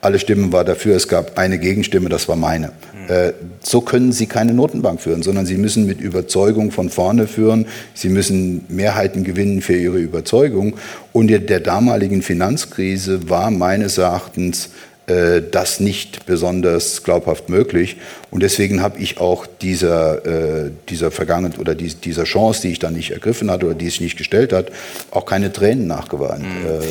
alle 0.00 0.18
Stimmen 0.18 0.52
waren 0.52 0.66
dafür, 0.66 0.96
es 0.96 1.08
gab 1.08 1.38
eine 1.38 1.58
Gegenstimme, 1.58 2.08
das 2.08 2.28
war 2.28 2.36
meine. 2.36 2.72
Mhm. 2.92 3.32
so 3.62 3.80
können 3.80 4.12
Sie 4.12 4.26
keine 4.26 4.52
Notenbank 4.54 5.00
führen, 5.00 5.22
sondern 5.22 5.46
Sie 5.46 5.56
müssen 5.56 5.86
mit 5.86 6.00
Überzeugung 6.00 6.70
von 6.70 6.88
vorne 6.88 7.26
führen. 7.26 7.66
Sie 7.94 8.08
müssen 8.08 8.64
Mehrheiten 8.68 9.24
gewinnen 9.24 9.60
für 9.60 9.74
Ihre 9.74 9.98
Überzeugung. 9.98 10.74
Und 11.12 11.30
in 11.30 11.46
der 11.46 11.60
damaligen 11.60 12.22
Finanzkrise 12.22 13.28
war 13.28 13.50
meines 13.50 13.98
Erachtens 13.98 14.70
äh, 15.06 15.42
das 15.50 15.80
nicht 15.80 16.26
besonders 16.26 17.02
glaubhaft 17.02 17.48
möglich. 17.48 17.96
Und 18.30 18.42
deswegen 18.42 18.82
habe 18.82 18.98
ich 18.98 19.18
auch 19.18 19.46
dieser, 19.46 20.66
äh, 20.66 20.70
dieser 20.88 21.10
Vergangenheit 21.10 21.58
oder 21.58 21.74
die, 21.74 21.92
dieser 21.92 22.24
Chance, 22.24 22.62
die 22.62 22.68
ich 22.72 22.78
dann 22.78 22.94
nicht 22.94 23.10
ergriffen 23.10 23.50
hatte 23.50 23.66
oder 23.66 23.74
die 23.74 23.86
sich 23.86 24.00
nicht 24.00 24.16
gestellt 24.16 24.52
hat, 24.52 24.70
auch 25.10 25.26
keine 25.26 25.52
Tränen 25.52 25.86
nachgeweint. 25.86 26.44
Mhm. 26.44 26.66
Äh, 26.66 26.84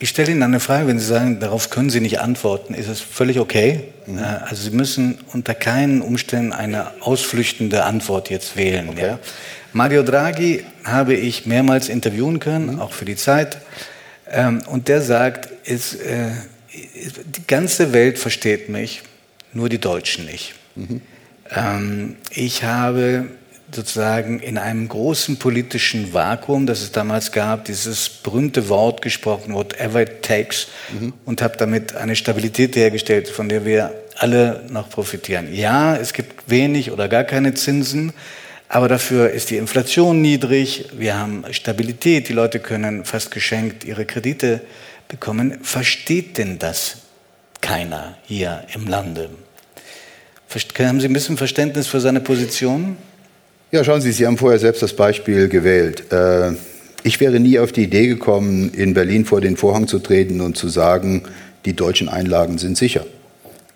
ich 0.00 0.08
stelle 0.08 0.32
Ihnen 0.32 0.42
eine 0.42 0.58
Frage, 0.58 0.88
wenn 0.88 0.98
Sie 0.98 1.06
sagen, 1.06 1.38
darauf 1.38 1.70
können 1.70 1.88
Sie 1.88 2.00
nicht 2.00 2.18
antworten, 2.18 2.74
ist 2.74 2.88
es 2.88 3.00
völlig 3.00 3.38
okay. 3.38 3.84
Mhm. 4.06 4.18
Also 4.18 4.68
Sie 4.68 4.76
müssen 4.76 5.18
unter 5.32 5.54
keinen 5.54 6.02
Umständen 6.02 6.52
eine 6.52 6.88
ausflüchtende 7.00 7.84
Antwort 7.84 8.28
jetzt 8.28 8.56
wählen. 8.56 8.88
Okay. 8.88 9.06
Ja? 9.06 9.18
Mario 9.72 10.02
Draghi 10.02 10.64
habe 10.84 11.14
ich 11.14 11.46
mehrmals 11.46 11.88
interviewen 11.88 12.38
können, 12.38 12.74
mhm. 12.74 12.80
auch 12.80 12.92
für 12.92 13.04
die 13.04 13.16
Zeit. 13.16 13.58
Ähm, 14.30 14.62
und 14.66 14.88
der 14.88 15.02
sagt, 15.02 15.48
ist, 15.66 15.94
äh, 15.94 16.30
die 16.74 17.46
ganze 17.46 17.92
Welt 17.92 18.18
versteht 18.18 18.68
mich, 18.68 19.02
nur 19.52 19.68
die 19.68 19.78
Deutschen 19.78 20.24
nicht. 20.26 20.54
Mhm. 20.74 21.00
Ähm, 21.50 22.16
ich 22.30 22.64
habe 22.64 23.26
sozusagen 23.74 24.40
in 24.40 24.58
einem 24.58 24.88
großen 24.88 25.38
politischen 25.38 26.12
Vakuum, 26.12 26.66
das 26.66 26.82
es 26.82 26.92
damals 26.92 27.32
gab, 27.32 27.64
dieses 27.64 28.08
berühmte 28.08 28.68
Wort 28.68 29.00
gesprochen, 29.02 29.54
whatever 29.54 30.02
it 30.02 30.22
takes, 30.22 30.68
mhm. 30.98 31.14
und 31.24 31.42
habe 31.42 31.56
damit 31.56 31.96
eine 31.96 32.16
Stabilität 32.16 32.76
hergestellt, 32.76 33.28
von 33.28 33.48
der 33.48 33.64
wir 33.64 33.92
alle 34.16 34.64
noch 34.68 34.90
profitieren. 34.90 35.52
Ja, 35.54 35.96
es 35.96 36.12
gibt 36.12 36.50
wenig 36.50 36.90
oder 36.90 37.08
gar 37.08 37.24
keine 37.24 37.54
Zinsen, 37.54 38.12
aber 38.72 38.88
dafür 38.88 39.28
ist 39.28 39.50
die 39.50 39.58
Inflation 39.58 40.22
niedrig, 40.22 40.86
wir 40.96 41.18
haben 41.18 41.44
Stabilität, 41.50 42.30
die 42.30 42.32
Leute 42.32 42.58
können 42.58 43.04
fast 43.04 43.30
geschenkt 43.30 43.84
ihre 43.84 44.06
Kredite 44.06 44.62
bekommen. 45.08 45.58
Versteht 45.60 46.38
denn 46.38 46.58
das 46.58 46.96
keiner 47.60 48.16
hier 48.22 48.64
im 48.74 48.86
Lande? 48.86 49.28
Haben 50.78 51.00
Sie 51.00 51.06
ein 51.06 51.12
bisschen 51.12 51.36
Verständnis 51.36 51.86
für 51.86 52.00
seine 52.00 52.20
Position? 52.20 52.96
Ja, 53.72 53.84
schauen 53.84 54.00
Sie, 54.00 54.10
Sie 54.10 54.26
haben 54.26 54.38
vorher 54.38 54.58
selbst 54.58 54.82
das 54.82 54.96
Beispiel 54.96 55.48
gewählt. 55.48 56.10
Äh, 56.10 56.52
ich 57.02 57.20
wäre 57.20 57.40
nie 57.40 57.58
auf 57.58 57.72
die 57.72 57.82
Idee 57.82 58.06
gekommen, 58.06 58.72
in 58.72 58.94
Berlin 58.94 59.26
vor 59.26 59.42
den 59.42 59.58
Vorhang 59.58 59.86
zu 59.86 59.98
treten 59.98 60.40
und 60.40 60.56
zu 60.56 60.70
sagen, 60.70 61.24
die 61.66 61.76
deutschen 61.76 62.08
Einlagen 62.08 62.56
sind 62.56 62.78
sicher, 62.78 63.04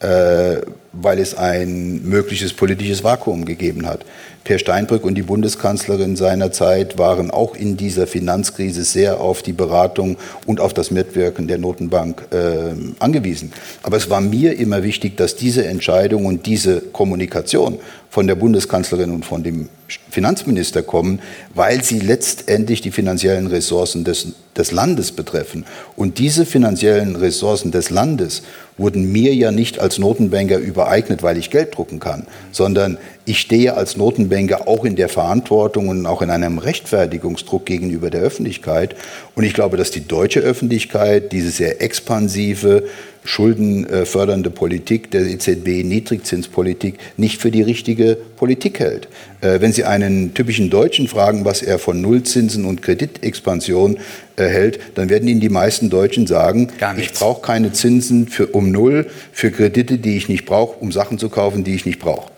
äh, 0.01 0.57
weil 1.01 1.18
es 1.18 1.36
ein 1.36 2.03
mögliches 2.09 2.53
politisches 2.53 3.05
Vakuum 3.05 3.44
gegeben 3.44 3.86
hat. 3.86 4.05
Per 4.47 4.61
Steinbrück 4.61 5.05
und 5.05 5.16
die 5.16 5.22
Bundeskanzlerin 5.22 6.14
seinerzeit 6.14 6.99
waren 6.99 7.32
auch 7.32 7.57
in 7.57 7.76
dieser 7.76 8.07
Finanzkrise 8.07 8.84
sehr 8.84 9.20
auf 9.20 9.42
die 9.42 9.53
Beratung 9.53 10.18
und 10.47 10.61
auf 10.61 10.72
das 10.72 10.92
Mitwirken 10.92 11.49
der 11.49 11.59
Notenbank 11.59 12.28
äh, 12.30 12.72
angewiesen. 13.01 13.53
Aber 13.82 13.97
es 13.97 14.09
war 14.09 14.20
mir 14.20 14.57
immer 14.57 14.84
wichtig, 14.84 15.16
dass 15.16 15.34
diese 15.34 15.66
Entscheidung 15.66 16.26
und 16.26 16.47
diese 16.47 16.80
Kommunikation 16.80 17.80
von 18.09 18.28
der 18.28 18.36
Bundeskanzlerin 18.36 19.11
und 19.11 19.24
von 19.24 19.42
dem 19.42 19.68
Finanzminister 20.11 20.82
kommen, 20.82 21.20
weil 21.55 21.82
sie 21.82 21.99
letztendlich 21.99 22.80
die 22.80 22.90
finanziellen 22.90 23.47
Ressourcen 23.49 24.05
des, 24.05 24.28
des 24.57 24.72
Landes 24.72 25.12
betreffen. 25.12 25.64
Und 25.97 26.18
diese 26.18 26.47
finanziellen 26.47 27.16
Ressourcen 27.16 27.72
des 27.72 27.90
Landes 27.90 28.42
wurden 28.78 29.11
mir 29.11 29.34
ja 29.34 29.51
nicht 29.53 29.80
als 29.80 29.99
Notenbanker 29.99 30.59
übereignet, 30.87 31.22
weil 31.22 31.37
ich 31.37 31.51
Geld 31.51 31.76
drucken 31.76 31.99
kann, 31.99 32.26
sondern 32.53 32.99
ich 33.27 33.41
stehe 33.41 33.74
als 33.74 33.97
Notenbanker 33.97 34.68
auch 34.68 34.85
in 34.85 34.95
der 34.95 35.09
Verantwortung 35.09 35.89
und 35.89 36.07
auch 36.07 36.22
in 36.22 36.31
einem 36.31 36.59
Rechtfertigungsdruck 36.59 37.66
gegenüber 37.66 38.09
der 38.09 38.22
Öffentlichkeit. 38.22 38.95
Und 39.35 39.43
ich 39.43 39.53
glaube, 39.53 39.77
dass 39.77 39.91
die 39.91 40.07
deutsche 40.07 40.41
Öffentlichkeit 40.41 41.33
diese 41.33 41.51
sehr 41.51 41.83
expansive, 41.83 42.85
schuldenfördernde 43.24 44.51
Politik 44.51 45.11
der 45.11 45.22
EZB, 45.27 45.83
Niedrigzinspolitik, 45.83 46.99
nicht 47.16 47.41
für 47.41 47.51
die 47.51 47.62
richtige 47.62 48.16
Politik 48.37 48.79
hält. 48.79 49.09
Äh, 49.41 49.61
wenn 49.61 49.72
Sie 49.72 49.83
einen 49.83 50.33
typischen 50.33 50.70
Deutschen 50.70 51.09
fragen, 51.09 51.45
was 51.45 51.62
er 51.62 51.81
von 51.81 52.01
Nullzinsen 52.01 52.64
und 52.64 52.81
Kreditexpansion 52.83 53.99
äh, 54.37 54.45
hält, 54.45 54.79
dann 54.95 55.09
werden 55.09 55.29
Ihnen 55.29 55.41
die 55.41 55.49
meisten 55.49 55.91
Deutschen 55.91 56.29
sagen, 56.29 56.68
ich 56.97 57.12
brauche 57.12 57.43
keine 57.43 57.72
Zinsen 57.72 58.29
für, 58.29 58.47
um 58.47 58.70
Null 58.70 59.09
für 59.33 59.51
Kredite, 59.51 59.99
die 59.99 60.16
ich 60.16 60.29
nicht 60.29 60.47
brauche, 60.47 60.79
um 60.79 60.93
Sachen 60.93 61.18
zu 61.18 61.29
kaufen, 61.29 61.64
die 61.64 61.74
ich 61.74 61.85
nicht 61.85 61.99
brauche. 61.99 62.31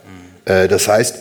Äh, 0.49 0.68
das 0.68 0.88
heißt, 0.88 1.18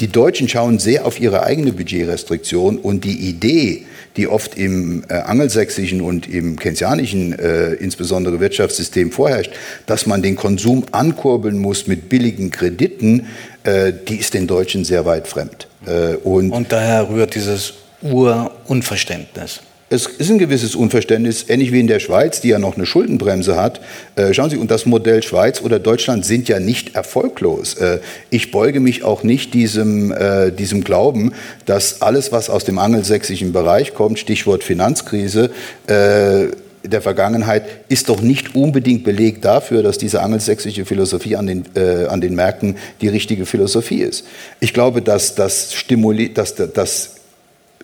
die 0.00 0.08
Deutschen 0.08 0.48
schauen 0.48 0.78
sehr 0.78 1.06
auf 1.06 1.20
ihre 1.20 1.42
eigene 1.42 1.72
Budgetrestriktion 1.72 2.78
und 2.78 3.04
die 3.04 3.28
Idee, 3.28 3.84
die 4.16 4.28
oft 4.28 4.56
im 4.56 5.02
äh, 5.08 5.14
angelsächsischen 5.14 6.00
und 6.00 6.28
im 6.28 6.56
keynesianischen 6.56 7.36
äh, 7.36 7.72
insbesondere 7.74 8.38
Wirtschaftssystem 8.38 9.10
vorherrscht, 9.10 9.50
dass 9.86 10.06
man 10.06 10.22
den 10.22 10.36
Konsum 10.36 10.84
ankurbeln 10.92 11.58
muss 11.58 11.88
mit 11.88 12.08
billigen 12.08 12.50
Krediten, 12.50 13.26
äh, 13.64 13.92
die 13.92 14.16
ist 14.16 14.34
den 14.34 14.46
Deutschen 14.46 14.84
sehr 14.84 15.04
weit 15.04 15.26
fremd. 15.26 15.66
Äh, 15.84 16.14
und, 16.16 16.52
und 16.52 16.70
daher 16.70 17.08
rührt 17.08 17.34
dieses 17.34 17.74
Urunverständnis 18.00 19.60
es 19.90 20.06
ist 20.06 20.30
ein 20.30 20.38
gewisses 20.38 20.74
Unverständnis, 20.74 21.46
ähnlich 21.48 21.72
wie 21.72 21.80
in 21.80 21.86
der 21.86 22.00
Schweiz, 22.00 22.40
die 22.40 22.48
ja 22.48 22.58
noch 22.58 22.76
eine 22.76 22.84
Schuldenbremse 22.84 23.56
hat. 23.56 23.80
Äh, 24.16 24.34
schauen 24.34 24.50
Sie, 24.50 24.58
und 24.58 24.70
das 24.70 24.84
Modell 24.84 25.22
Schweiz 25.22 25.62
oder 25.62 25.78
Deutschland 25.78 26.26
sind 26.26 26.48
ja 26.48 26.60
nicht 26.60 26.94
erfolglos. 26.94 27.74
Äh, 27.74 28.00
ich 28.28 28.50
beuge 28.50 28.80
mich 28.80 29.02
auch 29.02 29.22
nicht 29.22 29.54
diesem, 29.54 30.12
äh, 30.12 30.50
diesem 30.52 30.84
Glauben, 30.84 31.32
dass 31.64 32.02
alles, 32.02 32.32
was 32.32 32.50
aus 32.50 32.64
dem 32.64 32.78
angelsächsischen 32.78 33.52
Bereich 33.52 33.94
kommt, 33.94 34.18
Stichwort 34.18 34.62
Finanzkrise, 34.62 35.50
äh, 35.86 36.48
der 36.84 37.02
Vergangenheit 37.02 37.64
ist 37.88 38.08
doch 38.08 38.20
nicht 38.20 38.54
unbedingt 38.54 39.04
Beleg 39.04 39.42
dafür, 39.42 39.82
dass 39.82 39.98
diese 39.98 40.22
angelsächsische 40.22 40.84
Philosophie 40.84 41.36
an 41.36 41.46
den, 41.46 41.64
äh, 41.74 42.06
an 42.06 42.20
den 42.20 42.34
Märkten 42.34 42.76
die 43.00 43.08
richtige 43.08 43.46
Philosophie 43.46 44.02
ist. 44.02 44.24
Ich 44.60 44.74
glaube, 44.74 45.02
dass 45.02 45.34
das, 45.34 45.74
Stimuli 45.74 46.32
dass, 46.32 46.54
dass 46.54 47.17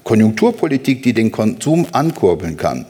Konjunkturpolitik, 0.05 1.03
die 1.03 1.15
den 1.15 1.33
Konsum 1.33 1.87
ankurbeln 1.93 2.57
kann, 2.57 2.87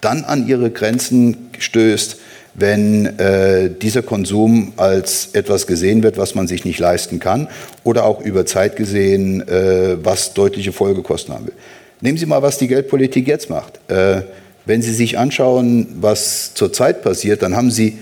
dann 0.00 0.24
an 0.24 0.46
ihre 0.46 0.70
Grenzen 0.70 1.50
stößt, 1.58 2.16
wenn 2.54 3.06
äh, 3.18 3.70
dieser 3.70 4.02
Konsum 4.02 4.72
als 4.76 5.30
etwas 5.32 5.66
gesehen 5.66 6.02
wird, 6.02 6.18
was 6.18 6.34
man 6.34 6.46
sich 6.46 6.64
nicht 6.64 6.78
leisten 6.78 7.18
kann 7.18 7.48
oder 7.82 8.04
auch 8.04 8.20
über 8.20 8.46
Zeit 8.46 8.76
gesehen, 8.76 9.46
äh, 9.48 9.96
was 10.04 10.34
deutliche 10.34 10.72
Folgekosten 10.72 11.34
haben 11.34 11.46
will. 11.46 11.54
Nehmen 12.00 12.18
Sie 12.18 12.26
mal, 12.26 12.42
was 12.42 12.58
die 12.58 12.68
Geldpolitik 12.68 13.26
jetzt 13.26 13.50
macht. 13.50 13.80
Äh, 13.90 14.22
wenn 14.66 14.82
Sie 14.82 14.92
sich 14.92 15.18
anschauen, 15.18 15.88
was 16.00 16.54
zurzeit 16.54 17.02
passiert, 17.02 17.42
dann 17.42 17.56
haben 17.56 17.70
Sie 17.70 17.98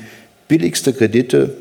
billigste 0.49 0.93
Kredite 0.93 1.55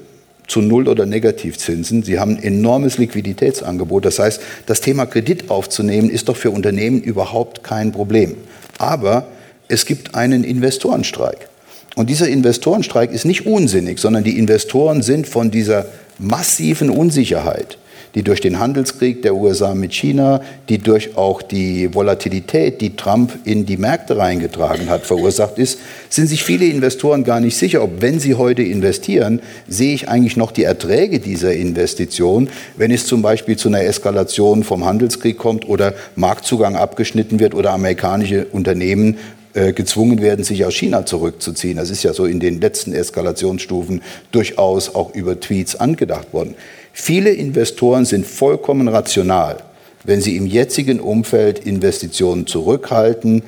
zu 0.52 0.62
Null- 0.62 0.90
oder 0.90 1.06
Negativzinsen. 1.06 2.04
Sie 2.04 2.20
haben 2.20 2.36
ein 2.36 2.44
enormes 2.44 2.98
Liquiditätsangebot. 2.98 4.04
Das 4.04 4.20
heißt, 4.20 4.42
das 4.66 4.82
Thema 4.82 5.06
Kredit 5.06 5.50
aufzunehmen, 5.50 6.10
ist 6.10 6.28
doch 6.28 6.36
für 6.36 6.52
Unternehmen 6.52 7.02
überhaupt 7.02 7.64
kein 7.64 7.94
Problem. 7.94 8.36
Aber 8.78 9.28
es 9.70 9.86
gibt 9.86 10.14
einen 10.14 10.44
Investorenstreik. 10.44 11.48
Und 11.96 12.10
dieser 12.10 12.28
Investorenstreik 12.28 13.12
ist 13.12 13.24
nicht 13.24 13.46
unsinnig, 13.46 14.00
sondern 14.00 14.26
die 14.26 14.38
Investoren 14.38 15.02
sind 15.02 15.26
von 15.26 15.52
dieser 15.52 15.86
massiven 16.20 16.90
Unsicherheit 16.90 17.78
die 18.16 18.24
durch 18.24 18.42
den 18.42 18.60
Handelskrieg 18.60 19.22
der 19.22 19.36
USA 19.36 19.74
mit 19.74 19.94
China, 19.94 20.42
die 20.70 20.78
durch 20.78 21.18
auch 21.18 21.42
die 21.42 21.94
Volatilität, 21.94 22.82
die 22.82 22.96
Trump 22.96 23.40
in 23.46 23.66
die 23.66 23.78
Märkte 23.78 24.18
reingetragen 24.18 24.90
hat, 24.90 25.06
verursacht 25.06 25.58
ist, 25.58 25.80
sind 26.10 26.28
sich 26.28 26.44
viele 26.44 26.66
Investoren 26.66 27.24
gar 27.24 27.40
nicht 27.40 27.58
sicher, 27.58 27.84
ob 27.84 28.02
wenn 28.02 28.20
sie 28.20 28.36
heute 28.36 28.64
investieren, 28.64 29.42
sehe 29.68 29.94
ich 29.94 30.10
eigentlich 30.10 30.38
noch 30.38 30.52
die 30.52 30.64
Erträge 30.64 31.20
dieser 31.20 31.54
Investition, 31.54 32.50
wenn 32.78 32.92
es 32.92 33.06
zum 33.06 33.22
Beispiel 33.22 33.58
zu 33.58 33.70
einer 33.70 33.84
Eskalation 33.84 34.64
vom 34.64 34.86
Handelskrieg 34.86 35.38
kommt 35.38 35.68
oder 35.68 35.94
Marktzugang 36.16 36.76
abgeschnitten 36.76 37.40
wird 37.40 37.56
oder 37.56 37.72
amerikanische 37.72 38.46
Unternehmen 38.46 39.18
äh, 39.54 39.74
gezwungen 39.74 40.22
werden, 40.22 40.46
sich 40.46 40.64
aus 40.64 40.74
China 40.74 41.06
zurückzuziehen. 41.06 41.76
Das 41.76 41.90
ist 41.90 42.04
ja 42.04 42.14
so 42.14 42.24
in 42.24 42.40
den 42.40 42.62
letzten 42.62 42.94
Eskalationsstufen 42.94 44.02
durchaus 44.32 44.96
auch 44.96 45.14
über 45.14 45.42
Tweets 45.42 45.76
angedacht 45.76 46.32
worden. 46.32 46.56
Viele 46.94 47.32
Investoren 47.32 48.06
sind 48.06 48.26
vollkommen 48.26 48.88
rational, 48.88 49.58
wenn 50.04 50.22
sie 50.22 50.36
im 50.38 50.46
jetzigen 50.46 51.00
Umfeld 51.00 51.60
Investitionen 51.60 52.48
zurückhalten, 52.48 53.44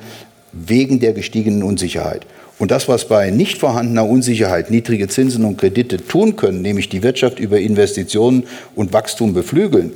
wegen 0.52 1.00
der 1.00 1.12
gestiegenen 1.12 1.62
Unsicherheit. 1.62 2.26
Und 2.58 2.70
das, 2.70 2.88
was 2.88 3.08
bei 3.08 3.30
nicht 3.30 3.58
vorhandener 3.58 4.08
Unsicherheit 4.08 4.70
niedrige 4.70 5.08
Zinsen 5.08 5.44
und 5.44 5.58
Kredite 5.58 5.96
tun 5.96 6.36
können, 6.36 6.62
nämlich 6.62 6.88
die 6.88 7.02
Wirtschaft 7.02 7.40
über 7.40 7.58
Investitionen 7.58 8.44
und 8.76 8.92
Wachstum 8.92 9.34
beflügeln, 9.34 9.92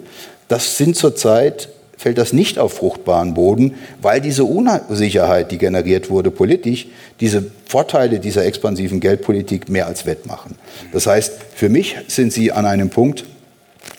das 0.48 0.76
sind 0.76 0.96
zurzeit 0.96 1.68
fällt 1.98 2.16
das 2.16 2.32
nicht 2.32 2.58
auf 2.58 2.74
fruchtbaren 2.74 3.34
Boden, 3.34 3.74
weil 4.00 4.20
diese 4.20 4.44
Unsicherheit, 4.44 5.50
die 5.50 5.58
generiert 5.58 6.10
wurde 6.10 6.30
politisch, 6.30 6.86
diese 7.20 7.50
Vorteile 7.66 8.20
dieser 8.20 8.46
expansiven 8.46 9.00
Geldpolitik 9.00 9.68
mehr 9.68 9.88
als 9.88 10.06
wettmachen. 10.06 10.54
Das 10.92 11.08
heißt, 11.08 11.32
für 11.54 11.68
mich 11.68 11.96
sind 12.06 12.32
sie 12.32 12.52
an 12.52 12.66
einem 12.66 12.88
Punkt, 12.88 13.24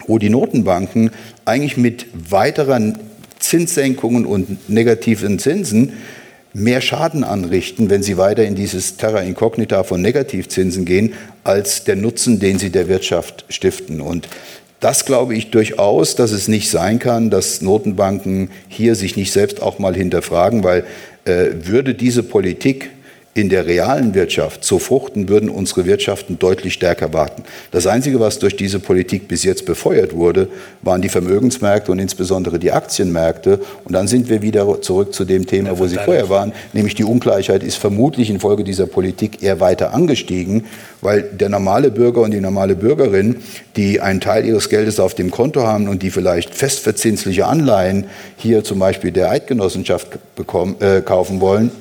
wo 0.07 0.17
die 0.17 0.29
Notenbanken 0.29 1.11
eigentlich 1.45 1.77
mit 1.77 2.07
weiteren 2.13 2.97
Zinssenkungen 3.39 4.25
und 4.25 4.69
negativen 4.69 5.39
Zinsen 5.39 5.93
mehr 6.53 6.81
Schaden 6.81 7.23
anrichten, 7.23 7.89
wenn 7.89 8.03
sie 8.03 8.17
weiter 8.17 8.43
in 8.43 8.55
dieses 8.55 8.97
Terra 8.97 9.21
Incognita 9.21 9.83
von 9.83 10.01
Negativzinsen 10.01 10.85
gehen, 10.85 11.13
als 11.43 11.83
der 11.83 11.95
Nutzen, 11.95 12.39
den 12.39 12.57
sie 12.59 12.71
der 12.71 12.87
Wirtschaft 12.87 13.45
stiften. 13.49 14.01
Und 14.01 14.27
das 14.79 15.05
glaube 15.05 15.35
ich 15.35 15.51
durchaus, 15.51 16.15
dass 16.15 16.31
es 16.31 16.47
nicht 16.47 16.69
sein 16.69 16.99
kann, 16.99 17.29
dass 17.29 17.61
Notenbanken 17.61 18.49
hier 18.67 18.95
sich 18.95 19.15
nicht 19.15 19.31
selbst 19.31 19.61
auch 19.61 19.77
mal 19.77 19.95
hinterfragen, 19.95 20.63
weil 20.63 20.85
äh, 21.25 21.47
würde 21.63 21.93
diese 21.93 22.23
Politik 22.23 22.89
in 23.35 23.49
der 23.49 23.67
realen 23.67 24.15
Wirtschaft 24.15 24.63
so 24.63 24.79
fruchten, 24.79 25.29
würden 25.29 25.49
unsere 25.49 25.85
Wirtschaften 25.85 26.39
deutlich 26.39 26.73
stärker 26.73 27.13
warten. 27.13 27.43
Das 27.71 27.85
Einzige, 27.85 28.19
was 28.19 28.39
durch 28.39 28.55
diese 28.55 28.79
Politik 28.79 29.27
bis 29.27 29.43
jetzt 29.43 29.65
befeuert 29.65 30.15
wurde, 30.15 30.47
waren 30.81 31.01
die 31.01 31.09
Vermögensmärkte 31.09 31.91
und 31.91 31.99
insbesondere 31.99 32.57
die 32.57 32.71
Aktienmärkte. 32.71 33.59
Und 33.85 33.93
dann 33.93 34.07
sind 34.07 34.29
wir 34.29 34.41
wieder 34.41 34.81
zurück 34.81 35.13
zu 35.13 35.25
dem 35.25 35.45
Thema, 35.45 35.77
wo 35.77 35.85
Sie 35.85 35.97
vorher 35.97 36.29
waren, 36.29 36.53
nämlich 36.73 36.95
die 36.95 37.03
Ungleichheit 37.03 37.63
ist 37.63 37.77
vermutlich 37.77 38.29
infolge 38.29 38.63
dieser 38.63 38.87
Politik 38.87 39.43
eher 39.43 39.59
weiter 39.59 39.93
angestiegen, 39.93 40.65
weil 41.01 41.21
der 41.21 41.49
normale 41.49 41.91
Bürger 41.91 42.21
und 42.21 42.31
die 42.31 42.41
normale 42.41 42.75
Bürgerin, 42.75 43.37
die 43.75 44.01
einen 44.01 44.21
Teil 44.21 44.45
ihres 44.45 44.69
Geldes 44.69 44.99
auf 44.99 45.13
dem 45.13 45.29
Konto 45.29 45.61
haben 45.61 45.87
und 45.87 46.01
die 46.01 46.09
vielleicht 46.09 46.55
festverzinsliche 46.55 47.45
Anleihen 47.45 48.05
hier 48.37 48.63
zum 48.63 48.79
Beispiel 48.79 49.11
der 49.11 49.29
Eidgenossenschaft 49.29 50.35
bekommen, 50.35 50.75
äh, 50.79 51.01
kaufen 51.01 51.41
wollen, 51.41 51.71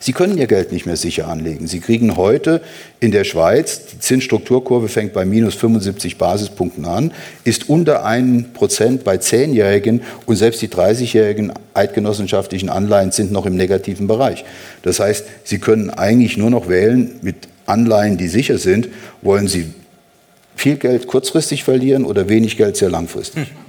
Sie 0.00 0.12
können 0.12 0.38
Ihr 0.38 0.46
Geld 0.46 0.72
nicht 0.72 0.86
mehr 0.86 0.96
sicher 0.96 1.28
anlegen. 1.28 1.66
Sie 1.66 1.80
kriegen 1.80 2.16
heute 2.16 2.60
in 3.00 3.10
der 3.10 3.24
Schweiz, 3.24 3.86
die 3.86 3.98
Zinsstrukturkurve 3.98 4.88
fängt 4.88 5.12
bei 5.12 5.24
minus 5.24 5.54
75 5.54 6.18
Basispunkten 6.18 6.84
an, 6.84 7.12
ist 7.44 7.68
unter 7.68 8.04
1 8.04 8.52
Prozent 8.54 9.04
bei 9.04 9.16
Zehnjährigen 9.16 10.02
und 10.26 10.36
selbst 10.36 10.62
die 10.62 10.68
30-jährigen 10.68 11.52
eidgenossenschaftlichen 11.74 12.68
Anleihen 12.68 13.10
sind 13.10 13.32
noch 13.32 13.46
im 13.46 13.56
negativen 13.56 14.06
Bereich. 14.06 14.44
Das 14.82 15.00
heißt, 15.00 15.24
Sie 15.44 15.58
können 15.58 15.90
eigentlich 15.90 16.36
nur 16.36 16.50
noch 16.50 16.68
wählen 16.68 17.16
mit 17.22 17.48
Anleihen, 17.66 18.16
die 18.16 18.28
sicher 18.28 18.58
sind. 18.58 18.88
Wollen 19.22 19.48
Sie 19.48 19.72
viel 20.56 20.76
Geld 20.76 21.06
kurzfristig 21.06 21.64
verlieren 21.64 22.04
oder 22.04 22.28
wenig 22.28 22.56
Geld 22.56 22.76
sehr 22.76 22.90
langfristig? 22.90 23.48
Hm. 23.48 23.68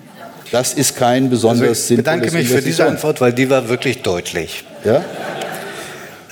Das 0.51 0.73
ist 0.73 0.95
kein 0.95 1.29
besonders 1.29 1.69
also 1.69 1.93
ich 1.93 1.97
bedanke 1.97 2.31
mich 2.31 2.47
für 2.47 2.61
diese 2.61 2.85
Antwort, 2.85 3.21
weil 3.21 3.33
die 3.33 3.49
war 3.49 3.69
wirklich 3.69 4.01
deutlich. 4.01 4.63
Ja? 4.83 5.05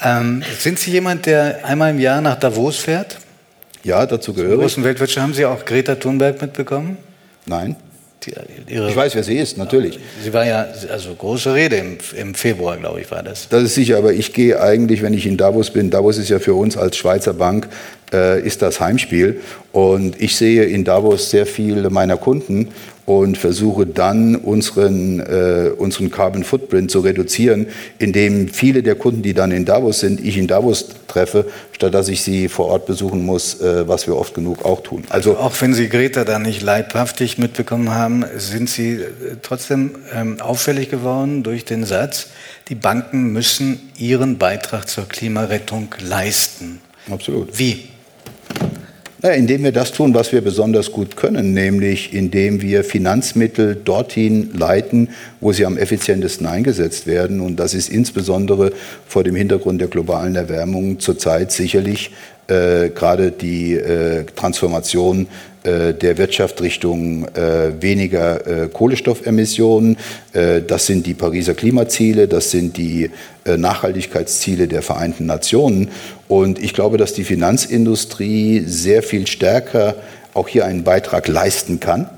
Ähm, 0.04 0.44
sind 0.60 0.80
Sie 0.80 0.92
jemand, 0.92 1.26
der 1.26 1.66
einmal 1.66 1.92
im 1.92 2.00
Jahr 2.00 2.22
nach 2.22 2.40
Davos 2.40 2.78
fährt? 2.78 3.18
Ja, 3.84 4.06
dazu 4.06 4.34
gehöre 4.34 4.56
ich. 4.56 4.60
großen 4.60 4.84
Weltwirtschaft. 4.84 5.24
Haben 5.24 5.34
Sie 5.34 5.46
auch 5.46 5.64
Greta 5.66 5.96
Thunberg 5.96 6.42
mitbekommen? 6.42 6.98
Nein. 7.46 7.76
Die, 8.26 8.34
ich 8.74 8.96
weiß, 8.96 9.16
wer 9.16 9.24
sie 9.24 9.38
ist, 9.38 9.58
natürlich. 9.58 10.00
Sie 10.24 10.34
war 10.34 10.46
ja, 10.46 10.66
also 10.92 11.14
große 11.14 11.54
Rede 11.54 11.78
im, 11.78 11.98
im 12.16 12.34
Februar, 12.34 12.76
glaube 12.76 13.00
ich, 13.00 13.12
war 13.12 13.24
das. 13.24 13.48
Das 13.48 13.64
ist 13.64 13.76
sicher, 13.76 13.98
aber 13.98 14.12
ich 14.12 14.34
gehe 14.34 14.60
eigentlich, 14.60 15.02
wenn 15.02 15.14
ich 15.14 15.26
in 15.28 15.38
Davos 15.38 15.72
bin, 15.72 15.92
Davos 15.92 16.18
ist 16.18 16.30
ja 16.30 16.40
für 16.40 16.56
uns 16.56 16.76
als 16.76 16.98
Schweizer 16.98 17.34
Bank, 17.34 17.70
äh, 18.12 18.42
ist 18.42 18.62
das 18.62 18.80
Heimspiel. 18.80 19.42
Und 19.72 20.20
ich 20.20 20.36
sehe 20.36 20.66
in 20.66 20.84
Davos 20.84 21.30
sehr 21.30 21.46
viele 21.46 21.90
meiner 21.90 22.18
Kunden 22.18 22.70
und 23.08 23.38
versuche 23.38 23.86
dann 23.86 24.36
unseren, 24.36 25.22
äh, 25.22 25.72
unseren 25.78 26.12
Carbon 26.12 26.44
Footprint 26.44 26.92
zu 26.92 27.00
reduzieren, 27.00 27.68
indem 28.00 28.50
viele 28.50 28.84
der 28.84 28.96
Kunden, 28.96 29.22
die 29.22 29.34
dann 29.34 29.52
in 29.52 29.64
Davos 29.64 30.02
sind, 30.02 30.20
ich 30.20 30.38
in 30.38 30.46
Davos 30.46 30.90
treffe, 31.08 31.46
statt 31.72 31.94
dass 31.94 32.10
ich 32.10 32.22
sie 32.22 32.50
vor 32.50 32.66
Ort 32.66 32.86
besuchen 32.86 33.26
muss, 33.26 33.62
äh, 33.62 33.88
was 33.88 34.08
wir 34.08 34.18
oft 34.18 34.34
genug 34.34 34.66
auch 34.66 34.84
tun. 34.84 35.06
Also 35.08 35.38
auch 35.38 35.54
wenn 35.62 35.74
Sie 35.74 35.88
Greta 35.88 36.26
da 36.26 36.38
nicht 36.38 36.62
leibhaftig 36.62 37.38
mitbekommen 37.38 37.92
haben, 37.92 38.26
sind 38.36 38.70
Sie 38.70 38.96
äh, 38.96 39.08
trotzdem 39.42 39.92
ähm, 40.14 40.42
auffällig 40.42 40.90
geworden 40.90 41.44
durch 41.44 41.64
den 41.64 41.86
Satz, 41.86 42.28
die 42.68 42.76
Banken 42.76 43.32
müssen 43.32 43.90
ihren 43.98 44.38
Beitrag 44.38 44.90
zur 44.90 45.08
Klimarettung 45.08 45.96
leisten. 46.06 46.82
Absolut. 47.10 47.58
Wie? 47.58 47.88
Ja, 49.24 49.32
indem 49.32 49.64
wir 49.64 49.72
das 49.72 49.94
tun, 49.94 50.14
was 50.14 50.32
wir 50.32 50.42
besonders 50.42 50.92
gut 50.92 51.16
können, 51.16 51.52
nämlich 51.52 52.14
indem 52.14 52.62
wir 52.62 52.84
Finanzmittel 52.84 53.74
dorthin 53.74 54.52
leiten, 54.54 55.10
wo 55.42 55.52
sie 55.52 55.66
am 55.66 55.76
effizientesten 55.76 56.46
eingesetzt 56.46 57.08
werden. 57.08 57.42
Und 57.42 57.56
das 57.56 57.74
ist 57.74 57.90
insbesondere 57.90 58.72
vor 59.08 59.24
dem 59.24 59.36
Hintergrund 59.36 59.82
der 59.82 59.88
globalen 59.88 60.36
Erwärmung 60.36 61.00
zurzeit 61.00 61.52
sicherlich 61.52 62.12
äh, 62.48 62.90
gerade 62.90 63.32
die 63.32 63.74
äh, 63.74 64.26
Transformation 64.36 65.26
der 65.94 66.18
Wirtschaft 66.18 66.62
Richtung 66.62 67.28
äh, 67.36 67.82
weniger 67.82 68.48
äh, 68.48 68.70
Kohlenstoffemissionen. 68.70 69.98
Äh, 70.34 70.62
das 70.62 70.86
sind 70.86 71.06
die 71.06 71.14
Pariser 71.14 71.54
Klimaziele, 71.54 72.28
das 72.28 72.52
sind 72.52 72.78
die 72.78 73.10
Nachhaltigkeitsziele 73.46 74.68
der 74.68 74.82
Vereinten 74.82 75.26
Nationen. 75.26 75.90
Und 76.28 76.62
ich 76.62 76.74
glaube, 76.74 76.98
dass 76.98 77.14
die 77.14 77.24
Finanzindustrie 77.24 78.64
sehr 78.66 79.04
viel 79.04 79.26
stärker 79.26 79.96
auch 80.34 80.48
hier 80.48 80.66
einen 80.66 80.84
Beitrag 80.84 81.28
leisten 81.28 81.80
kann. 81.80 82.10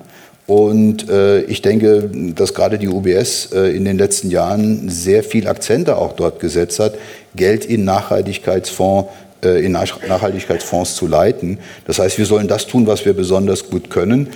Und 0.50 1.08
äh, 1.10 1.42
ich 1.42 1.62
denke, 1.62 2.10
dass 2.34 2.56
gerade 2.56 2.80
die 2.80 2.88
UBS 2.88 3.52
äh, 3.54 3.76
in 3.76 3.86
den 3.86 4.00
letzten 4.00 4.32
Jahren 4.32 4.90
sehr 4.90 5.24
viel 5.24 5.48
Akzente 5.48 5.96
auch 5.96 6.14
dort 6.14 6.40
gesetzt 6.40 6.80
hat, 6.80 6.96
Geld 7.36 7.66
in 7.66 7.86
Nachhaltigkeitsfonds 7.86 9.10
äh, 9.10 9.29
in 9.41 9.72
Nachhaltigkeitsfonds 9.72 10.95
zu 10.95 11.07
leiten. 11.07 11.60
Das 11.86 11.99
heißt, 11.99 12.18
wir 12.18 12.26
sollen 12.26 12.48
das 12.48 12.68
tun, 12.68 12.88
was 12.88 13.06
wir 13.06 13.14
besonders 13.14 13.70
gut 13.70 13.90
können. 13.90 14.28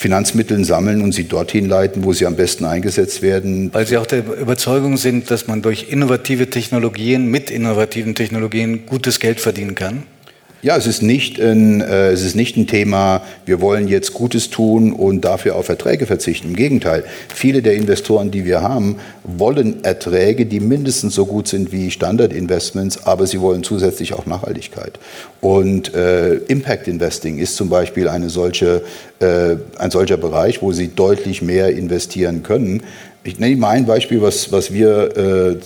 Finanzmittel 0.00 0.64
sammeln 0.64 1.02
und 1.02 1.12
sie 1.12 1.24
dorthin 1.24 1.68
leiten, 1.68 2.04
wo 2.04 2.14
sie 2.14 2.24
am 2.24 2.34
besten 2.34 2.64
eingesetzt 2.64 3.20
werden. 3.20 3.68
Weil 3.74 3.86
Sie 3.86 3.98
auch 3.98 4.06
der 4.06 4.24
Überzeugung 4.40 4.96
sind, 4.96 5.30
dass 5.30 5.46
man 5.46 5.60
durch 5.60 5.90
innovative 5.90 6.48
Technologien, 6.48 7.26
mit 7.26 7.50
innovativen 7.50 8.14
Technologien 8.14 8.86
gutes 8.86 9.20
Geld 9.20 9.40
verdienen 9.40 9.74
kann? 9.74 10.04
Ja, 10.62 10.76
es 10.76 10.86
ist, 10.86 11.02
nicht 11.02 11.40
ein, 11.40 11.80
äh, 11.80 12.10
es 12.10 12.22
ist 12.22 12.36
nicht 12.36 12.58
ein 12.58 12.66
Thema, 12.66 13.22
wir 13.46 13.62
wollen 13.62 13.88
jetzt 13.88 14.12
Gutes 14.12 14.50
tun 14.50 14.92
und 14.92 15.22
dafür 15.22 15.56
auf 15.56 15.70
Erträge 15.70 16.04
verzichten. 16.04 16.48
Im 16.48 16.56
Gegenteil, 16.56 17.04
viele 17.34 17.62
der 17.62 17.74
Investoren, 17.74 18.30
die 18.30 18.44
wir 18.44 18.60
haben, 18.60 18.96
wollen 19.24 19.82
Erträge, 19.84 20.44
die 20.44 20.60
mindestens 20.60 21.14
so 21.14 21.24
gut 21.24 21.48
sind 21.48 21.72
wie 21.72 21.90
Standardinvestments, 21.90 23.06
aber 23.06 23.26
sie 23.26 23.40
wollen 23.40 23.62
zusätzlich 23.62 24.12
auch 24.12 24.26
Nachhaltigkeit. 24.26 24.98
Und 25.40 25.94
äh, 25.94 26.34
Impact 26.34 26.88
Investing 26.88 27.38
ist 27.38 27.56
zum 27.56 27.70
Beispiel 27.70 28.06
eine 28.06 28.28
solche, 28.28 28.82
äh, 29.20 29.56
ein 29.78 29.90
solcher 29.90 30.18
Bereich, 30.18 30.60
wo 30.60 30.72
sie 30.72 30.88
deutlich 30.88 31.40
mehr 31.40 31.70
investieren 31.70 32.42
können. 32.42 32.82
Ich 33.24 33.38
nenne 33.38 33.56
mal 33.56 33.70
ein 33.70 33.86
Beispiel, 33.86 34.20
was, 34.20 34.52
was 34.52 34.74
wir 34.74 35.16
äh, 35.16 35.56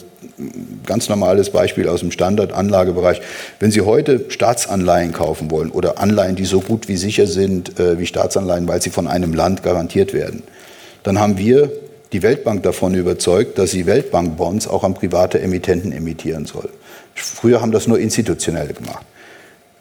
ganz 0.86 1.08
normales 1.08 1.50
Beispiel 1.50 1.88
aus 1.88 2.00
dem 2.00 2.10
Standardanlagebereich. 2.10 3.20
Wenn 3.60 3.70
Sie 3.70 3.82
heute 3.82 4.26
Staatsanleihen 4.28 5.12
kaufen 5.12 5.50
wollen 5.50 5.70
oder 5.70 5.98
Anleihen, 5.98 6.36
die 6.36 6.44
so 6.44 6.60
gut 6.60 6.88
wie 6.88 6.96
sicher 6.96 7.26
sind 7.26 7.78
äh, 7.78 7.98
wie 7.98 8.06
Staatsanleihen, 8.06 8.68
weil 8.68 8.82
sie 8.82 8.90
von 8.90 9.06
einem 9.06 9.34
Land 9.34 9.62
garantiert 9.62 10.12
werden, 10.12 10.42
dann 11.02 11.18
haben 11.18 11.38
wir 11.38 11.70
die 12.12 12.22
Weltbank 12.22 12.62
davon 12.62 12.94
überzeugt, 12.94 13.58
dass 13.58 13.72
sie 13.72 13.86
Weltbankbonds 13.86 14.68
auch 14.68 14.84
an 14.84 14.94
private 14.94 15.40
Emittenten 15.40 15.92
emittieren 15.92 16.46
soll. 16.46 16.68
Früher 17.14 17.60
haben 17.60 17.72
das 17.72 17.86
nur 17.86 17.98
Institutionelle 17.98 18.72
gemacht. 18.72 19.04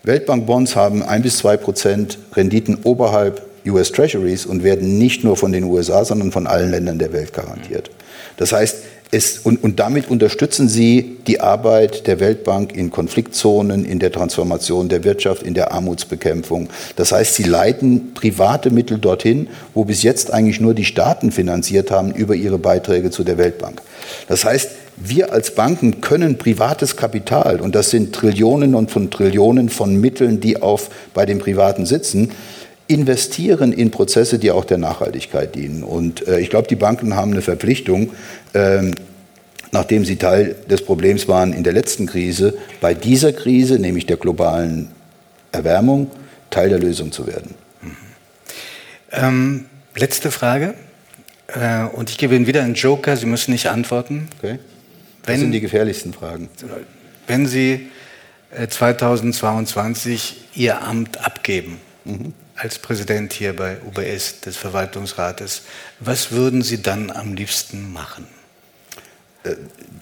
Weltbankbonds 0.03 0.75
haben 0.75 1.03
ein 1.03 1.21
bis 1.21 1.37
zwei 1.37 1.57
Prozent 1.57 2.17
Renditen 2.35 2.79
oberhalb 2.83 3.43
US 3.65 3.91
Treasuries 3.91 4.45
und 4.45 4.63
werden 4.63 4.97
nicht 4.97 5.23
nur 5.23 5.37
von 5.37 5.51
den 5.51 5.63
USA, 5.63 6.03
sondern 6.03 6.31
von 6.31 6.47
allen 6.47 6.71
Ländern 6.71 6.99
der 6.99 7.13
Welt 7.13 7.33
garantiert. 7.33 7.89
Das 8.37 8.51
heißt, 8.51 8.77
es, 9.13 9.37
und, 9.37 9.63
und 9.63 9.79
damit 9.79 10.09
unterstützen 10.09 10.67
Sie 10.67 11.17
die 11.27 11.39
Arbeit 11.39 12.07
der 12.07 12.19
Weltbank 12.19 12.75
in 12.75 12.89
Konfliktzonen, 12.89 13.85
in 13.85 13.99
der 13.99 14.11
Transformation 14.11 14.89
der 14.89 15.03
Wirtschaft, 15.03 15.43
in 15.43 15.53
der 15.53 15.71
Armutsbekämpfung. 15.71 16.69
Das 16.95 17.11
heißt, 17.11 17.35
Sie 17.35 17.43
leiten 17.43 18.13
private 18.13 18.71
Mittel 18.71 18.97
dorthin, 18.97 19.47
wo 19.73 19.85
bis 19.85 20.03
jetzt 20.03 20.33
eigentlich 20.33 20.59
nur 20.59 20.73
die 20.73 20.85
Staaten 20.85 21.31
finanziert 21.31 21.91
haben 21.91 22.11
über 22.11 22.35
ihre 22.35 22.57
Beiträge 22.57 23.11
zu 23.11 23.23
der 23.23 23.37
Weltbank. 23.37 23.81
Das 24.27 24.45
heißt, 24.45 24.69
wir 24.97 25.31
als 25.31 25.55
Banken 25.55 26.01
können 26.01 26.37
privates 26.37 26.95
Kapital, 26.97 27.61
und 27.61 27.75
das 27.75 27.89
sind 27.89 28.13
Trillionen 28.13 28.75
und 28.75 28.91
von 28.91 29.09
Trillionen 29.09 29.69
von 29.69 29.99
Mitteln, 29.99 30.39
die 30.39 30.61
auf, 30.61 30.89
bei 31.13 31.25
den 31.25 31.39
Privaten 31.39 31.85
sitzen, 31.85 32.31
investieren 32.87 33.71
in 33.71 33.91
Prozesse, 33.91 34.39
die 34.39 34.51
auch 34.51 34.65
der 34.65 34.77
Nachhaltigkeit 34.77 35.55
dienen. 35.55 35.83
Und 35.83 36.27
äh, 36.27 36.39
ich 36.39 36.49
glaube, 36.49 36.67
die 36.67 36.75
Banken 36.75 37.15
haben 37.15 37.31
eine 37.31 37.41
Verpflichtung, 37.41 38.11
ähm, 38.53 38.95
nachdem 39.71 40.05
sie 40.05 40.17
Teil 40.17 40.55
des 40.69 40.83
Problems 40.83 41.27
waren 41.27 41.53
in 41.53 41.63
der 41.63 41.73
letzten 41.73 42.05
Krise, 42.05 42.57
bei 42.81 42.93
dieser 42.93 43.31
Krise, 43.31 43.79
nämlich 43.79 44.05
der 44.05 44.17
globalen 44.17 44.89
Erwärmung, 45.51 46.11
Teil 46.49 46.69
der 46.69 46.79
Lösung 46.79 47.11
zu 47.11 47.25
werden. 47.25 47.55
Mhm. 47.81 47.97
Ähm, 49.11 49.65
letzte 49.95 50.29
Frage. 50.29 50.73
Äh, 51.47 51.85
und 51.85 52.09
ich 52.09 52.17
gebe 52.17 52.35
Ihnen 52.35 52.47
wieder 52.47 52.63
einen 52.63 52.75
Joker, 52.75 53.15
Sie 53.15 53.25
müssen 53.25 53.51
nicht 53.51 53.67
antworten. 53.67 54.27
Okay. 54.39 54.59
Das 55.21 55.33
wenn, 55.33 55.39
sind 55.39 55.51
die 55.53 55.61
gefährlichsten 55.61 56.13
Fragen. 56.13 56.49
Wenn 57.27 57.47
Sie 57.47 57.87
2022 58.67 60.35
äh, 60.55 60.59
Ihr 60.59 60.81
Amt 60.81 61.25
abgeben, 61.25 61.79
mhm 62.03 62.33
als 62.55 62.79
Präsident 62.79 63.33
hier 63.33 63.55
bei 63.55 63.77
UBS 63.85 64.41
des 64.41 64.57
Verwaltungsrates, 64.57 65.63
was 65.99 66.31
würden 66.31 66.61
Sie 66.61 66.81
dann 66.81 67.11
am 67.11 67.33
liebsten 67.33 67.91
machen? 67.91 68.27
Äh, 69.43 69.55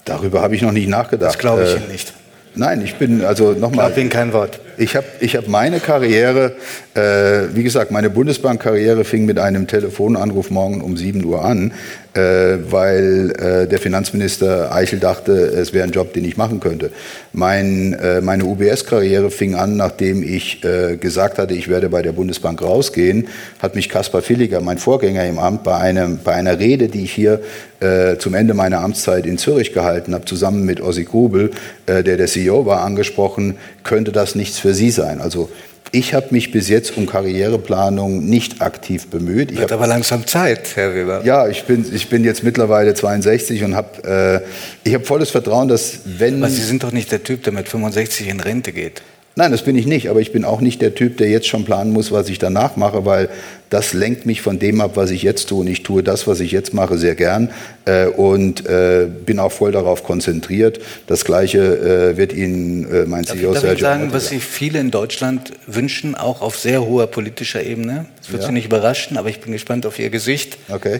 darüber 0.05 0.41
habe 0.41 0.55
ich 0.55 0.61
noch 0.61 0.71
nicht 0.71 0.89
nachgedacht. 0.89 1.33
Das 1.33 1.39
glaube 1.39 1.63
ich 1.63 1.69
äh, 1.71 1.77
Ihnen 1.77 1.87
nicht. 1.87 2.13
Nein, 2.53 2.81
ich 2.81 2.95
bin 2.95 3.23
also 3.23 3.53
nochmal. 3.53 3.69
Ich 3.69 3.93
glaube 3.95 4.01
Ihnen 4.01 4.09
kein 4.09 4.33
Wort. 4.33 4.59
Ich 4.81 4.95
habe 4.95 5.05
ich 5.19 5.35
hab 5.35 5.47
meine 5.47 5.79
Karriere, 5.79 6.53
äh, 6.95 7.53
wie 7.53 7.61
gesagt, 7.61 7.91
meine 7.91 8.09
Bundesbankkarriere 8.09 9.03
fing 9.03 9.25
mit 9.25 9.37
einem 9.37 9.67
Telefonanruf 9.67 10.49
morgen 10.49 10.81
um 10.81 10.97
7 10.97 11.23
Uhr 11.23 11.45
an, 11.45 11.71
äh, 12.13 12.57
weil 12.69 13.31
äh, 13.37 13.67
der 13.67 13.79
Finanzminister 13.79 14.73
Eichel 14.73 14.99
dachte, 14.99 15.31
es 15.33 15.71
wäre 15.71 15.85
ein 15.85 15.91
Job, 15.91 16.13
den 16.13 16.25
ich 16.25 16.35
machen 16.35 16.59
könnte. 16.59 16.91
Mein, 17.31 17.93
äh, 17.93 18.21
meine 18.21 18.43
UBS-Karriere 18.43 19.31
fing 19.31 19.55
an, 19.55 19.77
nachdem 19.77 20.23
ich 20.23 20.63
äh, 20.65 20.97
gesagt 20.97 21.37
hatte, 21.37 21.53
ich 21.53 21.69
werde 21.69 21.87
bei 21.89 22.01
der 22.01 22.11
Bundesbank 22.11 22.61
rausgehen, 22.61 23.27
hat 23.59 23.75
mich 23.75 23.87
Kaspar 23.87 24.27
Villiger, 24.27 24.59
mein 24.61 24.77
Vorgänger 24.77 25.25
im 25.25 25.39
Amt, 25.39 25.63
bei, 25.63 25.75
einem, 25.75 26.19
bei 26.23 26.33
einer 26.33 26.59
Rede, 26.59 26.89
die 26.89 27.03
ich 27.03 27.13
hier 27.13 27.39
äh, 27.79 28.17
zum 28.17 28.33
Ende 28.33 28.55
meiner 28.55 28.81
Amtszeit 28.81 29.25
in 29.25 29.37
Zürich 29.37 29.71
gehalten 29.73 30.13
habe, 30.13 30.25
zusammen 30.25 30.65
mit 30.65 30.81
Ossi 30.81 31.05
Grubel, 31.05 31.51
der 31.87 32.03
der 32.03 32.27
CEO 32.27 32.65
war, 32.65 32.81
angesprochen, 32.81 33.57
könnte 33.83 34.11
das 34.11 34.35
nichts 34.35 34.59
für 34.59 34.70
Sie 34.73 34.91
sein. 34.91 35.21
Also 35.21 35.49
ich 35.93 36.13
habe 36.13 36.27
mich 36.31 36.51
bis 36.51 36.69
jetzt 36.69 36.95
um 36.95 37.05
Karriereplanung 37.05 38.25
nicht 38.25 38.61
aktiv 38.61 39.07
bemüht. 39.07 39.51
Ich 39.51 39.59
Wird 39.59 39.73
aber 39.73 39.87
langsam 39.87 40.25
Zeit, 40.25 40.75
Herr 40.75 40.95
Weber. 40.95 41.21
Ja, 41.25 41.49
ich 41.49 41.63
bin, 41.63 41.85
ich 41.93 42.07
bin 42.07 42.23
jetzt 42.23 42.43
mittlerweile 42.43 42.93
62 42.93 43.63
und 43.63 43.75
habe 43.75 44.43
äh, 44.85 44.87
ich 44.87 44.93
hab 44.93 45.05
volles 45.05 45.31
Vertrauen, 45.31 45.67
dass 45.67 45.99
wenn... 46.05 46.41
Aber 46.41 46.49
Sie 46.49 46.61
sind 46.61 46.83
doch 46.83 46.93
nicht 46.93 47.11
der 47.11 47.23
Typ, 47.23 47.43
der 47.43 47.51
mit 47.51 47.67
65 47.67 48.29
in 48.29 48.39
Rente 48.39 48.71
geht. 48.71 49.01
Nein, 49.35 49.51
das 49.51 49.63
bin 49.63 49.77
ich 49.77 49.87
nicht, 49.87 50.09
aber 50.09 50.19
ich 50.19 50.33
bin 50.33 50.43
auch 50.43 50.59
nicht 50.59 50.81
der 50.81 50.93
Typ, 50.93 51.15
der 51.17 51.29
jetzt 51.29 51.47
schon 51.47 51.63
planen 51.63 51.93
muss, 51.93 52.11
was 52.11 52.27
ich 52.27 52.37
danach 52.37 52.75
mache, 52.75 53.05
weil 53.05 53.29
das 53.69 53.93
lenkt 53.93 54.25
mich 54.25 54.41
von 54.41 54.59
dem 54.59 54.81
ab, 54.81 54.91
was 54.95 55.09
ich 55.09 55.23
jetzt 55.23 55.47
tue. 55.47 55.61
Und 55.61 55.67
ich 55.67 55.83
tue 55.83 56.03
das, 56.03 56.27
was 56.27 56.41
ich 56.41 56.51
jetzt 56.51 56.73
mache, 56.73 56.97
sehr 56.97 57.15
gern 57.15 57.49
äh, 57.85 58.07
und 58.07 58.67
äh, 58.67 59.07
bin 59.07 59.39
auch 59.39 59.53
voll 59.53 59.71
darauf 59.71 60.03
konzentriert. 60.03 60.81
Das 61.07 61.23
Gleiche 61.23 61.59
äh, 61.59 62.17
wird 62.17 62.33
Ihnen 62.33 62.83
äh, 62.91 63.05
mein 63.05 63.23
darf 63.23 63.37
CEO 63.37 63.53
ich, 63.53 63.61
darf 63.61 63.73
ich 63.73 63.79
sagen, 63.79 64.09
was 64.11 64.27
sich 64.27 64.43
viele 64.43 64.79
in 64.79 64.91
Deutschland 64.91 65.53
wünschen, 65.65 66.15
auch 66.15 66.41
auf 66.41 66.57
sehr 66.57 66.85
hoher 66.85 67.07
politischer 67.07 67.63
Ebene? 67.63 68.07
Das 68.17 68.33
wird 68.33 68.41
ja. 68.41 68.47
Sie 68.49 68.53
nicht 68.53 68.65
überraschen, 68.65 69.17
aber 69.17 69.29
ich 69.29 69.39
bin 69.39 69.53
gespannt 69.53 69.85
auf 69.85 69.97
Ihr 69.97 70.09
Gesicht. 70.09 70.57
Okay. 70.67 70.99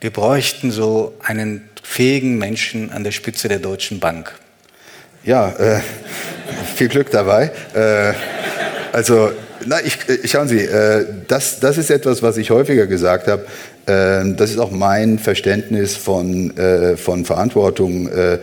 Wir 0.00 0.10
bräuchten 0.10 0.72
so 0.72 1.14
einen 1.22 1.62
fähigen 1.80 2.38
Menschen 2.38 2.90
an 2.90 3.04
der 3.04 3.12
Spitze 3.12 3.46
der 3.48 3.60
Deutschen 3.60 4.00
Bank. 4.00 4.34
Ja, 5.24 5.50
äh, 5.50 5.80
viel 6.78 6.88
Glück 6.88 7.10
dabei. 7.10 7.50
Äh, 7.74 8.12
also, 8.92 9.30
na, 9.66 9.76
ich, 9.84 9.98
ich, 10.08 10.30
schauen 10.30 10.48
Sie, 10.48 10.60
äh, 10.60 11.04
das, 11.26 11.60
das 11.60 11.76
ist 11.76 11.90
etwas, 11.90 12.22
was 12.22 12.36
ich 12.36 12.50
häufiger 12.50 12.86
gesagt 12.86 13.26
habe. 13.26 13.44
Äh, 13.86 14.34
das 14.36 14.50
ist 14.50 14.58
auch 14.58 14.70
mein 14.70 15.18
Verständnis 15.18 15.96
von, 15.96 16.56
äh, 16.56 16.96
von 16.96 17.24
Verantwortung. 17.24 18.08
Äh, 18.08 18.38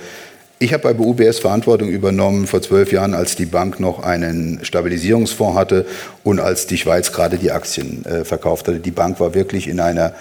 ich 0.60 0.74
habe 0.74 0.94
bei 0.94 1.00
UBS 1.00 1.40
Verantwortung 1.40 1.90
übernommen 1.90 2.48
vor 2.48 2.62
zwölf 2.62 2.92
Jahren, 2.92 3.14
als 3.14 3.36
die 3.36 3.46
Bank 3.46 3.80
noch 3.80 4.04
einen 4.04 4.60
Stabilisierungsfonds 4.64 5.58
hatte 5.58 5.86
und 6.24 6.40
als 6.40 6.68
die 6.68 6.78
Schweiz 6.78 7.12
gerade 7.12 7.38
die 7.38 7.52
Aktien 7.52 8.06
äh, 8.06 8.24
verkauft 8.24 8.68
hatte. 8.68 8.80
Die 8.80 8.92
Bank 8.92 9.20
war 9.20 9.34
wirklich 9.34 9.68
in 9.68 9.80
einer 9.80 10.14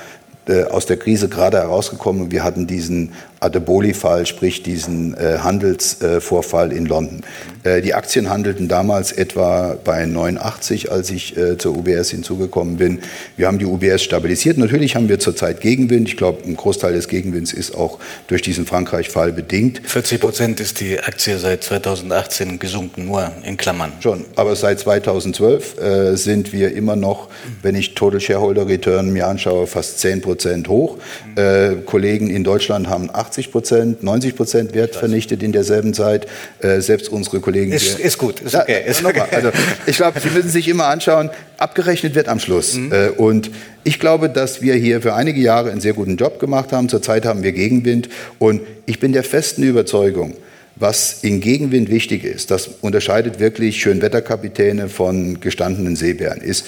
äh, 0.47 0.65
aus 0.65 0.86
der 0.86 0.99
Krise 0.99 1.28
gerade 1.28 1.59
herausgekommen 1.59 2.23
und 2.23 2.32
wir 2.32 2.45
hatten 2.45 2.66
diesen 2.66 3.12
Adeboli-Fall, 3.44 4.26
sprich 4.26 4.62
diesen 4.62 5.14
äh, 5.14 5.38
Handelsvorfall 5.38 6.72
äh, 6.72 6.76
in 6.76 6.86
London. 6.86 7.20
Äh, 7.64 7.80
die 7.80 7.94
Aktien 7.94 8.30
handelten 8.30 8.68
damals 8.68 9.12
etwa 9.12 9.76
bei 9.82 10.06
89, 10.06 10.90
als 10.90 11.10
ich 11.10 11.36
äh, 11.36 11.58
zur 11.58 11.76
UBS 11.76 12.10
hinzugekommen 12.10 12.76
bin. 12.76 13.00
Wir 13.36 13.46
haben 13.46 13.58
die 13.58 13.66
UBS 13.66 14.02
stabilisiert. 14.02 14.58
Natürlich 14.58 14.96
haben 14.96 15.08
wir 15.08 15.18
zurzeit 15.18 15.60
Gegenwind. 15.60 16.08
Ich 16.08 16.16
glaube, 16.16 16.44
ein 16.44 16.56
Großteil 16.56 16.92
des 16.92 17.08
Gegenwinds 17.08 17.52
ist 17.52 17.74
auch 17.74 17.98
durch 18.28 18.42
diesen 18.42 18.66
Frankreich-Fall 18.66 19.32
bedingt. 19.32 19.80
40 19.84 20.20
Prozent 20.20 20.60
ist 20.60 20.80
die 20.80 21.00
Aktie 21.00 21.38
seit 21.38 21.64
2018 21.64 22.58
gesunken, 22.58 23.06
nur 23.06 23.32
in 23.44 23.56
Klammern. 23.56 23.92
Schon, 24.00 24.24
aber 24.36 24.56
seit 24.56 24.80
2012 24.80 25.78
äh, 25.78 26.16
sind 26.16 26.52
wir 26.52 26.74
immer 26.74 26.96
noch, 26.96 27.28
wenn 27.62 27.74
ich 27.74 27.94
Total 27.94 28.20
Shareholder 28.20 28.68
Return 28.68 29.12
mir 29.12 29.26
anschaue, 29.26 29.66
fast 29.66 30.00
10 30.00 30.20
Prozent 30.20 30.68
hoch. 30.68 30.98
Äh, 31.36 31.76
Kollegen 31.86 32.28
in 32.28 32.44
Deutschland 32.44 32.88
haben 32.88 33.10
80 33.35 33.51
Prozent, 33.51 34.02
90 34.05 34.36
Prozent 34.36 34.74
Wert 34.74 34.94
vernichtet 34.94 35.43
in 35.43 35.51
derselben 35.51 35.93
Zeit. 35.93 36.28
Äh, 36.61 36.81
selbst 36.81 37.09
unsere 37.09 37.40
Kollegen. 37.40 37.73
Ist, 37.73 37.98
ist 37.98 38.16
gut, 38.16 38.40
ist 38.40 38.55
okay. 38.55 38.82
Ist 38.86 39.05
okay. 39.05 39.23
Also, 39.32 39.51
ich 39.86 39.97
glaube, 39.97 40.20
Sie 40.20 40.31
müssen 40.31 40.51
sich 40.51 40.69
immer 40.69 40.86
anschauen, 40.86 41.31
abgerechnet 41.59 42.15
wird 42.15 42.28
am 42.28 42.39
Schluss. 42.39 42.74
Mhm. 42.74 42.93
Äh, 42.93 43.09
und 43.09 43.51
ich 43.82 43.98
glaube, 43.98 44.28
dass 44.31 44.62
wir 44.62 44.74
hier 44.74 45.02
für 45.02 45.15
einige 45.15 45.40
Jahre 45.40 45.73
einen 45.73 45.81
sehr 45.81 45.94
guten 45.94 46.16
Job 46.16 46.39
gemacht 46.39 46.73
haben. 46.73 46.89
Zurzeit 46.89 47.27
haben 47.27 47.43
wir 47.43 47.51
Gegenwind. 47.51 48.09
Und 48.39 48.61
ich 48.86 49.01
bin 49.01 49.12
der 49.12 49.24
festen 49.24 49.65
Überzeugung, 49.65 50.36
was 50.77 51.24
in 51.24 51.40
Gegenwind 51.40 51.90
wichtig 51.90 52.24
ist, 52.24 52.51
das 52.51 52.69
unterscheidet 52.81 53.40
wirklich 53.40 53.81
Schönwetterkapitäne 53.81 54.89
von 54.89 55.40
gestandenen 55.40 55.97
Seebären, 55.97 56.40
ist, 56.40 56.66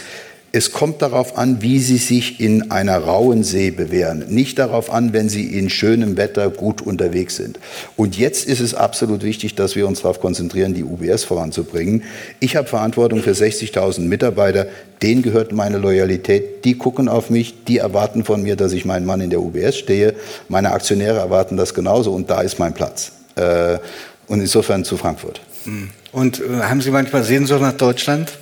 es 0.53 0.73
kommt 0.73 1.03
darauf 1.03 1.37
an, 1.37 1.61
wie 1.61 1.79
Sie 1.79 1.99
sich 1.99 2.41
in 2.41 2.71
einer 2.71 2.99
rauen 2.99 3.43
See 3.43 3.71
bewähren. 3.71 4.25
Nicht 4.29 4.59
darauf 4.59 4.91
an, 4.91 5.13
wenn 5.13 5.29
Sie 5.29 5.59
in 5.59 5.69
schönem 5.69 6.17
Wetter 6.17 6.49
gut 6.51 6.81
unterwegs 6.81 7.37
sind. 7.37 7.59
Und 7.97 8.17
jetzt 8.17 8.47
ist 8.47 8.61
es 8.61 8.75
absolut 8.75 9.23
wichtig, 9.23 9.55
dass 9.55 9.77
wir 9.77 9.87
uns 9.87 10.03
darauf 10.03 10.21
konzentrieren, 10.21 10.73
die 10.73 10.85
UBS 10.85 11.25
voranzubringen. 11.25 12.05
Ich 12.41 12.57
habe 12.57 12.69
Verantwortung 12.69 13.23
für 13.23 13.33
60.000 13.33 14.01
Mitarbeiter. 14.01 14.67
Denen 15.03 15.23
gehört 15.23 15.53
meine 15.53 15.79
Loyalität. 15.79 16.65
Die 16.65 16.79
gucken 16.79 17.09
auf 17.09 17.29
mich. 17.29 17.65
Die 17.65 17.79
erwarten 17.79 18.25
von 18.25 18.43
mir, 18.43 18.57
dass 18.57 18.73
ich 18.73 18.85
meinen 18.85 19.05
Mann 19.05 19.21
in 19.21 19.31
der 19.31 19.41
UBS 19.41 19.77
stehe. 19.77 20.15
Meine 20.49 20.73
Aktionäre 20.73 21.19
erwarten 21.19 21.57
das 21.57 21.75
genauso. 21.75 22.13
Und 22.13 22.31
da 22.31 22.41
ist 22.41 22.59
mein 22.59 22.73
Platz. 22.73 23.13
Äh, 23.35 23.79
und 24.27 24.41
insofern 24.41 24.85
zu 24.85 24.97
Frankfurt. 24.97 25.41
Und 26.13 26.41
äh, 26.41 26.63
haben 26.63 26.81
Sie 26.81 26.91
manchmal 26.91 27.25
Sehnsucht 27.25 27.61
nach 27.61 27.73
Deutschland? 27.73 28.33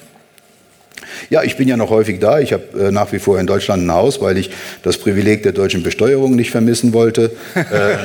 Ja, 1.30 1.42
ich 1.42 1.56
bin 1.56 1.68
ja 1.68 1.76
noch 1.76 1.90
häufig 1.90 2.20
da. 2.20 2.38
Ich 2.38 2.52
habe 2.52 2.64
äh, 2.78 2.90
nach 2.90 3.12
wie 3.12 3.18
vor 3.18 3.38
in 3.38 3.46
Deutschland 3.46 3.84
ein 3.84 3.92
Haus, 3.92 4.20
weil 4.20 4.38
ich 4.38 4.50
das 4.82 4.98
Privileg 4.98 5.42
der 5.42 5.52
deutschen 5.52 5.82
Besteuerung 5.82 6.36
nicht 6.36 6.50
vermissen 6.50 6.92
wollte. 6.92 7.30
äh, 7.54 7.96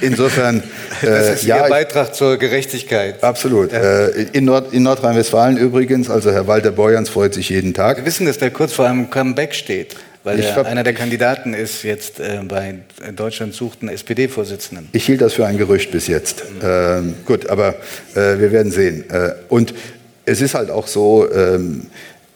insofern. 0.00 0.62
Äh, 1.02 1.06
das 1.06 1.28
ist 1.30 1.44
ja, 1.44 1.64
Ihr 1.64 1.70
Beitrag 1.70 2.14
zur 2.14 2.36
Gerechtigkeit. 2.36 3.22
Absolut. 3.22 3.72
Ja. 3.72 4.06
Äh, 4.06 4.26
in, 4.32 4.44
Nord 4.44 4.72
in 4.72 4.82
Nordrhein-Westfalen 4.82 5.56
übrigens, 5.56 6.10
also 6.10 6.30
Herr 6.30 6.46
Walter 6.46 6.70
Borjans 6.70 7.08
freut 7.08 7.34
sich 7.34 7.48
jeden 7.48 7.74
Tag. 7.74 7.98
Wir 7.98 8.06
wissen, 8.06 8.26
dass 8.26 8.38
der 8.38 8.50
kurz 8.50 8.72
vor 8.72 8.86
einem 8.86 9.10
Comeback 9.10 9.54
steht. 9.54 9.96
Weil 10.24 10.38
er 10.38 10.54
hab, 10.54 10.66
einer 10.66 10.84
der 10.84 10.94
Kandidaten 10.94 11.52
ist 11.52 11.82
jetzt 11.82 12.20
äh, 12.20 12.40
bei 12.46 12.76
Deutschland 13.16 13.54
sucht 13.54 13.78
einen 13.80 13.88
SPD-Vorsitzenden. 13.90 14.88
Ich 14.92 15.06
hielt 15.06 15.20
das 15.20 15.32
für 15.32 15.46
ein 15.46 15.58
Gerücht 15.58 15.90
bis 15.90 16.06
jetzt. 16.06 16.44
Mhm. 16.44 16.60
Ähm, 16.62 17.14
gut, 17.24 17.50
aber 17.50 17.74
äh, 18.14 18.38
wir 18.38 18.52
werden 18.52 18.70
sehen. 18.70 19.04
Äh, 19.10 19.32
und 19.48 19.74
es 20.24 20.40
ist 20.40 20.54
halt 20.54 20.70
auch 20.70 20.86
so, 20.86 21.30
ähm, 21.32 21.86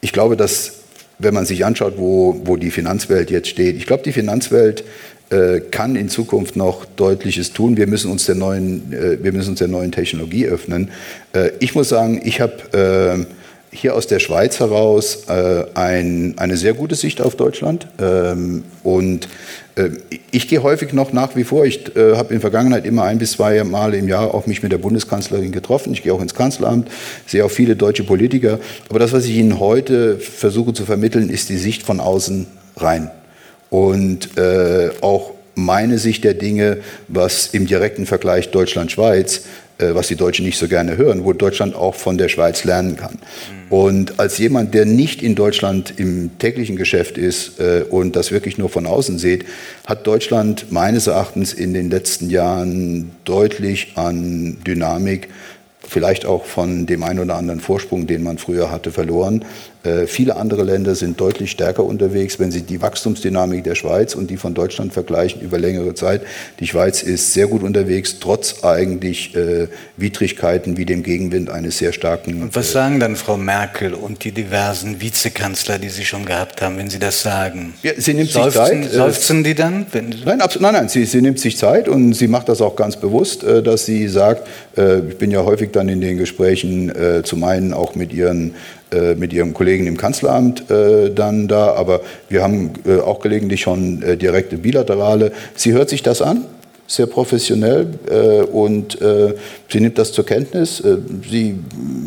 ich 0.00 0.12
glaube, 0.12 0.36
dass 0.36 0.72
wenn 1.18 1.32
man 1.32 1.46
sich 1.46 1.64
anschaut, 1.64 1.94
wo, 1.96 2.40
wo 2.44 2.56
die 2.56 2.70
Finanzwelt 2.70 3.30
jetzt 3.30 3.48
steht, 3.48 3.76
ich 3.76 3.86
glaube, 3.86 4.02
die 4.02 4.12
Finanzwelt 4.12 4.84
äh, 5.30 5.60
kann 5.60 5.96
in 5.96 6.08
Zukunft 6.08 6.56
noch 6.56 6.84
Deutliches 6.84 7.52
tun. 7.52 7.76
Wir 7.76 7.86
müssen 7.86 8.10
uns 8.10 8.26
der 8.26 8.34
neuen, 8.34 8.92
äh, 8.92 9.22
wir 9.22 9.32
müssen 9.32 9.50
uns 9.50 9.58
der 9.58 9.68
neuen 9.68 9.92
Technologie 9.92 10.46
öffnen. 10.46 10.90
Äh, 11.32 11.50
ich 11.58 11.74
muss 11.74 11.88
sagen, 11.88 12.20
ich 12.22 12.40
habe 12.40 13.26
äh, 13.26 13.35
hier 13.76 13.94
aus 13.94 14.06
der 14.06 14.18
Schweiz 14.18 14.60
heraus 14.60 15.24
äh, 15.28 15.64
ein, 15.74 16.34
eine 16.36 16.56
sehr 16.56 16.74
gute 16.74 16.94
Sicht 16.94 17.20
auf 17.20 17.36
Deutschland. 17.36 17.86
Ähm, 18.00 18.64
und 18.82 19.28
äh, 19.76 19.90
ich 20.30 20.48
gehe 20.48 20.62
häufig 20.62 20.92
noch 20.92 21.12
nach 21.12 21.36
wie 21.36 21.44
vor. 21.44 21.64
Ich 21.64 21.94
äh, 21.96 22.16
habe 22.16 22.28
in 22.28 22.36
der 22.36 22.40
Vergangenheit 22.40 22.86
immer 22.86 23.04
ein 23.04 23.18
bis 23.18 23.32
zwei 23.32 23.62
Male 23.64 23.96
im 23.96 24.08
Jahr 24.08 24.34
auch 24.34 24.46
mich 24.46 24.62
mit 24.62 24.72
der 24.72 24.78
Bundeskanzlerin 24.78 25.52
getroffen. 25.52 25.92
Ich 25.92 26.02
gehe 26.02 26.12
auch 26.12 26.22
ins 26.22 26.34
Kanzleramt, 26.34 26.88
sehe 27.26 27.44
auch 27.44 27.50
viele 27.50 27.76
deutsche 27.76 28.04
Politiker. 28.04 28.58
Aber 28.88 28.98
das, 28.98 29.12
was 29.12 29.24
ich 29.26 29.36
Ihnen 29.36 29.60
heute 29.60 30.18
versuche 30.18 30.72
zu 30.72 30.84
vermitteln, 30.84 31.28
ist 31.28 31.48
die 31.48 31.58
Sicht 31.58 31.82
von 31.82 32.00
außen 32.00 32.46
rein. 32.76 33.10
Und 33.70 34.38
äh, 34.38 34.90
auch 35.00 35.32
meine 35.54 35.98
Sicht 35.98 36.24
der 36.24 36.34
Dinge, 36.34 36.78
was 37.08 37.48
im 37.48 37.66
direkten 37.66 38.06
Vergleich 38.06 38.50
Deutschland-Schweiz 38.50 39.44
was 39.78 40.08
die 40.08 40.16
Deutschen 40.16 40.44
nicht 40.44 40.58
so 40.58 40.68
gerne 40.68 40.96
hören, 40.96 41.24
wo 41.24 41.32
Deutschland 41.32 41.74
auch 41.74 41.94
von 41.94 42.18
der 42.18 42.28
Schweiz 42.28 42.64
lernen 42.64 42.96
kann. 42.96 43.18
Und 43.68 44.18
als 44.18 44.38
jemand, 44.38 44.74
der 44.74 44.86
nicht 44.86 45.22
in 45.22 45.34
Deutschland 45.34 45.94
im 45.98 46.38
täglichen 46.38 46.76
Geschäft 46.76 47.18
ist 47.18 47.58
äh, 47.58 47.82
und 47.82 48.14
das 48.14 48.30
wirklich 48.30 48.58
nur 48.58 48.68
von 48.68 48.86
außen 48.86 49.18
sieht, 49.18 49.44
hat 49.86 50.06
Deutschland 50.06 50.70
meines 50.70 51.08
Erachtens 51.08 51.52
in 51.52 51.74
den 51.74 51.90
letzten 51.90 52.30
Jahren 52.30 53.10
deutlich 53.24 53.92
an 53.96 54.58
Dynamik 54.64 55.28
vielleicht 55.88 56.26
auch 56.26 56.44
von 56.44 56.86
dem 56.86 57.02
einen 57.02 57.20
oder 57.20 57.36
anderen 57.36 57.60
Vorsprung, 57.60 58.06
den 58.06 58.22
man 58.22 58.38
früher 58.38 58.70
hatte, 58.70 58.90
verloren. 58.90 59.44
Äh, 59.86 60.06
viele 60.06 60.36
andere 60.36 60.64
Länder 60.64 60.94
sind 60.94 61.20
deutlich 61.20 61.50
stärker 61.50 61.84
unterwegs. 61.84 62.38
Wenn 62.40 62.50
Sie 62.50 62.62
die 62.62 62.82
Wachstumsdynamik 62.82 63.62
der 63.64 63.74
Schweiz 63.74 64.14
und 64.14 64.30
die 64.30 64.36
von 64.36 64.54
Deutschland 64.54 64.92
vergleichen 64.92 65.40
über 65.40 65.58
längere 65.58 65.94
Zeit, 65.94 66.22
die 66.58 66.66
Schweiz 66.66 67.02
ist 67.02 67.32
sehr 67.32 67.46
gut 67.46 67.62
unterwegs, 67.62 68.18
trotz 68.18 68.64
eigentlich 68.64 69.36
äh, 69.36 69.68
Widrigkeiten 69.96 70.76
wie 70.76 70.84
dem 70.84 71.02
Gegenwind 71.02 71.50
eines 71.50 71.78
sehr 71.78 71.92
starken. 71.92 72.42
Und 72.42 72.56
was 72.56 72.70
äh, 72.70 72.72
sagen 72.72 73.00
dann 73.00 73.16
Frau 73.16 73.36
Merkel 73.36 73.94
und 73.94 74.24
die 74.24 74.32
diversen 74.32 75.00
Vizekanzler, 75.00 75.78
die 75.78 75.88
Sie 75.88 76.04
schon 76.04 76.24
gehabt 76.24 76.62
haben, 76.62 76.78
wenn 76.78 76.90
Sie 76.90 76.98
das 76.98 77.22
sagen? 77.22 77.74
Ja, 77.82 77.92
sie 77.96 78.14
nimmt 78.14 78.30
seufzen, 78.30 78.82
sich 78.82 78.90
Zeit. 78.90 78.92
Seufzen 78.92 79.44
die 79.44 79.54
dann? 79.54 79.86
nein, 80.24 80.40
absolut, 80.40 80.62
nein, 80.62 80.74
nein, 80.74 80.88
sie, 80.88 81.04
sie 81.04 81.22
nimmt 81.22 81.38
sich 81.38 81.56
Zeit 81.56 81.88
und 81.88 82.14
sie 82.14 82.28
macht 82.28 82.48
das 82.48 82.60
auch 82.60 82.74
ganz 82.74 82.96
bewusst, 82.96 83.42
dass 83.42 83.86
sie 83.86 84.08
sagt, 84.08 84.48
ich 84.76 85.18
bin 85.18 85.30
ja 85.30 85.44
häufig 85.44 85.70
dann 85.72 85.88
in 85.88 86.00
den 86.00 86.18
Gesprächen 86.18 86.92
zum 87.24 87.44
einen 87.44 87.72
auch 87.72 87.94
mit 87.94 88.12
ihren 88.12 88.54
äh, 88.96 89.14
mit 89.14 89.32
ihrem 89.32 89.52
Kollegen 89.52 89.86
im 89.86 89.96
Kanzleramt 89.96 90.70
äh, 90.70 91.10
dann 91.10 91.48
da, 91.48 91.74
aber 91.74 92.00
wir 92.28 92.42
haben 92.42 92.70
äh, 92.86 92.98
auch 93.00 93.20
gelegentlich 93.20 93.60
schon 93.60 94.02
äh, 94.02 94.16
direkte 94.16 94.56
bilaterale. 94.56 95.32
Sie 95.54 95.72
hört 95.72 95.90
sich 95.90 96.02
das 96.02 96.22
an, 96.22 96.46
sehr 96.86 97.06
professionell 97.06 97.88
äh, 98.08 98.42
und 98.42 99.00
äh, 99.02 99.34
sie 99.70 99.80
nimmt 99.80 99.98
das 99.98 100.12
zur 100.12 100.24
Kenntnis. 100.24 100.82
sie, 101.28 101.58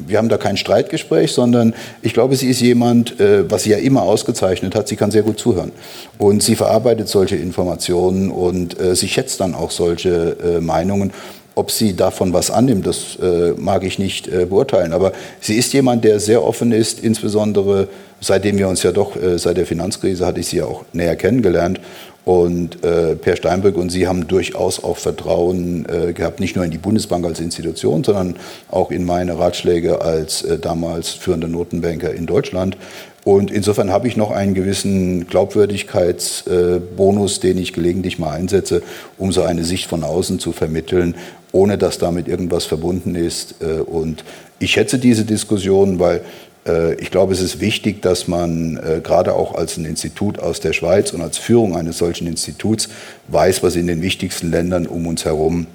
wir 0.07 0.18
haben 0.18 0.30
da 0.30 0.38
kein 0.38 0.57
Streitgespräch, 0.57 1.32
sondern 1.32 1.76
ich 2.02 2.14
glaube, 2.14 2.36
sie 2.36 2.49
ist 2.49 2.61
jemand, 2.61 3.16
was 3.20 3.64
sie 3.64 3.72
ja 3.72 3.78
immer 3.78 4.03
ausgezeichnet 4.03 4.74
hat, 4.74 4.88
sie 4.88 4.95
kann 4.95 5.11
sehr 5.11 5.24
gut 5.24 5.38
zuhören. 5.38 5.72
Und 6.18 6.41
sie 6.41 6.56
verarbeitet 6.56 7.10
solche 7.10 7.36
Informationen 7.36 8.32
und 8.32 8.78
sie 8.94 9.07
schätzt 9.07 9.41
dann 9.41 9.53
auch 9.53 9.72
solche 9.72 10.60
Meinungen. 10.61 11.11
Ob 11.60 11.72
sie 11.72 11.94
davon 11.94 12.31
was 12.31 12.52
annimmt, 12.52 12.88
das 12.88 13.18
äh, 13.22 13.52
mag 13.57 13.84
ich 13.84 13.99
nicht 13.99 14.30
äh, 14.30 14.45
beurteilen. 14.45 14.94
Aber 14.94 15.11
sie 15.41 15.56
ist 15.56 15.73
jemand, 15.73 16.06
der 16.06 16.22
sehr 16.22 16.41
offen 16.41 16.72
ist, 16.72 17.03
insbesondere 17.03 17.90
seitdem 18.22 18.57
wir 18.57 18.69
uns 18.69 18.81
ja 18.81 18.94
doch, 18.94 19.18
äh, 19.18 19.38
seit 19.38 19.57
der 19.57 19.65
Finanzkrise 19.65 20.26
hatte 20.26 20.40
ich 20.40 20.48
sie 20.48 20.60
ja 20.60 20.64
auch 20.64 20.86
näher 20.94 21.18
kennengelernt. 21.18 21.81
Und 22.23 22.81
äh, 22.86 23.18
Per 23.18 23.36
Steinbrück 23.36 23.76
und 23.76 23.90
Sie 23.90 24.07
haben 24.07 24.27
durchaus 24.27 24.81
auch 24.81 24.95
Vertrauen 24.95 25.86
äh, 25.90 26.14
gehabt, 26.14 26.40
nicht 26.40 26.56
nur 26.56 26.64
in 26.64 26.72
die 26.72 26.77
Bundesbank 26.77 27.26
als 27.26 27.41
Institution, 27.41 28.06
sondern 28.06 28.38
auch 28.69 28.91
in 28.91 29.03
meine 29.03 29.38
Ratschläge 29.38 29.99
als 29.99 30.44
äh, 30.44 30.60
damals 30.60 31.10
führender 31.10 31.49
Notenbanker 31.49 32.14
in 32.14 32.26
Deutschland. 32.26 32.77
Und 33.26 33.52
insofern 33.52 33.91
habe 33.91 34.07
ich 34.07 34.15
noch 34.15 34.31
einen 34.31 34.53
gewissen 34.53 35.27
Glaubwürdigkeitsbonus, 35.27 37.40
den 37.40 37.57
ich 37.57 37.73
gelegentlich 37.73 38.18
mal 38.18 38.31
einsetze, 38.31 38.81
um 39.18 39.31
so 39.31 39.44
eine 39.44 39.65
Sicht 39.65 39.88
von 39.88 40.03
außen 40.03 40.40
zu 40.40 40.52
vermitteln, 40.52 41.15
ohne 41.52 41.78
dass 41.78 41.98
damit 41.98 42.28
irgendwas 42.28 42.66
verbunden 42.66 43.16
ist. 43.16 43.56
Äh, 43.62 43.82
und 43.82 44.24
ich 44.60 44.72
schätze 44.72 45.00
diese 45.00 45.26
Diskussion, 45.26 46.00
weil 46.00 46.22
äh, 46.68 46.96
ich 46.96 47.12
glaube, 47.12 47.34
es 47.34 47.42
ist 47.42 47.60
wichtig, 47.60 48.02
dass 48.02 48.28
man 48.28 48.78
äh, 48.78 49.02
gerade 49.02 49.34
auch 49.34 49.56
als 49.56 49.78
ein 49.78 49.86
Institut 49.86 50.40
aus 50.40 50.60
der 50.60 50.74
Schweiz 50.74 51.12
und 51.12 51.22
als 51.22 51.38
Führung 51.38 51.76
eines 51.76 51.98
solchen 51.98 52.28
Instituts 52.28 52.90
weiß, 53.28 53.64
was 53.64 53.76
in 53.76 53.88
den 53.88 54.02
wichtigsten 54.02 54.52
Ländern 54.52 54.88
um 54.88 55.08
uns 55.08 55.26
herum 55.26 55.68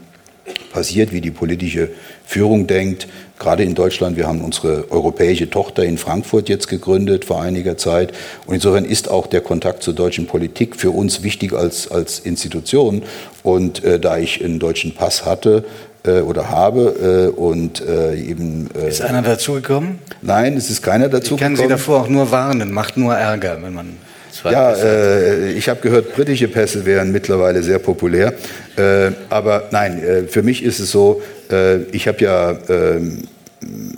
passiert, 0.73 1.13
wie 1.13 1.21
die 1.21 1.31
politische 1.31 1.91
Führung 2.25 2.67
denkt. 2.67 3.07
Gerade 3.39 3.63
in 3.63 3.75
Deutschland, 3.75 4.17
wir 4.17 4.27
haben 4.27 4.41
unsere 4.41 4.91
europäische 4.91 5.51
Tochter 5.51 5.85
in 5.85 5.99
Frankfurt 5.99 6.49
jetzt 6.49 6.69
gegründet 6.69 7.25
vor 7.25 7.43
einiger 7.43 7.77
Zeit. 7.77 8.13
Und 8.47 8.55
insofern 8.55 8.85
ist 8.85 9.11
auch 9.11 9.27
der 9.27 9.41
Kontakt 9.41 9.83
zur 9.83 9.95
deutschen 9.95 10.27
Politik 10.27 10.77
für 10.77 10.91
uns 10.91 11.23
wichtig 11.23 11.53
als, 11.53 11.91
als 11.91 12.21
Institution. 12.21 13.03
Und 13.43 13.83
äh, 13.85 13.99
da 13.99 14.19
ich 14.19 14.45
einen 14.45 14.59
deutschen 14.59 14.95
Pass 14.95 15.25
hatte, 15.25 15.65
äh, 16.07 16.21
oder 16.21 16.51
habe 16.51 17.33
äh, 17.35 17.39
und 17.39 17.81
äh, 17.81 18.15
eben. 18.15 18.69
Äh, 18.77 18.89
ist 18.89 19.03
einer 19.03 19.23
dazugekommen? 19.23 19.99
Nein, 20.23 20.57
es 20.57 20.71
ist 20.71 20.83
keiner 20.83 21.09
dazugekommen. 21.09 21.55
Ich 21.55 21.59
kann 21.61 21.69
Sie 21.69 21.73
davor 21.73 22.03
auch 22.03 22.09
nur 22.09 22.31
warnen, 22.31 22.73
macht 22.73 22.97
nur 22.97 23.15
Ärger, 23.15 23.59
wenn 23.63 23.75
man. 23.75 24.04
Ja, 24.43 24.73
äh, 24.75 25.53
ich 25.53 25.69
habe 25.69 25.81
gehört, 25.81 26.15
britische 26.15 26.49
Pässe 26.49 26.85
wären 26.85 27.13
mittlerweile 27.13 27.63
sehr 27.63 27.79
populär. 27.79 28.35
Äh, 28.77 29.13
aber 29.31 29.69
nein, 29.71 30.03
äh, 30.03 30.23
für 30.25 30.43
mich 30.43 30.63
ist 30.63 30.81
es 30.81 30.91
so, 30.91 31.23
äh, 31.51 31.83
ich 31.93 32.09
habe 32.09 32.19
ja 32.25 32.59
ähm, 32.69 33.23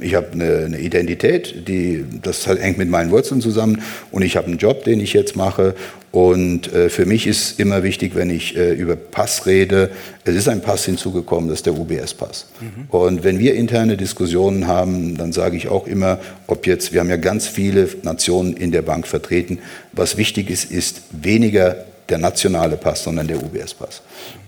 ich 0.01 0.15
habe 0.15 0.33
eine, 0.33 0.65
eine, 0.67 0.79
Identität, 0.79 1.67
die, 1.69 2.05
das 2.23 2.47
hängt 2.47 2.79
mit 2.79 2.89
meinen 2.89 3.11
Wurzeln 3.11 3.41
zusammen 3.41 3.83
und 4.13 4.23
ich 4.23 4.37
habe 4.37 4.47
einen 4.47 4.59
Job, 4.59 4.85
den 4.85 5.01
ich 5.01 5.13
jetzt 5.13 5.37
mache 5.37 5.75
und 6.17 6.73
äh, 6.73 6.89
für 6.89 7.05
mich 7.05 7.27
ist 7.27 7.61
immer 7.61 7.83
wichtig, 7.83 8.15
wenn 8.15 8.31
ich 8.31 8.57
äh, 8.57 8.73
über 8.73 8.97
Pass 8.97 9.45
rede, 9.45 9.91
es 10.25 10.35
ist 10.35 10.49
ein 10.49 10.63
Pass 10.63 10.87
hinzugekommen, 10.87 11.51
das 11.51 11.59
ist 11.59 11.67
der 11.67 11.75
UBS-Pass. 11.75 12.47
Mhm. 12.61 12.87
Und 12.89 13.23
wenn 13.23 13.39
wir 13.39 13.55
interne 13.55 13.99
Diskussionen 13.99 14.67
haben, 14.67 15.19
dann 15.19 15.33
sage 15.33 15.59
ich 15.59 15.69
auch 15.69 15.87
immer, 15.87 16.19
ob 16.47 16.67
jetzt, 16.67 16.95
wir 16.95 17.01
haben 17.01 17.11
ja 17.11 17.19
ganz 17.19 17.49
viele 17.49 17.89
Nationen 18.03 18.57
in 18.57 18.73
der 18.73 18.81
Bank 18.81 19.07
vertreten, 19.07 19.59
was 19.93 20.17
wichtig 20.17 20.49
ist, 20.49 20.71
ist 20.71 21.03
weniger 21.11 21.85
der 22.09 22.19
nationale 22.19 22.77
Pass, 22.77 23.05
sondern 23.05 23.27
der 23.27 23.43
UBS-Pass. 23.43 24.03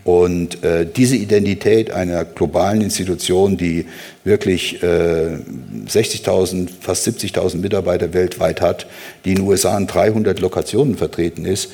Und 0.05 0.65
äh, 0.65 0.87
diese 0.87 1.17
Identität 1.17 1.91
einer 1.91 2.25
globalen 2.25 2.81
Institution, 2.81 3.57
die 3.57 3.87
wirklich 4.25 4.83
äh, 4.83 5.37
60.000, 5.87 6.69
fast 6.81 7.07
70.000 7.07 7.59
Mitarbeiter 7.59 8.15
weltweit 8.15 8.61
hat, 8.61 8.87
die 9.25 9.31
in 9.31 9.37
den 9.37 9.47
USA 9.47 9.77
an 9.77 9.87
300 9.87 10.41
Lokationen 10.41 10.97
vertreten 10.97 11.45
ist, 11.45 11.71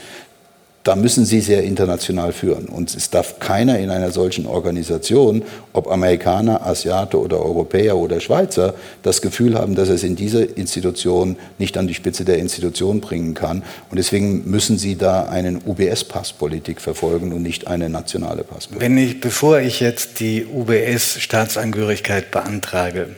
da 0.84 0.96
müssen 0.96 1.24
sie 1.24 1.40
sehr 1.40 1.64
international 1.64 2.32
führen. 2.32 2.66
Und 2.66 2.94
es 2.94 3.08
darf 3.08 3.40
keiner 3.40 3.78
in 3.78 3.88
einer 3.88 4.12
solchen 4.12 4.46
Organisation, 4.46 5.42
ob 5.72 5.90
Amerikaner, 5.90 6.64
Asiate 6.66 7.18
oder 7.18 7.40
Europäer 7.40 7.96
oder 7.96 8.20
Schweizer, 8.20 8.74
das 9.02 9.22
Gefühl 9.22 9.58
haben, 9.58 9.74
dass 9.74 9.88
er 9.88 9.94
es 9.94 10.02
in 10.02 10.14
diese 10.14 10.44
Institution 10.44 11.36
nicht 11.58 11.78
an 11.78 11.88
die 11.88 11.94
Spitze 11.94 12.26
der 12.26 12.38
Institution 12.38 13.00
bringen 13.00 13.32
kann. 13.32 13.62
Und 13.90 13.96
deswegen 13.96 14.48
müssen 14.50 14.76
sie 14.76 14.96
da 14.96 15.24
einen 15.24 15.62
UBS-Passpolitik 15.64 16.82
verfolgen 16.82 17.32
und 17.32 17.42
nicht 17.42 17.66
eine 17.66 17.88
nationale 17.88 18.44
Passpolitik. 18.44 18.86
Wenn 18.86 18.98
ich, 18.98 19.22
bevor 19.22 19.60
ich 19.60 19.80
jetzt 19.80 20.20
die 20.20 20.44
UBS-Staatsangehörigkeit 20.44 22.30
beantrage, 22.30 23.16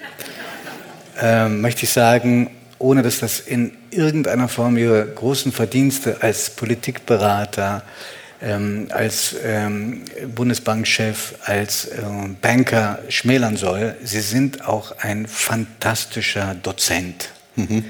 äh, 1.21 1.49
möchte 1.49 1.83
ich 1.83 1.91
sagen, 1.91 2.51
ohne 2.79 3.03
dass 3.03 3.21
das 3.21 3.41
in 3.41 3.73
irgendeiner 3.91 4.49
Form 4.49 4.77
ihre 4.77 5.07
großen 5.07 5.53
Verdienste 5.53 6.19
als 6.21 6.51
Politikberater, 6.51 7.83
ähm, 8.43 8.89
als 8.91 9.35
ähm, 9.45 10.03
Bundesbankchef, 10.35 11.35
als 11.45 11.87
äh, 11.87 12.03
Banker 12.43 12.99
schmälern 13.09 13.57
soll. 13.57 13.97
Sie 14.03 14.21
sind 14.21 14.67
auch 14.69 14.93
ein 14.99 15.27
fantastischer 15.27 16.55
Dozent. 16.55 17.31
Mhm. 17.57 17.85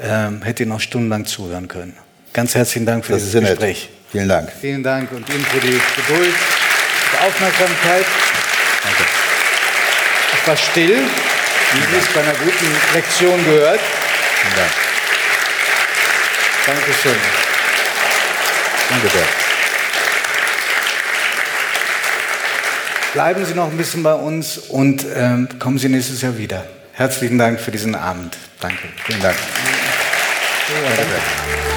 Ähm, 0.00 0.42
hätte 0.42 0.64
Ihnen 0.64 0.72
noch 0.72 0.80
stundenlang 0.80 1.24
zuhören 1.24 1.68
können. 1.68 1.94
Ganz 2.32 2.54
herzlichen 2.54 2.86
Dank 2.86 3.04
für 3.04 3.14
das 3.14 3.24
dieses 3.24 3.40
Gespräch. 3.40 3.88
Nett. 3.88 3.98
Vielen 4.12 4.28
Dank. 4.28 4.52
Vielen 4.60 4.82
Dank 4.82 5.10
und 5.12 5.28
Ihnen 5.28 5.44
für 5.44 5.60
die 5.60 5.66
Geduld, 5.66 6.34
die 7.12 7.26
Aufmerksamkeit. 7.26 8.04
Danke. 8.84 9.04
Ich 10.34 10.46
war 10.46 10.56
still, 10.56 10.98
wie 10.98 11.96
es 11.96 12.06
bei 12.14 12.20
einer 12.20 12.34
guten 12.34 12.94
Lektion 12.94 13.44
gehört. 13.44 13.80
Vielen 14.48 14.56
Dank. 14.56 14.72
Dankeschön. 16.66 17.16
Danke 18.88 19.08
sehr. 19.08 19.22
Bleiben 23.12 23.44
Sie 23.44 23.54
noch 23.54 23.70
ein 23.70 23.76
bisschen 23.76 24.02
bei 24.02 24.14
uns 24.14 24.58
und 24.58 25.04
ähm, 25.14 25.48
kommen 25.58 25.78
Sie 25.78 25.88
nächstes 25.88 26.22
Jahr 26.22 26.38
wieder. 26.38 26.64
Herzlichen 26.92 27.38
Dank 27.38 27.60
für 27.60 27.70
diesen 27.70 27.94
Abend. 27.94 28.36
Danke. 28.60 28.88
Vielen 29.04 29.22
Dank. 29.22 29.36
Ja, 30.68 30.96
danke. 30.96 31.67